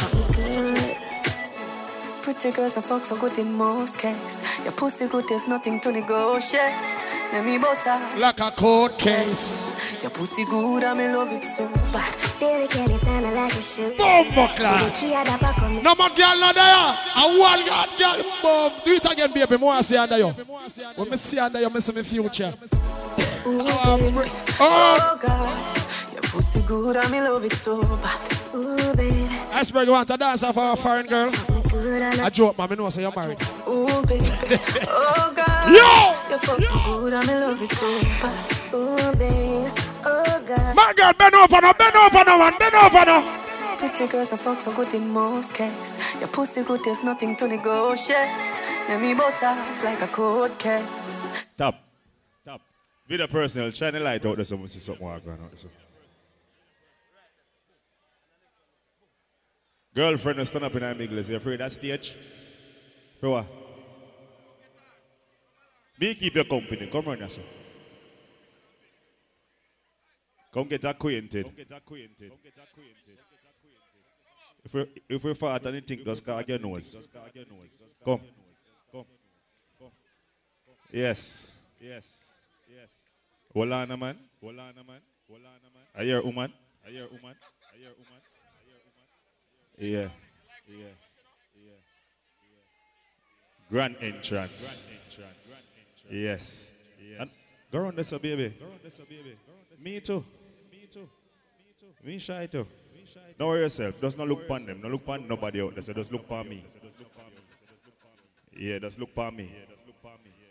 Pretty 2.21 2.51
girls, 2.51 2.75
the 2.75 2.83
fuck 2.83 3.07
so 3.07 3.17
good 3.17 3.39
in 3.39 3.51
most 3.53 3.99
cases. 3.99 4.43
Your 4.63 4.73
pussy 4.73 5.09
good, 5.09 5.25
there's 5.29 5.49
nothing 5.49 5.81
to 5.81 5.91
negotiate. 5.91 6.75
Let 7.33 7.45
me 7.45 7.59
bust 7.59 7.87
off. 7.87 8.19
Like 8.19 8.41
a 8.41 8.51
court 8.51 8.99
case. 8.99 10.03
Your 10.03 10.11
pussy 10.11 10.45
good, 10.47 10.83
and 10.83 10.99
me 10.99 11.07
love 11.15 11.31
it 11.31 11.45
so 11.45 11.69
bad. 11.93 12.17
Baby, 12.41 12.67
can 12.69 12.91
you 12.91 12.99
tell 12.99 13.21
me 13.21 13.31
like 13.35 13.55
you 13.55 13.61
should? 13.61 13.97
Bumbo 13.97 14.47
The 14.47 14.55
clock. 14.57 14.95
key 14.95 15.15
at 15.15 15.27
the 15.27 15.39
back 15.39 15.59
of 15.63 15.71
me. 15.71 15.83
No 15.83 15.95
more 15.95 16.09
girl 16.09 16.37
not 16.41 16.55
there. 16.55 16.97
A 17.17 17.39
one 17.39 17.65
girl, 17.65 17.87
girl. 17.99 18.17
Boom. 18.43 18.73
Do 18.85 18.93
it 18.93 19.13
again, 19.13 19.33
baby. 19.33 19.59
More 19.59 19.75
I 19.75 19.83
see 19.83 19.97
under 19.97 20.19
you. 20.19 20.29
When 20.97 21.11
me 21.11 21.17
see 21.17 21.39
under 21.39 21.61
you, 21.61 21.71
me 21.71 21.81
see 21.81 21.93
me 21.93 22.03
future. 22.03 22.53
Oh, 23.47 23.61
oh. 23.85 24.57
Oh, 24.61 25.19
God. 25.21 26.13
Your 26.13 26.23
pussy 26.23 26.63
good, 26.63 26.97
and 26.97 27.11
me 27.13 27.21
love 27.21 27.45
it 27.45 27.53
so 27.53 27.81
bad. 27.83 28.39
Ooh, 28.55 28.95
baby. 28.97 29.29
Iceberg, 29.53 29.87
you 29.87 29.93
want 29.93 30.09
to 30.09 30.17
dance 30.17 30.43
for 30.43 30.73
a 30.73 30.77
foreign 30.77 31.07
girl? 31.07 31.31
Me 31.31 31.63
good, 31.71 32.03
and 32.03 32.21
I 32.21 32.27
I 32.27 32.31
joke, 32.31 32.59
man. 32.59 32.73
I 32.73 32.75
know 32.75 32.91
say 32.91 33.03
you're 33.03 33.13
married. 33.15 33.39
Ooh, 33.69 34.03
baby. 34.03 34.25
Oh, 34.89 35.33
God. 35.37 35.73
Yo! 35.73 36.20
You 36.31 36.39
fuck 36.39 36.59
me 36.61 36.67
good 36.67 37.13
and 37.13 37.27
me 37.27 37.35
love 37.35 37.61
it 37.61 37.73
so 37.73 38.01
bad. 38.23 38.75
Ooh, 38.75 39.17
babe, 39.19 39.73
oh 40.05 40.45
God. 40.47 40.77
My 40.77 40.93
girl, 40.97 41.13
bend 41.13 41.35
over 41.35 41.61
now, 41.61 41.73
bend 41.73 41.97
over 41.97 42.25
now, 42.25 42.39
man, 42.39 42.53
bend 42.57 42.75
over 42.77 43.05
now. 43.05 43.77
Pretty 43.77 44.07
girls, 44.07 44.29
the 44.29 44.37
fuck 44.37 44.61
so 44.61 44.73
good 44.73 44.95
in 44.95 45.09
most 45.09 45.55
cases. 45.55 45.99
Your 46.21 46.29
pussy 46.29 46.63
good, 46.63 46.85
there's 46.85 47.03
nothing 47.03 47.35
to 47.35 47.49
negotiate. 47.49 48.29
Let 48.89 49.01
me 49.01 49.15
boss 49.15 49.43
off 49.43 49.85
like 49.85 50.01
a 50.03 50.07
cold 50.07 50.57
case. 50.59 51.27
Top. 51.57 51.75
Top. 52.45 52.61
Be 53.09 53.17
the 53.17 53.27
personal. 53.27 53.71
Shine 53.73 53.95
the 53.95 54.01
light 54.01 54.25
out 54.25 54.37
there 54.37 54.45
so 54.45 54.55
we 54.55 54.69
see 54.69 54.79
something 54.79 55.05
going 55.05 55.39
on. 55.39 55.51
Girlfriend 59.95 60.47
stand 60.47 60.65
up 60.65 60.75
in 60.77 60.83
her 60.83 60.95
miglas. 60.95 61.29
You 61.29 61.37
afraid 61.37 61.55
of 61.55 61.59
that 61.61 61.73
stage? 61.73 62.13
For 63.21 63.31
what? 63.31 63.60
Me 66.01 66.15
keep 66.15 66.35
your 66.35 66.45
company. 66.45 66.87
Come 66.87 67.09
on, 67.09 67.19
yourself. 67.19 67.47
Come 70.53 70.67
get 70.67 70.85
acquainted. 70.85 71.45
Come 71.45 71.55
get 71.55 71.71
acquainted. 71.77 72.33
If 74.65 74.75
we 74.75 74.87
if 75.09 75.25
we 75.25 75.35
fart 75.35 75.63
think 75.63 76.05
just 76.05 76.25
cause 76.25 76.45
your 76.47 76.59
nose. 76.59 76.97
Come. 78.05 78.21
Come. 78.91 79.05
Yes. 80.91 81.59
Yes. 81.81 82.35
Yes. 82.75 82.91
Hold 83.53 83.73
on, 83.73 83.89
man. 83.89 83.99
On, 83.99 84.17
man. 84.57 84.67
On, 84.67 84.83
man. 84.83 85.01
Are 85.97 86.05
you 86.05 86.17
a 86.17 86.23
woman? 86.25 86.53
Are 86.85 86.91
you 86.91 87.05
a 87.05 87.09
woman? 87.09 87.35
Are 87.35 87.79
you 87.79 87.87
a 87.87 87.95
woman? 88.01 88.21
Yeah. 89.79 90.09
Yeah. 90.67 90.77
Yeah. 91.57 91.81
Grand 93.71 93.97
entrance. 94.01 95.10
Yes. 96.11 96.73
And 97.19 97.31
go 97.71 97.79
around 97.79 97.97
this, 97.97 98.11
baby. 98.13 98.55
Me 99.83 100.01
too. 100.01 100.25
Me 100.71 100.87
too. 100.91 101.09
Me 102.05 102.19
shy 102.19 102.47
too. 102.47 102.67
Don't 103.39 103.49
worry 103.49 103.61
yourself. 103.61 104.01
Just 104.01 104.19
not 104.19 104.29
look 104.29 104.43
upon 104.43 104.67
them. 104.67 104.81
Don't 104.81 104.93
look 104.93 105.03
upon 105.03 105.27
nobody 105.29 105.63
out 105.63 105.75
there. 105.75 105.83
So 105.83 105.93
just 105.93 106.13
look 106.13 106.23
upon 106.23 106.49
me. 106.49 106.65
Yeah, 108.57 108.79
just 108.79 108.99
look 108.99 109.11
upon 109.11 109.37
me. 109.37 109.51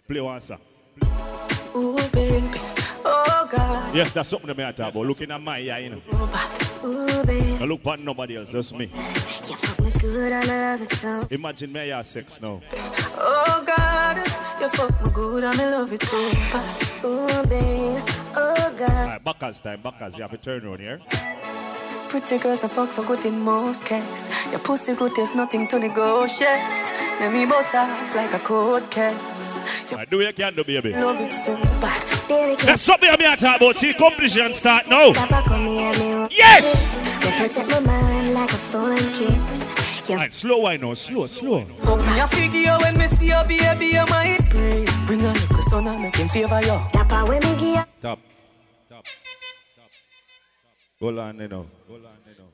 Play 0.07 0.21
one 0.21 0.39
song. 0.39 0.59
Ooh, 1.75 1.95
baby, 2.11 2.49
oh 3.05 3.47
God. 3.51 3.95
Yes, 3.95 4.11
that's 4.11 4.29
something 4.29 4.47
that 4.47 4.59
I 4.59 4.71
talk 4.71 4.93
about. 4.93 5.05
Looking 5.05 5.29
at 5.29 5.39
my 5.39 5.57
eye, 5.57 5.79
you 5.79 5.89
know. 5.91 6.01
Oh, 6.11 6.85
Ooh, 6.85 7.25
baby, 7.25 7.57
Don't 7.59 7.69
look 7.69 7.81
upon 7.81 8.03
nobody 8.03 8.37
else. 8.37 8.51
Just 8.51 8.75
me. 8.75 8.85
you 8.85 8.91
fuck 8.91 9.79
me 9.79 9.91
good 9.91 10.31
I 10.31 10.43
love 10.45 10.81
it 10.81 10.91
so. 10.91 11.27
Imagine 11.29 11.71
me 11.71 11.91
I 11.91 11.97
have 11.97 12.05
sex 12.05 12.41
now. 12.41 12.59
Oh 13.15 13.63
God, 13.65 14.17
you 14.61 14.69
fuck 14.69 15.03
me 15.03 15.11
good 15.11 15.43
and 15.43 15.59
I 15.59 15.71
love 15.71 15.91
it 15.93 16.03
so 16.03 16.31
bad. 16.31 16.83
Ooh, 17.05 17.47
babe, 17.47 18.01
oh 18.35 18.75
God. 18.77 18.89
Alright, 18.89 19.23
Bacchus 19.23 19.59
time. 19.59 19.79
Bacchus, 19.81 20.17
you 20.17 20.21
have 20.23 20.31
to 20.31 20.37
turn 20.37 20.65
around 20.65 20.79
here. 20.79 20.99
Pretty 22.09 22.37
girls, 22.39 22.59
the 22.59 22.69
fuck 22.69 22.91
so 22.91 23.03
good 23.03 23.23
in 23.25 23.39
most 23.39 23.85
cases. 23.85 24.29
Your 24.49 24.59
pussy 24.59 24.95
good, 24.95 25.15
there's 25.15 25.35
nothing 25.35 25.67
to 25.67 25.79
negotiate. 25.79 26.63
Let 27.19 27.33
me 27.33 27.45
boss 27.45 27.75
off 27.75 28.15
like 28.15 28.33
a 28.33 28.39
cold 28.39 28.89
case. 28.89 29.91
Alright, 29.91 30.09
do 30.09 30.17
what 30.17 30.27
you 30.27 30.33
can 30.33 30.55
do, 30.55 30.63
baby. 30.63 30.93
Love 30.93 31.19
it 31.19 31.31
so 31.31 31.55
bad. 31.79 32.27
Baby, 32.27 32.61
That's 32.63 32.81
something 32.81 33.09
I'm 33.09 33.19
here 33.19 33.35
to 33.35 33.41
talk 33.41 33.57
about. 33.57 33.75
See, 33.75 33.93
competition 33.93 34.53
start 34.53 34.87
now. 34.87 35.11
Yes! 36.31 36.93
You 37.23 37.31
protect 37.47 37.69
my 37.69 37.79
mind 37.79 38.33
like 38.33 38.51
a 38.51 38.57
phone 38.71 38.97
kiss. 40.09 40.17
Alright, 40.17 40.33
slow 40.33 40.57
wine 40.59 40.81
now. 40.81 40.93
Slow, 40.93 41.25
slow. 41.25 41.61
Fuck 41.61 41.99
me 41.99 42.19
a 42.19 42.27
figure 42.27 42.77
when 42.81 42.97
me 42.97 43.07
see 43.07 43.27
you, 43.27 43.43
baby, 43.47 43.85
you 43.87 44.05
might 44.07 44.39
pray. 44.49 44.85
Bring 45.05 45.21
a 45.21 45.31
little 45.33 45.61
son 45.63 45.87
and 45.87 46.01
make 46.01 46.15
him 46.15 46.27
favor 46.27 46.61
you. 46.61 46.79
Dapper 46.91 47.25
when 47.27 47.39
me 47.43 47.53
give 47.55 47.61
you. 47.61 47.83
Top. 48.01 48.19
Top. 48.89 49.05
Hold 50.99 51.19
on, 51.19 51.39
you 51.39 51.47
know. 51.47 51.65
Hold 51.87 52.05
on, 52.05 52.11
you 52.27 52.33
know. 52.37 52.49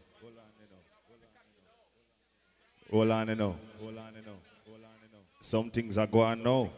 Hold 2.92 3.12
on, 3.12 3.28
you 3.28 3.36
know. 3.36 3.56
Hold 3.82 3.98
on, 3.98 4.16
you 4.16 4.26
know. 4.26 4.36
Some 5.42 5.70
things 5.70 5.98
are 5.98 6.08
going 6.08 6.44
now. 6.44 6.70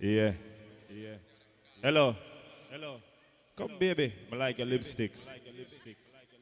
Yeah. 0.00 0.32
Yeah. 0.90 1.16
Hello. 1.82 2.14
Hello. 2.70 3.00
Come, 3.56 3.72
baby. 3.78 4.12
I 4.32 4.36
like 4.36 4.58
your 4.58 4.66
lipstick. 4.66 5.12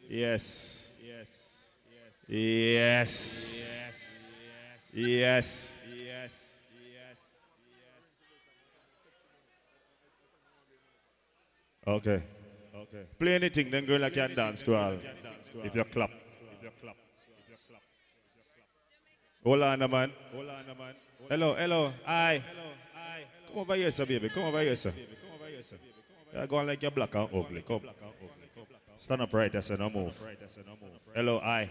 Yes. 0.09 0.86
Yes. 0.86 0.86
Yes. 2.28 3.70
Yes. 4.93 4.93
Yes. 4.94 5.78
Yes. 5.86 6.65
Yes. 6.74 7.20
Okay. 11.86 12.23
Okay. 12.74 13.03
Play 13.19 13.35
anything, 13.36 13.70
then 13.70 13.85
girl 13.85 14.05
I 14.05 14.11
can 14.11 14.35
dance 14.35 14.65
to 14.65 14.74
all. 14.74 14.94
If 15.62 15.74
you 15.74 15.85
clap. 15.85 16.11
If 16.11 16.62
you 16.62 16.70
clap. 16.81 16.97
If 17.39 17.48
you're 17.48 17.59
clap. 17.69 17.82
Hold 19.44 19.62
on, 19.62 19.82
a 19.82 19.89
man. 19.89 20.12
Hold 20.32 20.48
on, 20.48 20.65
a 20.69 20.74
man. 20.74 20.94
Hello, 21.28 21.55
hello. 21.55 21.93
Hi. 22.05 22.43
Come 23.48 23.59
over 23.59 23.77
here, 23.77 23.90
sir, 23.93 24.05
baby. 24.05 24.28
Come 24.31 24.44
over 24.44 24.61
here, 24.61 24.74
sir. 24.74 24.93
You're 26.35 26.47
going 26.48 26.66
like 26.66 26.82
you're 26.82 26.90
black 26.90 27.15
and 27.15 27.28
ugly. 27.32 27.62
Come. 27.62 27.82
Stand 28.97 29.23
up 29.23 29.32
right 29.32 29.65
sir. 29.65 29.77
No 29.78 29.90
move. 29.90 30.20
Hello, 31.15 31.39
hi. 31.39 31.70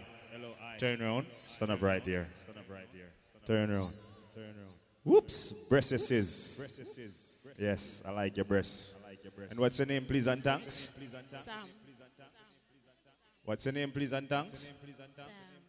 Turn 0.77 1.01
around. 1.01 1.25
Stand 1.47 1.71
up 1.71 1.81
right 1.81 2.03
here. 2.03 2.27
Stand 2.35 2.57
up 2.57 2.69
right 2.69 2.87
here. 2.93 3.11
Turn 3.45 3.71
around. 3.71 3.93
Turn 4.33 4.43
around. 4.43 4.73
Whoops. 5.03 5.53
Breasts. 5.69 6.11
Yes, 7.57 8.03
I 8.05 8.11
like 8.11 8.35
your 8.35 8.45
breasts. 8.45 8.95
And 9.49 9.59
what's 9.59 9.77
your 9.79 9.87
name, 9.87 10.05
please, 10.05 10.27
and 10.27 10.43
thanks? 10.43 10.93
Sam. 11.29 11.55
What's 13.43 13.65
your 13.65 13.73
name, 13.73 13.91
please, 13.91 14.13
and 14.13 14.27
thanks? 14.27 14.73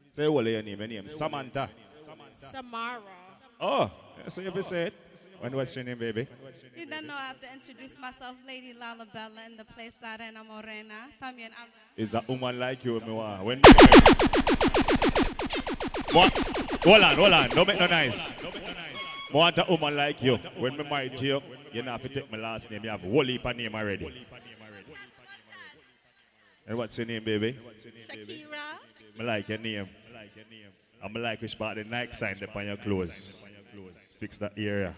Say 0.09 0.27
what 0.29 0.47
your 0.47 0.63
name, 0.63 0.79
your 0.79 0.89
name. 0.89 1.09
Samantha. 1.09 1.69
Samara. 2.51 3.01
Oh, 3.61 3.91
so 4.27 4.41
you 4.41 4.63
say 4.63 4.87
it. 4.87 4.95
And 5.43 5.55
what's 5.55 5.77
your 5.77 5.85
name, 5.85 5.99
baby? 5.99 6.27
You 6.77 6.87
don't 6.87 7.07
know 7.07 7.15
I 7.15 7.27
have 7.29 7.41
to 7.41 7.47
introduce 7.53 7.99
myself, 8.01 8.37
Lady 8.47 8.75
Lala 8.79 9.07
Bella, 9.13 9.45
in 9.47 9.57
the 9.57 9.65
place 9.65 9.97
Arena 10.03 10.43
Morena. 10.45 10.95
También 11.21 11.51
habla. 11.53 11.75
Is 11.97 12.15
a 12.15 12.25
woman 12.27 12.59
like 12.59 12.85
you, 12.85 12.99
me 13.01 13.13
want. 13.13 13.45
When 13.45 13.61
what? 16.13 16.33
Hold 16.85 17.03
on, 17.03 17.17
hold 17.17 17.33
on. 17.33 17.49
Don't 17.51 17.69
make 17.69 17.79
no 17.79 17.87
nice. 17.87 18.33
I 18.43 19.37
want 19.37 19.59
a 19.59 19.67
woman 19.69 19.97
like 19.97 20.23
you. 20.23 20.37
When 20.59 20.77
me 20.77 20.85
married 20.89 21.21
you, 21.21 21.43
you 21.73 21.83
don't 21.83 21.93
have 21.93 22.03
to 22.03 22.09
take 22.09 22.31
my 22.33 22.39
last 22.39 22.71
name. 22.71 22.85
You 22.85 22.91
have 22.91 23.05
a 23.05 23.09
whole 23.09 23.25
heap 23.25 23.45
of 23.45 23.57
name 23.57 23.75
already. 23.75 24.27
And 26.67 26.79
what's 26.79 26.97
your 26.99 27.07
name, 27.07 27.23
baby? 27.25 27.59
Shakira. 27.77 28.79
I 29.21 29.23
like 29.23 29.49
your 29.49 29.59
name. 29.59 29.89
I'm 31.03 31.13
like 31.13 31.43
which 31.43 31.59
part 31.59 31.79
of 31.79 31.85
the 31.85 31.91
Nike 31.91 32.13
sign 32.13 32.43
up 32.43 32.57
on 32.57 32.67
your 32.67 32.77
clothes. 32.77 33.43
Fix 34.19 34.39
that 34.39 34.53
area. 34.57 34.95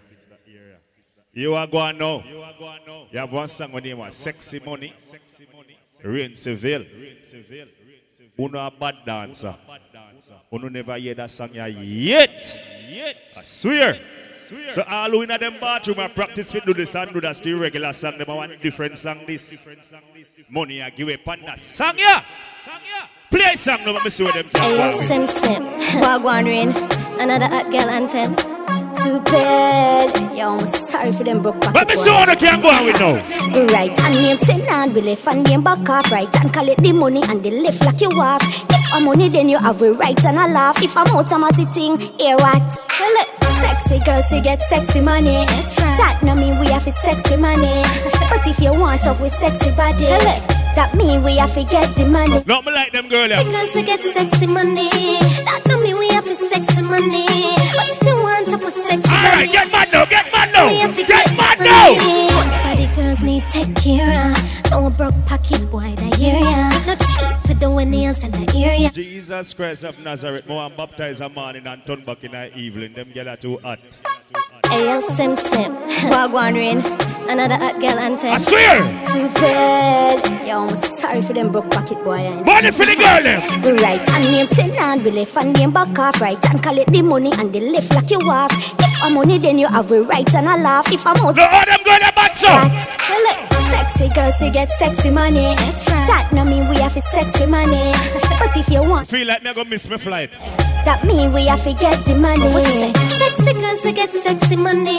You 1.33 1.55
are 1.55 1.67
going 1.67 1.99
now. 1.99 2.23
You 2.29 2.41
are 2.41 2.55
going 2.59 2.81
now. 2.87 3.07
You 3.11 3.19
have 3.19 3.33
one 3.33 3.49
song 3.49 3.73
with 3.73 3.85
name 3.85 3.99
was 3.99 4.15
Sexy 4.15 4.61
Money. 4.65 4.93
Rain 6.03 6.37
Seville. 6.37 6.85
Uno 8.39 8.59
a 8.59 8.71
bad 8.71 8.97
dancer. 9.05 9.55
Uno 10.53 10.69
never 10.69 10.97
hear 10.97 11.15
that 11.15 11.31
song 11.31 11.49
here 11.49 11.67
yet. 11.67 12.61
I 13.37 13.43
swear. 13.43 13.99
So 14.69 14.83
all 14.89 15.11
who 15.11 15.23
in 15.23 15.29
them 15.29 15.55
bathroom 15.61 16.01
I 16.01 16.09
practice 16.09 16.55
with 16.55 16.65
do 16.65 16.73
this 16.73 16.95
and 16.95 17.13
do 17.13 17.21
that 17.21 17.37
still 17.37 17.59
regular 17.59 17.93
song. 17.93 18.17
Them 18.19 18.29
want 18.29 18.61
different 18.63 18.97
song 18.97 19.21
this. 19.27 19.69
Money 20.51 20.81
I 20.83 20.91
give 20.91 21.09
up 21.09 21.29
on 21.29 21.41
that 21.43 21.59
song 21.59 21.99
yeah. 21.99 22.23
Play 23.31 23.53
a 23.53 23.57
song 23.57 23.81
let 23.85 24.03
me 24.03 24.11
see 24.11 24.25
what 24.25 24.35
them 24.35 24.93
Sim 24.93 25.27
Sim, 25.27 25.63
Wagwan 26.01 26.45
Rain, 26.47 26.69
another 27.21 27.47
hot 27.47 27.71
girl 27.71 27.89
anthem. 27.91 28.58
Too 29.05 29.21
bad, 29.21 30.37
yo, 30.37 30.59
I'm 30.59 30.67
sorry 30.67 31.13
for 31.13 31.23
them 31.23 31.41
broke 31.41 31.61
pocket. 31.61 31.75
Let 31.77 31.89
me 31.89 31.95
see 31.95 32.11
what 32.11 32.29
I 32.29 32.35
can 32.35 32.61
go 32.61 32.69
on 32.69 32.85
with 32.85 32.99
now. 32.99 33.15
Right, 33.73 33.97
and 33.97 34.15
name 34.15 34.37
say 34.37 34.59
none, 34.67 34.93
we 34.93 35.03
left 35.03 35.25
and 35.29 35.45
name 35.45 35.63
back 35.63 35.89
off. 35.89 36.11
Right, 36.11 36.29
and 36.41 36.53
collect 36.53 36.83
the 36.83 36.91
money 36.93 37.23
and 37.29 37.41
the 37.41 37.51
left 37.63 37.85
like 37.85 38.01
you 38.01 38.11
off. 38.11 38.43
If 38.43 38.93
I'm 38.93 39.05
money, 39.05 39.29
then 39.29 39.49
you 39.49 39.59
have 39.59 39.81
a 39.83 39.93
right 39.93 40.25
and 40.25 40.37
a 40.37 40.49
laugh. 40.53 40.83
If 40.83 40.97
I'm 40.97 41.07
out, 41.15 41.33
I'm 41.33 41.45
a 41.45 41.53
sitting, 41.53 42.01
hear 42.19 42.37
what? 42.39 42.79
Well, 42.99 43.13
look, 43.15 43.29
sexy 43.63 44.01
girls, 44.01 44.33
you 44.33 44.43
get 44.43 44.63
sexy 44.63 45.01
money. 45.01 45.47
That's 45.47 45.81
right. 45.81 45.97
That 45.97 46.21
no 46.25 46.35
mean 46.35 46.59
we 46.59 46.67
have 46.67 46.87
a 46.87 46.91
sexy 46.91 47.37
money. 47.37 47.83
but 48.31 48.45
if 48.49 48.59
you 48.59 48.73
want 48.73 49.07
up 49.07 49.21
with 49.21 49.31
sexy 49.31 49.71
body, 49.77 50.07
that 50.75 50.93
mean 50.95 51.23
we 51.23 51.37
have 51.37 51.55
to 51.55 51.63
get 51.63 51.95
the 51.95 52.05
money. 52.07 52.43
Not 52.47 52.65
me 52.65 52.73
like 52.73 52.91
them 52.93 53.09
girl, 53.09 53.29
yeah. 53.29 53.45
Because 53.45 53.75
we 53.77 53.83
get 53.85 54.03
sexy 54.03 54.49
money. 54.49 54.91
That 55.47 55.63
don't 56.29 56.41
mean 56.41 56.49
we 56.51 56.55
have 56.55 56.67
to 56.67 56.75
sexy 56.75 56.83
money. 56.83 57.27
But 57.75 57.89
if 57.89 58.03
you 58.03 58.15
want 58.23 58.47
to 58.47 58.59
put 58.59 58.73
sexy 58.73 59.09
Alright, 59.09 59.35
money, 59.39 59.53
get 59.53 59.73
mad 59.73 59.89
now, 59.93 60.05
get 60.05 60.33
mad 60.33 60.53
now. 60.53 60.69
we 60.69 60.79
have 60.81 60.95
to 60.95 61.05
Get 61.05 61.37
mad 61.37 61.59
money. 61.59 61.97
now. 61.97 62.63
Body 62.65 62.87
girls 62.97 63.23
need 63.23 63.45
take 63.51 63.75
care 63.77 64.31
of. 64.31 64.71
No 64.71 64.91
broke 64.91 65.15
pocket 65.27 65.71
boy, 65.71 65.95
that 65.97 66.15
hear 66.17 66.39
ya. 66.39 66.69
No 66.87 66.95
cheap 66.95 67.37
for 67.47 67.55
the 67.55 67.85
nails 67.85 68.23
and 68.23 68.35
the 68.35 68.59
area. 68.59 68.91
Jesus 68.91 69.55
Christ 69.55 69.85
of 69.85 69.99
Nazareth, 70.01 70.47
more 70.47 70.63
and 70.63 70.77
baptize 70.77 71.21
a 71.21 71.29
man 71.29 71.57
in 71.57 71.67
and 71.67 71.85
turn 71.87 72.05
back 72.05 72.23
in 72.25 72.33
the 72.33 72.55
evening. 72.57 72.93
Them 72.93 73.11
get 73.13 73.41
too 73.41 73.59
hot. 73.59 73.79
Hey, 74.71 74.85
yo, 74.85 75.01
Sim 75.01 75.35
Sim. 75.37 75.73
Wagwan 76.13 76.55
Rain. 76.55 76.79
Another 77.29 77.57
hot 77.57 77.79
girl 77.81 77.99
anthem. 77.99 78.33
I 78.33 78.39
swear. 78.39 78.81
Too 79.05 79.25
bad. 79.41 80.47
Yo, 80.47 80.67
I'm 80.67 80.77
sorry 80.77 81.21
for 81.21 81.33
them 81.35 81.53
broke 81.53 81.71
pocket 81.71 82.03
boy. 82.05 82.21
eh. 82.25 82.41
Money 82.43 82.71
for 82.71 82.87
the 82.87 82.97
girl 82.97 83.23
them. 83.23 83.41
The 83.63 83.75
right 83.83 84.01
hand 84.01 84.31
name 84.33 84.47
say 84.47 84.69
non 84.75 85.03
we 85.03 85.11
left 85.11 85.37
and 85.37 85.53
name 85.59 85.71
back 85.73 85.99
off 85.99 86.21
right 86.21 86.39
and 86.51 86.63
collect 86.63 86.91
the 86.93 87.03
money 87.03 87.33
and 87.39 87.53
the 87.53 87.61
left 87.61 87.95
like 87.95 88.11
you 88.11 88.21
off. 88.31 88.53
If 88.81 89.03
I'm 89.03 89.15
money 89.15 89.39
then 89.39 89.59
you 89.59 89.69
have 89.69 89.91
a 89.93 90.03
right 90.03 90.35
and 90.35 90.47
a 90.49 90.57
laugh. 90.57 90.91
If 90.91 91.07
I'm 91.07 91.17
out, 91.17 91.37
No, 91.37 91.45
all 91.45 91.65
them 91.67 91.83
girl 91.85 91.99
them 91.99 92.13
bad 92.17 92.35
so. 92.35 92.49
Well, 92.49 93.23
look, 93.29 93.53
sexy 93.69 94.09
girls 94.15 94.41
you 94.41 94.51
get 94.51 94.73
sexy 94.73 95.11
money. 95.11 95.55
That's 95.57 95.85
right. 95.91 96.07
That 96.09 96.31
no 96.33 96.45
mean 96.45 96.69
we 96.71 96.77
have 96.81 96.97
a 96.97 97.01
sexy 97.03 97.45
money. 97.47 97.93
but 98.41 98.57
if 98.57 98.69
you 98.71 98.81
want, 98.83 99.09
Feel 99.09 99.27
like 99.27 99.43
me 99.43 99.51
I 99.51 99.53
gonna 99.53 99.69
miss 99.69 99.89
my 99.89 99.97
flight. 99.99 100.31
That 100.89 101.05
mean 101.05 101.33
we 101.35 101.45
have 101.45 101.63
to 101.65 101.75
get 101.75 102.03
the 102.07 102.15
money. 102.15 102.49
What's 102.49 102.71
it? 102.81 102.97
Sexy 102.97 103.53
girls 103.53 103.83
to 103.83 103.93
get 103.93 104.11
sexy 104.11 104.57
money. 104.57 104.97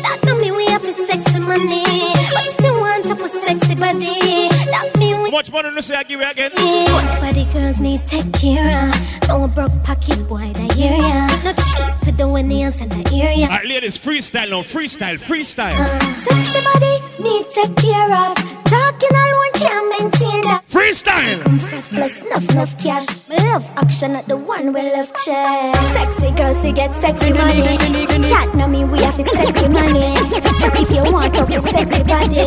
That 0.00 0.18
don't 0.22 0.40
mean 0.40 0.56
we 0.56 0.64
have 0.72 0.80
to 0.80 0.92
sexy 0.92 1.40
money. 1.40 1.84
But 2.32 2.46
if 2.48 2.60
you 2.64 2.72
want 2.72 3.04
to 3.04 3.14
put 3.14 3.28
sexy 3.28 3.74
body, 3.74 4.48
that 4.72 4.96
mean 4.96 5.20
we. 5.20 5.28
How 5.28 5.36
much 5.36 5.52
money 5.52 5.68
you 5.68 5.82
say 5.82 5.96
I 5.96 6.04
give 6.04 6.20
you 6.20 6.26
again? 6.26 6.52
Good 6.56 7.20
body 7.20 7.44
girls 7.52 7.82
need 7.82 8.06
take 8.06 8.32
care 8.32 8.88
of. 8.88 9.28
No 9.28 9.46
broke 9.46 9.76
pocket 9.84 10.26
boy, 10.26 10.48
that 10.56 10.72
hear 10.72 10.96
ya. 10.96 11.28
No 11.44 11.52
cheap 11.52 11.84
for 12.00 12.12
the 12.16 12.42
nails 12.42 12.80
in 12.80 12.88
the 12.88 13.04
area. 13.12 13.44
Alright, 13.44 13.66
ladies, 13.66 13.98
freestyle 13.98 14.48
now. 14.48 14.62
Freestyle, 14.62 15.20
freestyle. 15.20 15.76
Uh, 15.76 16.00
sexy 16.16 16.64
body 16.64 16.96
need 17.20 17.44
take 17.50 17.76
care 17.76 18.10
of. 18.24 18.56
Talking 18.64 19.14
alone 19.14 19.52
can't 19.54 19.86
maintain 20.00 20.44
that. 20.48 20.62
Freestyle. 20.66 21.40
Come 21.42 21.58
first, 21.58 21.90
Plus 21.92 22.24
enough 22.24 22.50
enough 22.50 22.82
cash. 22.82 23.28
Me 23.28 23.36
love 23.36 23.68
action 23.76 24.16
at 24.16 24.26
the 24.26 24.36
one 24.36 24.72
we 24.72 24.82
love 24.92 25.12
chest. 25.26 25.92
Sexy 25.92 26.30
girls 26.32 26.64
you 26.64 26.72
get 26.72 26.94
sexy 26.94 27.32
money. 27.32 27.76
That 28.30 28.54
no 28.54 28.68
mean 28.68 28.90
we 28.90 29.00
have 29.02 29.18
a 29.18 29.24
sexy 29.24 29.68
money. 29.68 30.14
But 30.60 30.78
if 30.78 30.90
you 30.90 31.02
want 31.12 31.34
a 31.34 31.60
sexy 31.60 32.02
body, 32.04 32.46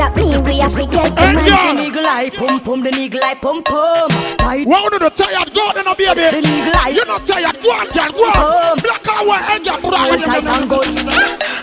that 0.00 0.12
mean 0.16 0.42
we 0.44 0.58
have 0.58 0.74
to 0.74 0.86
get 0.86 1.12
the 1.12 1.26
money. 1.36 1.52
The 1.76 1.88
eagle 1.88 2.06
eye 2.06 2.30
pum 2.30 2.60
pum, 2.60 2.82
the 2.82 2.92
eagle 2.96 3.20
eye 3.22 3.34
pum 3.34 3.62
pum. 3.62 4.08
Tight. 4.38 4.66
What 4.66 4.92
you 4.92 4.98
do 4.98 5.10
tired? 5.10 5.52
Go 5.52 5.60
on, 5.60 5.88
oh, 5.88 5.94
baby. 5.94 6.24
The 6.24 6.40
eagle 6.40 6.80
eye. 6.80 6.92
You're 6.96 7.06
not 7.06 7.26
tired. 7.26 7.56
Go 7.60 7.68
on, 7.68 7.86
girl. 7.92 8.12
Go 8.12 8.24
on. 8.24 8.78
Black 8.80 9.08
and 9.12 9.28
white, 9.28 9.44
hey, 9.50 9.60
girl. 9.64 9.78
Put 9.84 9.94
on 9.94 10.18
Tight 10.24 10.46
and 10.56 10.66
good. 10.70 10.88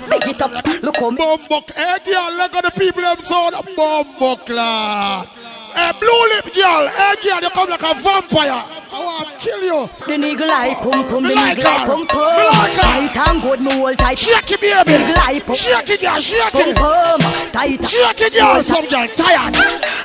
Big 0.09 0.27
it 0.31 0.41
up, 0.41 0.51
look 0.84 0.97
how 0.97 1.09
me. 1.09 1.17
Bumbuck, 1.17 1.71
hey, 1.73 1.97
girl. 2.05 2.30
Look 2.38 2.53
at 2.53 2.63
the 2.65 2.71
people 2.77 3.01
them 3.01 3.19
sound. 3.21 3.55
Bumbuck, 3.77 4.49
lad. 4.49 5.43
Hey, 5.76 5.91
blue 6.00 6.24
lip 6.34 6.54
girl. 6.54 6.88
Hey, 6.88 7.16
girl, 7.24 7.41
you 7.41 7.50
come 7.50 7.70
like 7.70 7.82
a 7.84 7.94
vampire. 8.02 8.64
I 8.94 9.00
want 9.04 9.28
to 9.30 9.38
kill 9.40 9.62
you. 9.64 9.90
The 10.06 10.16
eagle 10.28 10.52
eye 10.52 10.76
pum 10.78 11.04
pum, 11.10 11.24
the 11.24 11.30
Me 11.30 11.36
like 11.36 11.60
pum 11.62 12.02
Me 12.02 12.08
pum. 12.08 12.38
like 12.38 12.76
her. 12.78 13.10
Tight 13.10 13.18
and 13.30 13.41
good, 13.41 13.62
me 13.62 13.72
hold 13.74 13.98
tight. 13.98 14.20
Shake 14.20 14.52
it, 14.52 14.62
baby. 14.62 14.94
Eagle 14.94 15.18
eye 15.18 15.41
pum. 15.45 15.56
Shake 15.56 15.90
it, 15.90 16.02
girl. 16.02 16.20
Shake 16.20 16.56
it. 16.56 16.76
pum. 16.78 17.20
Tight. 17.52 17.82
Shake 17.90 18.22
it, 18.22 18.34
girl. 18.34 18.62
Some 18.62 18.88
girl 18.88 19.08
tired. 19.08 19.56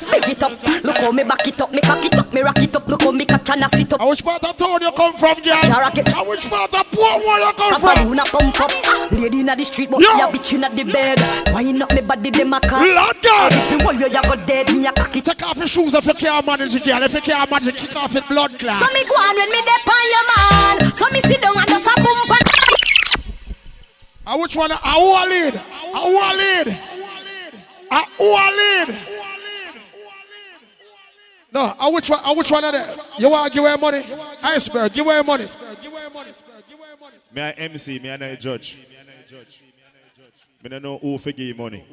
Big 0.09 0.27
it 0.27 0.41
up, 0.41 0.51
look 0.83 0.97
how 0.97 1.11
me 1.11 1.23
back 1.23 1.47
it 1.47 1.61
up, 1.61 1.71
me 1.71 1.81
cock 1.81 2.03
it 2.03 2.15
up, 2.17 2.33
me 2.33 2.41
rock 2.41 2.57
it 2.57 2.75
up, 2.75 2.87
look 2.87 3.03
how 3.03 3.11
me 3.11 3.25
catch 3.25 3.47
and 3.51 3.63
sit 3.75 3.93
up. 3.93 4.01
I 4.01 4.09
which 4.09 4.23
part 4.25 4.43
of 4.43 4.57
town 4.57 4.81
you 4.81 4.91
come 4.93 5.13
from, 5.13 5.35
girl? 5.35 5.53
Yeah. 5.53 5.91
I 5.91 6.23
which 6.27 6.49
part 6.49 6.73
of 6.73 6.91
poor 6.91 7.05
Portmore 7.09 7.37
you 7.45 7.53
come 7.53 7.79
Papa 7.79 7.99
from? 7.99 8.13
not 8.15 8.27
pump 8.27 8.59
up 8.59 9.11
Lady 9.11 9.41
inna 9.41 9.55
the 9.55 9.63
street 9.63 9.91
but 9.91 9.99
Yo. 10.01 10.09
a 10.09 10.31
bitch 10.31 10.53
inna 10.53 10.69
the 10.69 10.83
bed 10.83 11.19
Wind 11.53 11.83
up 11.83 11.93
me 11.93 12.01
body 12.01 12.31
dem 12.31 12.53
a 12.53 12.59
car 12.59 12.85
Lord 12.87 13.21
God. 13.21 13.53
If 13.53 13.71
me 13.71 13.83
hold 13.83 13.99
you 13.99 14.07
you 14.07 14.21
go 14.23 14.35
dead 14.47 14.73
me 14.73 14.87
a 14.87 14.91
cock 14.91 15.15
it 15.15 15.25
Take 15.25 15.43
off 15.45 15.57
your 15.59 15.67
shoes 15.67 15.93
if 15.93 16.05
you 16.05 16.13
can't 16.13 16.45
manage 16.45 16.73
it, 16.75 16.83
girl. 16.83 17.03
If 17.03 17.13
you 17.13 17.21
can't 17.21 17.49
manage 17.51 17.67
it, 17.67 17.75
kick 17.75 17.95
off 17.95 18.15
it 18.15 18.27
blood 18.27 18.51
So 18.51 18.57
me 18.57 19.03
go 19.03 19.15
on 19.15 19.35
when 19.35 19.51
me 19.51 19.61
dep 19.61 19.87
on 19.87 20.09
your 20.09 20.25
man 20.35 20.95
So 20.95 21.09
me 21.09 21.21
sit 21.21 21.41
down 21.41 21.57
and 21.57 21.67
just 21.67 21.85
a 21.85 22.03
bump 22.03 22.31
and 22.31 22.41
ah, 24.25 24.33
I 24.33 24.35
which 24.37 24.55
one? 24.55 24.71
I 24.71 24.75
who 24.75 25.09
a 25.11 25.23
lead? 25.29 25.55
I 25.95 25.99
who 26.05 26.17
a 26.17 26.31
lead? 26.37 26.67
I 27.91 28.05
who 28.17 28.25
a 28.25 28.47
lead? 28.57 29.19
No, 31.51 31.73
I 31.79 31.89
which 31.89 32.09
one? 32.09 32.19
I 32.23 32.33
which 32.33 32.51
one 32.51 32.63
of 32.63 32.71
them? 32.73 32.99
You 33.17 33.29
want 33.29 33.51
to 33.51 33.55
give 33.55 33.65
away 33.65 33.75
money? 33.81 34.03
Iceberg, 34.43 34.93
give 34.93 35.05
away 35.05 35.21
money. 35.23 35.45
Me 37.33 37.41
I 37.41 37.51
MC, 37.51 37.99
me 37.99 38.11
I 38.11 38.17
not 38.17 38.29
a 38.29 38.37
judge. 38.37 38.77
Me 40.61 40.69
don't 40.69 40.83
know 40.83 40.97
who 40.97 41.17
for 41.17 41.31
give 41.31 41.57
money. 41.57 41.83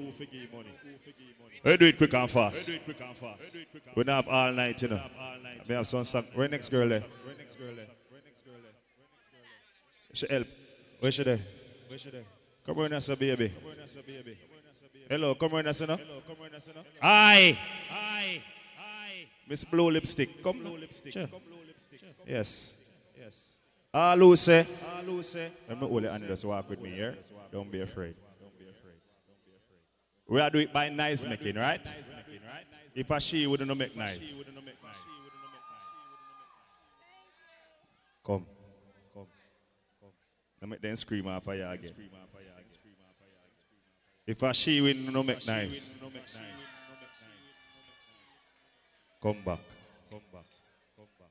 We 1.66 1.76
do 1.76 1.86
it 1.86 1.98
quick 1.98 2.14
and 2.14 2.30
fast. 2.30 2.70
We 3.96 4.04
don't 4.04 4.14
have 4.14 4.28
all 4.28 4.52
night, 4.52 4.80
you 4.82 4.88
know. 4.88 5.00
We 5.68 5.74
have 5.74 5.84
some 5.88 6.04
song. 6.04 6.22
Where 6.34 6.46
next 6.46 6.68
girl 6.68 6.88
there? 6.88 7.02
She 10.12 10.26
help. 10.30 10.46
Where 11.00 11.10
she 11.10 11.24
there? 11.24 11.40
Where 11.88 11.98
she 11.98 12.10
there? 12.10 12.22
Come 12.64 12.78
on, 12.78 12.90
Nasa 12.90 13.18
baby. 13.18 13.52
Hello, 15.10 15.34
come 15.34 15.54
right 15.54 15.64
now. 15.64 15.72
Hello, 15.72 15.96
come 16.24 16.36
on, 16.44 16.50
Nasa 16.50 16.72
no. 16.72 16.82
Hi. 17.02 17.58
Hi. 17.90 18.42
Miss 19.48 19.64
Blue 19.64 19.90
Lipstick. 19.90 20.44
Come. 20.44 20.60
Blue 20.60 20.78
Lipstick. 20.78 21.14
Sure. 21.14 21.26
Yes. 22.28 22.78
Yes. 23.18 23.58
All 23.92 24.16
who 24.16 24.36
say, 24.36 24.66
let 25.68 25.80
me 25.80 25.88
hold 25.88 26.04
it 26.04 26.12
and 26.12 26.28
just 26.28 26.44
walk 26.44 26.70
with 26.70 26.80
me 26.80 26.90
here. 26.90 27.16
Don't 27.50 27.72
be 27.72 27.80
afraid. 27.80 28.14
We 30.28 30.40
are 30.40 30.50
doing 30.50 30.64
it 30.64 30.72
by 30.72 30.88
nice 30.88 31.24
making, 31.24 31.56
right? 31.56 31.80
If 32.94 33.10
a 33.10 33.20
she 33.20 33.46
wouldn't 33.46 33.76
make 33.78 33.96
nice. 33.96 34.40
Come. 38.24 38.44
Come. 39.14 39.26
Come. 40.00 40.10
Let 40.60 40.70
me 40.70 40.76
then 40.80 40.96
scream 40.96 41.28
after 41.28 41.54
you 41.54 41.66
again. 41.66 41.92
If 44.26 44.42
a 44.42 44.52
she 44.52 44.80
wouldn't 44.80 45.26
make 45.26 45.46
nice. 45.46 45.92
Come 49.22 49.36
back. 49.44 49.60
Come 50.10 50.20
back. 50.32 50.44
Come 50.96 51.06
back. 51.18 51.30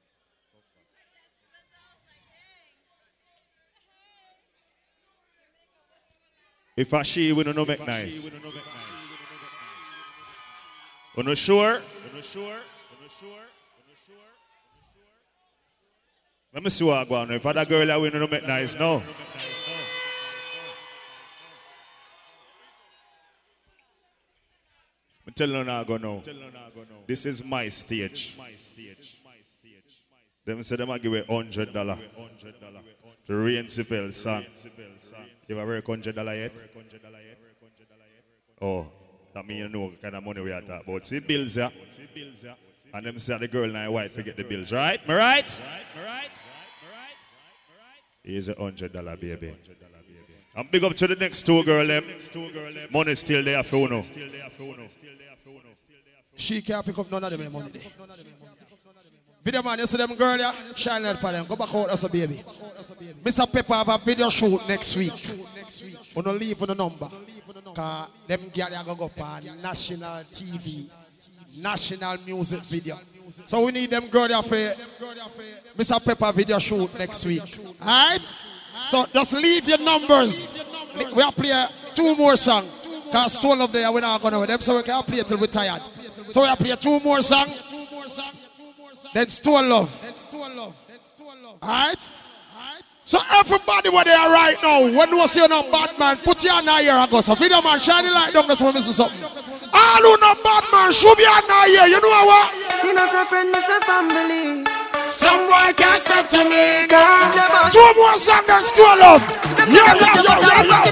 If 6.77 6.91
a 6.91 7.03
she 7.03 7.31
we 7.31 7.43
don't 7.43 7.55
know 7.55 7.65
make 7.65 7.85
nice. 7.87 8.29
We 11.15 11.23
no 11.23 11.33
sure? 11.33 11.81
We 12.03 12.15
no 12.15 12.21
sure? 12.21 12.43
We 12.43 12.53
no 13.01 13.07
sure? 13.19 13.45
Let 16.53 16.63
me 16.63 16.69
see 16.69 16.83
what 16.83 16.97
I 16.97 17.05
go 17.05 17.15
on. 17.15 17.31
If 17.31 17.45
other 17.45 17.65
girl 17.65 17.91
I 17.91 17.97
win, 17.97 18.13
no 18.13 18.27
make 18.27 18.45
nice. 18.45 18.77
No. 18.77 19.01
I'm 25.27 25.33
telling 25.33 25.55
you 25.55 25.63
now, 25.63 25.83
go 25.83 25.97
now. 25.97 26.21
This 27.07 27.25
is 27.25 27.43
my 27.43 27.69
stage. 27.69 28.35
Them 30.45 30.61
say 30.61 30.75
them 30.75 30.91
I 30.91 30.97
give 30.97 31.13
a 31.13 31.23
hundred 31.23 31.73
dollar. 31.73 31.97
The 33.27 33.35
Rain 33.35 33.65
Sipel 33.65 34.13
song. 34.13 34.43
You 35.47 35.59
ever 35.59 35.67
work 35.67 35.87
hundred 35.87 36.15
dollar 36.15 36.35
yet? 36.35 36.51
Oh, 38.61 38.87
that 39.33 39.45
mean 39.47 39.57
you 39.57 39.69
know 39.69 39.91
kind 40.01 40.15
of 40.15 40.23
money 40.23 40.41
we 40.41 40.51
are 40.51 40.61
talking 40.61 40.81
about. 40.87 41.05
See 41.05 41.19
bills, 41.19 41.57
yeah? 41.57 41.69
And 42.93 43.05
them 43.05 43.19
say 43.19 43.37
the 43.37 43.47
girl 43.47 43.65
and 43.65 43.77
I 43.77 43.89
wife 43.89 44.11
forget 44.11 44.37
the 44.37 44.43
bills, 44.43 44.71
right? 44.71 45.01
Am 45.03 45.11
I 45.11 45.15
right? 45.15 45.61
Here's 48.23 48.49
a 48.49 48.55
hundred 48.55 48.93
dollar 48.93 49.17
baby. 49.17 49.55
I'm 50.55 50.67
big 50.67 50.83
up 50.83 50.93
to 50.95 51.07
the 51.07 51.15
next 51.15 51.45
two 51.45 51.63
girl 51.63 51.85
them. 51.85 52.03
Money 52.91 53.15
still 53.15 53.43
there 53.43 53.63
for 53.63 53.89
know. 53.89 54.03
She 56.37 56.61
can't 56.61 56.85
pick 56.85 56.97
up 56.97 57.11
none 57.11 57.23
of 57.23 57.37
them 57.37 57.51
money. 57.51 57.71
Video 59.45 59.61
man, 59.61 59.77
you 59.77 59.85
see 59.85 59.97
them 59.97 60.15
girl 60.15 60.35
yeah? 60.39 60.51
Shine 60.75 61.03
light 61.03 61.17
for 61.17 61.31
them. 61.31 61.45
Go 61.45 61.55
back 61.55 61.73
out 61.75 61.91
as 61.91 62.03
a 62.03 62.09
baby. 62.09 62.41
Mr. 63.23 63.45
Pepper 63.53 63.75
have 63.75 63.89
a 63.89 63.97
video 63.99 64.27
shoot 64.31 64.59
next 64.67 64.97
week. 64.97 65.13
We 66.15 66.21
don't 66.23 66.39
leave 66.39 66.57
for 66.57 66.65
the 66.65 66.73
number. 66.73 67.07
Cause 67.75 68.09
them 68.25 68.49
girl 68.49 68.75
are 68.75 68.83
going 68.83 69.09
to 69.09 69.15
go 69.15 69.23
on 69.23 69.61
national 69.61 70.23
TV. 70.33 70.89
National 71.59 72.17
music 72.25 72.61
video. 72.61 72.97
So 73.45 73.63
we 73.67 73.71
need 73.71 73.91
them 73.91 74.07
girl 74.07 74.27
there 74.27 74.41
for 74.41 74.55
Mr. 75.77 76.03
Pepper 76.03 76.31
video 76.31 76.57
shoot 76.57 76.97
next 76.97 77.23
week. 77.27 77.43
Alright? 77.81 78.33
So 78.87 79.05
just 79.05 79.33
leave 79.33 79.69
your 79.69 79.77
numbers. 79.77 80.59
We 81.15 81.21
are 81.21 81.31
play 81.31 81.65
two 81.93 82.15
more 82.15 82.35
songs. 82.35 83.11
Cause 83.11 83.33
Stone 83.33 83.59
Love 83.59 83.71
there, 83.71 83.91
we're 83.91 84.01
not 84.01 84.19
gonna 84.23 84.39
with 84.39 84.49
them, 84.49 84.59
so 84.59 84.75
we 84.77 84.81
can 84.81 85.03
play 85.03 85.21
till 85.21 85.37
we're 85.37 85.45
tired. 85.45 85.83
So 86.31 86.41
we 86.41 86.47
are 86.47 86.57
play 86.57 86.75
two 86.77 86.99
more 87.01 87.21
songs. 87.21 87.61
That's 89.15 89.39
two 89.39 89.51
love. 89.51 89.87
That's 90.03 90.25
two 90.25 90.43
love. 90.43 90.75
That's 90.91 91.11
two 91.11 91.23
love. 91.23 91.55
All 91.61 91.69
right. 91.69 92.09
So 93.05 93.17
everybody 93.31 93.87
where 93.87 94.03
they 94.03 94.11
are 94.11 94.27
right 94.27 94.57
now, 94.61 94.91
when 94.91 95.07
you 95.07 95.25
see 95.29 95.39
you 95.39 95.47
no 95.47 95.63
bad 95.71 95.97
man? 95.97 96.17
put 96.17 96.43
your 96.43 96.51
hand 96.51 96.67
here 96.83 96.91
and 96.91 97.09
go. 97.09 97.21
So 97.21 97.33
video 97.33 97.61
man, 97.61 97.79
shine 97.79 98.03
the 98.03 98.11
light 98.11 98.33
down, 98.33 98.45
that's 98.45 98.59
what 98.59 98.75
missing 98.75 98.91
something. 98.91 99.23
All 99.71 100.03
who 100.03 100.19
know 100.19 100.35
Batman, 100.43 100.91
should 100.91 101.15
be 101.15 101.23
hand 101.23 101.47
here, 101.47 101.87
you 101.87 102.01
know 102.03 102.25
what? 102.27 102.51
You 102.83 102.91
know, 102.91 103.07
so 103.07 103.23
friend, 103.31 103.51
miss 103.51 103.63
a 103.71 103.79
family. 103.87 104.67
Some 105.07 105.47
boy 105.47 105.71
can't 105.79 106.01
step 106.01 106.27
to 106.35 106.43
me, 106.43 106.83
God. 106.91 107.71
Two 107.71 107.87
more 107.95 108.17
songs, 108.19 108.47
that's 108.47 108.75
two 108.75 108.83
love. 108.99 109.23
Yeah, 109.71 109.95
yeah, 109.95 110.11
yeah, 110.27 110.43
yeah, 110.43 110.91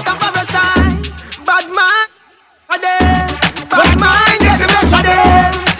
Bad 1.44 1.68
man, 1.68 2.08
bad 3.68 4.00
man, 4.00 4.38
get 4.40 4.60
the 4.62 4.66
best 4.72 4.94
of 4.94 5.02
them. 5.04 5.73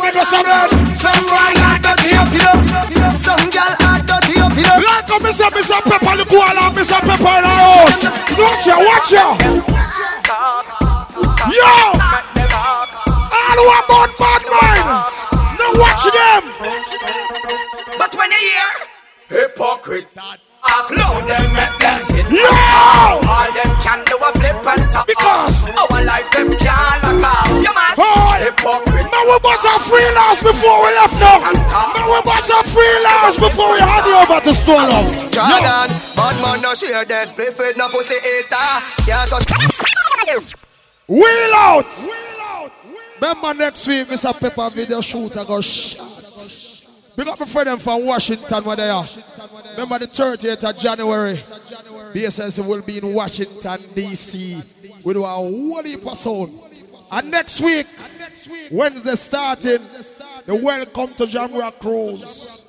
Yes, 0.00 0.32
again. 0.32 0.68
Some 0.96 1.24
boy 1.26 1.52
got 1.58 1.82
dirty 1.82 2.14
up, 2.16 2.32
you 2.32 2.40
know. 2.40 2.56
Some 3.18 3.50
girl 3.50 3.74
got 3.76 4.06
dirty 4.06 4.38
up, 4.40 4.54
you 4.56 4.62
know. 4.62 4.78
Like 4.80 5.10
a 5.10 5.18
Mr. 5.20 5.50
Mr. 5.52 5.82
Pepper, 5.82 6.16
the 6.16 6.24
boy 6.30 6.48
like 6.56 6.72
Mr. 6.72 7.00
Pepper 7.00 7.34
in 7.36 7.44
the 7.44 7.52
house. 7.52 8.06
Watch 8.38 8.66
ya, 8.66 8.76
watch 8.78 9.12
ya. 9.12 9.36
Yo! 11.50 11.72
All 13.32 13.58
who 13.58 13.66
are 13.68 13.86
born 13.90 14.10
bad 14.16 14.42
mind. 14.48 14.86
Now 15.58 15.72
watch 15.76 16.04
them. 16.08 16.42
But 17.98 18.14
when 18.14 18.30
you 18.30 18.38
hear 18.38 18.68
hypocrites, 20.72 21.02
upload 21.02 21.28
them, 21.28 21.46
make 21.52 21.76
them 21.78 22.00
sit 22.00 22.26
Yo! 22.32 22.48
All 23.28 23.50
them 23.52 23.72
can 23.84 24.00
do 24.08 24.16
a 24.16 24.30
flip 24.32 24.66
and 24.66 24.84
top. 24.92 25.06
Because 25.06 25.66
our 25.68 26.04
life 26.04 26.28
them 26.32 26.56
can't 26.56 27.20
lock 27.20 27.44
off. 27.44 27.48
You 27.60 27.72
man, 27.72 27.92
Hey! 27.96 28.48
hypocrite. 28.48 29.08
Now 29.12 29.22
we 29.28 29.36
bust 29.40 29.66
a 29.68 29.76
freelance 29.80 30.40
before 30.42 30.78
we 30.84 30.90
left 30.96 31.16
now. 31.20 31.38
Now 31.44 32.08
we 32.08 32.20
bust 32.24 32.50
a 32.50 32.60
freelance 32.64 33.36
before 33.36 33.72
we 33.74 33.80
hand 33.80 34.06
you 34.06 34.16
over 34.16 34.40
to 34.40 34.52
Stone 34.54 34.88
Love. 34.88 35.08
Jordan, 35.32 35.88
bad 36.16 36.36
man 36.40 36.62
no 36.62 36.74
share 36.74 37.04
this. 37.04 37.32
Play 37.32 37.50
fit 37.52 37.76
no 37.76 37.88
pussy 37.88 38.16
eater. 38.16 38.72
Can't 39.04 39.28
touch. 39.28 40.54
Wheel 41.08 41.54
out. 41.54 41.84
Wheel 42.04 42.32
Remember 43.20 43.54
next 43.54 43.86
week, 43.86 44.08
Mr. 44.08 44.32
Pepper 44.38 44.68
video 44.74 45.00
shoot 45.00 45.36
I 45.36 45.44
go 45.44 45.60
shot. 45.60 46.21
Big 47.16 47.28
up 47.28 47.38
my 47.38 47.46
friend 47.46 47.68
them 47.68 47.78
from 47.78 48.06
Washington 48.06 48.64
where 48.64 48.76
they 48.76 48.88
are. 48.88 49.06
Remember 49.72 49.98
the 49.98 50.06
30th 50.06 50.68
of 50.68 50.76
January. 50.78 51.36
BSS 52.14 52.66
will 52.66 52.82
be 52.82 52.98
in 52.98 53.12
Washington, 53.14 53.78
DC. 53.94 55.02
Do 55.02 55.24
a 55.24 55.26
whole 55.26 56.14
sound. 56.14 56.52
And 57.10 57.30
next 57.30 57.60
week, 57.60 57.86
Wednesday 58.70 59.14
starting, 59.14 59.82
the 60.46 60.54
Welcome 60.54 61.14
to 61.14 61.26
Jamrock 61.26 61.78
Cruise. 61.80 62.62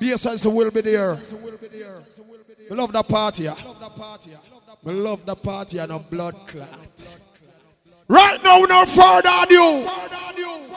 BSS 0.00 0.46
will 0.52 0.70
be 0.70 0.80
there. 0.80 1.18
We 2.70 2.76
love 2.76 2.92
the 2.92 3.02
party. 3.02 3.48
We 4.82 4.92
love 4.92 5.26
the 5.26 5.36
party 5.36 5.78
and 5.78 5.92
a 5.92 5.98
blood 5.98 6.34
clot. 6.46 7.15
Right 8.08 8.42
now, 8.44 8.60
no 8.60 8.86
further 8.86 9.28
ado. 9.42 9.88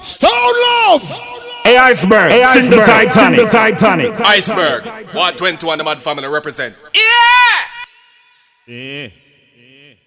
Stone 0.01 0.31
Love. 0.31 1.03
Hey, 1.64 1.77
Iceberg. 1.77 2.31
Hey, 2.31 2.41
Sing 2.43 2.69
the 2.72 2.77
Iceberg. 2.77 2.85
Titanic. 2.85 3.38
Sing 3.38 3.45
the 3.45 3.51
Titanic. 3.51 4.19
Iceberg. 4.22 4.85
121 4.85 5.77
the 5.77 5.84
Mad 5.84 5.99
Family 5.99 6.27
represent. 6.27 6.76
Yeah. 8.68 9.10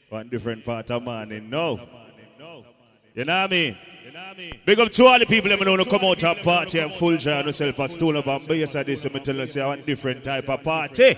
One 0.09 0.29
different 0.29 0.65
part 0.65 0.91
of 0.91 1.03
morning, 1.03 1.49
no. 1.49 1.81
You 3.15 3.25
know 3.25 3.43
what 3.43 3.53
I 3.53 3.55
mean? 3.55 3.77
Big 4.65 4.81
up 4.81 4.91
to 4.93 5.05
all 5.05 5.19
the 5.19 5.27
people 5.27 5.51
that 5.51 5.61
know 5.61 5.77
to 5.77 5.85
come 5.85 6.05
out 6.05 6.23
and 6.23 6.39
party 6.41 6.79
and 6.79 6.93
full 6.93 7.17
joy 7.17 7.39
on 7.39 7.47
yourself 7.47 7.79
and 7.79 7.91
stool 7.91 8.17
up 8.17 8.27
and 8.27 8.47
base 8.47 8.75
of 8.75 8.87
this 8.87 9.05
and 9.05 9.15
me 9.15 9.21
tell 9.21 9.37
you 9.37 9.47
say 9.47 9.65
one 9.65 9.81
different 9.81 10.25
type 10.25 10.49
of 10.49 10.63
party. 10.63 11.17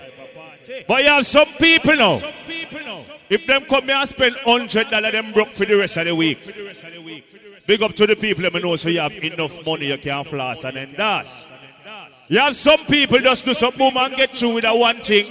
But 0.87 1.03
you 1.03 1.09
have 1.09 1.25
some 1.25 1.47
people 1.59 1.95
now. 1.95 2.19
If 3.29 3.47
them 3.47 3.65
come 3.65 3.85
here 3.85 3.95
and 3.95 4.09
spend 4.09 4.35
hundred 4.37 4.89
dollars, 4.89 5.11
them 5.11 5.31
broke 5.31 5.49
for 5.49 5.65
the 5.65 5.75
rest 5.75 5.97
of 5.97 6.05
the 6.05 6.15
week. 6.15 6.39
Big 7.67 7.81
up 7.81 7.93
to 7.95 8.05
the 8.05 8.15
people 8.15 8.43
that 8.43 8.61
know 8.61 8.75
so 8.75 8.89
you 8.89 8.99
have 8.99 9.11
enough 9.11 9.65
money 9.65 9.87
you 9.87 9.97
can 9.97 10.23
floss 10.23 10.63
and 10.63 10.77
then 10.77 10.93
that's. 10.95 11.47
You 12.27 12.39
have 12.39 12.55
some 12.55 12.79
people 12.85 13.19
just 13.19 13.45
do 13.45 13.53
some 13.53 13.73
boom 13.75 13.97
and 13.97 14.15
get 14.15 14.29
through 14.31 14.55
with 14.55 14.63
that 14.63 14.77
one 14.77 15.01
thing 15.01 15.25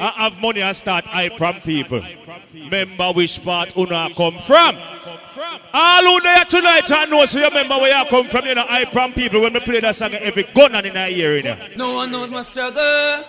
and 0.00 0.14
have 0.14 0.40
money 0.40 0.60
and 0.60 0.76
start 0.76 1.04
hype 1.04 1.34
from 1.34 1.54
people. 1.56 2.00
Remember 2.54 3.12
which 3.12 3.42
part 3.44 3.76
una 3.76 4.08
come 4.14 4.38
from. 4.38 4.76
All 5.72 6.02
who 6.02 6.20
there 6.20 6.44
tonight 6.44 6.90
and 6.90 7.10
know 7.10 7.24
so 7.26 7.38
you 7.38 7.44
remember 7.44 7.76
where 7.76 7.98
you 7.98 8.08
come 8.08 8.24
from, 8.26 8.46
you 8.46 8.54
know, 8.54 8.62
hype 8.62 8.92
from 8.92 9.12
people 9.12 9.40
when 9.42 9.52
we 9.52 9.60
play 9.60 9.80
that 9.80 9.94
song 9.94 10.14
every 10.14 10.44
gun 10.54 10.74
and 10.74 10.86
in 10.86 10.96
a 10.96 11.08
ear 11.08 11.36
in 11.36 11.44
there. 11.44 11.58
No 11.76 11.94
one 11.94 12.10
knows 12.10 12.30
my 12.30 12.42
struggle. 12.42 12.80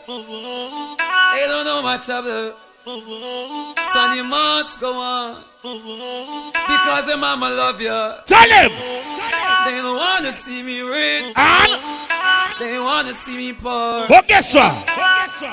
They 0.07 1.45
don't 1.47 1.65
know 1.65 1.81
my 1.83 1.97
trouble. 2.03 2.53
Son, 3.93 4.15
you 4.15 4.23
must 4.23 4.79
go 4.79 4.93
on. 4.93 5.43
Because 5.61 7.05
the 7.07 7.17
mama 7.17 7.49
love 7.49 7.81
you. 7.81 7.89
Tell 8.25 8.49
him. 8.49 8.71
They 9.65 9.81
don't 9.81 9.97
wanna 9.97 10.31
see 10.31 10.63
me 10.63 10.79
rich. 10.81 11.33
They 12.59 12.79
wanna 12.79 13.13
see 13.13 13.35
me 13.35 13.53
poor. 13.53 14.07
But 14.07 14.27
guess 14.27 14.55
what? 14.55 14.73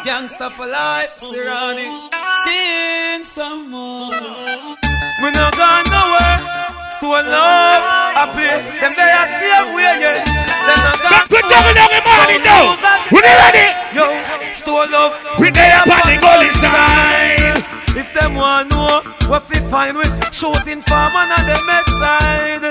Gangsta 0.04 0.52
for 0.52 0.66
life, 0.66 1.18
surrounding. 1.18 1.90
Sing 2.44 3.24
some 3.24 3.70
more. 3.70 4.93
We 5.24 5.32
not 5.32 5.56
gone 5.56 5.88
nowhere. 5.88 6.36
Still 6.92 7.16
love. 7.16 7.80
I 8.12 8.28
play. 8.36 8.60
Them 8.76 8.92
say 8.92 9.08
I 9.08 9.24
see 9.40 9.52
a 9.56 9.62
way, 9.72 9.96
yeah. 10.04 10.20
Them 10.20 10.80
not 10.84 11.00
gone 11.00 11.24
Good 11.32 11.48
job 11.48 11.64
in 11.64 11.80
the 11.80 12.00
morning 12.04 12.44
now. 12.44 12.76
We 13.08 13.24
not 13.24 13.40
ready. 13.40 13.72
Yo, 13.96 14.04
still 14.52 14.84
love. 14.84 15.16
We 15.40 15.48
there 15.48 15.80
up 15.80 15.88
on 15.88 16.04
the 16.04 16.20
gully 16.20 16.52
side. 16.52 17.56
If 17.96 18.12
them 18.12 18.36
want 18.36 18.68
know 18.68 19.00
what 19.32 19.48
we 19.48 19.64
find 19.72 19.96
with 19.96 20.12
shooting 20.28 20.84
farm 20.84 21.16
and 21.16 21.32
on 21.32 21.44
the 21.48 21.56
med 21.64 21.88
side. 21.96 22.68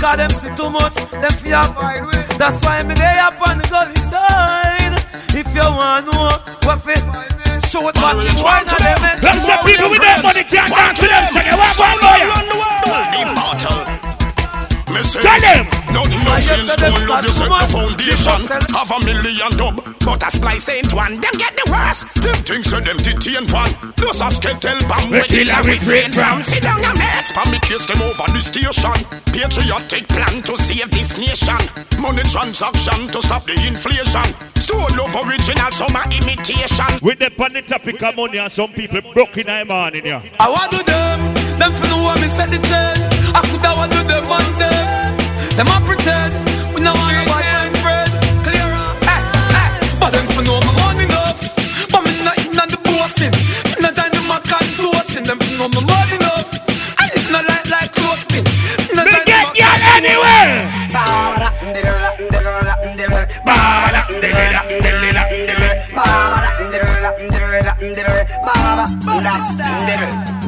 Cause 0.00 0.16
them 0.16 0.32
see 0.32 0.56
too 0.56 0.72
much, 0.72 0.96
them 1.12 1.32
fear 1.36 1.60
fight 1.76 2.00
with. 2.00 2.38
That's 2.40 2.64
why 2.64 2.80
me 2.82 2.94
there 2.94 3.28
up 3.28 3.36
on 3.44 3.60
the 3.60 3.68
gully 3.68 4.00
side. 4.08 4.96
If 5.36 5.52
you 5.52 5.68
want 5.68 6.08
know 6.08 6.40
what 6.64 6.80
we 6.80 6.96
shoot 7.60 7.82
what 7.82 7.94
we 8.16 8.24
want 8.42 8.72
on 8.72 8.80
the 8.80 8.92
med 9.02 9.18
Them 9.20 9.38
say 9.38 9.56
people 9.66 9.90
with 9.90 10.00
that 10.02 10.22
money 10.22 10.44
can't 10.44 10.70
dance 10.70 11.00
to 11.00 11.06
them, 11.06 11.24
so 11.26 11.40
you 11.40 11.56
want 11.56 11.78
one 11.78 11.98
lawyer. 12.04 12.30
Immortal. 13.20 14.09
Me 14.90 15.02
say, 15.02 15.20
Tell 15.22 15.40
them. 15.40 15.62
Nothing 15.94 16.22
no 16.26 16.34
change, 16.38 16.70
don't 16.82 17.06
love 17.06 17.22
you 17.22 17.30
set 17.30 17.50
the 17.50 17.66
foundation. 17.70 18.40
Have 18.74 18.90
a 18.90 18.98
million 19.06 19.50
dub, 19.54 19.76
but 20.02 20.22
a 20.22 20.30
splice 20.30 20.68
ain't 20.70 20.92
one. 20.94 21.18
Them 21.18 21.34
get 21.38 21.54
the 21.54 21.66
worst. 21.70 22.06
Them 22.18 22.34
things 22.42 22.66
say 22.70 22.80
them 22.82 22.98
detain 22.98 23.46
one. 23.54 23.70
Those 23.98 24.18
a 24.22 24.30
skeletal 24.30 24.78
bomb 24.90 25.10
We 25.10 25.22
where 25.22 25.30
kill 25.30 25.46
killer 25.46 25.58
and 25.58 25.66
we 25.66 25.72
refrain 25.78 26.10
free 26.10 26.22
from. 26.22 26.42
from. 26.42 26.42
Sit 26.42 26.62
down 26.62 26.82
your 26.82 26.94
mates, 26.98 27.30
for 27.30 27.46
me 27.50 27.58
kiss 27.62 27.86
them 27.86 28.02
over 28.02 28.26
the 28.34 28.42
station. 28.42 28.98
Patriotic 29.30 30.04
plan 30.10 30.42
to 30.46 30.54
save 30.58 30.90
this 30.90 31.14
nation. 31.18 31.62
Money 32.02 32.26
transaction 32.26 33.06
to 33.14 33.18
stop 33.22 33.46
the 33.46 33.54
inflation. 33.66 34.26
Stone 34.58 34.94
love 34.98 35.14
original, 35.26 35.70
summer 35.70 36.02
imitation. 36.10 36.90
With 37.02 37.18
the 37.18 37.30
on 37.42 37.52
the 37.54 37.62
topic 37.62 38.02
of 38.02 38.14
money 38.16 38.38
and 38.38 38.50
some 38.50 38.70
people 38.74 39.02
broke 39.14 39.38
in 39.38 39.46
the 39.46 39.64
morning 39.66 40.04
here. 40.04 40.22
I 40.38 40.50
want 40.50 40.70
to 40.70 40.82
them, 40.82 41.18
them 41.58 41.72
for 41.74 41.86
the 41.86 41.96
one 41.98 42.20
me 42.20 42.28
set 42.28 42.50
the 42.50 42.58
trend. 42.58 43.09
I 43.34 43.40
could 43.46 43.62
have 43.62 43.76
want 43.76 43.92
to 43.92 44.02
them 44.02 44.26
one 44.28 44.50
day. 44.58 44.84
Them 45.56 45.68
a 45.68 45.78
pretend, 45.86 46.32
we 46.74 46.80
know 46.80 46.94
nobody 46.94 47.46
and 47.46 47.76
friend. 47.78 48.10
Clear 48.44 48.68
up, 48.74 48.96
hey, 49.06 49.22
hey. 49.54 49.70
But 50.00 50.10
them 50.12 50.26
for 50.34 50.42
know 50.42 50.60
my 50.78 50.89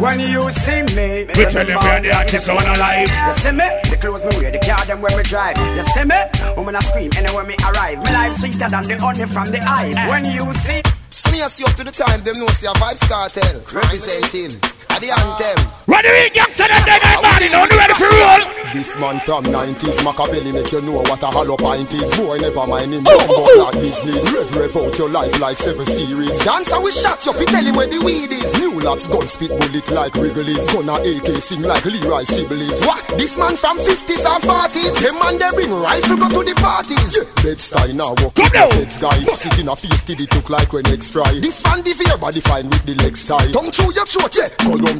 When 0.03 0.19
you 0.21 0.51
see 0.51 0.83
me, 0.97 1.25
We 1.37 1.45
tell 1.47 1.65
them 1.65 1.79
we're 1.79 2.01
the 2.01 2.13
artists 2.17 2.49
on 2.49 2.57
alive. 2.57 3.09
You 3.09 3.33
see 3.33 3.53
me? 3.53 3.69
The 3.89 3.97
clothes 4.01 4.25
me 4.25 4.33
wear, 4.41 4.51
the 4.51 4.59
car 4.59 4.85
them 4.87 5.01
where 5.01 5.17
we 5.17 5.23
drive. 5.23 5.57
You 5.77 5.83
see 5.83 6.05
me? 6.05 6.17
Woman 6.57 6.77
I 6.77 6.81
scream 6.81 7.11
anywhere 7.17 7.45
me 7.45 7.57
arrive. 7.63 7.99
My 8.05 8.13
life 8.13 8.35
sweeter 8.35 8.69
than 8.69 8.85
the 8.85 8.99
honey 8.99 9.27
from 9.27 9.47
the 9.49 9.61
hive. 9.63 9.95
When 10.11 10.25
you 10.25 10.53
see. 10.53 10.83
So 11.11 11.31
me 11.31 11.43
a 11.43 11.49
see 11.49 11.65
up 11.65 11.73
to 11.77 11.85
the 11.85 11.93
time, 11.93 12.25
them 12.25 12.39
know 12.41 12.49
see 12.49 12.67
a 12.67 12.73
Vybz 12.81 13.05
Kartel 13.09 13.61
representing 13.73 14.57
at 14.91 14.92
the 15.03 15.11
anthem. 15.11 15.59
Ready 15.91 16.09
to 16.09 16.31
gangster 16.31 16.63
them 16.71 16.83
dead 16.87 17.03
and 17.03 17.23
morning, 17.27 17.53
only 17.59 17.77
ready 17.77 17.93
roll. 17.99 18.63
This 18.73 18.97
man 18.97 19.21
from 19.21 19.45
90s, 19.45 20.01
Machiavelli 20.01 20.53
make 20.53 20.73
you 20.73 20.81
know 20.81 21.05
what 21.05 21.23
a 21.23 21.27
hollow 21.27 21.59
pint 21.59 21.93
is. 21.93 22.17
Boy, 22.17 22.39
never 22.39 22.67
mind 22.67 22.95
him, 22.95 23.05
dumb 23.05 23.29
like 23.59 23.77
business. 23.77 24.33
Rev, 24.33 24.49
rev 24.57 24.77
out 24.77 24.97
your 24.97 25.11
life 25.11 25.39
like 25.41 25.59
seven 25.59 25.85
series. 25.85 26.39
Dancer 26.41 26.81
we 26.81 26.91
shot 26.91 27.21
you, 27.27 27.35
fi 27.35 27.45
tell 27.45 27.65
him 27.67 27.77
where 27.77 27.87
the 27.87 28.01
weed 28.01 28.33
is. 28.33 28.49
New 28.59 28.81
locks, 28.81 29.07
gun 29.09 29.29
spit 29.29 29.51
bullet 29.51 29.91
like 29.91 30.15
Wrigley's. 30.15 30.65
Gonna 30.73 30.97
AK 31.05 31.29
sing 31.43 31.61
like 31.61 31.85
Leroy 31.85 32.25
Sibbles. 32.25 32.81
What? 32.87 33.05
This 33.19 33.37
man 33.37 33.57
from 33.61 33.77
50s 33.77 34.25
and 34.25 34.43
40s. 34.43 34.95
Them 35.05 35.19
man 35.21 35.37
they 35.37 35.51
bring 35.53 35.75
rifle 35.75 36.17
go 36.17 36.29
to 36.31 36.41
the 36.41 36.55
parties. 36.57 37.13
Yeah. 37.13 37.29
Bed 37.45 37.61
style 37.61 37.93
now 37.93 38.17
walk 38.25 38.39
with 38.41 38.57
the 38.57 38.65
feds 38.73 39.03
guy. 39.03 39.21
Bust 39.27 39.47
it 39.53 39.59
in 39.61 39.69
a 39.69 39.77
face 39.77 40.03
till 40.05 40.17
it 40.17 40.33
look 40.33 40.49
like 40.49 40.73
when 40.73 40.89
next 40.89 41.13
fry. 41.13 41.29
This 41.45 41.61
fan 41.61 41.85
the 41.85 41.93
fear 41.93 42.17
body 42.17 42.41
fine 42.41 42.73
with 42.73 42.87
the 42.89 42.95
legs 43.05 43.29
tie. 43.29 43.53
Tongue 43.53 43.69
through 43.69 43.93
your 43.93 44.07
throat, 44.09 44.33
yeah. 44.33 44.49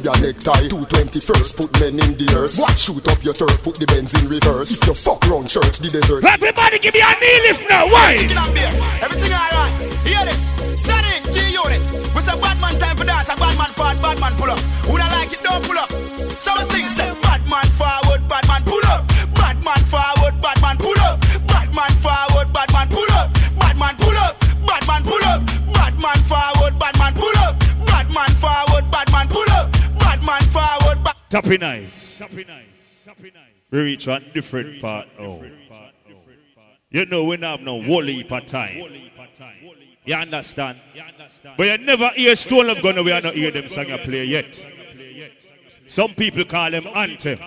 Colombia 0.01 0.33
necktie. 0.33 0.67
220 0.69 1.19
first, 1.19 1.57
put 1.57 1.69
men 1.79 1.99
in 2.01 2.17
the 2.17 2.25
earth. 2.33 2.57
What? 2.57 2.79
Shoot 2.79 3.07
up 3.07 3.21
your 3.23 3.33
turf, 3.33 3.61
put 3.63 3.75
the 3.75 3.85
Benz 3.85 4.13
in 4.17 4.27
reverse. 4.27 4.71
If 4.71 4.87
you 4.87 4.93
fuck 4.93 5.21
round 5.27 5.49
church, 5.49 5.77
the 5.77 5.89
desert. 5.89 6.25
Everybody 6.25 6.79
give 6.79 6.93
me 6.93 7.01
a 7.01 7.13
knee 7.21 7.39
lift 7.45 7.69
now, 7.69 7.85
why? 7.85 8.17
Chicken 8.17 8.37
and 8.37 8.53
beer. 8.53 8.73
Everything 9.05 9.33
alright. 9.33 9.73
Hear 10.01 10.25
this. 10.25 10.49
Steady, 10.81 11.13
G 11.29 11.53
unit. 11.53 11.81
We 12.15 12.21
say 12.25 12.33
bad 12.41 12.57
man 12.57 12.79
time 12.79 12.97
for 12.97 13.05
dance. 13.05 13.29
A 13.29 13.35
bad 13.37 13.53
man 13.53 13.71
forward, 13.77 14.01
bad 14.01 14.17
man 14.19 14.33
pull 14.33 14.49
up. 14.49 14.59
Who 14.89 14.97
don't 14.97 15.11
like 15.13 15.31
it, 15.31 15.43
don't 15.43 15.61
pull 15.61 15.77
up. 15.77 16.02
Tapping 31.33 31.61
nice. 31.61 32.21
We 33.71 33.79
reach 33.79 34.05
a 34.05 34.19
different 34.19 34.79
part. 34.79 35.07
Oh. 35.17 35.43
You 36.91 37.07
know 37.07 37.23
we 37.23 37.37
have 37.37 37.59
no 37.59 37.81
heap 37.81 38.31
of 38.31 38.45
time. 38.45 38.83
You 40.05 40.13
understand? 40.13 40.77
But 41.57 41.65
you 41.65 41.77
never 41.79 42.09
hear 42.09 42.35
Stone 42.35 42.69
of 42.69 42.83
Gunner, 42.83 43.01
we 43.01 43.11
are 43.11 43.21
not 43.21 43.33
hear 43.33 43.49
them 43.49 43.67
sing 43.67 43.89
a 43.89 43.97
play 43.97 44.25
yet. 44.25 44.63
Some 45.87 46.13
people 46.13 46.45
call 46.45 46.69
them 46.69 46.85
anthem. 46.93 47.39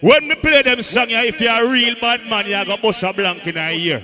When 0.00 0.28
we 0.28 0.36
play 0.36 0.62
them 0.62 0.80
song, 0.80 1.06
if 1.08 1.40
you're 1.40 1.66
a 1.66 1.68
real 1.68 1.96
bad 2.00 2.24
man, 2.30 2.46
you 2.46 2.52
got 2.52 2.80
bust 2.80 3.02
a 3.02 3.12
blank 3.12 3.44
in 3.48 3.56
a 3.56 3.76
ear. 3.76 4.00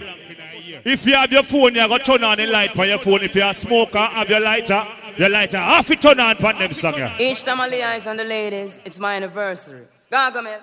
If 0.85 1.07
you 1.07 1.15
have 1.15 1.31
your 1.31 1.45
phone, 1.45 1.77
you 1.77 1.87
got 1.87 2.05
turn 2.05 2.25
on 2.25 2.37
the 2.37 2.49
light 2.49 2.73
for 2.73 2.85
your 2.85 2.99
phone. 2.99 3.23
If 3.23 3.37
you're 3.37 3.49
a 3.49 3.55
smoker, 3.55 3.99
have 3.99 4.29
your 4.29 4.41
lighter, 4.41 4.85
your 5.17 5.29
lighter 5.29 5.59
half 5.59 5.91
it 5.91 6.01
turn 6.01 6.21
on 6.21 6.37
for 6.37 6.53
them 6.53 6.73
song. 6.73 6.95
Yeah. 6.97 7.17
Each 7.19 7.45
time 7.45 7.61
I 7.61 7.69
lay 7.69 7.83
eyes 7.83 8.07
on 8.07 8.17
the 8.17 8.25
ladies, 8.25 8.81
it's 8.85 8.99
my 8.99 9.15
anniversary. 9.15 9.87
Gargamel. 10.11 10.61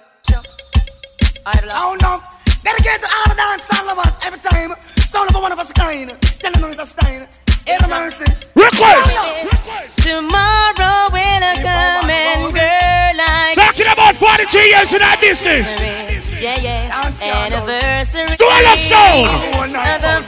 Oh 1.72 1.98
no, 2.02 2.22
dedicate 2.64 3.02
to 3.02 3.10
all 3.10 3.28
the 3.30 3.36
dance 3.36 3.88
lovers 3.88 4.18
every 4.26 4.40
time. 4.40 4.76
Sound 4.98 5.30
of 5.30 5.42
one 5.42 5.52
of 5.52 5.60
us 5.60 5.72
kind. 5.74 6.10
Tell 6.22 6.52
them 6.52 6.70
it's 6.70 6.80
a 6.80 6.86
stein. 6.86 7.28
Air 7.68 7.78
mercy. 7.88 8.26
Request. 8.56 9.18
Oh, 9.22 9.50
Tomorrow 10.02 11.10
will 11.14 11.44
I 11.46 11.54
come 11.62 12.10
and 12.10 12.54
girl 12.54 13.14
like 13.18 13.56
Talking 13.56 13.92
about 13.92 14.16
43 14.16 14.70
years 14.70 14.94
in 14.94 15.00
that 15.00 15.20
business. 15.22 15.82
Yeah, 16.42 16.56
yeah. 16.62 16.90
Anniversary. 17.22 18.28
Story 18.28 18.66
of 18.74 18.80
soul. 18.80 19.26
The 20.02 20.26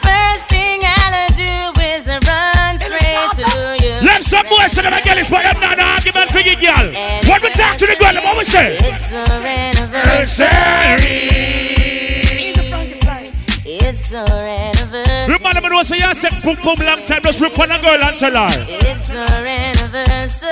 Let 4.61 4.69
some 4.69 4.83
boys 4.85 4.85
to 4.85 4.85
them 4.85 4.93
and 4.93 5.03
girls, 5.03 5.29
but 5.29 5.41
I'm 5.41 5.59
not 5.59 5.73
an 5.73 5.85
argument 5.97 6.29
for 6.29 6.39
you, 6.39 6.55
girl. 6.55 6.85
When 7.25 7.41
we 7.41 7.49
talk 7.49 7.77
to 7.77 7.87
the 7.87 7.95
girl, 7.97 8.13
what 8.21 8.37
we 8.37 8.43
say? 8.43 8.77
It's 8.77 9.11
our 9.11 9.41
anniversary. 9.41 10.47
It's 13.65 14.13
our 14.13 14.29
anniversary. 14.29 15.33
Remember 15.33 15.61
me 15.61 15.69
know 15.69 15.81
say 15.81 15.97
your 15.97 16.13
sex 16.13 16.41
boom 16.41 16.57
boom 16.61 16.75
long 16.85 17.01
time, 17.01 17.23
just 17.23 17.39
rip 17.39 17.57
on 17.57 17.71
a 17.71 17.81
girl 17.81 18.03
and 18.03 18.19
tell 18.19 18.33
her. 18.33 18.49
It's 18.69 19.09
our 19.09 19.45
anniversary. 19.45 20.51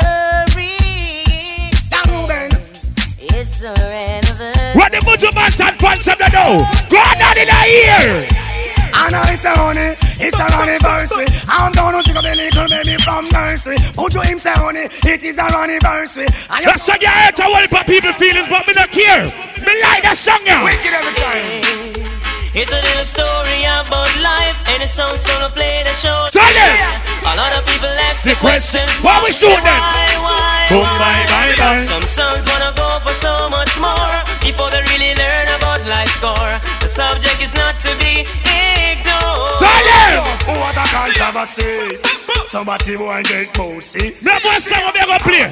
It's 3.20 3.64
our 3.64 3.76
anniversary. 3.78 4.74
What 4.74 4.92
the 4.92 5.00
Buju 5.06 5.30
Banton 5.38 5.78
fans 5.78 6.06
them 6.06 6.18
to 6.18 6.32
know? 6.34 6.66
Go 6.90 6.98
on 6.98 7.38
in 7.38 7.48
the 7.48 7.62
ear. 7.68 8.39
I 8.94 9.10
know 9.12 9.22
it's 9.30 9.44
a 9.46 9.54
honey, 9.56 9.96
it's 10.20 10.38
an 10.40 10.52
anniversary. 10.54 11.28
I'm 11.48 11.72
gonna 11.74 12.02
take 12.04 12.16
up 12.18 12.26
a 12.26 12.34
little 12.36 12.68
baby 12.68 12.96
from 13.02 13.26
nursery. 13.32 13.78
Put 13.96 14.14
you 14.14 14.22
him 14.22 14.38
say 14.40 14.54
honey, 14.54 14.86
it 15.06 15.24
is 15.24 15.38
our 15.40 15.52
anniversary. 15.64 16.28
And 16.50 16.60
you 16.66 16.70
That's 16.72 16.88
how 16.88 16.98
you 17.00 17.08
hurt 17.10 17.40
a 17.40 17.44
whole 17.44 17.62
heap 17.66 17.86
people 17.88 18.14
feelings, 18.14 18.50
but 18.50 18.66
me 18.68 18.74
not 18.74 18.92
care. 18.92 19.24
Me 19.66 19.74
like 19.84 20.04
that 20.06 20.16
song, 20.18 20.42
yeah. 20.46 20.64
wicked 20.64 20.94
every 20.94 21.16
time. 21.18 22.10
It's 22.52 22.72
a 22.74 22.82
little 22.82 23.06
story 23.06 23.62
about 23.70 24.10
life, 24.26 24.58
and 24.74 24.82
the 24.82 24.90
song's 24.90 25.22
gonna 25.24 25.54
play 25.54 25.86
the 25.86 25.94
show. 25.96 26.28
Tell 26.34 26.44
them. 26.50 26.76
A 27.30 27.38
lot 27.38 27.54
of 27.54 27.62
people 27.70 27.94
ask 28.10 28.26
The 28.26 28.34
the 28.34 28.42
questions, 28.42 28.90
questions. 28.90 29.06
why 29.06 29.22
we 29.22 29.30
shoot 29.32 29.54
them? 29.62 29.80
Why, 29.80 30.10
why, 30.18 30.66
Boom, 30.74 30.82
why? 30.82 30.98
bye, 30.98 31.26
bye, 31.30 31.54
bye. 31.62 31.80
Some 31.86 32.02
sons 32.10 32.44
wanna 32.50 32.74
go 32.74 32.90
for 33.06 33.14
so 33.22 33.48
much 33.54 33.70
more 33.78 34.12
before 34.42 34.74
they 34.74 34.82
really 34.90 35.14
learn 35.14 35.48
about 35.62 35.86
life 35.86 36.10
score. 36.18 36.52
The 36.82 36.90
subject 36.90 37.38
is 37.38 37.54
not 37.54 37.78
to 37.86 37.94
be 38.02 38.26
what 40.48 40.76
a 40.76 40.86
controversy. 40.92 42.19
Somebody 42.50 42.98
boy 42.98 43.22
get 43.30 43.54
bossy. 43.54 44.10
Me 44.26 44.34
boy 44.42 44.58
song 44.58 44.90
we 44.90 45.06
gonna 45.06 45.22
play. 45.22 45.46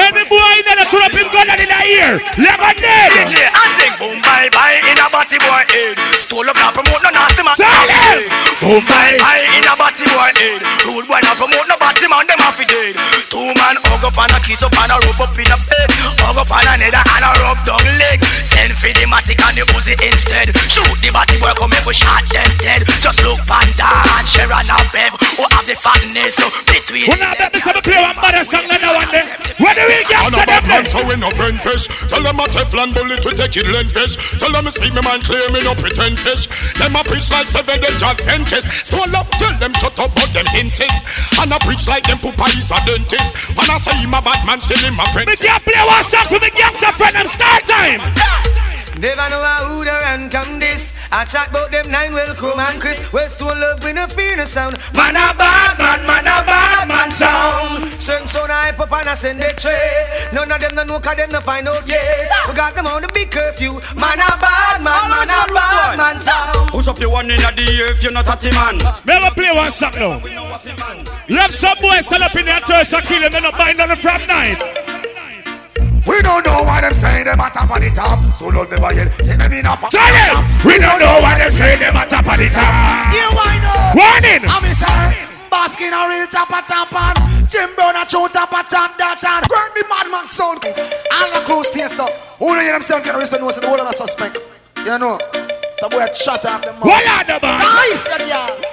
Any 0.00 0.24
boy 0.24 0.56
in 0.56 0.64
there 0.64 0.88
turn 0.88 1.04
up 1.04 1.12
him 1.12 1.28
gun 1.28 1.44
in 1.44 1.68
the 1.68 1.80
ear. 1.92 2.16
Lemonade. 2.40 3.12
DJ, 3.20 3.44
I 3.52 3.64
sing 3.76 3.92
boom 4.00 4.16
bye 4.24 4.48
bye 4.48 4.80
in 4.88 4.96
a 4.96 5.12
body 5.12 5.36
boy 5.36 5.60
head. 5.68 6.00
Stole 6.24 6.48
up 6.48 6.56
now 6.56 6.72
promote 6.72 7.04
no 7.04 7.12
nasty 7.12 7.44
man. 7.44 7.52
Tell 7.52 7.68
them. 7.68 8.32
Boom 8.64 8.80
bye 8.88 9.20
bye 9.20 9.44
in 9.60 9.68
a 9.68 9.76
body 9.76 10.08
boy 10.08 10.32
head. 10.40 10.60
Rude 10.88 11.04
boy 11.04 11.20
now 11.20 11.36
promote 11.36 11.68
no 11.68 11.76
body 11.76 12.08
man 12.08 12.24
them 12.24 12.40
off 12.40 12.56
dead. 12.56 12.96
Two 13.28 13.52
man 13.52 13.76
hug 13.84 14.08
up 14.08 14.16
and 14.16 14.32
a 14.32 14.40
kiss 14.40 14.64
up 14.64 14.72
and 14.72 14.88
a 14.88 14.96
rub 15.04 15.20
up 15.20 15.36
in 15.36 15.52
a 15.52 15.56
bed. 15.68 15.88
Hug 16.24 16.40
up 16.40 16.48
and 16.48 16.64
a 16.64 16.74
nether 16.80 17.04
and 17.12 17.28
a 17.28 17.30
rub 17.44 17.60
down 17.60 17.84
leg. 18.00 18.24
Send 18.24 18.72
for 18.72 18.88
the 18.88 19.04
matic 19.04 19.36
and 19.36 19.52
the 19.52 19.68
pussy 19.68 19.92
instead. 20.00 20.48
Shoot 20.64 20.96
the 21.04 21.12
body 21.12 21.36
boy 21.44 21.52
come 21.60 21.76
here 21.76 21.84
for 21.84 21.92
shot 21.92 22.24
them 22.32 22.48
dead. 22.56 22.88
Just 23.04 23.20
look 23.20 23.36
panda 23.44 23.84
and 24.16 24.24
Sharon 24.24 24.64
and 24.64 24.88
Bev 24.96 25.12
who 25.36 25.44
have 25.44 25.68
the 25.68 25.76
fatness 25.76 26.37
so 26.38 26.46
between. 26.70 27.10
When 27.10 27.20
I 27.22 27.34
bet 27.34 27.50
me 27.52 27.58
say 27.58 27.74
me 27.74 27.82
play 27.82 27.98
one 27.98 28.14
better 28.22 28.44
song 28.46 28.66
than 28.70 28.78
that 28.78 28.94
one 28.94 29.10
day. 29.10 29.26
Where 29.58 29.74
do 29.74 29.82
we 29.82 29.98
get 30.06 30.22
to 30.22 30.30
a 30.30 30.46
them 30.46 30.46
bad 30.46 30.64
man, 30.70 30.84
so 30.86 31.02
we 31.02 31.18
no 31.18 31.30
friend 31.34 31.58
fish. 31.58 31.90
Tell 32.06 32.22
them 32.22 32.38
a 32.38 32.46
Teflon 32.46 32.94
bullet, 32.94 33.20
we 33.26 33.32
take 33.34 33.58
it 33.58 33.66
land 33.74 33.90
fish. 33.90 34.14
Tell 34.38 34.54
them 34.54 34.70
speak 34.70 34.94
me 34.94 35.02
man 35.02 35.20
clear, 35.26 35.50
me 35.50 35.60
no 35.66 35.74
pretend 35.74 36.16
fish. 36.16 36.46
Them 36.78 36.94
a 36.94 37.02
preach 37.02 37.28
like 37.34 37.50
seven 37.50 37.82
day 37.82 37.92
Adventist. 37.98 38.86
So 38.86 39.02
love 39.10 39.28
tell 39.36 39.52
them 39.58 39.74
shut 39.74 39.98
up, 39.98 40.14
but 40.14 40.30
them 40.30 40.46
insist. 40.54 41.34
And 41.42 41.50
I 41.50 41.58
preach 41.66 41.90
like 41.90 42.06
them 42.06 42.22
pupa 42.22 42.46
is 42.54 42.70
a 42.70 42.78
dentist. 42.86 43.58
When 43.58 43.66
I 43.66 43.76
say 43.82 43.98
him 43.98 44.14
a 44.14 44.22
bad 44.22 44.40
man, 44.46 44.62
still 44.62 44.78
him 44.78 44.98
a 44.98 45.06
friend. 45.10 45.26
Me 45.26 45.36
can't 45.36 45.62
play 45.66 45.82
one 45.82 46.06
song 46.06 46.26
for 46.30 46.38
me 46.38 46.50
gangster 46.54 46.94
friend 46.94 47.14
them 47.18 47.26
start 47.26 47.66
time. 47.66 48.00
Never 48.98 49.30
know 49.30 49.42
how 49.42 49.70
who 49.70 49.84
the 49.84 49.92
run 49.92 50.28
come 50.28 50.58
this. 50.58 50.92
I 51.12 51.24
chat 51.24 51.50
about 51.50 51.70
them 51.70 51.88
nine 51.88 52.12
welcome 52.12 52.58
and 52.58 52.80
Chris. 52.80 52.98
Well, 53.12 53.28
still 53.28 53.46
love 53.46 53.78
with 53.84 53.96
a 53.96 54.08
fear 54.08 54.44
sound. 54.44 54.76
Man 54.92 55.14
a 55.14 55.30
bad 55.38 55.78
man, 55.78 56.04
man 56.04 56.26
a 56.26 56.42
bad 56.42 56.88
man 56.88 57.08
sound. 57.08 57.92
Send 57.94 58.28
so 58.28 58.42
I 58.50 58.70
up 58.70 58.90
and 58.90 59.08
I 59.08 59.14
send 59.14 59.40
a 59.40 59.54
tray. 59.54 60.28
None 60.32 60.50
of 60.50 60.60
them 60.60 60.74
no 60.74 60.82
know 60.82 60.98
cause 60.98 61.16
them 61.16 61.30
no 61.30 61.40
find 61.40 61.68
out 61.68 61.86
yet. 61.88 62.28
We 62.48 62.54
got 62.54 62.74
them 62.74 62.88
on 62.88 63.02
the 63.02 63.08
big 63.14 63.30
curfew. 63.30 63.74
Man 63.94 64.18
a 64.18 64.34
bad 64.34 64.82
man, 64.82 65.10
man 65.10 65.30
a 65.30 65.46
bad 65.54 65.96
man 65.96 66.18
sound. 66.18 66.70
Push 66.70 66.88
up 66.88 66.98
your 66.98 67.10
one 67.10 67.30
in 67.30 67.38
the 67.38 67.70
ear 67.70 67.86
if 67.86 68.02
you're 68.02 68.10
not 68.10 68.26
a 68.26 68.50
man. 68.50 68.78
Me 69.06 69.12
ever 69.14 69.32
play 69.32 69.52
one 69.54 69.70
song 69.70 69.94
now. 69.94 70.18
Love 71.28 71.52
some 71.52 71.78
boys 71.80 72.04
stand 72.04 72.24
up 72.24 72.34
in 72.34 72.46
their 72.46 72.60
church 72.60 72.92
and 72.92 73.04
kill 73.04 73.22
them 73.22 73.34
and 73.36 73.44
not 73.44 73.56
bind 73.56 73.78
on 73.78 73.90
the 73.90 73.96
front 73.96 74.26
night. 74.26 74.87
We 76.28 76.44
don't 76.44 76.44
know 76.44 76.60
why 76.68 76.84
them 76.84 76.92
say 76.92 77.24
them 77.24 77.40
a 77.40 77.48
top 77.48 77.72
of 77.72 77.80
the 77.80 77.88
top. 77.88 78.20
So 78.36 78.52
love 78.52 78.68
them 78.68 78.84
again. 78.84 79.08
Say 79.24 79.40
them 79.40 79.48
in 79.48 79.64
a 79.64 79.72
fuck. 79.72 79.88
Tell 79.88 80.04
them. 80.12 80.44
We 80.60 80.76
don't 80.76 81.00
know 81.00 81.24
why 81.24 81.40
they 81.40 81.48
say 81.48 81.80
them 81.80 81.96
at 81.96 82.12
top 82.12 82.28
of 82.28 82.36
the 82.36 82.52
top. 82.52 82.68
You 83.16 83.32
why 83.32 83.56
know? 83.64 83.96
Warning. 83.96 84.44
I'm 84.44 84.60
say. 84.76 85.24
Baskin 85.48 85.88
a 85.88 86.04
real 86.04 86.28
top 86.28 86.52
of 86.52 86.68
top 86.68 86.92
and 86.92 87.48
Jim 87.48 87.72
Brown 87.80 87.96
a 87.96 88.04
true 88.04 88.28
top 88.28 88.52
of 88.52 88.68
top 88.68 88.92
that 89.00 89.16
and 89.24 89.48
Burn 89.48 89.72
the 89.72 89.80
madman 89.88 90.28
sound 90.28 90.60
All 90.60 91.28
the 91.32 91.40
close 91.48 91.70
taste 91.72 91.96
up 91.96 92.12
Who 92.36 92.52
know 92.52 92.60
you 92.60 92.72
them 92.76 92.84
sound 92.84 93.04
get 93.08 93.16
respect 93.16 93.40
knows 93.40 93.56
the 93.56 93.66
whole 93.66 93.80
of 93.80 93.88
the 93.88 93.96
suspect 93.96 94.36
You 94.84 95.00
know 95.00 95.16
So 95.80 95.88
boy 95.88 96.04
shut 96.12 96.44
up 96.44 96.60
them 96.60 96.76
mouth 96.76 96.84
What 96.84 97.00
are 97.00 97.24
the 97.24 97.40
man? 97.40 97.64
Nice 97.64 98.04
that 98.12 98.28
girl 98.28 98.67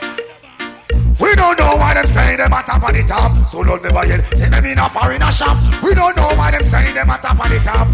we 1.25 1.33
don't 1.33 1.57
know 1.57 1.73
why 1.81 1.97
them 1.97 2.05
say 2.05 2.37
them 2.37 2.53
at 2.53 2.69
top 2.69 2.85
of 2.85 2.93
the 2.93 3.01
top. 3.01 3.33
So 3.49 3.65
love 3.65 3.81
never 3.81 4.05
yet. 4.05 4.21
Say 4.37 4.49
them 4.49 4.63
in 4.63 4.77
a 4.77 4.85
foreigner 4.85 5.31
shop. 5.33 5.57
We 5.81 5.97
don't 5.97 6.15
know 6.15 6.29
why 6.37 6.53
them 6.53 6.61
say 6.61 6.93
them 6.93 7.09
at 7.09 7.25
top 7.25 7.41
of 7.41 7.49
the 7.49 7.57
top. 7.65 7.89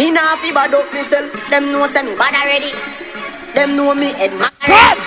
Me 0.00 0.08
nah 0.10 0.40
fi 0.40 0.48
bad 0.50 0.72
up 0.72 0.88
myself. 0.92 1.28
Them 1.52 1.70
know 1.70 1.86
say 1.86 2.02
me 2.02 2.16
bad 2.16 2.32
already. 2.32 2.72
Them 3.52 3.76
know 3.76 3.94
me 3.94 4.16
head 4.16 4.32
mad. 4.40 4.52
Come. 4.64 4.98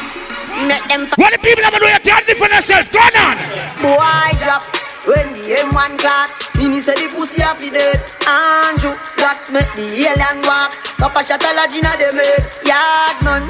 Make 0.69 0.85
them 0.85 1.09
What 1.17 1.33
the 1.33 1.41
people 1.41 1.65
ever 1.65 1.81
do 1.81 1.89
you 1.89 1.99
can't 2.05 2.25
live 2.29 2.37
for 2.37 2.49
yourself. 2.49 2.85
Go 2.93 3.01
on. 3.01 3.37
boy 3.81 4.29
drop. 4.45 4.61
When 5.07 5.31
the 5.33 5.55
M1 5.71 5.99
class, 5.99 6.35
me 6.57 6.67
me 6.67 6.79
say 6.81 6.93
the 6.93 7.07
pussy 7.15 7.41
a 7.41 7.55
fi 7.55 7.69
dead. 7.71 7.95
Andrew, 8.27 8.91
blacks 9.15 9.49
make 9.49 9.71
the 9.79 9.87
alien 10.03 10.43
walk. 10.43 10.75
Papa 10.99 11.23
shot 11.23 11.39
a 11.41 11.55
lodge 11.55 11.79
inna 11.79 11.95
them 11.95 12.19
head. 12.19 12.43
Yard 12.67 13.17
man, 13.23 13.47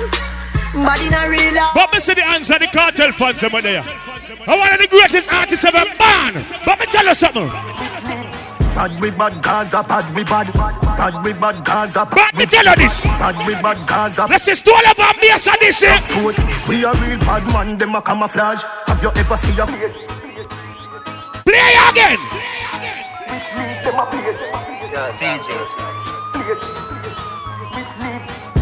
body 0.73 1.10
na 1.10 1.26
real 1.26 1.53
life. 1.53 1.72
But 1.73 1.94
me 1.94 1.99
see 1.99 2.14
the 2.14 2.22
hands 2.23 2.49
of 2.49 2.60
the 2.60 2.68
Kartel 2.68 3.11
fans 3.14 3.44
over 3.44 3.61
there. 3.61 3.84
I 4.48 4.56
one 4.57 4.73
of 4.73 4.80
the 4.80 4.88
greatest 4.88 5.31
artists 5.31 5.65
ever 5.65 5.84
born. 5.98 6.34
But 6.65 6.80
me 6.80 6.85
tell 6.88 7.06
you 7.06 7.14
something. 7.14 7.49
Bad 8.77 9.02
we 9.02 9.10
bad 9.11 9.41
Gaza, 9.41 9.84
bad 9.84 10.06
we 10.15 10.23
bad. 10.23 10.53
Bad 10.53 11.23
we 11.26 11.34
bad 11.34 11.65
Gaza. 11.65 12.06
But 12.10 12.35
me 12.35 12.45
tell 12.45 12.65
you 12.65 12.76
this. 12.76 13.06
Bad 13.06 13.35
we 13.48 13.53
bad 13.56 13.77
Gaza. 13.88 14.27
Let's 14.30 14.45
just 14.45 14.68
all 14.68 14.85
of 14.88 14.99
our 14.99 15.14
base 15.15 15.48
and 15.48 15.57
this. 15.60 15.81
eh? 15.84 15.99
We 16.69 16.84
a 16.85 16.94
real 16.94 17.19
bad 17.19 17.44
man, 17.53 17.77
them 17.77 17.95
a 17.95 18.02
camouflage. 18.02 18.61
Have 18.88 19.02
you 19.02 19.11
ever 19.15 19.38
seen 19.38 19.60
a 19.60 19.65
Play 21.44 21.73
again. 21.89 22.19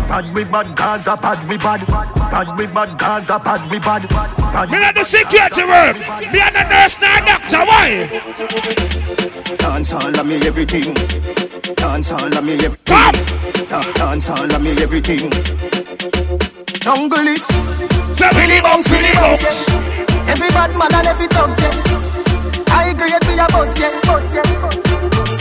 Bad 0.08 0.34
we 0.34 0.44
bad 0.46 0.76
Gaza, 0.76 1.18
bad 1.22 1.50
we 1.50 1.58
bad. 1.58 1.86
Bad 1.88 2.58
we 2.58 2.68
bad 2.68 2.98
Gaza, 2.98 3.40
bad 3.40 3.70
we 3.72 3.80
bad. 3.80 4.08
Bad 4.10 4.70
Me 4.70 4.80
not 4.80 4.96
the 4.96 5.04
security 5.04 5.64
work. 5.64 5.98
Me 6.32 6.40
and 6.40 6.56
the 6.56 6.64
nurse 6.70 7.00
now 7.02 7.20
doctor. 7.26 7.66
Why? 7.66 8.08
Dance 9.58 9.94
all 9.94 10.20
of 10.20 10.26
me 10.28 10.36
everything. 10.48 10.94
Dance 11.76 12.12
all 12.12 12.38
of 12.38 12.44
me 12.46 12.54
everything. 12.54 12.86
Come. 12.86 13.16
Da- 13.70 13.92
Dance 13.94 14.30
all 14.30 14.56
of 14.56 14.62
me 14.62 14.72
everything. 14.82 15.30
Jungle 16.80 17.28
is. 17.28 17.44
So 18.16 18.30
Billy 18.32 18.62
Bounce, 18.62 18.90
Billy 18.90 19.12
Bounce. 19.14 19.68
Every 20.30 20.50
bad 20.50 20.72
man 20.78 20.94
and 20.94 21.08
every 21.08 21.28
dog 21.28 21.54
say. 21.56 21.72
I 22.72 22.90
agree 22.90 23.12
with 23.12 23.28
we 23.28 23.40
a 23.40 23.48
buzz, 23.52 23.78
yeah. 23.80 23.92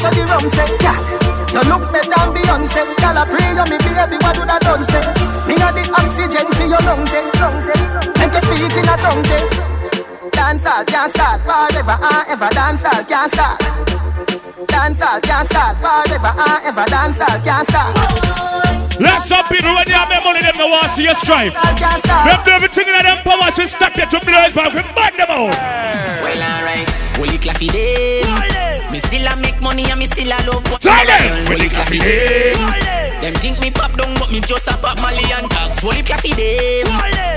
So 0.00 0.10
the 0.10 0.26
rum 0.28 0.48
say, 0.48 0.66
yeah. 0.80 1.43
You 1.54 1.62
look 1.70 1.86
better 1.94 2.10
than 2.10 2.34
Beyonce. 2.34 2.82
Girl, 2.98 3.14
I 3.14 3.22
pray 3.30 3.54
you 3.54 3.62
me 3.70 3.78
baby, 3.78 4.18
what 4.26 4.34
would 4.42 4.50
I 4.50 4.58
done 4.58 4.82
say? 4.82 5.06
Me 5.46 5.54
got 5.54 5.70
the 5.70 5.86
oxygen 5.94 6.50
for 6.50 6.66
your 6.66 6.82
lungs, 6.82 7.14
eh. 7.14 7.22
Make 8.18 8.34
you 8.34 8.42
speak 8.42 8.74
in 8.74 8.90
a 8.90 8.96
tongue, 8.98 9.22
say. 9.22 9.38
Dancehall 10.34 10.82
can't 10.82 11.10
start 11.14 11.38
forever 11.46 11.94
and 11.94 12.26
ever. 12.26 12.50
Dancehall 12.58 13.06
can't 13.06 13.30
start. 13.30 13.62
Dancehall 14.66 15.22
can't 15.22 15.46
start 15.46 15.78
forever 15.78 16.34
and 16.34 16.58
ever. 16.66 16.84
Dancehall 16.90 17.38
can't 17.46 17.66
start. 17.70 17.94
Let's 18.98 19.30
some 19.30 19.46
people 19.46 19.78
when 19.78 19.86
they 19.86 19.94
have 19.94 20.08
their 20.10 20.26
money, 20.26 20.42
them 20.42 20.58
no 20.58 20.66
want 20.66 20.82
to 20.82 20.88
see 20.88 21.04
you 21.04 21.14
strive. 21.14 21.54
Them 21.54 22.40
do 22.42 22.50
everything 22.50 22.88
in 22.90 22.98
them 22.98 23.22
power 23.22 23.54
to 23.54 23.66
stop 23.66 23.94
you 23.94 24.06
to 24.10 24.18
blow 24.26 24.42
it 24.42 24.54
back. 24.58 24.74
We 24.74 24.82
burn 24.90 25.14
them 25.14 25.30
out. 25.30 25.54
Well, 26.18 26.42
alright. 26.42 26.90
Holy 27.14 27.38
claffy 27.38 27.70
them. 27.70 28.73
Me 28.94 29.00
still 29.00 29.26
a 29.26 29.34
make 29.34 29.60
money 29.60 29.90
and 29.90 29.98
me 29.98 30.06
still 30.06 30.30
a 30.30 30.38
love. 30.46 30.62
Tell 30.78 30.94
them. 30.94 31.46
Holy 31.50 31.66
claffy 31.66 31.98
them. 31.98 32.54
Them 33.18 33.34
think 33.42 33.58
me 33.58 33.72
pop 33.72 33.90
down, 33.98 34.14
but 34.22 34.30
me 34.30 34.38
just 34.38 34.70
a 34.70 34.76
pop 34.78 34.94
Molly 35.02 35.18
and 35.34 35.50
tags. 35.50 35.82
Holy 35.82 35.98
claffy 35.98 36.30
them. 36.30 36.86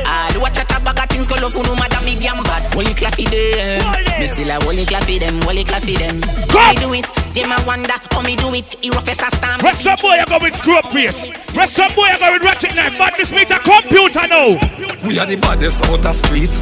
All 0.05 0.37
watch 0.37 0.61
a 0.61 0.65
bag 0.69 1.01
of 1.01 1.09
things 1.09 1.25
go 1.25 1.33
love 1.41 1.57
no 1.57 1.73
matter 1.73 1.97
me 2.05 2.13
damn 2.21 2.43
bad. 2.45 2.61
Holy 2.77 2.93
claffy 2.93 3.25
them. 3.25 3.81
Me 4.21 4.27
still 4.27 4.51
a 4.53 4.61
holy 4.61 4.85
claffy 4.85 5.17
them. 5.17 5.41
Holy 5.49 5.63
claffy 5.65 5.97
them. 5.97 6.21
I 6.53 6.77
do 6.77 6.93
it. 6.93 7.09
Them 7.33 7.49
a 7.49 7.57
wonder 7.65 7.89
how 8.13 8.21
me 8.21 8.35
do 8.35 8.53
it. 8.53 8.77
He 8.85 8.91
rough 8.91 9.09
as 9.09 9.25
a 9.25 9.31
stamp. 9.33 9.57
Press 9.65 9.81
some 9.81 9.97
boy, 9.97 10.13
I 10.13 10.25
go 10.29 10.37
with 10.37 10.55
screw 10.55 10.77
up 10.77 10.85
face. 10.93 11.25
Press 11.57 11.73
some 11.73 11.89
boy, 11.97 12.05
I 12.05 12.19
go 12.21 12.33
with 12.33 12.45
ratchet 12.45 12.75
knife. 12.75 12.93
But 12.99 13.17
this 13.17 13.33
meet 13.33 13.49
a 13.49 13.57
computer 13.57 14.29
now. 14.29 14.61
We 15.01 15.17
are 15.17 15.25
the 15.25 15.41
baddest 15.41 15.81
out 15.89 16.05
of 16.05 16.15
street. 16.21 16.53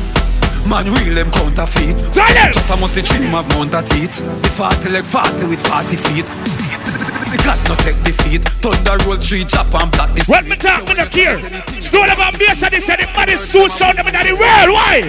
Man, 0.66 0.90
real 0.90 1.14
them 1.14 1.30
counterfeit. 1.30 1.98
Tell 2.10 2.26
them. 2.34 2.50
Chop 2.52 2.74
a 2.74 2.82
must 2.82 2.98
dream 3.06 3.36
of 3.36 3.46
mount 3.54 3.74
a 3.78 3.86
teeth. 3.86 4.18
The 4.42 4.50
40 4.50 4.90
leg 4.90 5.06
40 5.06 5.46
with 5.46 5.62
40 5.62 5.94
feet. 5.94 6.26
The 6.26 7.38
God 7.46 7.60
no 7.70 7.76
take 7.86 8.02
defeat. 8.02 8.42
Thunder 8.66 8.98
roll 9.06 9.18
tree 9.22 9.46
chop 9.46 9.70
and 9.78 9.92
block 9.94 10.10
this. 10.18 10.28
What 10.28 10.46
me 10.46 10.58
talk, 10.58 10.82
me 10.90 10.96
no 10.98 11.06
care. 11.06 11.38
Stole 11.82 12.10
about 12.10 12.34
bass 12.42 12.64
and 12.64 12.74
they 12.74 12.80
said 12.82 12.98
the 12.98 13.06
baddest 13.14 13.52
two 13.52 13.70
sound 13.70 13.98
them 13.98 14.08
in 14.10 14.14
the 14.18 14.34
world. 14.34 14.74
Why? 14.74 15.06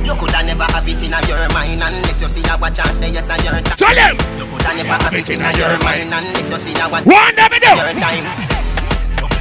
You 0.00 0.16
coulda 0.16 0.40
never 0.40 0.64
have 0.64 0.88
it 0.88 1.02
in 1.04 1.12
your 1.28 1.44
mind 1.52 1.84
unless 1.84 2.20
you 2.22 2.28
see 2.28 2.48
a 2.48 2.56
watch 2.56 2.78
and 2.80 2.88
say 2.96 3.12
yes 3.12 3.28
and 3.28 3.44
your 3.44 3.52
time. 3.52 3.76
Tell 3.76 3.92
them. 3.92 4.16
You 4.40 4.46
coulda 4.48 4.70
never 4.80 4.96
have 4.96 5.12
it 5.12 5.28
in 5.28 5.40
your 5.44 5.76
mind 5.84 6.08
unless 6.08 6.48
you 6.48 6.56
see 6.56 6.72
a 6.80 6.88
watch. 6.88 7.04
What 7.04 7.36
them 7.36 7.52
do? 7.52 7.68
Your 7.68 7.92
time. 8.00 8.67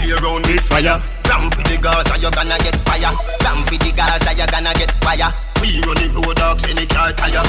Play 0.07 0.15
around 0.15 0.47
with 0.47 0.61
fire. 0.61 1.03
Ramp 1.27 1.57
with 1.57 1.67
the 1.67 1.77
Gaza, 1.83 2.15
you 2.15 2.31
gonna 2.31 2.57
get 2.63 2.79
fire. 2.87 3.11
Ramp 3.43 3.69
with 3.69 3.83
the 3.83 3.91
Gaza, 3.91 4.31
you 4.31 4.47
gonna 4.47 4.71
get 4.73 4.91
fire. 5.03 5.35
We 5.59 5.83
running 5.83 6.15
road 6.15 6.37
dogs 6.37 6.63
in 6.69 6.77
the 6.77 6.87
car 6.87 7.11
tire. 7.11 7.43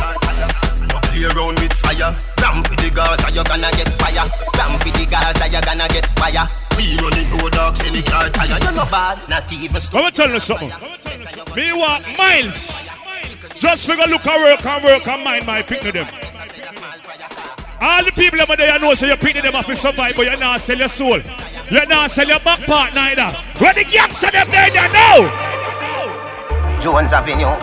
You 0.91 0.99
play 1.07 1.23
around 1.31 1.55
with 1.63 1.73
fire. 1.79 2.11
Ramp 2.43 2.69
with 2.69 2.83
the 2.83 2.91
Gaza, 2.91 3.31
you 3.31 3.45
gonna 3.47 3.71
get 3.79 3.87
fire. 4.03 4.27
Ramp 4.59 4.83
with 4.83 4.95
the 4.99 5.07
Gaza, 5.07 5.47
you 5.47 5.61
gonna 5.63 5.87
get 5.87 6.07
fire. 6.19 6.51
We 6.75 6.99
running 6.99 7.31
road 7.39 7.53
dogs 7.53 7.87
in 7.87 7.93
the 7.95 8.03
car 8.03 8.27
tire. 8.31 8.59
You're 8.59 8.75
not 8.75 8.91
bad, 8.91 9.23
not 9.29 9.53
even. 9.53 9.81
Let 9.95 10.05
me 10.05 10.11
tell 10.11 10.29
you 10.29 10.41
something. 10.41 10.73
Me 11.55 11.73
want 11.79 12.03
miles. 12.19 12.83
Just 13.61 13.87
figure 13.87 14.11
look 14.11 14.27
and 14.27 14.43
work 14.43 14.67
and 14.67 14.83
work 14.83 15.07
and 15.07 15.23
mind 15.23 15.47
my 15.47 15.63
picking 15.63 15.93
them. 15.93 16.09
All 17.81 18.05
the 18.05 18.11
people 18.13 18.41
over 18.41 18.57
there 18.57 18.75
you 18.75 18.81
know 18.81 18.95
so 18.95 19.07
you're 19.07 19.17
picking 19.17 19.43
them 19.43 19.55
up 19.55 19.67
to 19.67 19.77
survive, 19.77 20.15
but 20.17 20.27
you're 20.27 20.37
not 20.37 20.61
sell 20.61 20.79
your 20.79 20.89
soul. 20.89 21.21
You're 21.71 21.87
not 21.87 22.11
sell 22.11 22.27
your 22.27 22.41
back 22.41 22.61
part 22.61 22.95
neither. 22.95 23.31
Where 23.59 23.75
the 23.75 23.85
gangs 23.85 24.23
of 24.25 24.33
them 24.33 24.51
there, 24.51 24.71
they 24.71 24.89
know. 24.89 25.29
Jones 26.81 27.13
Avenue, 27.13 27.55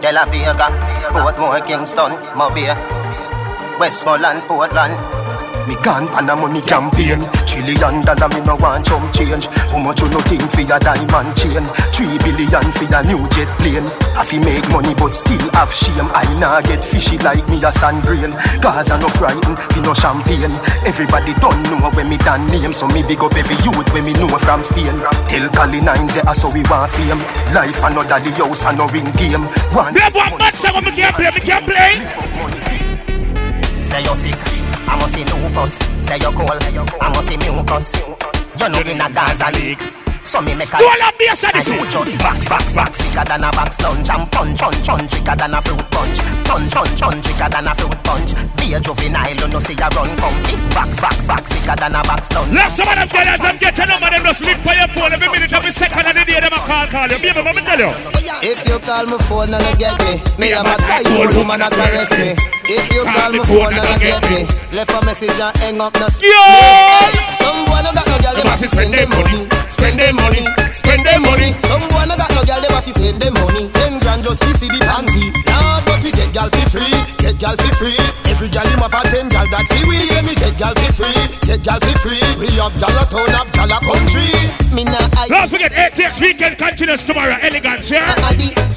De 0.00 0.12
La 0.12 0.24
Vega, 0.26 0.68
Portmore, 1.08 1.64
Kingston, 1.66 2.12
Mobile, 2.36 2.76
Westmoreland, 3.78 4.42
Portland. 4.42 5.41
Me 5.68 5.76
gone 5.82 6.08
pan 6.08 6.28
a 6.28 6.34
money 6.34 6.60
campaign. 6.60 7.22
Trillion 7.46 8.02
dollar 8.02 8.28
me 8.34 8.40
no 8.42 8.56
want 8.58 8.84
chump 8.84 9.06
change. 9.14 9.46
How 9.70 9.78
much 9.78 10.00
you 10.00 10.08
no 10.10 10.18
think 10.26 10.42
for 10.50 10.62
your 10.62 10.78
diamond 10.78 11.36
chain. 11.38 11.64
Three 11.94 12.18
billion 12.18 12.66
for 12.74 12.86
your 12.90 13.02
new 13.06 13.22
jet 13.30 13.50
plane. 13.62 13.86
I 14.18 14.26
fi 14.26 14.38
make 14.42 14.66
money 14.74 14.94
but 14.98 15.14
still 15.14 15.42
have 15.54 15.70
shame. 15.70 16.10
I 16.10 16.26
nah 16.42 16.60
get 16.62 16.82
fishy 16.84 17.18
like 17.22 17.46
me 17.48 17.62
a 17.62 17.70
sand 17.70 18.02
brain. 18.02 18.34
Cause 18.58 18.90
I 18.90 18.98
no 18.98 19.06
frightened, 19.14 19.58
fi 19.58 19.80
no 19.86 19.94
champagne. 19.94 20.54
Everybody 20.82 21.34
don't 21.38 21.62
know 21.70 21.90
when 21.94 22.08
me 22.10 22.18
done 22.18 22.46
name. 22.50 22.74
So 22.74 22.88
me 22.90 23.02
big 23.06 23.22
up 23.22 23.34
every 23.38 23.56
youth 23.62 23.86
when 23.94 24.04
me 24.04 24.12
know 24.18 24.28
from 24.42 24.62
Spain. 24.62 24.98
Tell 25.30 25.46
Cali 25.54 25.80
Nines 25.80 26.16
yeah, 26.16 26.32
so 26.32 26.50
we 26.50 26.62
want 26.66 26.90
fame. 26.90 27.22
Life 27.54 27.82
another 27.86 28.18
the 28.18 28.30
house 28.34 28.66
and 28.66 28.78
no 28.78 28.88
ring 28.88 29.10
game. 29.14 29.46
One 29.70 29.94
We 29.94 30.00
have 30.00 30.14
one 30.14 30.34
match 30.38 30.54
so 30.58 30.74
we 30.74 30.90
can't 30.90 31.14
play, 31.14 31.30
we 31.30 31.40
can't 31.40 31.66
play. 31.66 32.02
Say 33.82 34.02
you're 34.04 34.16
sick, 34.16 34.40
I 34.88 34.96
must 34.98 35.14
see 35.14 35.24
lupus. 35.24 35.78
Say 36.06 36.18
you're 36.18 36.32
cold, 36.32 36.50
I 37.00 37.08
must 37.14 37.28
see 37.28 37.36
mucus. 37.36 37.92
You're 38.58 38.68
not 38.68 38.86
in 38.86 39.00
a 39.00 39.08
Gaza 39.10 39.50
league. 39.52 40.01
So 40.24 40.40
me 40.40 40.54
make 40.54 40.72
a 40.72 40.78
Stole 40.78 41.02
up 41.02 41.18
bass 41.18 41.44
and 41.44 41.54
And 41.56 41.66
you 41.66 41.86
just 41.90 42.18
box, 42.18 42.48
box, 42.48 42.76
box 42.76 42.98
Sicker 42.98 43.24
than 43.24 43.44
a 43.44 43.50
box 43.52 43.80
lunch 43.82 44.08
And 44.08 44.26
punch, 44.32 44.60
punch, 44.60 44.86
punch 44.86 45.12
Thicker 45.12 45.36
than 45.36 45.54
a 45.54 45.60
fruit 45.60 45.84
punch. 45.90 46.18
Punch, 46.48 46.72
punch, 46.72 47.00
punch 47.00 47.26
Thicker 47.26 47.48
than 47.50 47.66
a 47.66 47.74
fruit 47.74 47.98
punch. 48.06 48.30
Be 48.56 48.74
a 48.74 48.80
juvenile 48.80 49.36
You 49.36 49.48
know 49.48 49.60
see 49.60 49.76
a 49.76 49.88
run 49.92 50.10
comfy 50.16 50.56
Box, 50.72 51.00
box, 51.00 51.28
box 51.28 51.44
Sicker 51.52 51.76
than 51.76 51.94
a 51.94 52.02
box 52.06 52.32
lunch 52.32 52.52
Let 52.54 52.72
some 52.72 52.88
of 52.88 52.96
them 52.96 53.08
girls 53.08 53.44
and 53.44 53.58
get 53.60 53.78
a 53.78 53.86
number 53.86 54.10
them 54.10 54.22
just 54.24 54.42
lick 54.44 54.58
for 54.64 54.74
your 54.74 54.88
phone. 54.88 55.12
Every 55.12 55.28
minute 55.28 55.52
every 55.52 55.70
second 55.70 56.06
of 56.06 56.14
the 56.14 56.24
day 56.24 56.40
them 56.40 56.52
a 56.52 56.60
call 56.62 56.86
call 56.86 57.08
you. 57.08 57.18
Baby, 57.18 57.42
let 57.42 57.54
me 57.56 57.62
tell 57.62 57.80
you. 57.80 57.90
If 58.40 58.64
you 58.68 58.78
call 58.80 59.06
my 59.06 59.18
phone 59.28 59.52
and 59.52 59.64
you 59.66 59.76
get 59.76 59.96
me, 60.04 60.20
me 60.38 60.48
have 60.54 60.66
a 60.66 60.76
tight 60.80 61.06
old 61.12 61.34
woman 61.36 61.60
that 61.60 61.72
caress 61.72 62.10
me. 62.16 62.32
If 62.68 62.86
you 62.94 63.02
call 63.04 63.32
my 63.32 63.42
phone 63.44 63.74
and 63.74 63.84
you 63.84 63.98
get 64.00 64.22
me, 64.30 64.40
left 64.72 64.94
a 64.94 65.00
message 65.04 65.36
and 65.36 65.56
hang 65.58 65.80
up 65.80 65.94
no 65.98 66.08
Some 66.08 67.66
boy 67.66 67.80
no 67.82 67.90
got 67.92 68.06
no 68.06 68.16
girl, 68.22 68.34
them 68.36 68.46
have 68.46 68.60
to 68.62 68.68
spend 68.68 68.94
them 68.94 69.08
money, 69.10 69.48
spend 69.66 69.98
them 70.12 70.24
money, 70.24 70.44
spend 70.72 71.04
them 71.06 71.22
money. 71.22 71.56
Some 71.64 71.80
boy 71.88 72.04
no 72.04 72.16
got 72.16 72.30
no 72.36 72.44
girl, 72.44 72.60
them 72.60 72.72
have 72.72 72.84
to 72.84 72.92
save 72.92 73.18
them 73.18 73.34
money. 73.34 73.68
Ten 73.72 73.98
grand 74.00 74.22
just 74.24 74.42
to 74.42 74.52
see 74.58 74.68
the 74.68 74.80
panty. 74.84 75.32
Nah, 75.48 75.80
but 75.84 76.02
we 76.04 76.12
get 76.12 76.32
girl 76.32 76.48
for 76.52 76.68
free, 76.68 76.92
get 77.18 77.40
girl 77.40 77.56
for 77.56 77.74
free. 77.80 77.96
Every 78.28 78.48
girl 78.48 78.66
him 78.68 78.80
have 78.84 78.92
a 78.92 79.00
ten 79.08 79.28
girl 79.28 79.46
that 79.48 79.64
fi 79.68 79.80
we. 79.88 79.96
Say 80.12 80.22
me 80.22 80.34
get 80.36 80.54
girl 80.60 80.74
for 80.76 80.92
free, 80.92 81.20
get 81.58 81.64
girl 81.64 81.80
for 81.80 81.98
free. 82.08 82.20
We 82.40 82.48
have 82.56 82.72
dollar 82.80 83.04
town, 83.04 83.28
have 83.36 83.52
dollar 83.52 83.80
country. 83.84 84.24
Me 84.72 84.84
nah 84.84 84.96
I. 85.18 85.28
Don't 85.28 85.50
forget 85.50 85.72
ATX 85.72 86.20
weekend 86.20 86.56
continues 86.56 87.04
tomorrow. 87.04 87.36
Elegance, 87.40 87.90
yeah? 87.90 88.14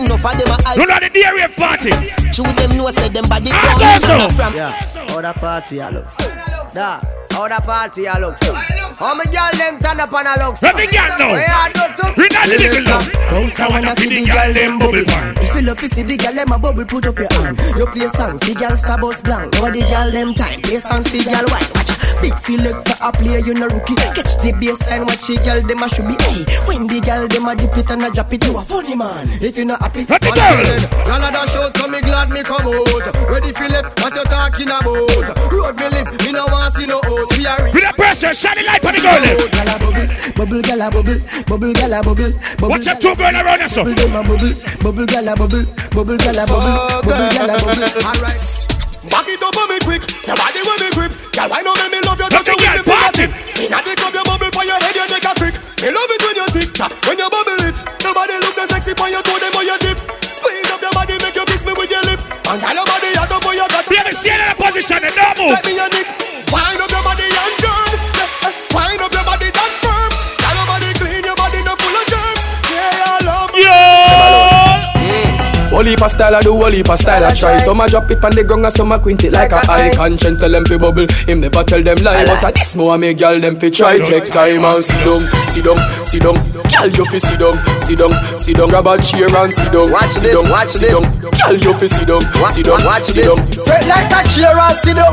No 0.03 0.18
for 0.18 0.35
them 0.35 0.52
I. 0.65 0.76
You 0.76 0.85
know 0.85 0.99
the 0.99 1.10
day 1.10 1.23
party. 1.56 1.91
True 2.31 2.52
them 2.60 2.77
know 2.77 2.91
say 2.91 3.10
them 3.10 3.27
body 3.30 3.49
ah, 3.52 3.77
come 3.80 3.80
go 3.80 4.27
so. 4.27 4.35
from. 4.35 4.56
Yeah, 4.56 4.72
how 5.07 5.22
the 5.22 5.34
party 5.39 5.80
a 5.80 5.89
looks. 5.89 6.18
Da, 6.73 6.99
how 7.31 7.47
the 7.47 7.60
party 7.64 8.06
a 8.06 8.19
looks. 8.19 8.41
How 8.43 9.15
me 9.15 9.26
girl 9.26 9.52
them 9.56 9.80
turn 9.80 9.99
up 9.99 10.14
on 10.14 10.27
a 10.27 10.35
looks. 10.43 10.61
Let 10.61 10.76
me 10.76 10.88
get 10.88 11.18
now. 11.19 11.31
Where 11.31 11.47
I 11.47 11.72
do 11.72 11.85
to? 11.95 12.14
We 12.18 12.27
not 12.27 12.47
the 12.47 12.57
little 12.60 12.84
love. 12.84 13.07
Bounce 13.31 13.60
I 13.60 13.65
a 13.65 13.69
wanna 13.69 13.88
wanna 13.88 13.95
feel 13.95 14.10
feel 14.10 14.19
the 14.19 14.26
the 14.26 14.27
girl 14.27 14.35
girl 14.35 14.53
them 14.53 14.56
them 14.56 14.80
bubble 14.80 14.91
bubble 14.91 15.14
pan. 15.14 15.35
If 15.39 15.56
you 15.56 15.61
love 15.61 15.77
to 15.80 15.88
see 15.88 16.03
the 16.03 16.18
girl 16.18 16.34
them 16.34 16.52
a 16.52 16.60
bubble, 16.60 16.85
put 16.85 17.07
up 17.07 17.18
your 17.18 17.31
hand. 17.39 17.56
You 17.77 17.85
play 17.88 18.07
song, 18.10 18.38
the 18.39 18.53
girl 18.53 18.76
star 18.76 18.97
bus 18.99 19.22
blank. 19.22 19.56
Over 19.60 19.72
the 19.72 19.81
girl 19.88 20.11
them 20.11 20.34
time, 20.34 20.61
play 20.61 20.80
song, 20.80 21.03
the 21.03 21.23
girl 21.23 21.47
white. 21.47 21.72
Watch. 21.76 21.95
Big 22.22 22.38
selector 22.66 22.98
a 23.02 23.12
play, 23.12 23.40
you 23.46 23.54
no 23.54 23.68
rookie. 23.68 23.96
Catch 23.96 24.42
the 24.42 24.50
baseline, 24.58 25.06
watch 25.06 25.28
the 25.30 25.38
girl 25.46 25.62
them 25.62 25.84
a 25.84 25.88
should 25.90 26.08
be. 26.10 26.18
Hey, 26.26 26.42
when 26.66 26.88
the 26.88 26.98
girl 27.02 27.28
them 27.28 27.46
a 27.46 27.54
dip 27.56 27.78
it 27.78 27.90
and 27.92 28.04
a 28.04 28.10
drop 28.10 28.34
it, 28.34 28.46
you 28.46 28.58
a 28.58 28.62
funny 28.66 28.96
man. 28.96 29.30
If 29.42 29.58
you 29.58 29.66
not 29.66 29.82
happy, 29.82 30.06
follow 30.06 30.34
girl. 30.34 30.66
Y'all 31.06 31.22
a 31.22 31.30
dash 31.30 31.56
out, 31.62 31.78
so 31.78 31.88
me 31.88 32.02
glad 32.02 32.30
me 32.34 32.42
come 32.42 32.66
out. 32.66 33.06
Ready 33.30 33.54
left, 33.70 34.02
what 34.02 34.14
you 34.16 34.24
talking 34.26 34.70
about? 34.74 35.54
Road 35.54 35.76
me 35.78 35.88
live, 35.94 36.10
me 36.26 36.32
no 36.34 36.46
want 36.50 36.74
see 36.76 36.86
no 36.90 37.02
house. 37.06 37.30
We 37.38 37.46
are 37.46 37.62
With 37.70 37.86
the 37.86 37.94
pressure, 37.94 38.34
shine 38.34 38.58
the 38.58 38.64
light 38.66 38.82
on 38.82 38.94
the 38.94 39.02
girl. 39.02 39.22
them. 39.22 39.38
Gala 39.54 39.76
bubble, 39.78 40.08
bubble 40.34 40.62
gala 40.66 40.88
bubble, 40.90 41.20
bubble 41.46 41.74
gala 41.74 42.00
bubble, 42.02 42.34
bubble. 42.58 42.70
Watch 42.70 42.86
them 42.86 42.98
two 42.98 43.14
girl 43.16 43.36
around 43.36 43.62
us. 43.62 43.76
Bubble 43.78 43.94
a 43.94 44.24
bubble, 44.26 44.54
bubble 44.82 45.06
gala 45.06 45.34
bubble, 45.38 45.66
bubble 45.94 46.18
gala 46.18 46.44
bubble, 46.50 46.74
bubble 47.06 47.30
gala 47.30 47.56
bubble. 47.62 48.10
Alright. 48.10 48.74
Back 49.10 49.27
it 49.30 49.41
up 49.44 49.56
on 49.57 49.69
me 49.69 49.77
quick, 49.86 50.03
your 50.26 50.36
body 50.36 50.61
will 50.65 50.80
be 50.82 50.90
grip. 50.95 51.11
Girl, 51.32 51.52
I 51.52 51.61
know 51.61 51.76
me 51.91 51.99
love 52.03 52.19
you, 52.19 52.30
touch 52.32 52.48
you 52.49 52.57
with 52.57 52.73
me 52.73 52.82
fingertip. 52.84 53.30
Inna 53.61 53.80
the 53.86 53.94
club, 53.95 54.14
you 54.15 54.23
bubble 54.26 54.52
for 54.52 54.65
your 54.65 54.80
head, 54.82 54.95
you 54.98 55.06
make 55.11 55.26
a 55.27 55.34
trick. 55.38 55.56
Me 55.84 55.90
love 55.94 56.10
it 56.11 56.22
when 56.26 56.36
you 56.36 56.48
tick 56.56 56.69
tock, 56.73 56.91
when 57.06 57.18
you 57.19 57.30
bubble 57.30 57.60
it. 57.64 57.76
Nobody 58.02 58.36
looks 58.41 58.57
so 58.57 58.65
sexy 58.65 58.94
for 58.98 59.07
your 59.07 59.22
toe, 59.22 59.38
them 59.38 59.53
or 59.56 59.64
your 59.64 59.77
dip. 59.80 59.98
Squeeze 60.34 60.69
up 60.73 60.82
your 60.82 60.94
body, 60.95 61.15
make 61.22 61.36
you 61.38 61.45
kiss 61.45 61.64
me 61.64 61.73
with 61.77 61.91
your 61.91 62.03
lip. 62.10 62.19
And 62.49 62.57
girl, 62.60 62.76
your 62.76 62.88
body 62.88 63.10
hot 63.15 63.32
up 63.32 63.41
for 63.45 63.53
your 63.53 63.69
gut. 63.69 63.86
Baby, 63.88 64.11
stay 64.15 64.34
in 64.36 64.41
a 64.41 64.56
position 64.57 64.99
and 65.02 65.14
don't 65.15 65.36
move. 65.38 65.53
Let 65.53 65.64
me 65.65 65.73
your 65.77 65.90
nick. 65.94 66.07
Wind 66.49 66.82
up 66.82 66.90
your 66.91 67.03
body 67.06 67.27
and 67.30 67.56
turn. 67.61 67.90
Eh, 68.19 68.48
eh, 68.49 68.53
Wind 68.73 69.02
up 69.02 69.11
your 69.14 69.26
body 69.26 69.49
that 69.53 69.72
Hold 75.76 75.88
heap 75.88 76.02
of 76.02 76.10
style, 76.11 76.34
I 76.35 76.39
do 76.41 76.56
whole 76.56 76.72
heap 76.72 76.88
of 76.89 76.97
style, 76.97 77.23
I 77.26 77.34
try. 77.35 77.57
Some 77.60 77.81
a 77.81 77.88
drop 77.89 78.10
it 78.10 78.23
on 78.23 78.31
the 78.31 78.43
ground, 78.47 78.64
and 78.64 78.73
some 78.73 78.91
a 78.93 78.99
quint 78.99 79.23
it 79.26 79.34
like, 79.34 79.52
a 79.52 79.60
eye. 79.69 79.91
Conscience 79.93 80.39
tell 80.39 80.49
them 80.49 80.64
fi 80.64 80.77
bubble, 80.80 81.06
him 81.27 81.41
never 81.41 81.64
tell 81.68 81.84
them 81.84 81.97
lie. 81.99 82.23
But 82.23 82.43
a 82.47 82.52
this 82.56 82.76
more 82.80 82.97
make 82.97 83.19
girl 83.19 83.39
them 83.39 83.60
fi 83.60 83.69
try. 83.69 83.99
Take 83.99 84.31
time 84.31 84.64
and 84.64 84.80
sit 84.80 85.03
down, 85.03 85.19
sit 85.52 85.64
down, 85.68 85.77
sit 86.07 86.23
down. 86.23 86.35
Girl 86.72 86.88
you 86.88 87.06
fi 87.11 87.19
sit 87.19 87.39
down, 87.39 87.56
sit 87.84 87.99
down, 87.99 88.14
sit 88.39 88.56
down. 88.56 88.69
Grab 88.72 88.88
a 88.88 88.95
chair 89.03 89.27
and 89.27 89.52
sit 89.52 89.68
down, 89.72 89.91
Watch 89.91 90.15
sit 90.15 90.31
this, 90.31 90.35
down, 90.39 90.47
watch 90.47 90.69
sit 90.72 90.81
this. 90.88 90.95
down. 90.95 91.03
Girl 91.19 91.56
you 91.60 91.73
fi 91.76 91.88
sit 91.91 92.07
down, 92.07 92.23
sit 92.56 92.65
down, 92.65 92.80
watch 92.88 93.03
sit 93.03 93.27
this. 93.27 93.27
down. 93.27 93.39
Sit 93.60 93.84
like 93.91 94.11
a 94.15 94.19
chair 94.31 94.56
and 94.56 94.76
sit 94.80 94.95
down. 94.95 95.11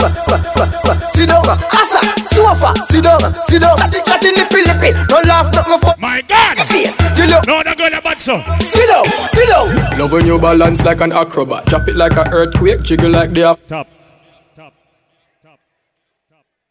Sit 1.11 1.27
down. 1.27 1.43
Asa, 1.75 2.01
sofa, 2.31 2.71
sit 2.87 3.03
down, 3.03 3.19
sit 3.51 3.59
down. 3.63 3.75
Chatty, 3.83 3.99
chatty, 4.07 4.31
lippy, 4.39 4.63
lippy. 4.63 4.91
No 5.11 5.19
laugh, 5.27 5.51
nothing 5.55 5.79
for 5.83 5.95
My 5.99 6.23
God. 6.23 6.57
your 6.57 6.67
face. 6.67 6.95
You 7.19 7.27
look. 7.27 7.47
No, 7.51 7.61
no, 7.63 7.75
girl, 7.75 7.93
about 7.95 8.19
so. 8.21 8.39
Sit 8.63 8.87
down, 8.89 9.05
sit 9.35 9.49
down. 9.51 9.99
Love 9.99 10.13
when 10.13 10.27
you 10.27 10.39
balance 10.59 10.85
like 10.85 11.01
an 11.01 11.13
acrobat. 11.13 11.65
Drop 11.67 11.89
it 11.89 11.97
like 11.97 12.13
a 12.13 12.31
earthquake, 12.31 12.83
jiggle 12.83 13.11
like 13.11 13.33
the 13.33 13.59
Top. 13.67 13.89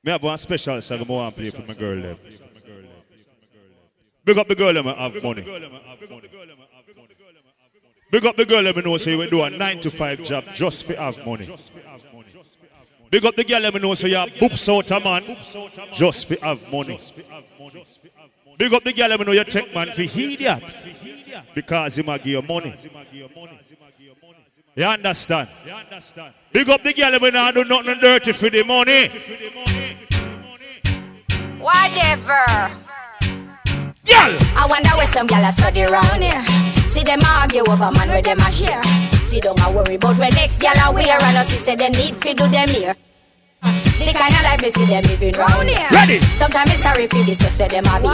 Me 0.04 0.12
have 0.12 0.24
one 0.24 0.38
special 0.38 0.82
song 0.82 1.00
I 1.00 1.04
want 1.04 1.36
play 1.36 1.50
for 1.50 1.64
my 1.64 1.74
girl 1.74 2.02
them. 2.02 2.18
Big 4.24 4.38
up 4.38 4.48
the 4.48 4.56
girl 4.56 4.74
them 4.74 4.88
I 4.88 4.94
have 4.94 5.24
money. 5.24 5.44
Big 8.12 8.26
up 8.26 8.36
the 8.36 8.46
girl 8.46 8.64
them 8.64 8.84
know 8.86 8.98
say 8.98 9.16
we 9.16 9.28
do 9.30 9.42
a 9.42 9.50
9 9.50 9.82
to 9.82 9.90
5 9.90 10.24
job 10.24 10.44
just 10.54 10.86
for 10.86 10.96
have 10.96 11.26
money. 11.26 11.50
Big 13.10 13.26
up 13.26 13.36
the 13.36 13.44
girl 13.44 13.62
them 13.62 13.82
know 13.82 13.96
say 13.96 14.10
you 14.10 14.16
boops 14.40 14.70
out 14.70 14.92
a 14.92 15.00
man 15.04 15.24
just 15.94 16.28
for 16.28 16.46
have 16.46 16.72
money. 16.72 17.00
Big 18.62 18.74
up 18.76 18.84
the 18.84 18.94
girl 18.94 19.10
them 19.10 19.24
know 19.26 19.32
you 19.32 19.44
take 19.44 19.74
man 19.74 19.88
for 19.88 20.04
idiot 20.04 20.64
because 21.56 21.96
he 21.96 22.04
might 22.04 22.24
give 22.24 22.34
you 22.34 22.42
money. 22.44 22.76
You 24.76 24.84
understand? 24.84 25.50
Big 26.54 26.70
up 26.70 26.84
the 26.84 26.94
girl 26.94 27.20
when 27.20 27.36
I 27.36 27.52
do 27.54 27.64
nothing 27.64 27.98
dirty 28.00 28.32
for 28.34 28.52
the 28.52 28.64
money. 28.64 29.08
Whatever. 31.58 32.46
Girl! 34.06 34.38
I 34.56 34.68
wonder 34.70 34.90
where 34.90 35.08
some 35.08 35.28
gyal 35.28 35.50
a 35.50 35.52
study 35.54 35.82
round 35.82 36.22
here. 36.22 36.88
See 36.88 37.04
them 37.04 37.22
argue 37.26 37.62
over 37.62 37.90
man 37.98 38.10
where 38.10 38.22
them 38.22 38.38
a 38.42 38.52
share. 38.52 38.84
See 39.26 39.40
don't 39.40 39.60
a 39.60 39.72
worry 39.72 39.96
about 39.96 40.20
where 40.20 40.30
next 40.30 40.60
gyal 40.60 40.88
a 40.88 40.94
wear 40.94 41.20
and 41.20 41.38
us 41.38 41.50
say 41.64 41.76
them 41.76 41.94
need 41.94 42.16
fi 42.18 42.34
do 42.34 42.48
them 42.48 42.70
here. 42.70 42.96
The 43.62 44.14
kind 44.18 44.34
of 44.34 44.42
life 44.42 44.62
me 44.62 44.72
see 44.72 44.86
them 44.86 45.04
living 45.04 45.34
round 45.36 45.70
here. 45.70 45.88
Ready. 45.92 46.20
Sometimes 46.36 46.72
it's 46.72 46.82
sorry 46.82 47.08
for 47.08 47.24
this 47.24 47.40
just 47.40 47.60
where 47.60 47.70
them 47.70 47.86
a 47.86 48.00
be. 48.02 48.08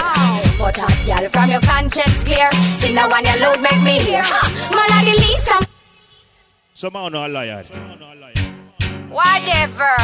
But 0.57 0.75
hot 0.75 0.91
gyal 1.07 1.29
from 1.31 1.49
your 1.51 1.61
conscience 1.61 2.23
clear. 2.23 2.51
See 2.79 2.93
now 2.93 3.09
one 3.09 3.23
your 3.23 3.37
load 3.37 3.61
make 3.61 3.81
me 3.81 3.99
hear. 4.03 4.21
Ha! 4.21 4.41
Man 4.75 5.07
a 5.07 5.15
the 5.15 5.37
some. 5.39 5.63
I'm 5.63 5.67
Somehow 6.73 7.07
no 7.07 7.27
liar. 7.27 7.63
whatever. 9.09 9.95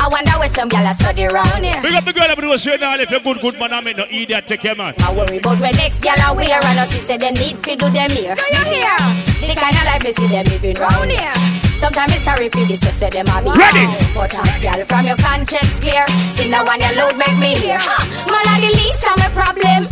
I 0.00 0.06
wonder 0.10 0.32
where 0.38 0.48
some 0.48 0.68
gyal 0.68 0.90
a 0.90 0.94
study 0.94 1.24
round 1.26 1.64
here. 1.64 1.80
Big 1.80 1.94
up 1.94 2.04
the 2.04 2.12
girl 2.12 2.28
when 2.36 2.58
say 2.58 2.76
now 2.76 2.96
if 2.96 3.10
you're 3.10 3.20
good, 3.20 3.40
good 3.40 3.58
man, 3.60 3.72
I 3.72 3.80
mean 3.80 3.96
no 3.96 4.04
idiot 4.10 4.46
take 4.46 4.60
care 4.60 4.74
man. 4.74 4.94
I 4.98 5.14
worry 5.14 5.38
about 5.38 5.60
when 5.60 5.74
next 5.76 6.00
gyal 6.00 6.30
a 6.30 6.34
wear 6.34 6.60
and 6.64 6.78
us 6.80 6.90
say 7.06 7.16
them 7.16 7.34
need 7.34 7.58
fi 7.58 7.76
do 7.76 7.90
them 7.90 8.10
here. 8.10 8.34
Do 8.34 8.42
you 8.58 8.64
hear? 8.64 8.96
The 9.40 9.54
kind 9.54 9.76
of 9.76 9.84
life 9.86 10.02
me 10.04 10.12
see 10.12 10.26
them 10.26 10.44
living 10.46 10.76
round 10.76 11.10
here. 11.10 11.67
Sometimes 11.78 12.12
it's 12.12 12.24
sorry 12.24 12.48
for 12.50 12.64
this 12.66 12.80
just 12.80 13.00
where 13.00 13.10
them 13.10 13.26
a 13.30 13.38
be. 13.38 13.50
Ready. 13.54 13.86
But 14.12 14.34
uh, 14.34 14.42
hot 14.42 14.58
gyal 14.60 14.82
from 14.86 15.06
your 15.06 15.16
conscience 15.16 15.78
clear. 15.78 16.04
See 16.34 16.50
now 16.50 16.66
one 16.66 16.80
your 16.82 16.94
load 16.98 17.16
make 17.16 17.38
me 17.38 17.54
hear. 17.54 17.78
Ha! 17.78 17.96
Man 18.26 18.46
a 18.50 18.54
the 18.58 18.70
least 18.74 19.06
of 19.06 19.14
my 19.22 19.30
problem. 19.30 19.86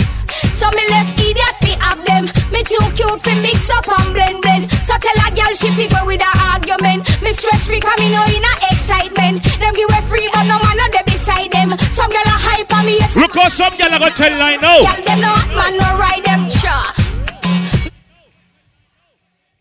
So 0.51 0.67
me 0.75 0.83
left 0.91 1.15
idiot 1.23 1.55
fi 1.63 1.79
have 1.79 2.03
them. 2.03 2.27
Me 2.51 2.67
too 2.67 2.83
cute 2.99 3.21
fi 3.23 3.39
mix 3.39 3.71
up 3.71 3.87
and 3.87 4.11
blend 4.11 4.43
blend. 4.43 4.67
So 4.83 4.99
tell 4.99 5.19
a 5.23 5.31
girl 5.31 5.53
she 5.55 5.71
fi 5.79 5.87
go 5.87 6.03
with 6.03 6.27
a 6.27 6.33
argument. 6.51 7.07
Me 7.23 7.31
stress 7.33 7.71
free 7.71 7.79
come 7.79 7.95
me 8.03 8.11
no 8.11 8.27
in 8.35 8.43
a 8.43 8.53
excitement. 8.75 9.47
Them 9.63 9.71
give 9.73 9.87
away 9.87 10.03
free 10.11 10.29
but 10.35 10.43
no 10.51 10.59
man 10.59 10.75
no 10.75 10.87
dey 10.91 11.07
beside 11.07 11.55
them. 11.55 11.71
Some 11.95 12.11
girl 12.11 12.27
a 12.27 12.37
hype 12.37 12.67
on 12.75 12.83
me 12.83 12.99
yes. 12.99 13.15
Look 13.15 13.39
how 13.39 13.47
some 13.47 13.79
girl 13.79 13.95
a 13.95 13.99
gonna 14.03 14.11
tell 14.11 14.35
line 14.35 14.59
now. 14.59 14.83
Girl 14.83 15.03
them 15.07 15.21
no 15.23 15.33
man 15.55 15.73
no 15.79 15.89
ride 15.95 16.25
them 16.27 16.51
cha. 16.51 16.75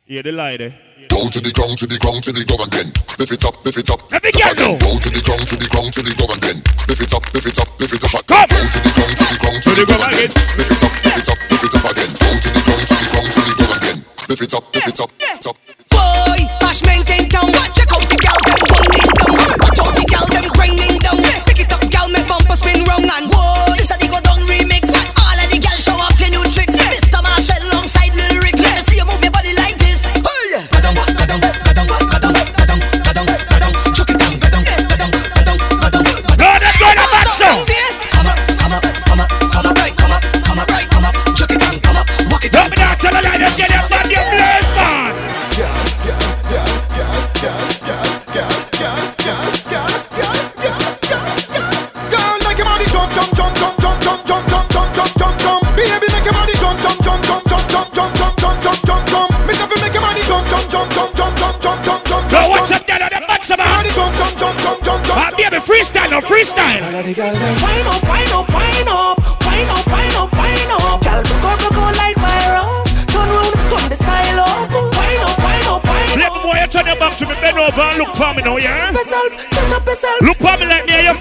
Yeah, 0.09 0.21
the 0.25 0.31
lie 0.33 0.57
there. 0.57 0.84
Down 0.95 1.27
to 1.27 1.43
the 1.43 1.51
ground, 1.51 1.75
to 1.75 1.83
the 1.91 1.99
ground, 1.99 2.23
to 2.23 2.31
the 2.31 2.47
ground 2.47 2.71
then 2.71 2.87
lift 3.19 3.35
it 3.35 3.43
up, 3.43 3.59
lift 3.67 3.75
it 3.75 3.91
up. 3.91 3.99
Let 4.15 4.23
me 4.23 4.31
get 4.31 4.47
again. 4.55 4.79
you. 4.79 4.79
Down 4.79 4.95
to 4.95 5.11
the 5.11 5.19
ground, 5.27 5.43
to 5.43 5.55
the 5.59 5.67
ground, 5.67 5.91
to 5.91 5.99
the 5.99 6.15
ground 6.15 6.39
then 6.39 6.63
lift 6.87 7.03
it 7.03 7.11
up, 7.11 7.23
lift 7.35 7.51
it 7.51 7.59
up, 7.59 7.67
lift 7.83 7.99
it 7.99 8.05
up. 8.07 8.23
Come. 8.23 8.47
Down 8.47 8.63
to 8.71 8.79
the 8.79 8.91
ground, 8.95 9.15
to 9.19 9.25
the 9.27 9.35
ground, 9.43 9.59
to 9.59 9.71
the 9.75 9.83
ground 9.83 10.07
then 10.15 10.31
lift 10.55 10.71
it 10.71 10.83
up, 10.87 10.95
lift 10.95 11.19
it 11.19 11.27
up, 11.27 11.39
lift 11.51 11.67
it 11.67 11.75
up 11.75 11.83
again. 11.91 12.11
Down 12.15 12.37
to 12.39 12.47
the 12.47 12.61
ground, 12.63 12.85
to 12.87 12.95
the 12.95 13.07
ground, 13.11 13.27
to 13.27 13.41
the 13.43 13.55
ground 13.59 13.81
then 13.83 13.97
lift 14.23 14.43
it 14.47 14.53
up, 14.55 14.63
lift 14.71 14.87
it 14.87 14.99
up, 15.03 15.11
up. 15.51 15.55
Boy, 15.91 16.39
bashment 16.63 17.11
in 17.11 17.27
town. 17.27 17.51
Check 17.51 17.59
out 17.59 17.74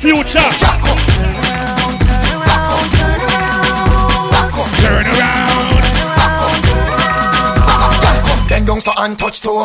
future. 0.04 0.36
Turn 4.84 5.08
around. 5.08 5.72
Bend 8.50 8.66
down 8.68 8.80
so 8.84 8.92
and 9.00 9.16
touch 9.16 9.40
toe. 9.40 9.64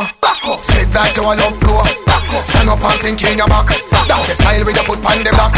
Sit 0.64 0.88
like 0.96 1.12
you 1.20 1.28
a 1.28 1.36
love 1.36 1.60
blow. 1.60 1.84
Stand 2.48 2.72
up 2.72 2.80
and 2.80 3.00
sink 3.04 3.20
in 3.28 3.36
your 3.38 3.52
back. 3.52 3.68
Down 4.08 4.24
the 4.24 4.36
style 4.40 4.64
with 4.64 4.80
your 4.80 4.86
foot 4.88 5.04
on 5.04 5.20
the 5.28 5.32
block. 5.36 5.52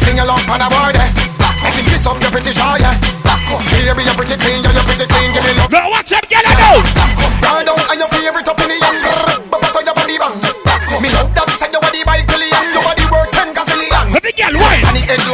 Fling 0.00 0.16
your 0.16 0.24
lump 0.24 0.48
on 0.48 0.64
the 0.64 0.68
board. 0.72 0.96
eh. 0.96 1.12
Make 1.60 1.76
him 1.76 1.84
kiss 1.84 2.06
up 2.08 2.16
your 2.16 2.32
pretty 2.32 2.56
jaw, 2.56 2.80
yeah. 2.80 2.96
Baby, 3.68 4.00
you're 4.08 4.16
pretty 4.16 4.40
clean, 4.40 4.64
yeah, 4.64 4.72
you're 4.72 4.88
pretty 4.88 5.04
clean. 5.12 5.35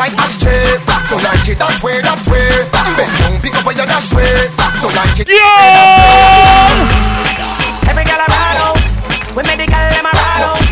Like 0.02 0.18
ashtray 0.18 0.82
So 1.06 1.14
like 1.22 1.46
it 1.46 1.58
that 1.62 1.78
way, 1.78 2.02
that 2.02 2.18
way 2.26 2.50
Bend 2.98 3.14
down, 3.22 3.38
pick 3.38 3.54
up 3.54 3.66
on 3.66 3.74
your 3.78 3.86
dash 3.86 4.10
way 4.10 4.50
So 4.82 4.90
like 4.98 5.22
it 5.22 5.30
Yo! 5.30 5.38
Every 7.86 8.02
girl 8.02 8.18
around 8.18 8.58
out. 8.66 8.82
We 9.38 9.46
make 9.46 9.62
the 9.62 9.66
girl 9.70 9.86
them 9.94 10.06
around 10.10 10.42
out. 10.42 10.66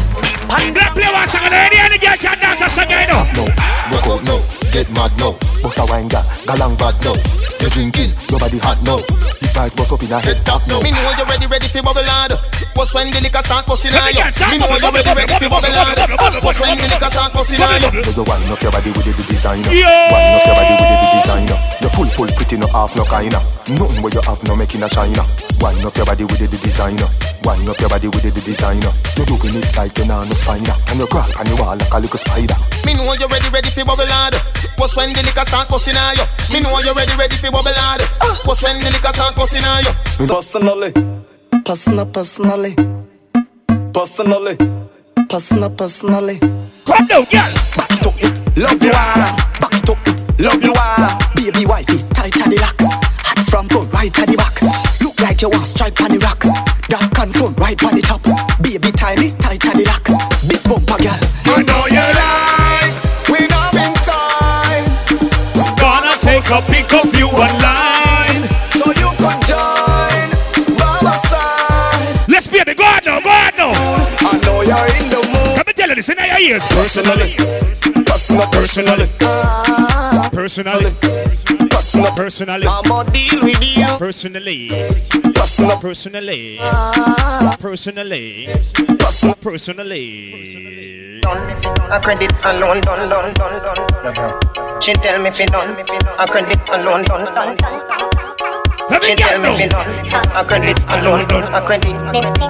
Pan 0.51 0.75
play 0.75 1.11
one 1.15 1.29
song 1.31 1.47
and 1.47 1.55
any 1.55 1.99
girl 1.99 2.17
can 2.19 2.39
dance 2.39 2.63
a 2.63 2.69
song, 2.69 2.91
you 2.91 3.07
know. 3.07 3.23
No, 3.35 3.45
rock 3.95 4.07
out 4.07 4.23
now, 4.27 4.41
get 4.73 4.91
mad 4.91 5.13
now. 5.19 5.39
Bust 5.63 5.79
a 5.79 5.85
wine 5.87 6.09
gal, 6.09 6.23
galang 6.47 6.79
bad 6.79 6.95
now. 7.05 7.15
You 7.61 7.69
drinking, 7.71 8.11
your 8.31 8.39
body 8.41 8.59
hot 8.59 8.83
now. 8.83 9.40
The 9.51 9.59
guys 9.59 9.75
bust 9.75 9.91
up 9.91 10.03
in 10.03 10.13
a 10.15 10.21
head 10.23 10.39
top 10.47 10.63
now. 10.71 10.79
Me 10.79 10.95
know 10.95 11.03
you 11.11 11.27
ready, 11.27 11.47
ready 11.51 11.67
for 11.67 11.83
bubble 11.83 12.07
hard. 12.07 12.39
What's 12.79 12.95
when 12.95 13.11
the 13.11 13.19
liquor 13.19 13.43
start 13.43 13.67
busting 13.67 13.91
on 13.91 14.15
you? 14.15 14.23
Me 14.47 14.63
know 14.63 14.71
you 14.79 14.91
ready, 14.95 15.11
ready 15.11 15.35
for 15.43 15.51
bubble, 15.51 15.75
hard. 15.75 15.99
bubble, 16.07 16.39
What's 16.47 16.63
when 16.63 16.79
the 16.79 16.87
liquor 16.87 17.11
start 17.11 17.35
busting 17.35 17.59
on 17.59 17.83
you? 17.83 17.91
So 18.07 18.23
you 18.23 18.25
wind 18.31 18.47
up 18.47 18.63
your 18.63 18.71
body 18.71 18.91
with 18.95 19.11
the 19.11 19.25
designer. 19.27 19.67
Wind 19.67 20.35
up 20.39 20.47
your 20.47 20.55
body 20.55 20.75
with 20.79 20.87
the 20.87 21.09
designer. 21.19 21.59
You 21.83 21.91
full, 21.91 22.11
full, 22.15 22.31
pretty, 22.39 22.57
no 22.63 22.71
half, 22.71 22.95
no 22.95 23.03
kinda. 23.11 23.43
Nothing 23.75 24.01
where 24.07 24.15
you 24.15 24.23
have, 24.23 24.39
no 24.47 24.55
making 24.55 24.87
a 24.87 24.89
shiner. 24.89 25.27
Wind 25.59 25.83
up 25.83 25.99
your 25.99 26.07
body 26.07 26.25
with 26.31 26.39
the 26.39 26.47
designer. 26.47 27.11
Wind 27.43 27.67
up 27.67 27.79
your 27.83 27.91
body 27.91 28.07
with 28.07 28.23
the 28.23 28.31
designer. 28.47 28.93
You 29.19 29.27
doing 29.27 29.59
it 29.59 29.67
like 29.75 29.99
you're 29.99 30.07
not 30.07 30.31
no 30.31 30.35
spider. 30.39 30.75
And 30.95 31.03
you 31.03 31.11
crawl 31.11 31.27
on 31.35 31.45
the 31.51 31.59
wall 31.59 31.75
like 31.75 31.91
a 31.91 31.99
little 31.99 32.23
spider. 32.23 32.55
Me 32.87 32.95
know 32.95 33.11
you 33.19 33.27
ready, 33.27 33.51
ready 33.51 33.71
for 33.71 33.83
bubble 33.83 34.07
hard. 34.07 34.39
What's 34.79 34.95
when 34.97 35.13
the 35.13 35.21
liquor 35.27 35.45
start 35.45 35.69
busting 35.69 35.97
on 35.99 36.17
you? 36.17 36.25
Me 36.55 36.61
know 36.65 36.73
you 36.81 36.95
ready, 36.95 37.13
ready 37.19 37.37
for 37.37 37.51
bubble 37.53 37.75
hard. 37.77 38.01
Ah! 38.25 38.33
What's 38.49 38.63
when 38.65 38.81
the 38.81 38.89
liquor 38.89 39.13
start 39.13 39.37
pussy 39.41 39.59
now 39.61 39.81
you. 39.81 39.93
Personally, 40.27 40.93
personal, 41.65 42.07
personally, 42.07 42.75
personally, 43.95 44.57
personal, 45.29 45.71
personally. 45.71 46.39
Come 46.85 47.07
down, 47.07 47.25
girl. 47.33 47.51
Back 47.77 47.93
it 47.97 48.07
up, 48.07 48.17
love 48.57 48.83
you 48.85 48.93
all. 48.93 49.33
Back 49.61 49.75
it 49.81 49.89
up, 49.89 49.99
love 50.39 50.63
you 50.63 50.75
all. 50.77 51.19
Baby 51.35 51.65
wifey, 51.65 51.99
tight 52.13 52.33
to 52.35 52.51
the 52.51 52.59
lock. 52.61 52.77
Hot 53.25 53.39
from 53.49 53.69
front, 53.69 53.93
right 53.95 54.13
to 54.13 54.27
the 54.27 54.37
back. 54.37 54.61
Look 55.01 55.19
like 55.21 55.41
you 55.41 55.49
want 55.49 55.67
stripe 55.67 55.99
on 56.03 56.11
the 56.13 56.19
rock. 56.19 56.41
Dark 56.93 57.19
and 57.19 57.35
front, 57.35 57.57
right 57.59 57.83
on 57.85 57.95
the 57.97 58.03
top. 58.03 58.23
Baby, 58.61 58.93
tie 58.93 59.17
me 59.17 59.31
tight 59.41 59.61
to 59.61 59.71
the 59.73 59.85
lock. 59.89 60.05
Big 60.49 60.63
bumper, 60.69 61.01
girl. 61.01 61.17
I 61.49 61.65
know 61.65 61.89
you 61.89 62.07
like. 62.21 62.93
We 63.33 63.49
not 63.49 63.73
in 63.73 63.95
time. 64.05 64.85
Gonna 65.81 66.13
take 66.21 66.45
a 66.53 66.61
pic 66.69 66.93
of 66.93 67.20
you're 74.71 74.91
in 75.03 75.07
the 75.11 75.21
mood. 75.27 75.57
Let 75.59 75.67
me 75.67 75.73
tell 75.73 75.89
you 75.89 75.97
this 75.99 76.09
in 76.09 76.19
your 76.19 76.39
ears. 76.39 76.65
Personally, 76.69 77.35
personal, 78.07 78.47
personally, 78.55 79.09
Personally. 80.31 80.93
personal, 81.71 82.13
Personally. 82.15 82.67
I'ma 82.67 83.03
deal 83.11 83.43
with 83.43 83.61
you. 83.61 83.87
Personally. 83.99 84.71
Personal, 85.35 85.77
Personally. 85.81 86.59
Personally. 87.59 88.47
Personally. 89.11 90.01
A 91.91 91.99
credit 92.01 92.33
alone, 92.45 92.81
done, 92.81 93.09
done, 93.09 93.35
done, 93.35 93.57
done. 93.59 94.81
She 94.81 94.93
tell 94.95 95.21
me 95.23 95.31
fi 95.31 95.45
done, 95.47 95.71
a 96.19 96.27
credit 96.27 96.61
alone, 96.73 97.05
done, 97.05 97.27
done. 97.35 97.57
She 99.03 99.15
tell 99.15 99.39
me 99.43 99.51
fi 99.57 99.67
done, 99.69 99.89
a 100.35 100.45
credit 100.45 100.79
alone, 100.89 101.27
done, 101.29 101.53
a 101.53 101.61
credit, 101.61 101.97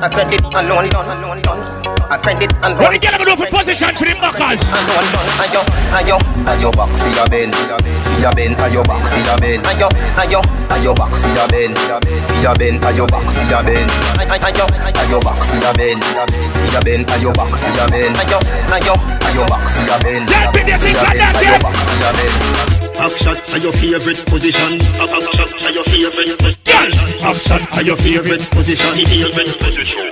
a 0.05 0.09
credit 0.11 0.45
alone, 0.55 0.89
done, 0.91 1.09
alone, 1.19 1.80
done. 2.11 2.19
A 2.19 2.23
credit 2.23 2.53
and 2.63 2.79
What 2.79 2.93
the 2.93 2.99
girl 2.99 3.15
am 3.15 3.25
do 3.25 3.37
for 3.37 3.47
position 3.51 3.95
for 3.95 4.05
the 4.05 4.15
backers? 4.19 4.61
Alone, 4.75 5.07
done. 5.15 5.31
Ayo, 5.41 5.63
ayo, 5.95 6.17
Ayo 6.47 6.71
back 6.75 6.91
for 6.91 7.09
your 7.15 7.29
bend, 7.29 7.55
for 7.55 8.21
your 8.21 8.33
bend, 8.35 8.57
ayo 8.57 8.83
back 8.85 9.07
for 9.07 9.19
your 9.23 9.39
bend, 9.39 9.63
ayo, 9.65 9.89
ayo, 10.19 10.41
ayo 10.71 10.95
back 10.95 11.13
for 11.15 11.29
your 11.31 11.47
bend, 11.49 11.77
for 11.79 12.41
your 12.43 12.55
bend, 12.57 12.81
ayo 12.83 13.07
back 13.07 13.27
for 13.31 13.45
your 13.47 13.63
bend, 13.63 13.91
ayo, 14.19 14.37
ayo, 14.43 14.67
ayo 14.99 15.19
back 15.23 15.41
for 15.45 15.57
your 15.61 15.75
bend, 15.75 16.03
for 16.03 16.71
your 16.73 16.83
bend, 16.83 17.07
ayo 17.07 17.31
back 17.35 17.53
for 17.55 17.71
your 17.71 17.89
bend, 17.91 18.17
ayo, 18.17 18.39
ayo. 18.75 18.95
ayo 19.31 19.43
back 19.47 19.65
for 19.71 19.83
your 19.87 19.99
bend, 20.03 20.27
Let 20.29 20.55
me 20.55 20.63
get 20.67 20.83
it 20.83 20.97
like 20.99 21.19
that, 21.19 21.37
ayo 21.39 22.81
yeah. 22.83 22.90
Back. 23.01 23.11
Action 23.11 23.37
are 23.53 23.59
your 23.59 23.73
favorite 23.73 24.21
position. 24.29 24.81
Action 25.01 25.49
are 25.65 25.73
your 25.73 25.85
favorite 25.85 26.37
position. 26.37 26.89
Action 27.25 27.61
are 27.73 27.83
your 27.83 27.97
favorite 27.97 28.45
position. 28.53 28.93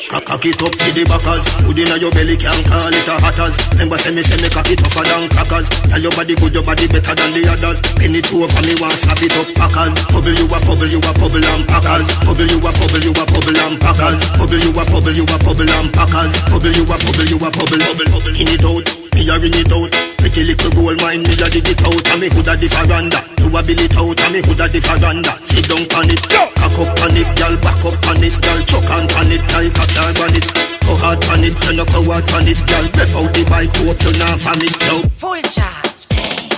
Cock 0.08 0.44
it 0.44 0.60
up 0.62 0.72
to 0.72 0.88
the 0.96 1.04
backers. 1.04 1.44
Put 1.64 1.78
inna 1.78 1.96
your 2.00 2.12
belly 2.12 2.36
can 2.36 2.56
call 2.64 2.88
it 2.88 3.08
a 3.08 3.14
hatters. 3.20 3.56
Remember 3.72 3.98
say 3.98 4.12
me 4.12 4.22
say 4.22 4.40
me 4.40 4.48
cock 4.48 4.68
it 4.72 4.80
tougher 4.80 5.04
than 5.04 5.28
crackers. 5.28 5.68
Tell 5.88 6.00
your 6.00 6.12
body 6.16 6.34
good, 6.34 6.54
your 6.54 6.64
body 6.64 6.88
better 6.88 7.14
than 7.14 7.30
the 7.36 7.42
others. 7.48 7.80
Penny 8.00 8.24
it 8.24 8.32
over 8.32 8.48
me 8.64 8.74
want 8.80 8.96
slap 8.96 9.20
it 9.20 9.36
up 9.36 9.48
packers. 9.52 9.96
Bubble 10.08 10.32
you 10.32 10.48
a 10.48 10.58
bubble, 10.64 10.88
you 10.88 11.00
a 11.00 11.12
bubble 11.12 11.44
and 11.44 11.64
packers. 11.68 12.08
Bubble 12.24 12.48
you 12.48 12.58
a 12.60 12.70
bubble, 12.72 13.04
you 13.04 13.12
a 13.12 13.24
bubble 13.28 13.60
and 13.68 13.76
packers. 13.80 14.20
Bubble 14.40 14.60
you 14.60 14.72
a 14.72 14.82
bubble, 14.88 15.12
you 15.12 15.24
a 15.28 15.36
bubble 15.44 15.72
and 15.76 15.88
packers. 15.92 16.32
Bubble 16.48 16.72
you 16.72 16.84
a 16.88 16.96
bubble, 16.96 17.28
you 17.28 17.36
a. 17.36 17.48
Bubble 17.52 18.20
skin 18.24 18.48
it 18.48 18.64
out. 18.64 18.86
Me 19.14 19.28
a 19.28 19.34
ring 19.36 19.56
it 19.56 19.72
out. 19.72 20.07
Pretty 20.18 20.44
little 20.44 20.70
gold 20.74 21.00
mine, 21.00 21.22
me 21.22 21.32
a 21.32 21.46
dig 21.48 21.70
it 21.70 21.80
out. 21.86 22.06
And 22.12 22.20
me 22.20 22.28
hood 22.28 22.50
a 22.50 22.54
the 22.58 22.68
veranda. 22.68 23.18
You 23.38 23.48
a 23.54 23.62
bill 23.62 23.80
it 23.80 23.96
out, 23.96 24.18
and 24.18 24.32
me 24.34 24.40
hood 24.42 24.60
a 24.60 24.66
the 24.68 24.78
veranda. 24.82 25.32
Sit 25.46 25.64
down 25.70 25.86
on 25.94 26.10
it, 26.10 26.20
cock 26.28 26.76
up 26.78 26.90
on 27.00 27.16
it, 27.16 27.30
girl. 27.38 27.54
Back 27.62 27.80
up 27.86 27.96
on 28.10 28.20
it, 28.20 28.34
girl. 28.42 28.60
Chuck 28.66 28.90
on 28.90 29.06
on 29.14 29.30
it, 29.30 29.42
girl. 29.46 29.66
Cock 29.72 29.90
your 29.94 30.10
on 30.26 30.34
it. 30.34 30.46
Go 30.88 30.96
hard 30.96 31.20
on 31.28 31.44
it, 31.44 31.52
you 31.52 31.76
no 31.76 31.84
go 31.84 32.00
hard 32.08 32.26
on 32.32 32.48
it, 32.48 32.60
girl. 32.64 32.86
Ref 32.96 33.14
out 33.14 33.30
the 33.36 33.44
bike, 33.46 33.72
hope 33.76 34.00
you 34.02 34.12
not 34.18 34.40
from 34.40 34.58
it, 34.64 34.72
yo. 34.88 35.04
Full 35.20 35.42
charge. 35.52 36.08
Hey. 36.10 36.48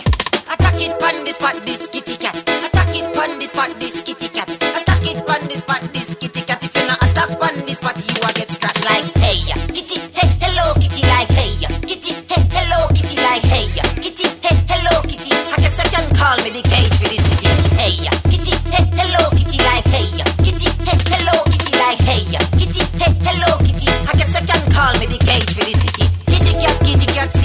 Attack 0.47 0.80
it 0.80 0.94
pan 1.02 1.24
this 1.26 1.34
spot, 1.34 1.58
this 1.66 1.89
kitty 1.90 2.16
cat. 2.16 2.39
Attack 2.39 2.94
it 2.94 3.06
pan 3.12 3.39
this 3.42 3.50
spot, 3.50 3.74
this 3.82 4.00
kitty 4.06 4.28
cat. 4.30 4.48
Attack 4.48 5.05
it 5.05 5.18
pan 5.26 5.42
this 5.50 5.66
spot, 5.66 5.82
this 5.92 6.14
kitty 6.14 6.42
cat. 6.47 6.62
If 6.62 6.70
you 6.78 6.86
not 6.86 7.02
attack 7.02 7.39
pan 7.42 7.66
this 7.66 7.78
spot, 7.82 7.98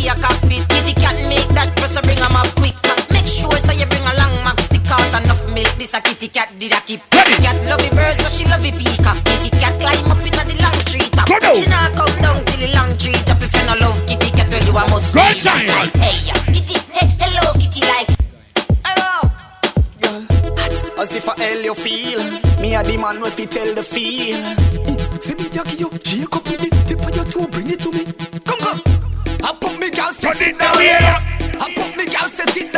kitty 0.06 0.14
cat, 0.14 0.17
a 0.17 0.22
cockpit. 0.22 0.67
Kitty 0.69 0.93
cat 1.01 1.16
make 1.27 1.48
that 1.56 1.74
press 1.77 1.98
bring 2.01 2.19
'em 2.19 2.35
up 2.35 2.48
quick. 2.56 2.75
Make 3.11 3.27
sure 3.27 3.58
so 3.58 3.74
you 3.74 3.85
bring 3.85 4.06
along 4.06 4.43
max 4.43 4.66
stickers 4.66 5.14
enough 5.17 5.42
milk. 5.53 5.72
This 5.77 5.93
a 5.93 6.01
kitty 6.01 6.27
cat 6.30 6.50
did 6.59 6.74
a 6.74 6.82
keep. 6.82 7.01
Kitty 7.09 7.42
cat 7.42 7.58
love 7.66 7.82
the 7.82 7.90
birds 7.95 8.22
so 8.22 8.30
she 8.30 8.45
love 8.50 8.61
the 8.61 8.72
peacock. 8.72 9.17
Kitty 9.25 9.50
cat 9.58 9.74
climb 9.80 10.11
up 10.11 10.22
inna 10.22 10.43
the 10.45 10.56
long 10.61 10.80
tree 10.85 11.09
top. 11.09 11.27
She 11.58 11.66
not 11.67 11.93
come 11.98 12.16
down 12.22 12.43
till 12.45 12.59
the 12.61 12.69
long 12.75 12.93
tree 12.98 13.17
top. 13.25 13.42
If 13.42 13.53
you 13.56 13.66
no 13.66 13.74
love 13.82 13.98
kitty 14.06 14.30
cat, 14.32 14.50
well 14.51 14.64
you 14.64 14.77
a 14.77 14.84
must 14.90 15.14
be 15.14 15.19
like 15.19 15.95
hey 15.98 16.17
kitty, 16.53 16.77
hey 16.93 17.08
hello 17.22 17.53
kitty 17.58 17.82
like. 17.90 18.09
Hello. 18.85 19.30
Girl, 20.01 20.22
hot 20.58 21.01
as 21.01 21.16
if 21.16 21.27
I 21.30 21.34
hell 21.42 21.61
you 21.64 21.74
feel 21.74 22.22
Me 22.61 22.75
a 22.75 22.84
the 22.84 22.98
man 22.98 23.22
with 23.22 23.34
fi 23.34 23.45
tell 23.45 23.74
the 23.74 23.84
feel 23.84 24.38
See 25.19 25.35
me 25.35 25.45
yaki 25.50 25.80
you 25.80 25.90
Shake 26.03 26.35
up 26.35 26.43
with 26.45 26.64
it 26.64 26.74
Tip 26.88 27.01
of 27.01 27.16
your 27.16 27.25
toe 27.25 27.48
Bring 27.48 27.69
it 27.69 27.80
to 27.80 27.92
me 27.92 28.03
Come 28.06 28.14
come 28.14 28.35
I 28.35 28.35
put 30.26 30.42
it 30.42 30.58
down 30.58 30.80
here 30.80 30.98
I 31.62 31.72
put 31.76 31.95
me 31.98 32.06
gal 32.06 32.28
set 32.28 32.58
it 32.58 32.75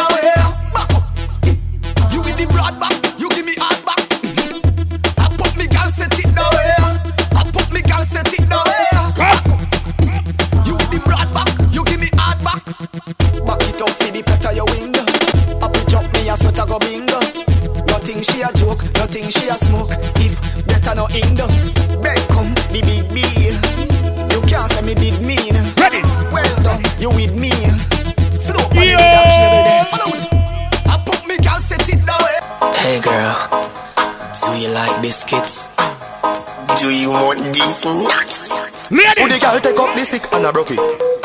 the 39.98 40.06
girl 40.06 40.06
take 40.06 40.06
up 40.06 40.06
the 40.06 40.06
stick 40.06 40.34
and 40.34 40.45
I 40.45 40.51
broke 40.51 40.72
it. 40.72 40.77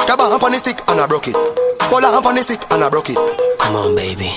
Grab 0.06 0.20
up 0.20 0.42
on 0.42 0.52
the 0.52 0.58
stick 0.58 0.80
and 0.88 1.00
I 1.00 1.06
broke 1.06 1.28
it. 1.28 1.36
Pull 1.92 2.04
up 2.04 2.24
on 2.24 2.34
the 2.34 2.42
stick 2.42 2.64
and 2.70 2.84
I 2.84 2.88
broke 2.88 3.10
it. 3.10 3.18
Come 3.60 3.76
on, 3.76 3.94
baby. 3.94 4.32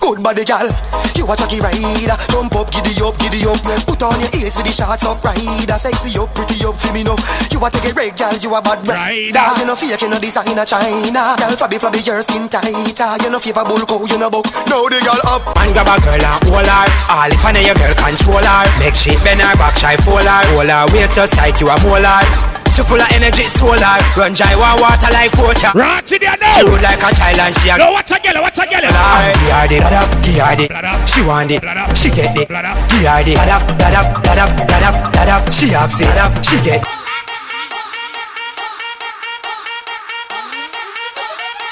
Good 0.00 0.22
body 0.22 0.44
gal, 0.44 0.70
you 1.18 1.26
a 1.26 1.34
jockey 1.34 1.58
rider. 1.58 2.14
Jump 2.30 2.54
up, 2.54 2.70
giddy 2.70 2.94
up, 3.02 3.18
giddy 3.18 3.42
up. 3.42 3.58
Put 3.84 4.00
on 4.06 4.20
your 4.22 4.30
heels 4.30 4.54
with 4.54 4.64
the 4.64 4.72
shots 4.72 5.02
up 5.02 5.18
rider 5.24 5.74
Sexy 5.76 6.14
up, 6.14 6.30
pretty 6.30 6.62
up, 6.62 6.78
feel 6.78 6.94
me 6.94 7.02
know 7.02 7.18
You 7.50 7.58
a 7.58 7.66
take 7.66 7.90
a 7.90 7.92
break 7.92 8.14
gal, 8.14 8.30
you 8.38 8.54
a 8.54 8.62
bad 8.62 8.86
rider. 8.86 9.44
You 9.58 9.66
no 9.66 9.74
fake, 9.74 9.98
you 9.98 10.08
no 10.08 10.16
designer 10.22 10.64
China. 10.64 11.34
Gal 11.36 11.52
flabby, 11.58 11.76
flabby, 11.82 12.00
your 12.06 12.22
skin 12.22 12.46
tighter. 12.46 13.18
You 13.18 13.34
no 13.34 13.42
favor 13.42 13.66
bull 13.66 13.82
cow, 13.82 13.98
you 14.06 14.16
no 14.16 14.30
buck. 14.30 14.46
Now 14.70 14.86
the 14.86 15.02
gal 15.02 15.20
up. 15.26 15.42
Man 15.58 15.74
grab 15.74 15.90
a 15.90 15.98
girl 15.98 16.22
and 16.22 16.38
hold 16.48 16.70
her 16.70 16.86
All 17.10 17.28
if 17.28 17.44
I 17.44 17.50
know 17.50 17.60
your 17.66 17.74
girl 17.74 17.94
control 17.98 18.46
her. 18.46 18.64
Make 18.78 18.94
shit 18.94 19.18
bend 19.26 19.42
her 19.42 19.58
back, 19.58 19.74
shy 19.74 19.98
fold 20.06 20.22
her. 20.22 20.40
Hold 20.54 20.70
her 20.70 20.86
weight 20.94 21.10
just 21.10 21.34
like 21.36 21.58
you 21.58 21.68
a 21.68 21.76
molar 21.82 22.56
She 22.76 22.84
full 22.84 23.00
of 23.00 23.08
energy, 23.16 23.48
solar 23.48 23.96
Run 24.20 24.36
dry, 24.36 24.52
one 24.52 24.76
water 24.76 25.08
like 25.08 25.32
water 25.40 25.72
Right 25.72 26.12
in 26.12 26.20
there 26.20 26.36
now 26.36 26.52
She 26.52 26.62
look 26.62 26.82
like 26.84 27.00
a 27.00 27.08
child 27.16 27.40
and 27.40 27.54
she 27.56 27.70
a 27.72 27.78
No, 27.80 27.92
what's 27.92 28.10
a 28.12 28.20
girl, 28.20 28.42
what's 28.44 28.58
a 28.58 28.68
girl. 28.68 28.84
Give 28.84 28.92
her 28.92 29.64
the 29.64 29.80
da 29.80 30.04
give 30.20 30.36
her 30.44 30.52
the 30.60 31.06
She 31.08 31.24
want 31.24 31.50
it, 31.50 31.64
she 31.96 32.12
get 32.12 32.36
it. 32.36 32.44
Give 32.44 32.52
her 32.52 33.24
the 33.24 33.32
da 33.32 33.56
da 33.56 34.04
da 34.20 34.44
da 34.44 34.92
da 35.08 35.24
da 35.24 35.50
She 35.50 35.72
ask 35.72 35.98
it, 36.02 36.20
up, 36.20 36.36
she 36.44 36.60
get 36.60 36.84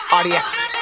RDX 0.09 0.74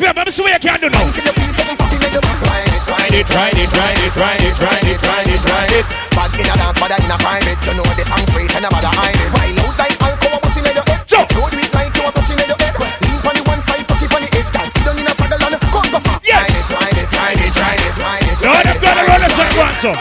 bubble 0.00 0.26
Let's 0.26 0.26
be 0.26 0.26
me 0.26 0.30
see 0.30 0.42
what 0.42 0.58
you 0.58 0.70
can 0.70 0.80
do 0.80 0.88
now 0.90 1.06
you 1.06 1.12
feel 1.12 1.54
something 1.54 1.78
popping 1.78 2.02
in 2.02 2.10
your 2.10 2.24
back 2.24 2.40
Ride 2.42 3.14
it, 3.14 3.28
Ride 3.30 3.54
it, 3.54 3.70
ride 3.70 4.00
it, 4.02 4.14
ride 4.16 4.42
it, 4.42 4.56
ride 4.58 4.88
it, 4.90 4.98
ride 4.98 5.30
it, 5.30 5.42
ride 5.44 5.70
it. 5.70 5.86
Bad 6.10 6.34
in 6.34 6.50
a 6.50 6.54
dance, 6.56 6.78
but 6.80 6.90
in 6.98 7.10
a 7.10 7.16
private. 7.20 7.58
You 7.62 7.74
know 7.78 7.86
the 7.94 8.04
song 8.04 8.26
sweet 8.32 8.50
and 8.54 8.64
nobody 8.64 8.90
hide 8.90 9.14
it. 9.14 9.30
While 9.30 9.60
out 9.60 9.78
like 9.78 9.94
alcohol, 10.02 10.40
bust 10.42 10.58
in 10.58 10.64
your 10.66 10.82
head. 10.82 11.00
Jump. 11.06 11.28
Do 11.30 11.46
it 11.46 11.70
like 11.74 11.94
you 11.94 12.02
are 12.02 12.14
touching 12.16 12.38
your 12.42 12.58
head. 12.58 12.74
Lean 12.74 13.20
on 13.22 13.34
the 13.38 13.42
one 13.46 13.62
side, 13.62 13.86
tuck 13.86 14.02
it 14.02 14.10
on 14.10 14.20
the 14.24 14.30
edge. 14.34 14.50
Dance, 14.50 14.72
sit 14.74 14.82
down 14.82 14.98
in 14.98 15.06
a 15.06 15.14
saddle 15.14 15.46
and 15.46 15.62
come 15.62 15.88
go 15.94 16.00
far. 16.02 16.18
Yes. 16.26 16.48
Ride 16.74 16.98
it, 16.98 17.10
ride 17.14 17.38
it, 17.38 17.54
ride 17.54 17.82
it, 17.86 17.94
ride 18.02 18.26
it, 18.26 18.38
ride 18.42 18.66
it. 18.66 18.66
Lord, 18.66 18.66
I'm 18.66 18.78
gonna 18.82 19.04
run 19.06 19.22
a 19.22 19.30
second 19.30 19.58
one, 19.62 19.76
so. 19.78 19.92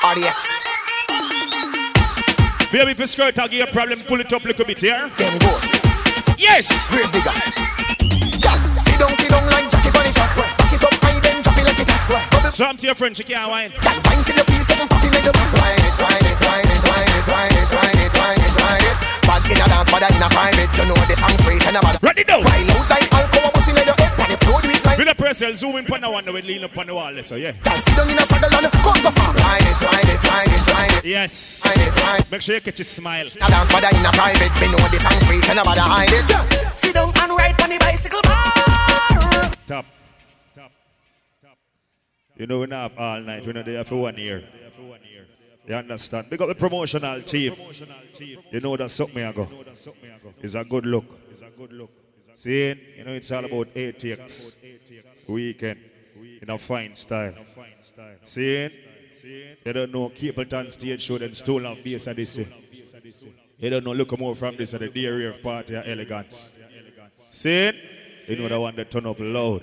RDX. 0.00 0.63
Baby, 2.74 2.90
if 2.90 2.98
your 2.98 3.06
skirt 3.06 3.38
I'll 3.38 3.46
give 3.46 3.62
you 3.62 3.62
a 3.62 3.70
problem, 3.70 4.00
pull 4.00 4.18
it 4.18 4.32
up 4.32 4.42
a 4.42 4.48
little 4.50 4.66
bit 4.66 4.80
here. 4.80 5.08
Then 5.14 5.38
boss. 5.38 5.62
Yes. 6.34 6.66
Great 6.90 7.06
digger. 7.14 7.30
Girl, 7.30 8.58
sit 8.82 8.98
down, 8.98 9.14
sit 9.14 9.30
down 9.30 9.46
like 9.46 9.70
Jackie 9.70 9.94
Bunny 9.94 10.10
Jack. 10.10 10.34
Back 10.34 10.74
it 10.74 10.82
up 10.82 10.90
high, 10.98 11.22
then 11.22 11.38
drop 11.46 11.54
it 11.54 11.70
like 11.70 11.78
it 11.78 11.86
has. 11.86 12.02
Bubble. 12.10 12.50
Some 12.50 12.74
to 12.74 12.86
your 12.90 12.98
friend, 12.98 13.14
she 13.14 13.22
can't 13.22 13.46
wine. 13.46 13.70
Girl, 13.78 13.94
wine 14.10 14.26
till 14.26 14.34
you 14.34 14.42
feel 14.42 14.64
something 14.66 14.90
popping 14.90 15.14
in 15.14 15.22
your 15.22 15.30
back. 15.30 15.54
Wine 15.54 15.86
it, 15.86 15.94
wine 16.02 16.26
it, 16.26 16.34
wine 16.42 16.66
it, 16.66 16.82
wine 16.82 17.14
it, 17.14 17.26
wine 17.30 17.54
it, 17.54 17.70
wine 17.70 17.94
it, 17.94 18.10
wine 18.10 18.42
it, 18.42 18.54
wine 18.58 18.86
it. 18.90 18.96
Bad 19.22 19.46
in 19.46 19.62
a 19.62 19.66
dance, 19.70 19.90
bad 19.94 20.10
in 20.10 20.18
a 20.18 20.28
private. 20.34 20.70
You 20.74 20.84
know 20.90 20.98
the 21.06 21.14
song 21.14 21.36
sweet 21.46 21.62
and 21.70 21.78
a 21.78 21.80
bad. 21.80 22.02
Ready 22.02 22.26
now. 22.26 22.42
While 22.42 22.74
out 22.74 22.90
like 22.90 23.06
alcohol, 23.14 23.53
With 24.96 25.08
a 25.08 25.14
press, 25.16 25.42
I'll 25.42 25.56
zoom 25.56 25.76
in 25.76 25.92
on 25.92 26.00
the 26.00 26.10
one 26.10 26.24
that 26.24 26.32
will 26.32 26.42
lean 26.42 26.64
up 26.64 26.78
on 26.78 26.86
the 26.86 26.94
wall, 26.94 27.22
so 27.22 27.36
yeah. 27.36 27.52
Yes. 31.04 31.62
Wine 31.64 31.86
it, 31.86 31.94
wine. 32.02 32.20
Make 32.30 32.40
sure 32.40 32.54
you 32.54 32.60
catch 32.60 32.80
a 32.80 32.84
smile. 32.84 33.26
A 33.26 33.30
dance, 33.30 33.72
bad 33.72 33.92
in 33.94 34.06
a 34.06 34.10
private. 34.12 34.54
Me 34.60 34.66
know 34.72 34.78
the 34.88 34.98
song 34.98 35.20
sweet 35.28 35.50
and 35.50 35.58
a 35.58 35.62
bad 35.62 35.78
hide 35.78 36.08
it. 36.10 36.76
Sit 36.76 36.94
down 36.94 37.12
and 37.14 37.32
ride 37.32 37.60
on 37.60 37.70
the 37.70 37.78
bicycle 37.78 38.22
bar. 38.22 39.50
Top. 39.66 39.86
Top. 40.54 40.72
Top. 41.42 41.58
You 42.36 42.46
know, 42.46 42.60
we're 42.60 42.66
not 42.66 42.92
up 42.92 43.00
all 43.00 43.20
night. 43.20 43.44
We're 43.44 43.52
not 43.52 43.66
there 43.66 43.84
for 43.84 43.96
one 43.96 44.16
year. 44.16 44.44
You 45.66 45.74
understand? 45.74 46.28
Big 46.28 46.40
up 46.40 46.48
the 46.48 46.54
promotional 46.54 47.22
team. 47.22 47.54
You 48.50 48.60
know 48.60 48.76
that's 48.76 48.92
something 48.92 49.24
I 49.24 49.32
go. 49.32 49.48
It's 50.42 50.54
a 50.54 50.64
good 50.64 50.86
look. 50.86 51.04
It's 51.30 51.42
a 51.42 51.50
good 51.56 51.72
look. 51.72 51.90
See, 52.34 52.74
you 52.96 53.04
know 53.04 53.12
it's 53.12 53.30
all 53.30 53.44
about 53.44 53.72
ATX 53.74 55.28
weekend 55.28 55.78
in 56.42 56.50
a 56.50 56.58
fine 56.58 56.94
style. 56.94 57.34
See, 58.24 58.68
you 59.64 59.72
don't 59.72 59.92
know 59.92 60.10
Capleton 60.10 60.70
stage 60.70 61.02
show 61.02 61.18
then 61.18 61.34
stole 61.34 61.66
off 61.66 61.82
base 61.82 62.06
of 62.06 62.16
this. 62.16 62.38
You 63.58 63.70
don't 63.70 63.84
know 63.84 63.92
look 63.92 64.18
more 64.18 64.34
from 64.34 64.56
this 64.56 64.74
at 64.74 64.80
the 64.80 64.88
day 64.88 65.06
rave 65.06 65.42
party 65.42 65.74
of 65.74 65.86
elegance. 65.86 66.52
See, 67.30 67.72
you 68.28 68.36
know 68.36 68.48
the 68.48 68.60
one 68.60 68.74
that 68.76 68.90
turn 68.90 69.06
up 69.06 69.16
loud. 69.20 69.62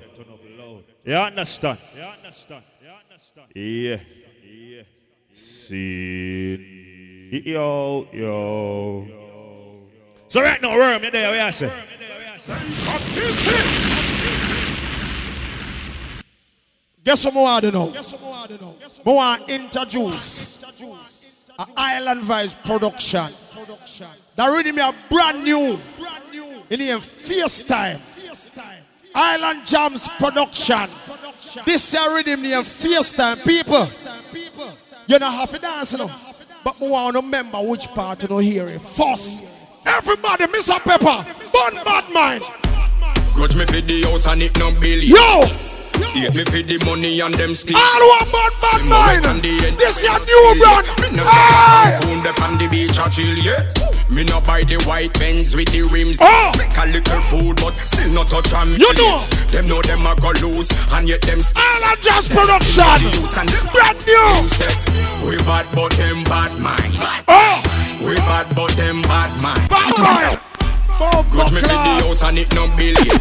You 1.03 1.15
understand? 1.15 1.79
You 1.95 2.03
understand? 2.03 2.63
Yeah. 3.53 3.99
See. 5.33 6.81
Yo, 7.45 8.07
yo. 8.11 9.07
So 10.27 10.41
right 10.41 10.61
now, 10.61 10.75
worm, 10.77 11.03
you 11.03 11.11
there, 11.11 11.31
we 11.31 11.39
are 11.39 11.51
say. 11.51 11.71
Guess 17.03 17.25
what 17.25 17.33
more 17.35 17.47
I 17.47 17.59
to 17.59 17.71
know? 17.71 17.91
To 17.91 19.37
introduce 19.47 20.63
an 21.59 21.67
Island 21.77 22.21
Vibes 22.21 22.55
production. 22.65 23.29
That 24.35 24.47
really 24.47 24.71
me 24.71 24.81
a 24.81 24.91
brand 25.07 25.43
new 25.43 25.77
in 26.71 26.79
the 26.79 26.99
Fierce 26.99 27.61
Time. 27.61 27.99
Island 29.13 29.67
Jams 29.67 30.07
production. 30.07 30.87
This 31.63 31.93
year 31.93 32.15
rhythm 32.15 32.41
name 32.41 32.63
Fierce 32.63 33.13
Time. 33.13 33.37
People, 33.37 33.87
you 35.05 35.19
don't 35.19 35.31
have 35.31 35.51
to 35.51 35.59
dance, 35.59 35.91
you 35.91 35.99
know. 35.99 36.11
But 36.63 36.81
I 36.81 36.87
want 36.87 37.15
to 37.15 37.21
remember 37.21 37.59
which 37.59 37.87
part 37.89 38.23
you 38.23 38.29
know 38.29 38.39
hear 38.39 38.67
it. 38.67 38.81
First, 38.81 39.43
everybody, 39.85 40.45
Mr. 40.45 40.79
Pepper, 40.79 41.25
Bun 41.51 41.83
Bad 41.83 42.11
Mind. 42.13 42.43
Grudge 43.33 43.55
me 43.55 43.65
for 43.65 43.81
the 43.81 44.03
house 44.03 44.27
and 44.27 44.43
it 44.43 44.57
no 44.57 44.71
billion. 44.71 45.15
Yo! 45.15 45.41
Hate 46.01 46.33
me 46.33 46.43
for 46.45 46.61
the 46.61 46.77
money 46.85 47.19
and 47.19 47.33
them 47.35 47.53
still. 47.55 47.77
All 47.77 48.01
one 48.19 48.31
bad 48.31 48.53
bad 48.61 48.81
mind. 48.85 49.43
This 49.77 50.03
your 50.03 50.19
new 50.19 50.59
brand. 50.59 50.87
Me 51.01 51.17
no 51.17 51.23
Hey! 51.23 51.99
pound 52.01 52.27
up 52.27 52.41
on 52.41 52.57
the 52.57 52.67
beach 52.69 52.97
a 52.97 53.09
chill 53.09 53.37
yet. 53.37 53.71
Me 54.09 54.23
no 54.23 54.41
buy 54.41 54.63
the 54.63 54.81
white 54.85 55.13
Benz 55.19 55.55
with 55.55 55.69
the 55.71 55.83
rims. 55.83 56.17
Oh! 56.19 56.51
Make 56.57 56.75
a 56.77 56.85
little 56.85 57.21
food 57.21 57.55
but 57.57 57.73
still 57.85 58.11
not 58.11 58.27
touch 58.27 58.51
me. 58.67 58.75
You 58.77 58.93
know. 58.95 59.19
Them 59.51 59.67
know 59.67 59.81
them 59.81 60.05
a 60.05 60.15
go 60.15 60.31
lose 60.45 60.69
and 60.91 61.07
yet 61.07 61.21
them 61.21 61.41
still. 61.41 61.61
Island 61.63 62.01
Jams 62.01 62.29
production. 62.29 62.83
Brand 63.71 63.99
new. 64.05 65.27
We 65.27 65.37
bad 65.47 65.65
but 65.73 65.91
them 65.93 66.23
bad 66.25 66.51
mind. 66.59 66.95
Oh! 67.27 67.61
We 68.05 68.15
bad 68.15 68.53
but 68.55 68.71
them 68.75 69.01
bad 69.03 69.31
mind. 69.41 69.69
Bad 69.69 69.93
mind. 69.99 70.50
Grudge 71.31 71.51
me 71.51 71.59
for 71.61 71.67
the 71.67 71.73
house 71.73 72.23
and 72.23 72.37
it 72.37 72.53
no 72.53 72.67
billion. 72.77 73.17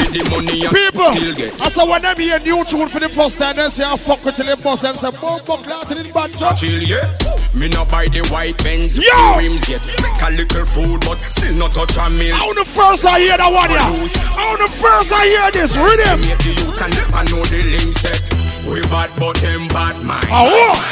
Hate 0.00 0.10
the 0.10 0.22
money 0.30 0.66
and 0.66 0.74
People, 0.74 1.12
still 1.14 1.34
get. 1.34 1.54
I 1.62 1.68
saw 1.68 1.86
when 1.86 2.02
them 2.02 2.16
hear 2.18 2.40
new 2.40 2.64
tune 2.64 2.88
for 2.88 2.98
the 2.98 3.08
first 3.08 3.38
time, 3.38 3.54
they 3.54 3.68
say 3.68 3.84
I 3.84 3.96
fuck 3.96 4.24
with 4.24 4.34
till 4.34 4.46
they 4.46 4.58
bust 4.58 4.82
them. 4.82 4.96
Say, 4.96 5.10
boom, 5.14 5.38
fuck 5.46 5.62
class 5.62 5.90
in 5.92 6.02
the 6.02 6.10
bad 6.12 6.34
so. 6.34 6.50
chill 6.58 6.82
yet. 6.82 7.06
Me 7.54 7.68
no 7.68 7.84
buy 7.86 8.08
the 8.08 8.26
white 8.34 8.58
Benz 8.64 8.98
with 8.98 9.06
the 9.06 9.34
rims 9.38 9.68
yet. 9.68 9.82
Make 10.02 10.22
a 10.22 10.30
little 10.34 10.66
food, 10.66 10.98
but 11.06 11.18
still 11.30 11.54
not 11.54 11.70
touch 11.70 11.94
a 11.94 12.10
meal. 12.10 12.34
How 12.34 12.50
the 12.54 12.66
first 12.66 13.06
I 13.06 13.20
hear 13.20 13.38
that 13.38 13.46
one, 13.46 13.70
yeah? 13.70 13.86
How 14.34 14.58
the 14.58 14.66
first 14.66 15.14
I 15.14 15.22
hear 15.30 15.48
this 15.54 15.78
rhythm? 15.78 16.18
The 16.18 16.34
youths 16.50 16.82
and 16.82 16.94
I 17.14 17.22
know 17.30 17.42
the 17.46 17.62
link 17.62 17.94
set. 17.94 18.26
We 18.66 18.82
bad, 18.90 19.10
but 19.18 19.38
them 19.38 19.68
bad 19.68 20.02
mind. 20.02 20.26
What? 20.26 20.82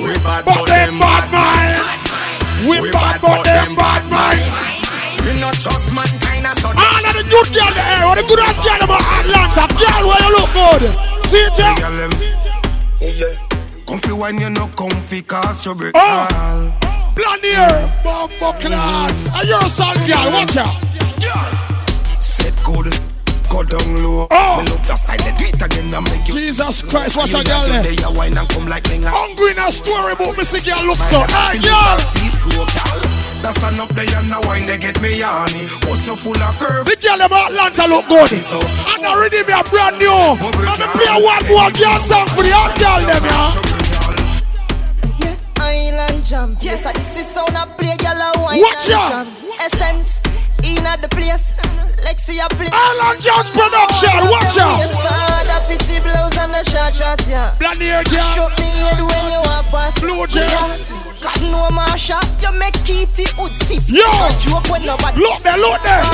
We 0.00 0.16
bad, 0.24 0.44
But 0.44 0.64
them 0.64 0.96
bad 0.96 1.24
mind. 1.28 2.04
We 2.68 2.90
bad, 2.90 3.20
but 3.20 3.44
them 3.44 3.76
bad 3.76 4.02
mind. 4.10 4.73
We 5.34 5.40
not 5.40 5.54
trust 5.54 5.90
mankind 5.90 6.46
as 6.46 6.62
All 6.64 6.70
of 6.70 7.14
the 7.18 7.26
good 7.26 7.48
girl 7.50 7.72
there, 7.74 8.06
or 8.06 8.14
the 8.14 8.22
good 8.22 8.38
ass 8.38 8.54
girl 8.62 8.86
about 8.86 9.02
Atlanta, 9.02 9.66
girl 9.74 10.06
where 10.06 10.22
you 10.22 10.30
look 10.30 10.50
good. 10.54 10.82
See 11.26 11.42
it, 11.42 11.58
yeah? 11.58 11.74
Oh, 13.02 13.10
yeah. 13.18 13.82
Comfy 13.84 14.12
when 14.12 14.38
you 14.38 14.50
no 14.50 14.68
comfy 14.78 15.22
cause 15.22 15.66
you 15.66 15.74
break 15.74 15.94
Oh. 15.96 15.98
all. 15.98 16.70
Blonde 17.16 17.42
hair, 17.42 17.90
bumbo 18.04 18.52
clads. 18.62 19.28
Are 19.34 19.44
you 19.44 19.58
a 19.58 19.66
son, 19.66 19.98
girl? 20.06 20.30
Watch 20.30 20.56
out. 20.56 20.70
Set 22.22 22.54
good, 22.62 22.94
go 23.50 23.64
down 23.64 24.04
low. 24.04 24.28
Oh. 24.30 24.62
Me 24.62 24.70
love 24.70 24.86
the 24.86 24.94
style 24.94 25.18
do 25.18 25.44
it 25.50 25.60
again 25.60 25.94
and 25.94 26.04
make 26.14 26.28
you. 26.28 26.34
Jesus 26.34 26.82
Christ, 26.82 27.16
watch 27.16 27.34
a 27.34 27.42
girl 27.42 27.66
there. 27.66 27.82
Eh? 27.82 27.90
you 27.90 27.96
They 27.96 28.04
a 28.04 28.10
wine 28.12 28.38
and 28.38 28.48
come 28.50 28.68
like 28.68 28.86
me. 28.88 29.02
Hungry 29.02 29.50
in 29.50 29.58
a 29.58 29.72
story, 29.72 30.14
but 30.16 30.38
me 30.38 30.44
see 30.44 30.62
girl 30.62 30.86
look 30.86 30.98
so. 30.98 31.26
Hey, 31.26 31.58
girl. 31.58 33.13
That 33.44 33.52
stand 33.60 33.76
up 33.76 33.92
there 33.92 34.08
and 34.08 34.32
the 34.32 34.40
wine 34.48 34.64
they 34.64 34.80
get 34.80 34.96
me 35.04 35.20
yawny. 35.20 35.68
What's 35.84 36.08
so 36.08 36.16
full 36.16 36.32
of 36.32 36.56
curve? 36.56 36.88
The 36.88 36.96
girl 36.96 37.20
about 37.20 37.52
Atlanta 37.52 37.84
look 37.92 38.08
good. 38.08 38.32
And 38.32 39.04
already 39.04 39.44
me 39.44 39.52
a 39.52 39.60
brand 39.68 40.00
new. 40.00 40.08
Let 40.64 40.80
me 40.80 40.88
play 40.96 41.12
one 41.20 41.44
more 41.52 41.68
girl 41.76 42.00
song 42.00 42.24
for 42.32 42.40
the 42.40 42.56
hot 42.56 42.72
girl 42.80 43.04
them, 43.04 43.20
yeah. 43.20 43.52
Island 45.60 46.24
jam. 46.24 46.56
Yes, 46.64 46.88
and 46.88 46.96
this 46.96 47.20
is 47.20 47.28
sound 47.28 47.52
a 47.52 47.68
play, 47.76 47.92
girl 48.00 48.16
a 48.16 48.32
wine 48.40 48.64
Watch 48.64 48.88
and 48.88 48.96
out. 48.96 49.12
jam. 49.12 49.28
Essence 49.60 50.24
in 50.64 50.80
at 50.88 51.04
the 51.04 51.08
place. 51.12 51.52
Lexi 52.00 52.40
a 52.40 52.48
play. 52.56 52.72
Island 52.72 53.20
Jams 53.20 53.52
production. 53.52 54.24
Watch 54.32 54.56
out. 54.56 54.80
God, 55.04 55.52
a 55.52 55.60
pretty 55.68 56.00
blouse 56.00 56.32
and 56.40 56.56
a 56.56 56.64
short 56.64 56.96
short, 56.96 57.20
yeah. 57.28 57.52
Blonde 57.60 57.84
hair 57.84 58.04
girl. 58.08 58.24
Shut 58.32 58.56
the 58.56 58.64
head 58.64 59.04
when 59.04 59.24
you 59.28 59.40
walk 59.52 59.68
past. 59.68 60.00
Blue 60.00 60.24
dress. 60.32 60.88
God 61.24 61.40
no 61.48 61.72
Marsha, 61.72 62.20
you 62.44 62.52
make 62.60 62.76
Kitty 62.84 63.24
hood 63.40 63.52
stiff. 63.64 63.88
Yo. 63.88 64.04
Joke 64.44 64.68
when 64.68 64.84
nobody. 64.84 65.18
Look 65.24 65.40
there, 65.42 65.56
look 65.56 65.80
there. 65.80 66.04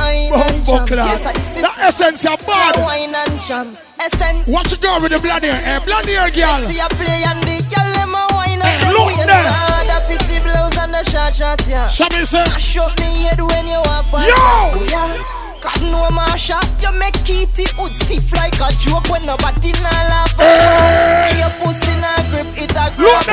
Island 0.00 0.64
Bumbo 0.66 0.86
jam. 0.86 0.98
Yes, 0.98 1.22
this 1.32 1.56
is 1.56 1.62
That 1.62 1.76
essence 1.80 2.24
are 2.26 2.36
bad. 2.48 2.76
wine 2.80 3.12
and 3.14 3.36
jam. 3.44 3.76
Essence. 4.00 4.48
Watch 4.48 4.70
the 4.72 4.76
girl 4.80 5.00
with 5.00 5.12
the 5.12 5.20
blonde 5.20 5.44
hair. 5.44 5.60
Hey, 5.60 5.76
eh, 5.76 5.84
blonde 5.84 6.08
hair 6.08 6.28
girl. 6.32 6.58
See 6.64 6.80
a 6.80 6.88
play 6.96 7.20
and 7.24 7.40
the 7.44 7.60
girl 7.68 7.88
them 7.92 8.14
a 8.16 8.24
wine 8.32 8.60
Hey, 8.60 8.80
and 8.80 8.82
them 8.82 8.96
look 8.96 9.12
there. 9.12 9.44
a 9.92 10.00
pretty 10.08 10.40
blouse 10.40 10.76
and 10.80 10.96
a 10.96 11.02
short 11.08 11.34
short 11.36 11.60
yeah. 11.68 11.86
Show 11.88 12.08
me 12.16 12.24
say. 12.24 12.44
Shut 12.58 12.92
me 13.00 13.28
head 13.28 13.40
when 13.40 13.66
you 13.68 13.80
walk 13.84 14.08
past. 14.08 14.28
Yo! 14.28 14.84
Yeah. 14.88 15.43
God 15.64 15.80
no 15.88 16.12
Marsha, 16.12 16.60
you 16.84 16.92
make 17.00 17.16
Kitty 17.24 17.64
hood 17.80 17.96
stiff 17.96 18.28
like 18.36 18.52
a 18.60 18.68
joke 18.76 19.08
when 19.08 19.24
nobody 19.24 19.72
nah 19.80 20.12
laugh. 20.12 20.36
Hey. 20.36 21.40
Your 21.40 21.48
pussy 21.56 21.96
nah 22.04 22.20
grip 22.28 22.44
it 22.52 22.76
a 22.76 22.84
grab. 23.00 23.24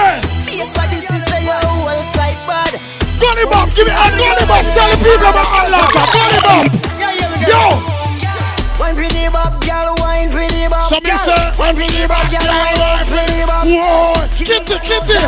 Yes, 0.48 0.72
so 0.72 0.80
this 0.88 1.12
is 1.12 1.28
a 1.28 1.40
whole 1.68 1.92
tight 2.16 2.40
bad. 2.48 2.72
Gun 3.20 3.36
him 3.36 3.52
up. 3.52 3.68
Give 3.76 3.84
me 3.84 3.92
a 3.92 4.08
gun 4.16 4.40
him. 4.40 4.48
Tell 4.72 4.88
the 4.88 4.96
people 5.04 5.28
about 5.28 5.44
Atlanta. 5.60 6.04
Gun 6.08 6.32
him 6.32 6.48
up. 6.56 6.72
Yo. 7.44 7.84
Wine 8.80 8.96
pretty 8.96 9.28
bob, 9.28 9.60
girl, 9.68 9.92
wine 10.00 10.32
pretty 10.32 10.72
bob. 10.72 10.88
So 10.88 11.04
me 11.04 11.12
girl. 11.12 11.20
say. 11.20 11.36
wine 11.60 11.76
pretty 11.76 12.08
bob, 12.08 12.32
girl, 12.32 12.48
wine 12.48 13.08
pretty 13.12 13.44
bob. 13.44 13.68
Whoa. 13.68 14.16
Kitty, 14.40 14.80
kitty. 14.88 15.20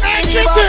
Hey, 0.00 0.24
kitty. 0.24 0.64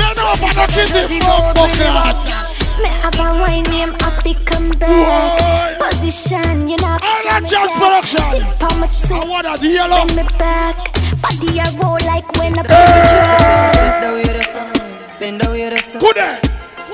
Bend 0.00 0.16
over 0.16 0.48
no 0.48 0.64
kitty. 0.64 1.20
Bumbo 1.20 1.68
clad. 1.76 2.39
Me 2.80 2.88
have 2.88 3.18
a 3.18 3.40
wine 3.40 3.64
name, 3.64 3.94
I 4.00 4.34
come 4.46 4.70
back. 4.78 5.78
Position, 5.78 6.68
you 6.68 6.76
know. 6.78 6.96
I 7.00 7.22
got 7.28 7.48
just 7.48 7.74
production. 7.76 8.24
Tip 8.30 8.62
on 8.62 8.80
my 8.80 8.86
toe. 8.86 9.16
I 9.16 9.28
want 9.28 9.44
that 9.44 9.62
yellow. 9.62 10.06
Bend 10.06 10.16
me 10.16 10.24
back. 10.38 10.76
Body 11.20 11.60
I 11.60 11.68
roll 11.76 11.98
like 12.08 12.30
when 12.38 12.58
I 12.58 12.62
Bend 12.62 14.02
the 14.02 14.08
way 14.16 14.38
the 14.38 14.42
sun, 14.42 14.72
bend 15.18 15.40
the 15.40 15.50
way 15.50 15.68
the 15.68 15.78
sun. 15.78 16.00
Good 16.00 16.16
day. 16.16 16.40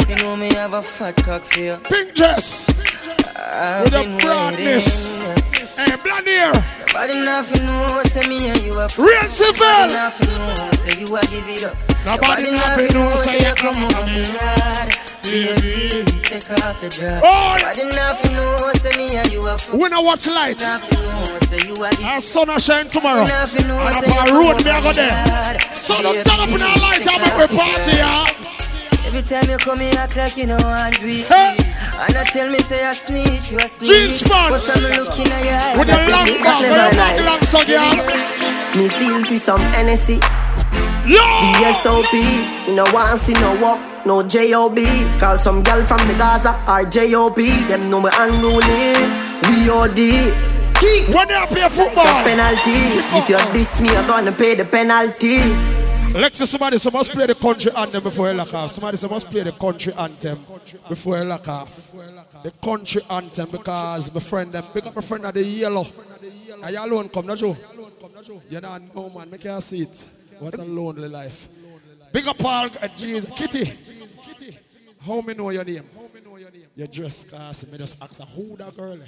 You 0.09 0.17
know 0.17 0.37
me 0.37 0.53
have 0.55 0.73
a 0.73 0.83
fat 0.83 1.17
cock 1.17 1.43
for 1.43 1.61
you. 1.61 1.77
Pink 1.89 2.15
dress. 2.15 2.67
I've 3.53 3.85
With 3.85 3.93
the 3.93 4.19
broadness. 4.21 5.17
waiting. 5.17 5.47
Hey, 5.77 5.97
blonde 6.03 6.27
hair. 6.27 6.53
Nobody 6.87 7.15
nothing 7.25 7.67
know, 7.67 8.03
say 8.05 8.29
me 8.29 8.49
and 8.49 8.63
you 8.63 8.75
are 8.75 8.89
Real 8.99 9.23
civil. 9.25 9.67
Nobody 9.67 9.95
nothing 9.95 10.39
know, 10.39 10.55
say 10.83 10.99
you 10.99 11.17
are 11.17 11.23
give 11.27 11.49
it 11.49 11.65
up. 11.65 11.77
Nobody 12.07 12.51
nothing 12.51 12.93
know, 12.95 13.15
say 13.17 13.39
you 13.39 13.55
come 13.55 13.85
over 13.85 14.07
me 14.07 14.25
hard. 14.39 15.06
Baby, 15.27 16.05
take 16.23 16.51
off 16.63 16.81
dress. 16.89 17.23
Oh. 17.25 17.57
Know, 18.33 18.73
say 18.75 18.95
me 18.97 19.17
and 19.17 19.33
you 19.33 19.43
are 19.43 19.59
We 19.75 19.89
not 19.89 20.05
watch 20.05 20.27
lights. 20.27 20.63
Know, 20.63 20.79
you 21.67 21.75
Our 21.85 22.21
sun 22.21 22.49
will 22.49 22.59
shine 22.59 22.87
tomorrow. 22.87 23.21
And 23.21 23.69
know, 23.69 23.79
up 23.79 24.07
our 24.07 24.29
road, 24.31 24.65
me 24.65 24.71
I 24.71 24.81
go 24.83 24.93
there. 24.93 25.59
So 25.75 26.01
don't 26.03 26.23
turn 26.25 26.41
up 26.41 26.49
in 26.49 26.63
our 26.63 26.79
lights 26.79 27.07
make 27.07 27.51
we 27.51 27.57
party, 27.59 27.93
yeah. 27.97 28.27
Every 29.07 29.23
time 29.23 29.49
you 29.51 29.57
come 29.59 29.81
here, 29.81 29.95
act 29.99 30.17
like 30.17 30.37
you 30.37 30.47
know 30.47 30.59
I'm 30.59 30.93
do 30.93 31.07
it. 31.07 31.31
And 31.31 32.17
I 32.17 32.25
tell 32.25 32.51
me, 32.51 32.59
say 32.61 32.85
I 32.85 32.93
sneak, 32.93 33.51
you 33.51 33.59
a 33.59 33.69
sneak. 33.69 33.91
Jeans 33.91 34.23
pants. 34.23 34.67
But 34.67 34.85
I'm 34.85 34.93
looking 34.95 35.33
at 35.33 35.43
your 35.43 35.55
eyes. 35.55 35.79
With 35.79 35.89
your 35.89 36.03
long 36.11 36.27
back, 36.43 36.61
with 36.61 36.71
your 36.71 36.91
back 36.95 37.17
long 37.25 37.43
so 37.43 37.61
girl. 37.67 37.97
Me 38.77 38.89
feel 38.91 39.25
for 39.25 39.39
some 39.39 39.63
Hennessy. 39.75 40.19
Yo! 41.07 41.23
VSOP. 41.23 42.13
Me 42.69 42.75
no 42.75 42.85
want 42.93 43.19
see 43.19 43.33
no 43.35 43.55
walk, 43.63 43.81
no 44.07 44.23
J.O.B. 44.23 44.85
Call 45.19 45.37
some 45.37 45.63
girl 45.63 45.83
from 45.85 46.07
the 46.09 46.15
Gaza 46.15 46.55
or 46.71 46.89
J.O.B. 46.89 47.65
Them 47.69 47.91
know 47.91 48.01
me 48.01 48.11
unruly. 48.15 48.95
We 49.43 49.69
OD. 49.69 49.97
Kick. 50.79 51.09
When 51.15 51.29
they 51.29 51.47
play 51.49 51.69
football. 51.69 52.23
penalty. 52.23 52.79
If 53.17 53.29
you 53.29 53.37
diss 53.53 53.81
me, 53.81 53.89
you're 53.91 54.07
gonna 54.07 54.33
pay 54.33 54.55
the 54.55 54.65
penalty. 54.65 55.39
Lexi, 56.17 56.47
somebody 56.47 56.79
say 56.79 56.91
must 56.91 57.11
play 57.11 57.27
the 57.27 57.35
country 57.35 57.71
anthem 57.77 58.03
before 58.03 58.29
you 58.29 58.35
lock 58.35 58.55
off. 58.55 58.71
Somebody 58.71 58.97
say 58.97 59.09
must 59.09 59.29
play 59.29 59.43
the 59.43 59.53
country 59.53 59.93
anthem 59.95 60.39
before 60.89 61.19
you 61.19 61.25
lock 61.25 61.49
off. 61.49 61.93
The 62.43 62.53
country 62.63 63.03
anthem 63.11 63.51
because 63.51 64.15
my 64.15 64.21
friend 64.21 64.53
them 64.53 64.65
pick 64.73 64.87
up 64.87 64.95
my 64.97 65.03
friend 65.03 65.27
at 65.27 65.35
the 65.35 65.43
yellow. 65.45 65.87
Are 66.63 66.71
you 66.71 66.79
alone 66.79 67.09
come, 67.09 67.27
no 67.27 67.37
Joe? 67.37 67.57
You're 68.49 68.61
not 68.61 68.83
no 68.95 69.11
man, 69.11 69.31
make 69.31 69.45
you 69.45 69.61
see 69.61 69.83
it. 69.83 70.05
What 70.39 70.55
a 70.55 70.65
lonely 70.65 71.09
life. 71.09 71.49
Big 72.13 72.27
up 72.27 72.43
all 72.45 72.67
uh, 72.81 72.89
Jesus. 72.97 73.31
Kitty. 73.37 73.73
How 75.07 75.21
me 75.21 75.35
know 75.35 75.51
your 75.51 75.65
name? 75.65 75.85
Your 76.75 76.89
dress 76.89 77.25
class. 77.25 77.71
Me 77.71 77.79
just 77.79 78.03
ask 78.03 78.19
her 78.19 78.27
who 78.27 78.57
that 78.57 78.77
girl. 78.77 78.93
is? 78.93 79.07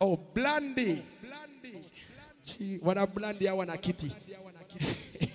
Oh, 0.00 0.16
Blandy. 0.32 1.02
Gee, 2.44 2.78
what 2.78 2.96
a 2.96 3.06
Blandy, 3.06 3.48
I 3.48 3.52
want 3.52 3.74
a 3.74 3.78
kitty. 3.78 4.10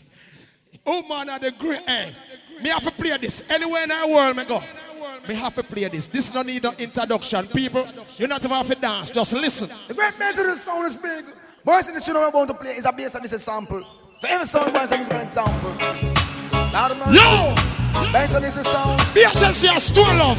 Oh 0.88 1.01
man, 1.07 1.30
are 1.31 1.39
the 1.39 1.51
great. 1.51 1.81
Hey, 1.81 2.14
eh, 2.14 2.61
me 2.61 2.69
have 2.69 2.83
to 2.83 2.91
play 2.91 3.17
this 3.17 3.49
anywhere 3.49 3.83
in 3.83 3.89
the 3.89 4.07
world. 4.07 4.38
Me 4.38 4.45
go. 4.45 4.61
Me 5.27 5.33
have 5.33 5.55
to 5.55 5.64
play 5.64 5.88
this. 5.88 6.07
This 6.07 6.31
no 6.31 6.43
need 6.43 6.61
no 6.61 6.73
introduction, 6.77 7.47
people. 7.47 7.88
You're 8.17 8.27
not 8.27 8.45
even 8.45 8.55
have 8.55 8.67
to 8.67 8.75
dance. 8.75 9.09
Just 9.09 9.33
listen. 9.33 9.67
The 9.88 9.95
great 9.95 10.15
bass 10.19 10.39
of 10.39 10.45
the 10.45 10.55
sound 10.55 10.85
is 10.85 10.95
big. 10.97 11.25
Boys 11.64 11.88
in 11.88 11.95
the 11.95 12.01
tune 12.01 12.15
I'm 12.17 12.30
about 12.30 12.47
to 12.49 12.53
play 12.53 12.73
is 12.73 12.85
a 12.85 12.91
bass 12.91 13.15
and 13.15 13.23
this 13.23 13.33
is 13.33 13.41
sample. 13.43 13.83
So 14.22 14.27
every 14.27 14.45
sound 14.45 14.73
boys 14.73 14.91
I'm 14.91 15.09
going 15.09 15.25
to 15.25 15.27
sample. 15.27 15.72
Now 16.72 16.88
the 16.88 16.95
man. 16.95 17.14
Yo! 17.15 17.74
And 17.98 18.43
this 18.43 18.57
is 18.57 18.67
sound. 18.67 18.99
BSNC 19.15 19.67
has 19.67 19.83
Stone 19.83 20.17
Love. 20.17 20.38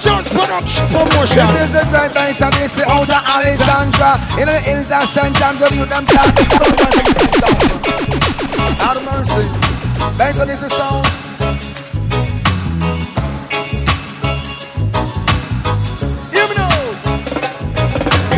Jones 0.00 0.28
production 0.28 0.86
promotion. 0.88 1.44
This 1.52 1.68
is 1.68 1.72
the 1.72 1.84
great 1.90 2.14
bass 2.14 2.40
and 2.40 2.52
this 2.54 2.78
is 2.78 2.86
out 2.86 3.08
of 3.08 3.22
Alexandria. 3.26 4.16
In 4.40 4.46
the 4.48 4.60
hills 4.64 4.90
of 4.90 5.04
St. 5.08 5.42
Ann's 5.42 5.60
you 5.76 5.84
them 5.84 6.04
plant 6.06 6.36
the 6.36 6.44
sound 6.46 6.76
boys 6.76 6.96
and 6.96 7.06
this 7.10 7.26
is 7.26 7.36
sample. 7.40 7.80
Now 8.56 8.92
mercy. 9.04 9.46
This 10.16 10.60
sound. 10.72 11.29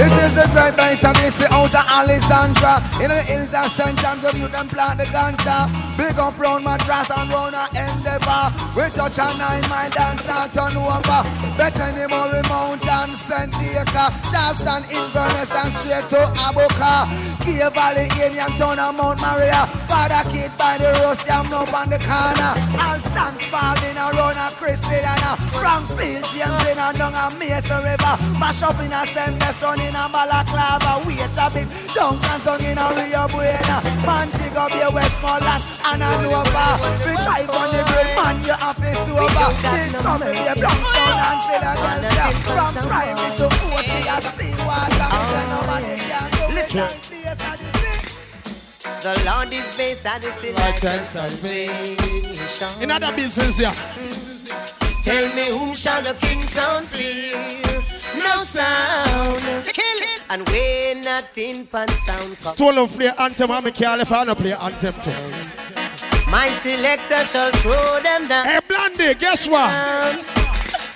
This 0.02 0.18
is 0.18 0.34
the 0.34 0.42
and 0.50 1.16
this 1.22 1.38
is 1.38 1.46
out 1.54 1.70
of 1.70 1.86
Alexandria. 1.86 2.82
In 2.98 3.14
the 3.14 3.22
hills 3.22 3.54
of 3.54 3.70
St. 3.70 3.94
Ann's 4.02 4.18
where 4.18 4.34
you 4.34 4.48
them 4.50 4.66
plant 4.66 4.98
the 4.98 5.06
ganja. 5.14 5.70
Big 5.94 6.18
up 6.18 6.34
round 6.42 6.64
Madras 6.66 7.06
and 7.06 7.30
round 7.30 7.54
a 7.54 7.70
endeavor. 7.70 8.50
We 8.74 8.90
touch 8.90 9.22
a 9.22 9.30
nine 9.38 9.62
mile 9.70 9.94
dance 9.94 10.26
and 10.26 10.50
turn 10.50 10.74
over. 10.74 11.22
Better 11.54 11.94
any 11.94 12.10
more 12.10 12.34
mountain, 12.50 13.14
St. 13.14 13.54
Acre. 13.62 14.10
Charleston, 14.26 14.82
Inverness 14.90 15.54
and 15.54 15.70
straight 15.70 16.06
to 16.10 16.26
Aboukir. 16.50 17.31
Cave 17.42 17.74
Valley, 17.74 18.06
Indian 18.22 18.50
Town 18.54 18.78
and 18.78 18.96
Mount 18.96 19.18
Maria. 19.18 19.66
Father 19.90 20.22
Kid 20.30 20.54
by 20.54 20.78
the 20.78 20.94
Rose 21.02 21.18
Jam 21.26 21.50
up 21.50 21.74
on 21.74 21.90
the 21.90 21.98
corner. 21.98 22.54
All 22.78 22.98
stands 23.02 23.46
falling 23.50 23.98
around 23.98 24.38
a 24.38 24.46
Christiana. 24.54 25.34
Frankfield, 25.50 26.22
James 26.30 26.62
in 26.70 26.78
a 26.78 26.94
down 26.94 27.14
a 27.18 27.34
Mason 27.38 27.82
River. 27.82 28.14
Mash 28.38 28.62
up 28.62 28.78
in 28.78 28.94
a 28.94 29.02
St. 29.02 29.34
Besson 29.42 29.78
in 29.82 29.98
a 29.98 30.06
Balaclava. 30.06 31.02
Wait 31.02 31.18
a 31.18 31.46
bit, 31.50 31.66
Duncan 31.90 32.38
song 32.46 32.62
in 32.62 32.78
a 32.78 32.86
Rio 32.94 33.26
Bueno. 33.34 33.76
Montego 34.06 34.64
Bay, 34.70 34.86
Westmoreland 34.94 35.62
and 35.82 36.02
a 36.02 36.10
Nova. 36.22 36.78
We 37.02 37.12
drive 37.26 37.50
on 37.58 37.68
the 37.74 37.82
great 37.90 38.14
man, 38.14 38.38
you 38.46 38.54
have 38.54 38.78
to 38.78 38.90
sober. 39.02 39.50
This 39.74 39.90
summer, 39.98 40.30
we 40.30 40.46
Blackstone 40.62 41.18
and 41.26 41.40
Philadelphia. 41.50 42.26
From 42.54 42.74
private 42.86 43.34
to 43.42 43.46
OT, 43.50 43.90
I 44.06 44.22
see 44.30 44.54
water. 44.62 45.12
Listen. 46.54 47.11
The 49.02 49.20
Lord 49.26 49.52
is 49.52 49.76
based 49.76 50.06
on 50.06 50.20
the 50.20 50.30
sin 50.30 50.54
Light 50.54 50.84
and 50.84 51.04
salvation. 51.04 52.68
In 52.80 52.88
other 52.88 53.12
business, 53.16 53.58
yeah. 53.58 53.74
Tell 55.02 55.26
me 55.34 55.46
whom 55.50 55.74
shall 55.74 56.00
the 56.02 56.14
king 56.14 56.40
sound 56.44 56.86
fear? 56.86 57.36
No 58.16 58.44
sound. 58.44 59.42
Kill 59.64 60.02
it. 60.06 60.22
And 60.30 60.48
when 60.50 61.00
nothing 61.00 61.66
pan 61.66 61.88
sound 61.88 62.38
come. 62.38 62.54
Stole 62.54 62.78
of 62.78 62.96
play 62.96 63.10
anthem, 63.18 63.50
I'm 63.50 63.66
a 63.66 63.72
careful 63.72 64.02
if 64.02 64.12
I 64.12 64.24
don't 64.24 64.38
play 64.38 64.52
anthem 64.52 64.94
too. 65.02 66.30
My 66.30 66.46
selector 66.46 67.24
shall 67.24 67.50
throw 67.58 68.00
them 68.04 68.28
down. 68.28 68.46
Hey, 68.46 68.60
Blondie, 68.68 69.14
guess 69.14 69.48
what? 69.48 70.22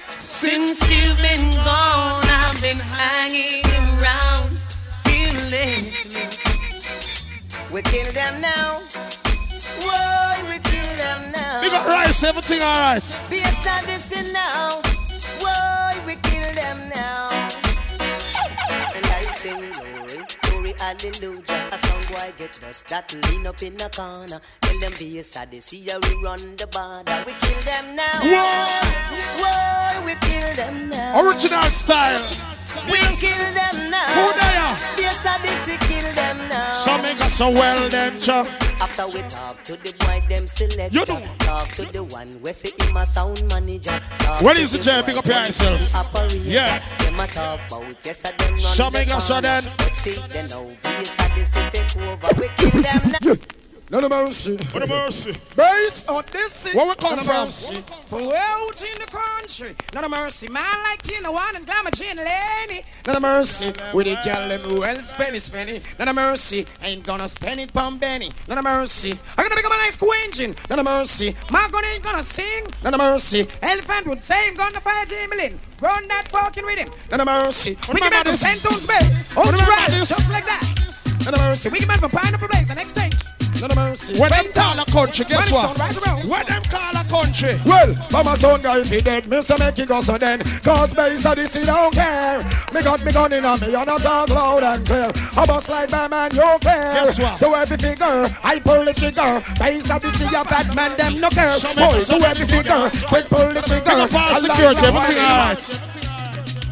Since 0.09 0.81
you've 0.89 1.21
been 1.21 1.51
gone, 1.65 2.23
I've 2.25 2.63
been 2.63 2.79
hanging 2.79 3.67
around, 3.99 4.59
feeling. 5.05 5.86
We 7.73 7.83
kill 7.83 8.11
them 8.13 8.41
now. 8.41 8.81
Whoa, 9.83 10.49
we 10.49 10.59
kill 10.61 10.97
them 10.97 11.33
now. 11.33 11.61
We 11.61 11.69
got 11.69 11.87
rice, 11.87 12.23
everything 12.23 12.63
alright. 12.63 13.03
Be 13.29 13.41
a 13.41 13.53
sadist 13.65 14.33
now. 14.33 14.81
Whoa, 15.41 16.07
we 16.07 16.15
kill 16.17 16.55
them 16.55 16.89
now. 16.95 17.29
And 18.95 19.07
I 19.07 19.27
sing 19.33 19.73
glory, 20.43 20.75
hallelujah. 20.79 21.69
A 21.73 21.79
song 21.79 22.03
boy 22.09 22.33
get 22.39 22.59
dust 22.61 22.89
that 22.89 23.13
lean 23.31 23.47
up 23.47 23.61
in 23.63 23.77
the 23.77 23.91
corner. 23.91 24.41
Tell 24.61 24.81
them 24.81 24.93
be 24.99 25.19
a 25.19 25.25
sadist, 25.25 25.69
see 25.69 25.89
how 25.89 25.99
we 25.99 26.23
run 26.23 26.57
the 26.57 26.69
border. 26.69 27.25
We 27.27 27.33
kill 27.41 27.61
them 27.63 27.97
now. 27.97 28.21
Whoa. 28.23 29.43
Whoa, 29.43 30.05
we 30.07 30.15
kill 30.15 30.55
them 30.55 30.89
now. 30.89 31.21
Original 31.21 31.63
style. 31.71 32.23
We 32.91 32.99
kill 33.17 33.55
them 33.55 33.91
now. 33.91 34.33
Who 34.67 34.75
they 34.75 34.87
are? 34.87 34.97
Be 34.97 35.05
a 35.05 35.13
sadist, 35.13 35.69
we 35.69 35.77
kill 35.87 36.13
them 36.15 36.39
now. 36.49 36.73
So 36.73 36.99
make 37.03 37.21
us 37.21 37.33
so 37.35 37.51
well 37.51 37.89
then, 37.89 38.19
Chuck. 38.21 38.47
After 38.81 39.07
we 39.07 39.23
talk 39.29 39.63
to 39.65 39.73
the 39.77 39.93
boy, 40.05 40.23
them 40.29 40.47
select. 40.47 40.93
You 40.95 41.05
know. 41.07 41.23
Talk 41.39 41.69
to 41.71 41.85
the 41.93 42.05
one 42.05 42.31
where 42.43 42.53
say 42.53 42.71
him 42.79 42.97
a 42.97 43.07
sound 43.07 43.43
manager. 43.49 43.99
Talk 44.19 44.43
What 44.43 44.57
is 44.59 44.73
the 44.73 44.79
the 44.79 44.85
jam? 44.85 45.01
boy 45.03 45.07
Big 45.07 45.17
up 45.17 45.27
where 45.27 45.47
yourself. 45.47 45.81
him 45.81 45.97
operator. 45.97 46.39
Yeah. 46.51 46.83
Them 46.99 47.21
a 47.21 47.27
talk 47.27 47.61
about 47.69 48.05
yes, 48.05 48.21
a 48.31 48.37
them 48.37 48.51
run 48.53 48.59
So 48.61 48.85
the 48.85 48.91
make 48.91 49.15
us 49.15 49.27
so 49.29 49.35
corner. 49.35 49.61
then. 49.61 49.73
But 49.79 49.95
see, 49.95 50.21
they 50.29 50.47
know 50.49 50.67
be 50.67 50.89
a 50.91 51.05
sadist, 51.07 51.55
they 51.55 51.71
take 51.71 51.97
over. 51.97 52.41
We 52.41 52.49
kill 52.57 52.83
them 52.83 53.15
now. 53.23 53.35
None 53.89 54.03
of 54.03 54.11
mercy. 54.11 54.57
What 54.73 54.83
a 54.83 54.87
mercy. 54.89 55.31
Based 55.55 56.11
on 56.11 56.25
this 56.33 56.75
Where 56.75 56.89
we 56.89 56.95
come 56.97 57.11
none 57.11 57.19
of 57.21 57.25
from? 57.25 57.45
mercy. 57.45 57.85
From 58.07 58.27
way 58.27 58.37
out 58.37 58.83
in 58.83 58.99
the 58.99 59.07
country. 59.07 59.77
None 59.95 60.05
of 60.05 60.11
mercy. 60.11 60.49
Man 60.49 60.65
like 60.83 61.03
Tina 61.03 61.31
One 61.31 61.55
and 61.55 61.65
Glamour 61.65 61.93
Jean 61.93 62.17
Laney. 62.17 62.83
None 63.07 63.17
of 63.17 63.23
mercy. 63.23 63.73
With 63.95 64.07
the 64.09 64.19
girl 64.25 64.49
them 64.49 64.81
well 64.81 64.97
spenny 64.97 65.39
spenny. 65.39 65.83
None 66.01 66.09
of 66.09 66.17
mercy. 66.17 66.67
Ain't 66.83 67.07
gonna 67.07 67.29
spend 67.29 67.61
it 67.61 67.73
pon 67.73 67.97
Benny. 67.99 68.33
None 68.49 68.59
of 68.59 68.65
mercy. 68.65 69.13
I'm 69.39 69.45
gonna 69.45 69.55
become 69.55 69.71
a 69.71 69.77
nice 69.77 69.99
engine. 70.25 70.57
None 70.69 70.81
of 70.81 70.85
mercy. 70.85 71.37
Margot 71.53 71.79
ain't 71.85 72.03
gonna 72.03 72.25
sing. 72.25 72.67
None 72.83 72.93
of 72.95 72.99
mercy. 72.99 73.47
Elephant 73.63 74.07
would 74.09 74.23
say 74.25 74.49
I'm 74.49 74.57
gonna 74.57 74.81
fire 74.81 75.07
Jamie 75.07 75.55
Run 75.81 76.09
that 76.09 76.27
fucking 76.29 76.65
rhythm. 76.65 76.89
None 77.13 77.21
of 77.21 77.27
mercy. 77.27 77.79
We 77.95 78.01
can 78.01 78.11
make 78.11 78.25
this. 78.25 78.43
Pentones 78.43 78.89
Bay. 78.89 78.99
Oh, 79.37 79.49
right. 79.69 79.91
Just 79.91 80.29
like 80.33 80.45
that. 80.47 81.23
None 81.25 81.35
of 81.35 81.41
mercy. 81.41 81.69
We 81.69 81.79
can 81.79 81.87
man 81.87 81.99
from 81.99 82.11
Pineapple 82.11 82.49
Place 82.49 82.71
and 82.71 83.46
exchange. 83.57 83.77
no 83.77 83.83
mercy. 83.83 84.21
When 84.21 84.31
them 84.31 84.53
call 84.53 84.79
a 84.79 84.85
country, 84.85 85.25
guess 85.25 85.53
what? 85.53 85.71
it's 85.71 85.79
done 85.79 85.89
right 85.89 86.07
around. 86.07 86.31
When 86.31 86.47
them 86.47 86.63
call 86.63 86.97
a 86.97 87.05
country. 87.05 87.55
Well, 87.65 87.95
Mama 88.13 88.37
son 88.37 88.63
guy 88.63 88.85
he 88.85 89.01
dead, 89.01 89.45
say 89.45 89.57
make 89.59 89.79
it 89.79 89.89
go 89.89 90.01
so 90.01 90.19
then 90.19 90.41
Cause 90.63 90.93
Bass 90.93 91.27
Odyssey 91.27 91.61
he 91.61 91.67
don't 91.67 91.93
care 91.95 92.39
Me 92.73 92.83
got 92.83 93.05
me 93.05 93.13
gun 93.13 93.33
in 93.33 93.45
on 93.45 93.61
me, 93.61 93.75
and 93.75 93.91
I 93.91 93.97
talk 93.99 94.29
loud 94.31 94.63
and 94.63 94.87
clear 94.87 95.11
I 95.37 95.47
bust 95.47 95.69
like 95.69 95.91
my 95.91 96.09
man, 96.09 96.31
you 96.33 96.59
care 96.61 96.93
Guess 96.93 97.21
what? 97.21 97.39
To 97.41 97.47
every 97.55 97.77
figure, 97.77 98.27
I 98.43 98.61
pull 98.61 98.85
the 98.85 98.93
trigger 98.93 99.43
Bass 99.59 99.91
Odyssey 99.91 100.25
a 100.27 100.45
fat 100.45 100.75
man, 100.75 100.97
them 100.97 101.21
no 101.21 101.31
care 101.31 101.55
So 101.55 101.75
Boy, 101.75 102.01
to 102.01 102.27
every 102.27 102.47
figure, 102.47 102.91
quick 103.09 103.27
pull 103.27 103.53
the 103.53 103.63
trigger 103.63 103.85
Big 103.85 103.99
up 103.99 104.15
all 104.15 104.21
I 104.21 104.33
like 104.33 104.41
security, 104.41 104.87
everything 104.87 105.19
alright. 105.19 106.06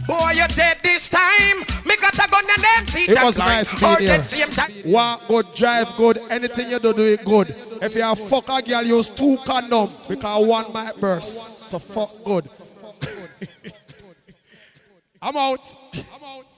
Boy, 0.06 0.32
you 0.34 0.46
dead 0.48 0.78
this 0.82 1.08
time 1.08 1.58
Me 1.86 1.96
got 1.96 2.14
a 2.14 2.30
gun 2.30 2.44
and 2.44 2.62
them 2.62 2.86
see 2.86 3.04
It 3.04 3.22
was 3.22 3.38
nice 3.38 3.74
to 3.78 3.86
Or 3.86 3.96
be 3.96 4.06
dead 4.06 4.20
here. 4.20 4.22
same 4.22 4.50
time 4.50 4.70
Walk 4.84 5.26
good, 5.28 5.46
drive 5.54 5.96
good, 5.96 6.18
anything 6.30 6.70
you 6.70 6.78
do, 6.78 6.92
do 6.92 7.02
it 7.02 7.24
good. 7.24 7.54
If 7.82 7.94
you 7.94 8.04
a 8.04 8.14
fuck 8.14 8.48
a 8.48 8.62
girl, 8.62 8.82
use 8.84 9.08
two 9.08 9.36
condom 9.44 9.88
because 10.08 10.46
one 10.46 10.72
might 10.72 10.96
burst. 11.00 11.68
So 11.70 11.78
fuck 11.78 12.10
good. 12.24 12.46
I'm 15.22 15.36
out. 15.36 15.74
I'm 15.94 16.22
out. 16.22 16.53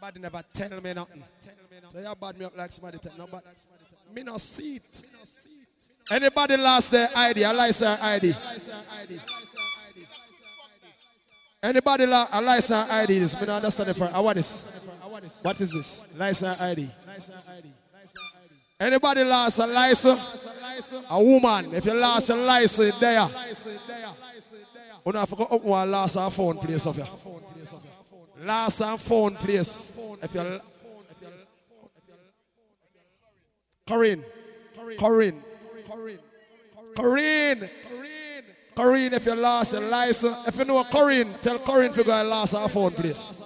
Nobody 0.00 0.20
never 0.20 0.42
tell 0.52 0.80
me 0.80 0.92
nothing. 0.94 1.24
So 1.92 1.98
you 1.98 2.14
bad 2.20 2.38
me 2.38 2.44
up 2.44 2.56
like 2.56 2.70
somebody 2.70 2.98
tell 2.98 3.12
nobody. 3.18 3.46
Me 4.14 4.22
no 4.22 4.38
see 4.38 4.76
it. 4.76 5.02
Anybody 6.10 6.56
lost 6.56 6.92
their 6.92 7.08
ID? 7.14 7.42
A 7.42 7.52
license 7.52 8.00
ID. 8.00 8.34
Anybody 11.60 12.06
la- 12.06 12.28
a 12.32 12.40
license 12.40 12.88
ID? 12.90 13.18
This 13.18 13.40
me 13.40 13.46
not 13.48 13.56
understand 13.56 13.90
it 13.90 13.94
for. 13.96 14.04
uh, 14.04 14.22
What 14.22 14.36
is? 14.36 14.64
What 15.42 15.60
is 15.60 15.72
this? 15.72 16.16
License 16.16 16.60
ID. 16.60 16.88
Anybody 18.78 19.24
lost 19.24 19.58
a 19.58 19.66
license? 19.66 20.46
A 21.10 21.20
woman. 21.22 21.74
If 21.74 21.84
you 21.86 21.94
lost 21.94 22.30
a 22.30 22.36
license, 22.36 22.96
there. 23.00 23.28
You 25.04 25.12
know, 25.12 25.22
I 25.22 25.26
forgot 25.26 25.48
open 25.50 25.68
one 25.68 25.90
last 25.90 26.16
our 26.16 26.30
phone 26.30 26.58
place 26.58 26.86
of 26.86 26.96
you. 26.98 27.04
Last 28.40 28.80
and 28.80 29.00
phone 29.00 29.34
please. 29.34 29.90
If 30.22 30.34
you're 30.34 30.58
Corinne. 33.86 34.24
Corinne. 34.98 34.98
Corinne. 34.98 35.42
Corinne, 36.98 37.70
Corinne. 38.74 39.12
if 39.14 39.24
you 39.24 39.34
lost 39.34 39.72
your 39.72 39.82
license, 39.82 40.36
if 40.48 40.58
you 40.58 40.64
know 40.64 40.84
Corinne, 40.84 41.32
tell 41.40 41.58
Corinne 41.58 41.92
to 41.92 42.04
go 42.04 42.12
and 42.12 42.28
last 42.28 42.54
our 42.54 42.68
phone, 42.68 42.90
please. 42.90 43.40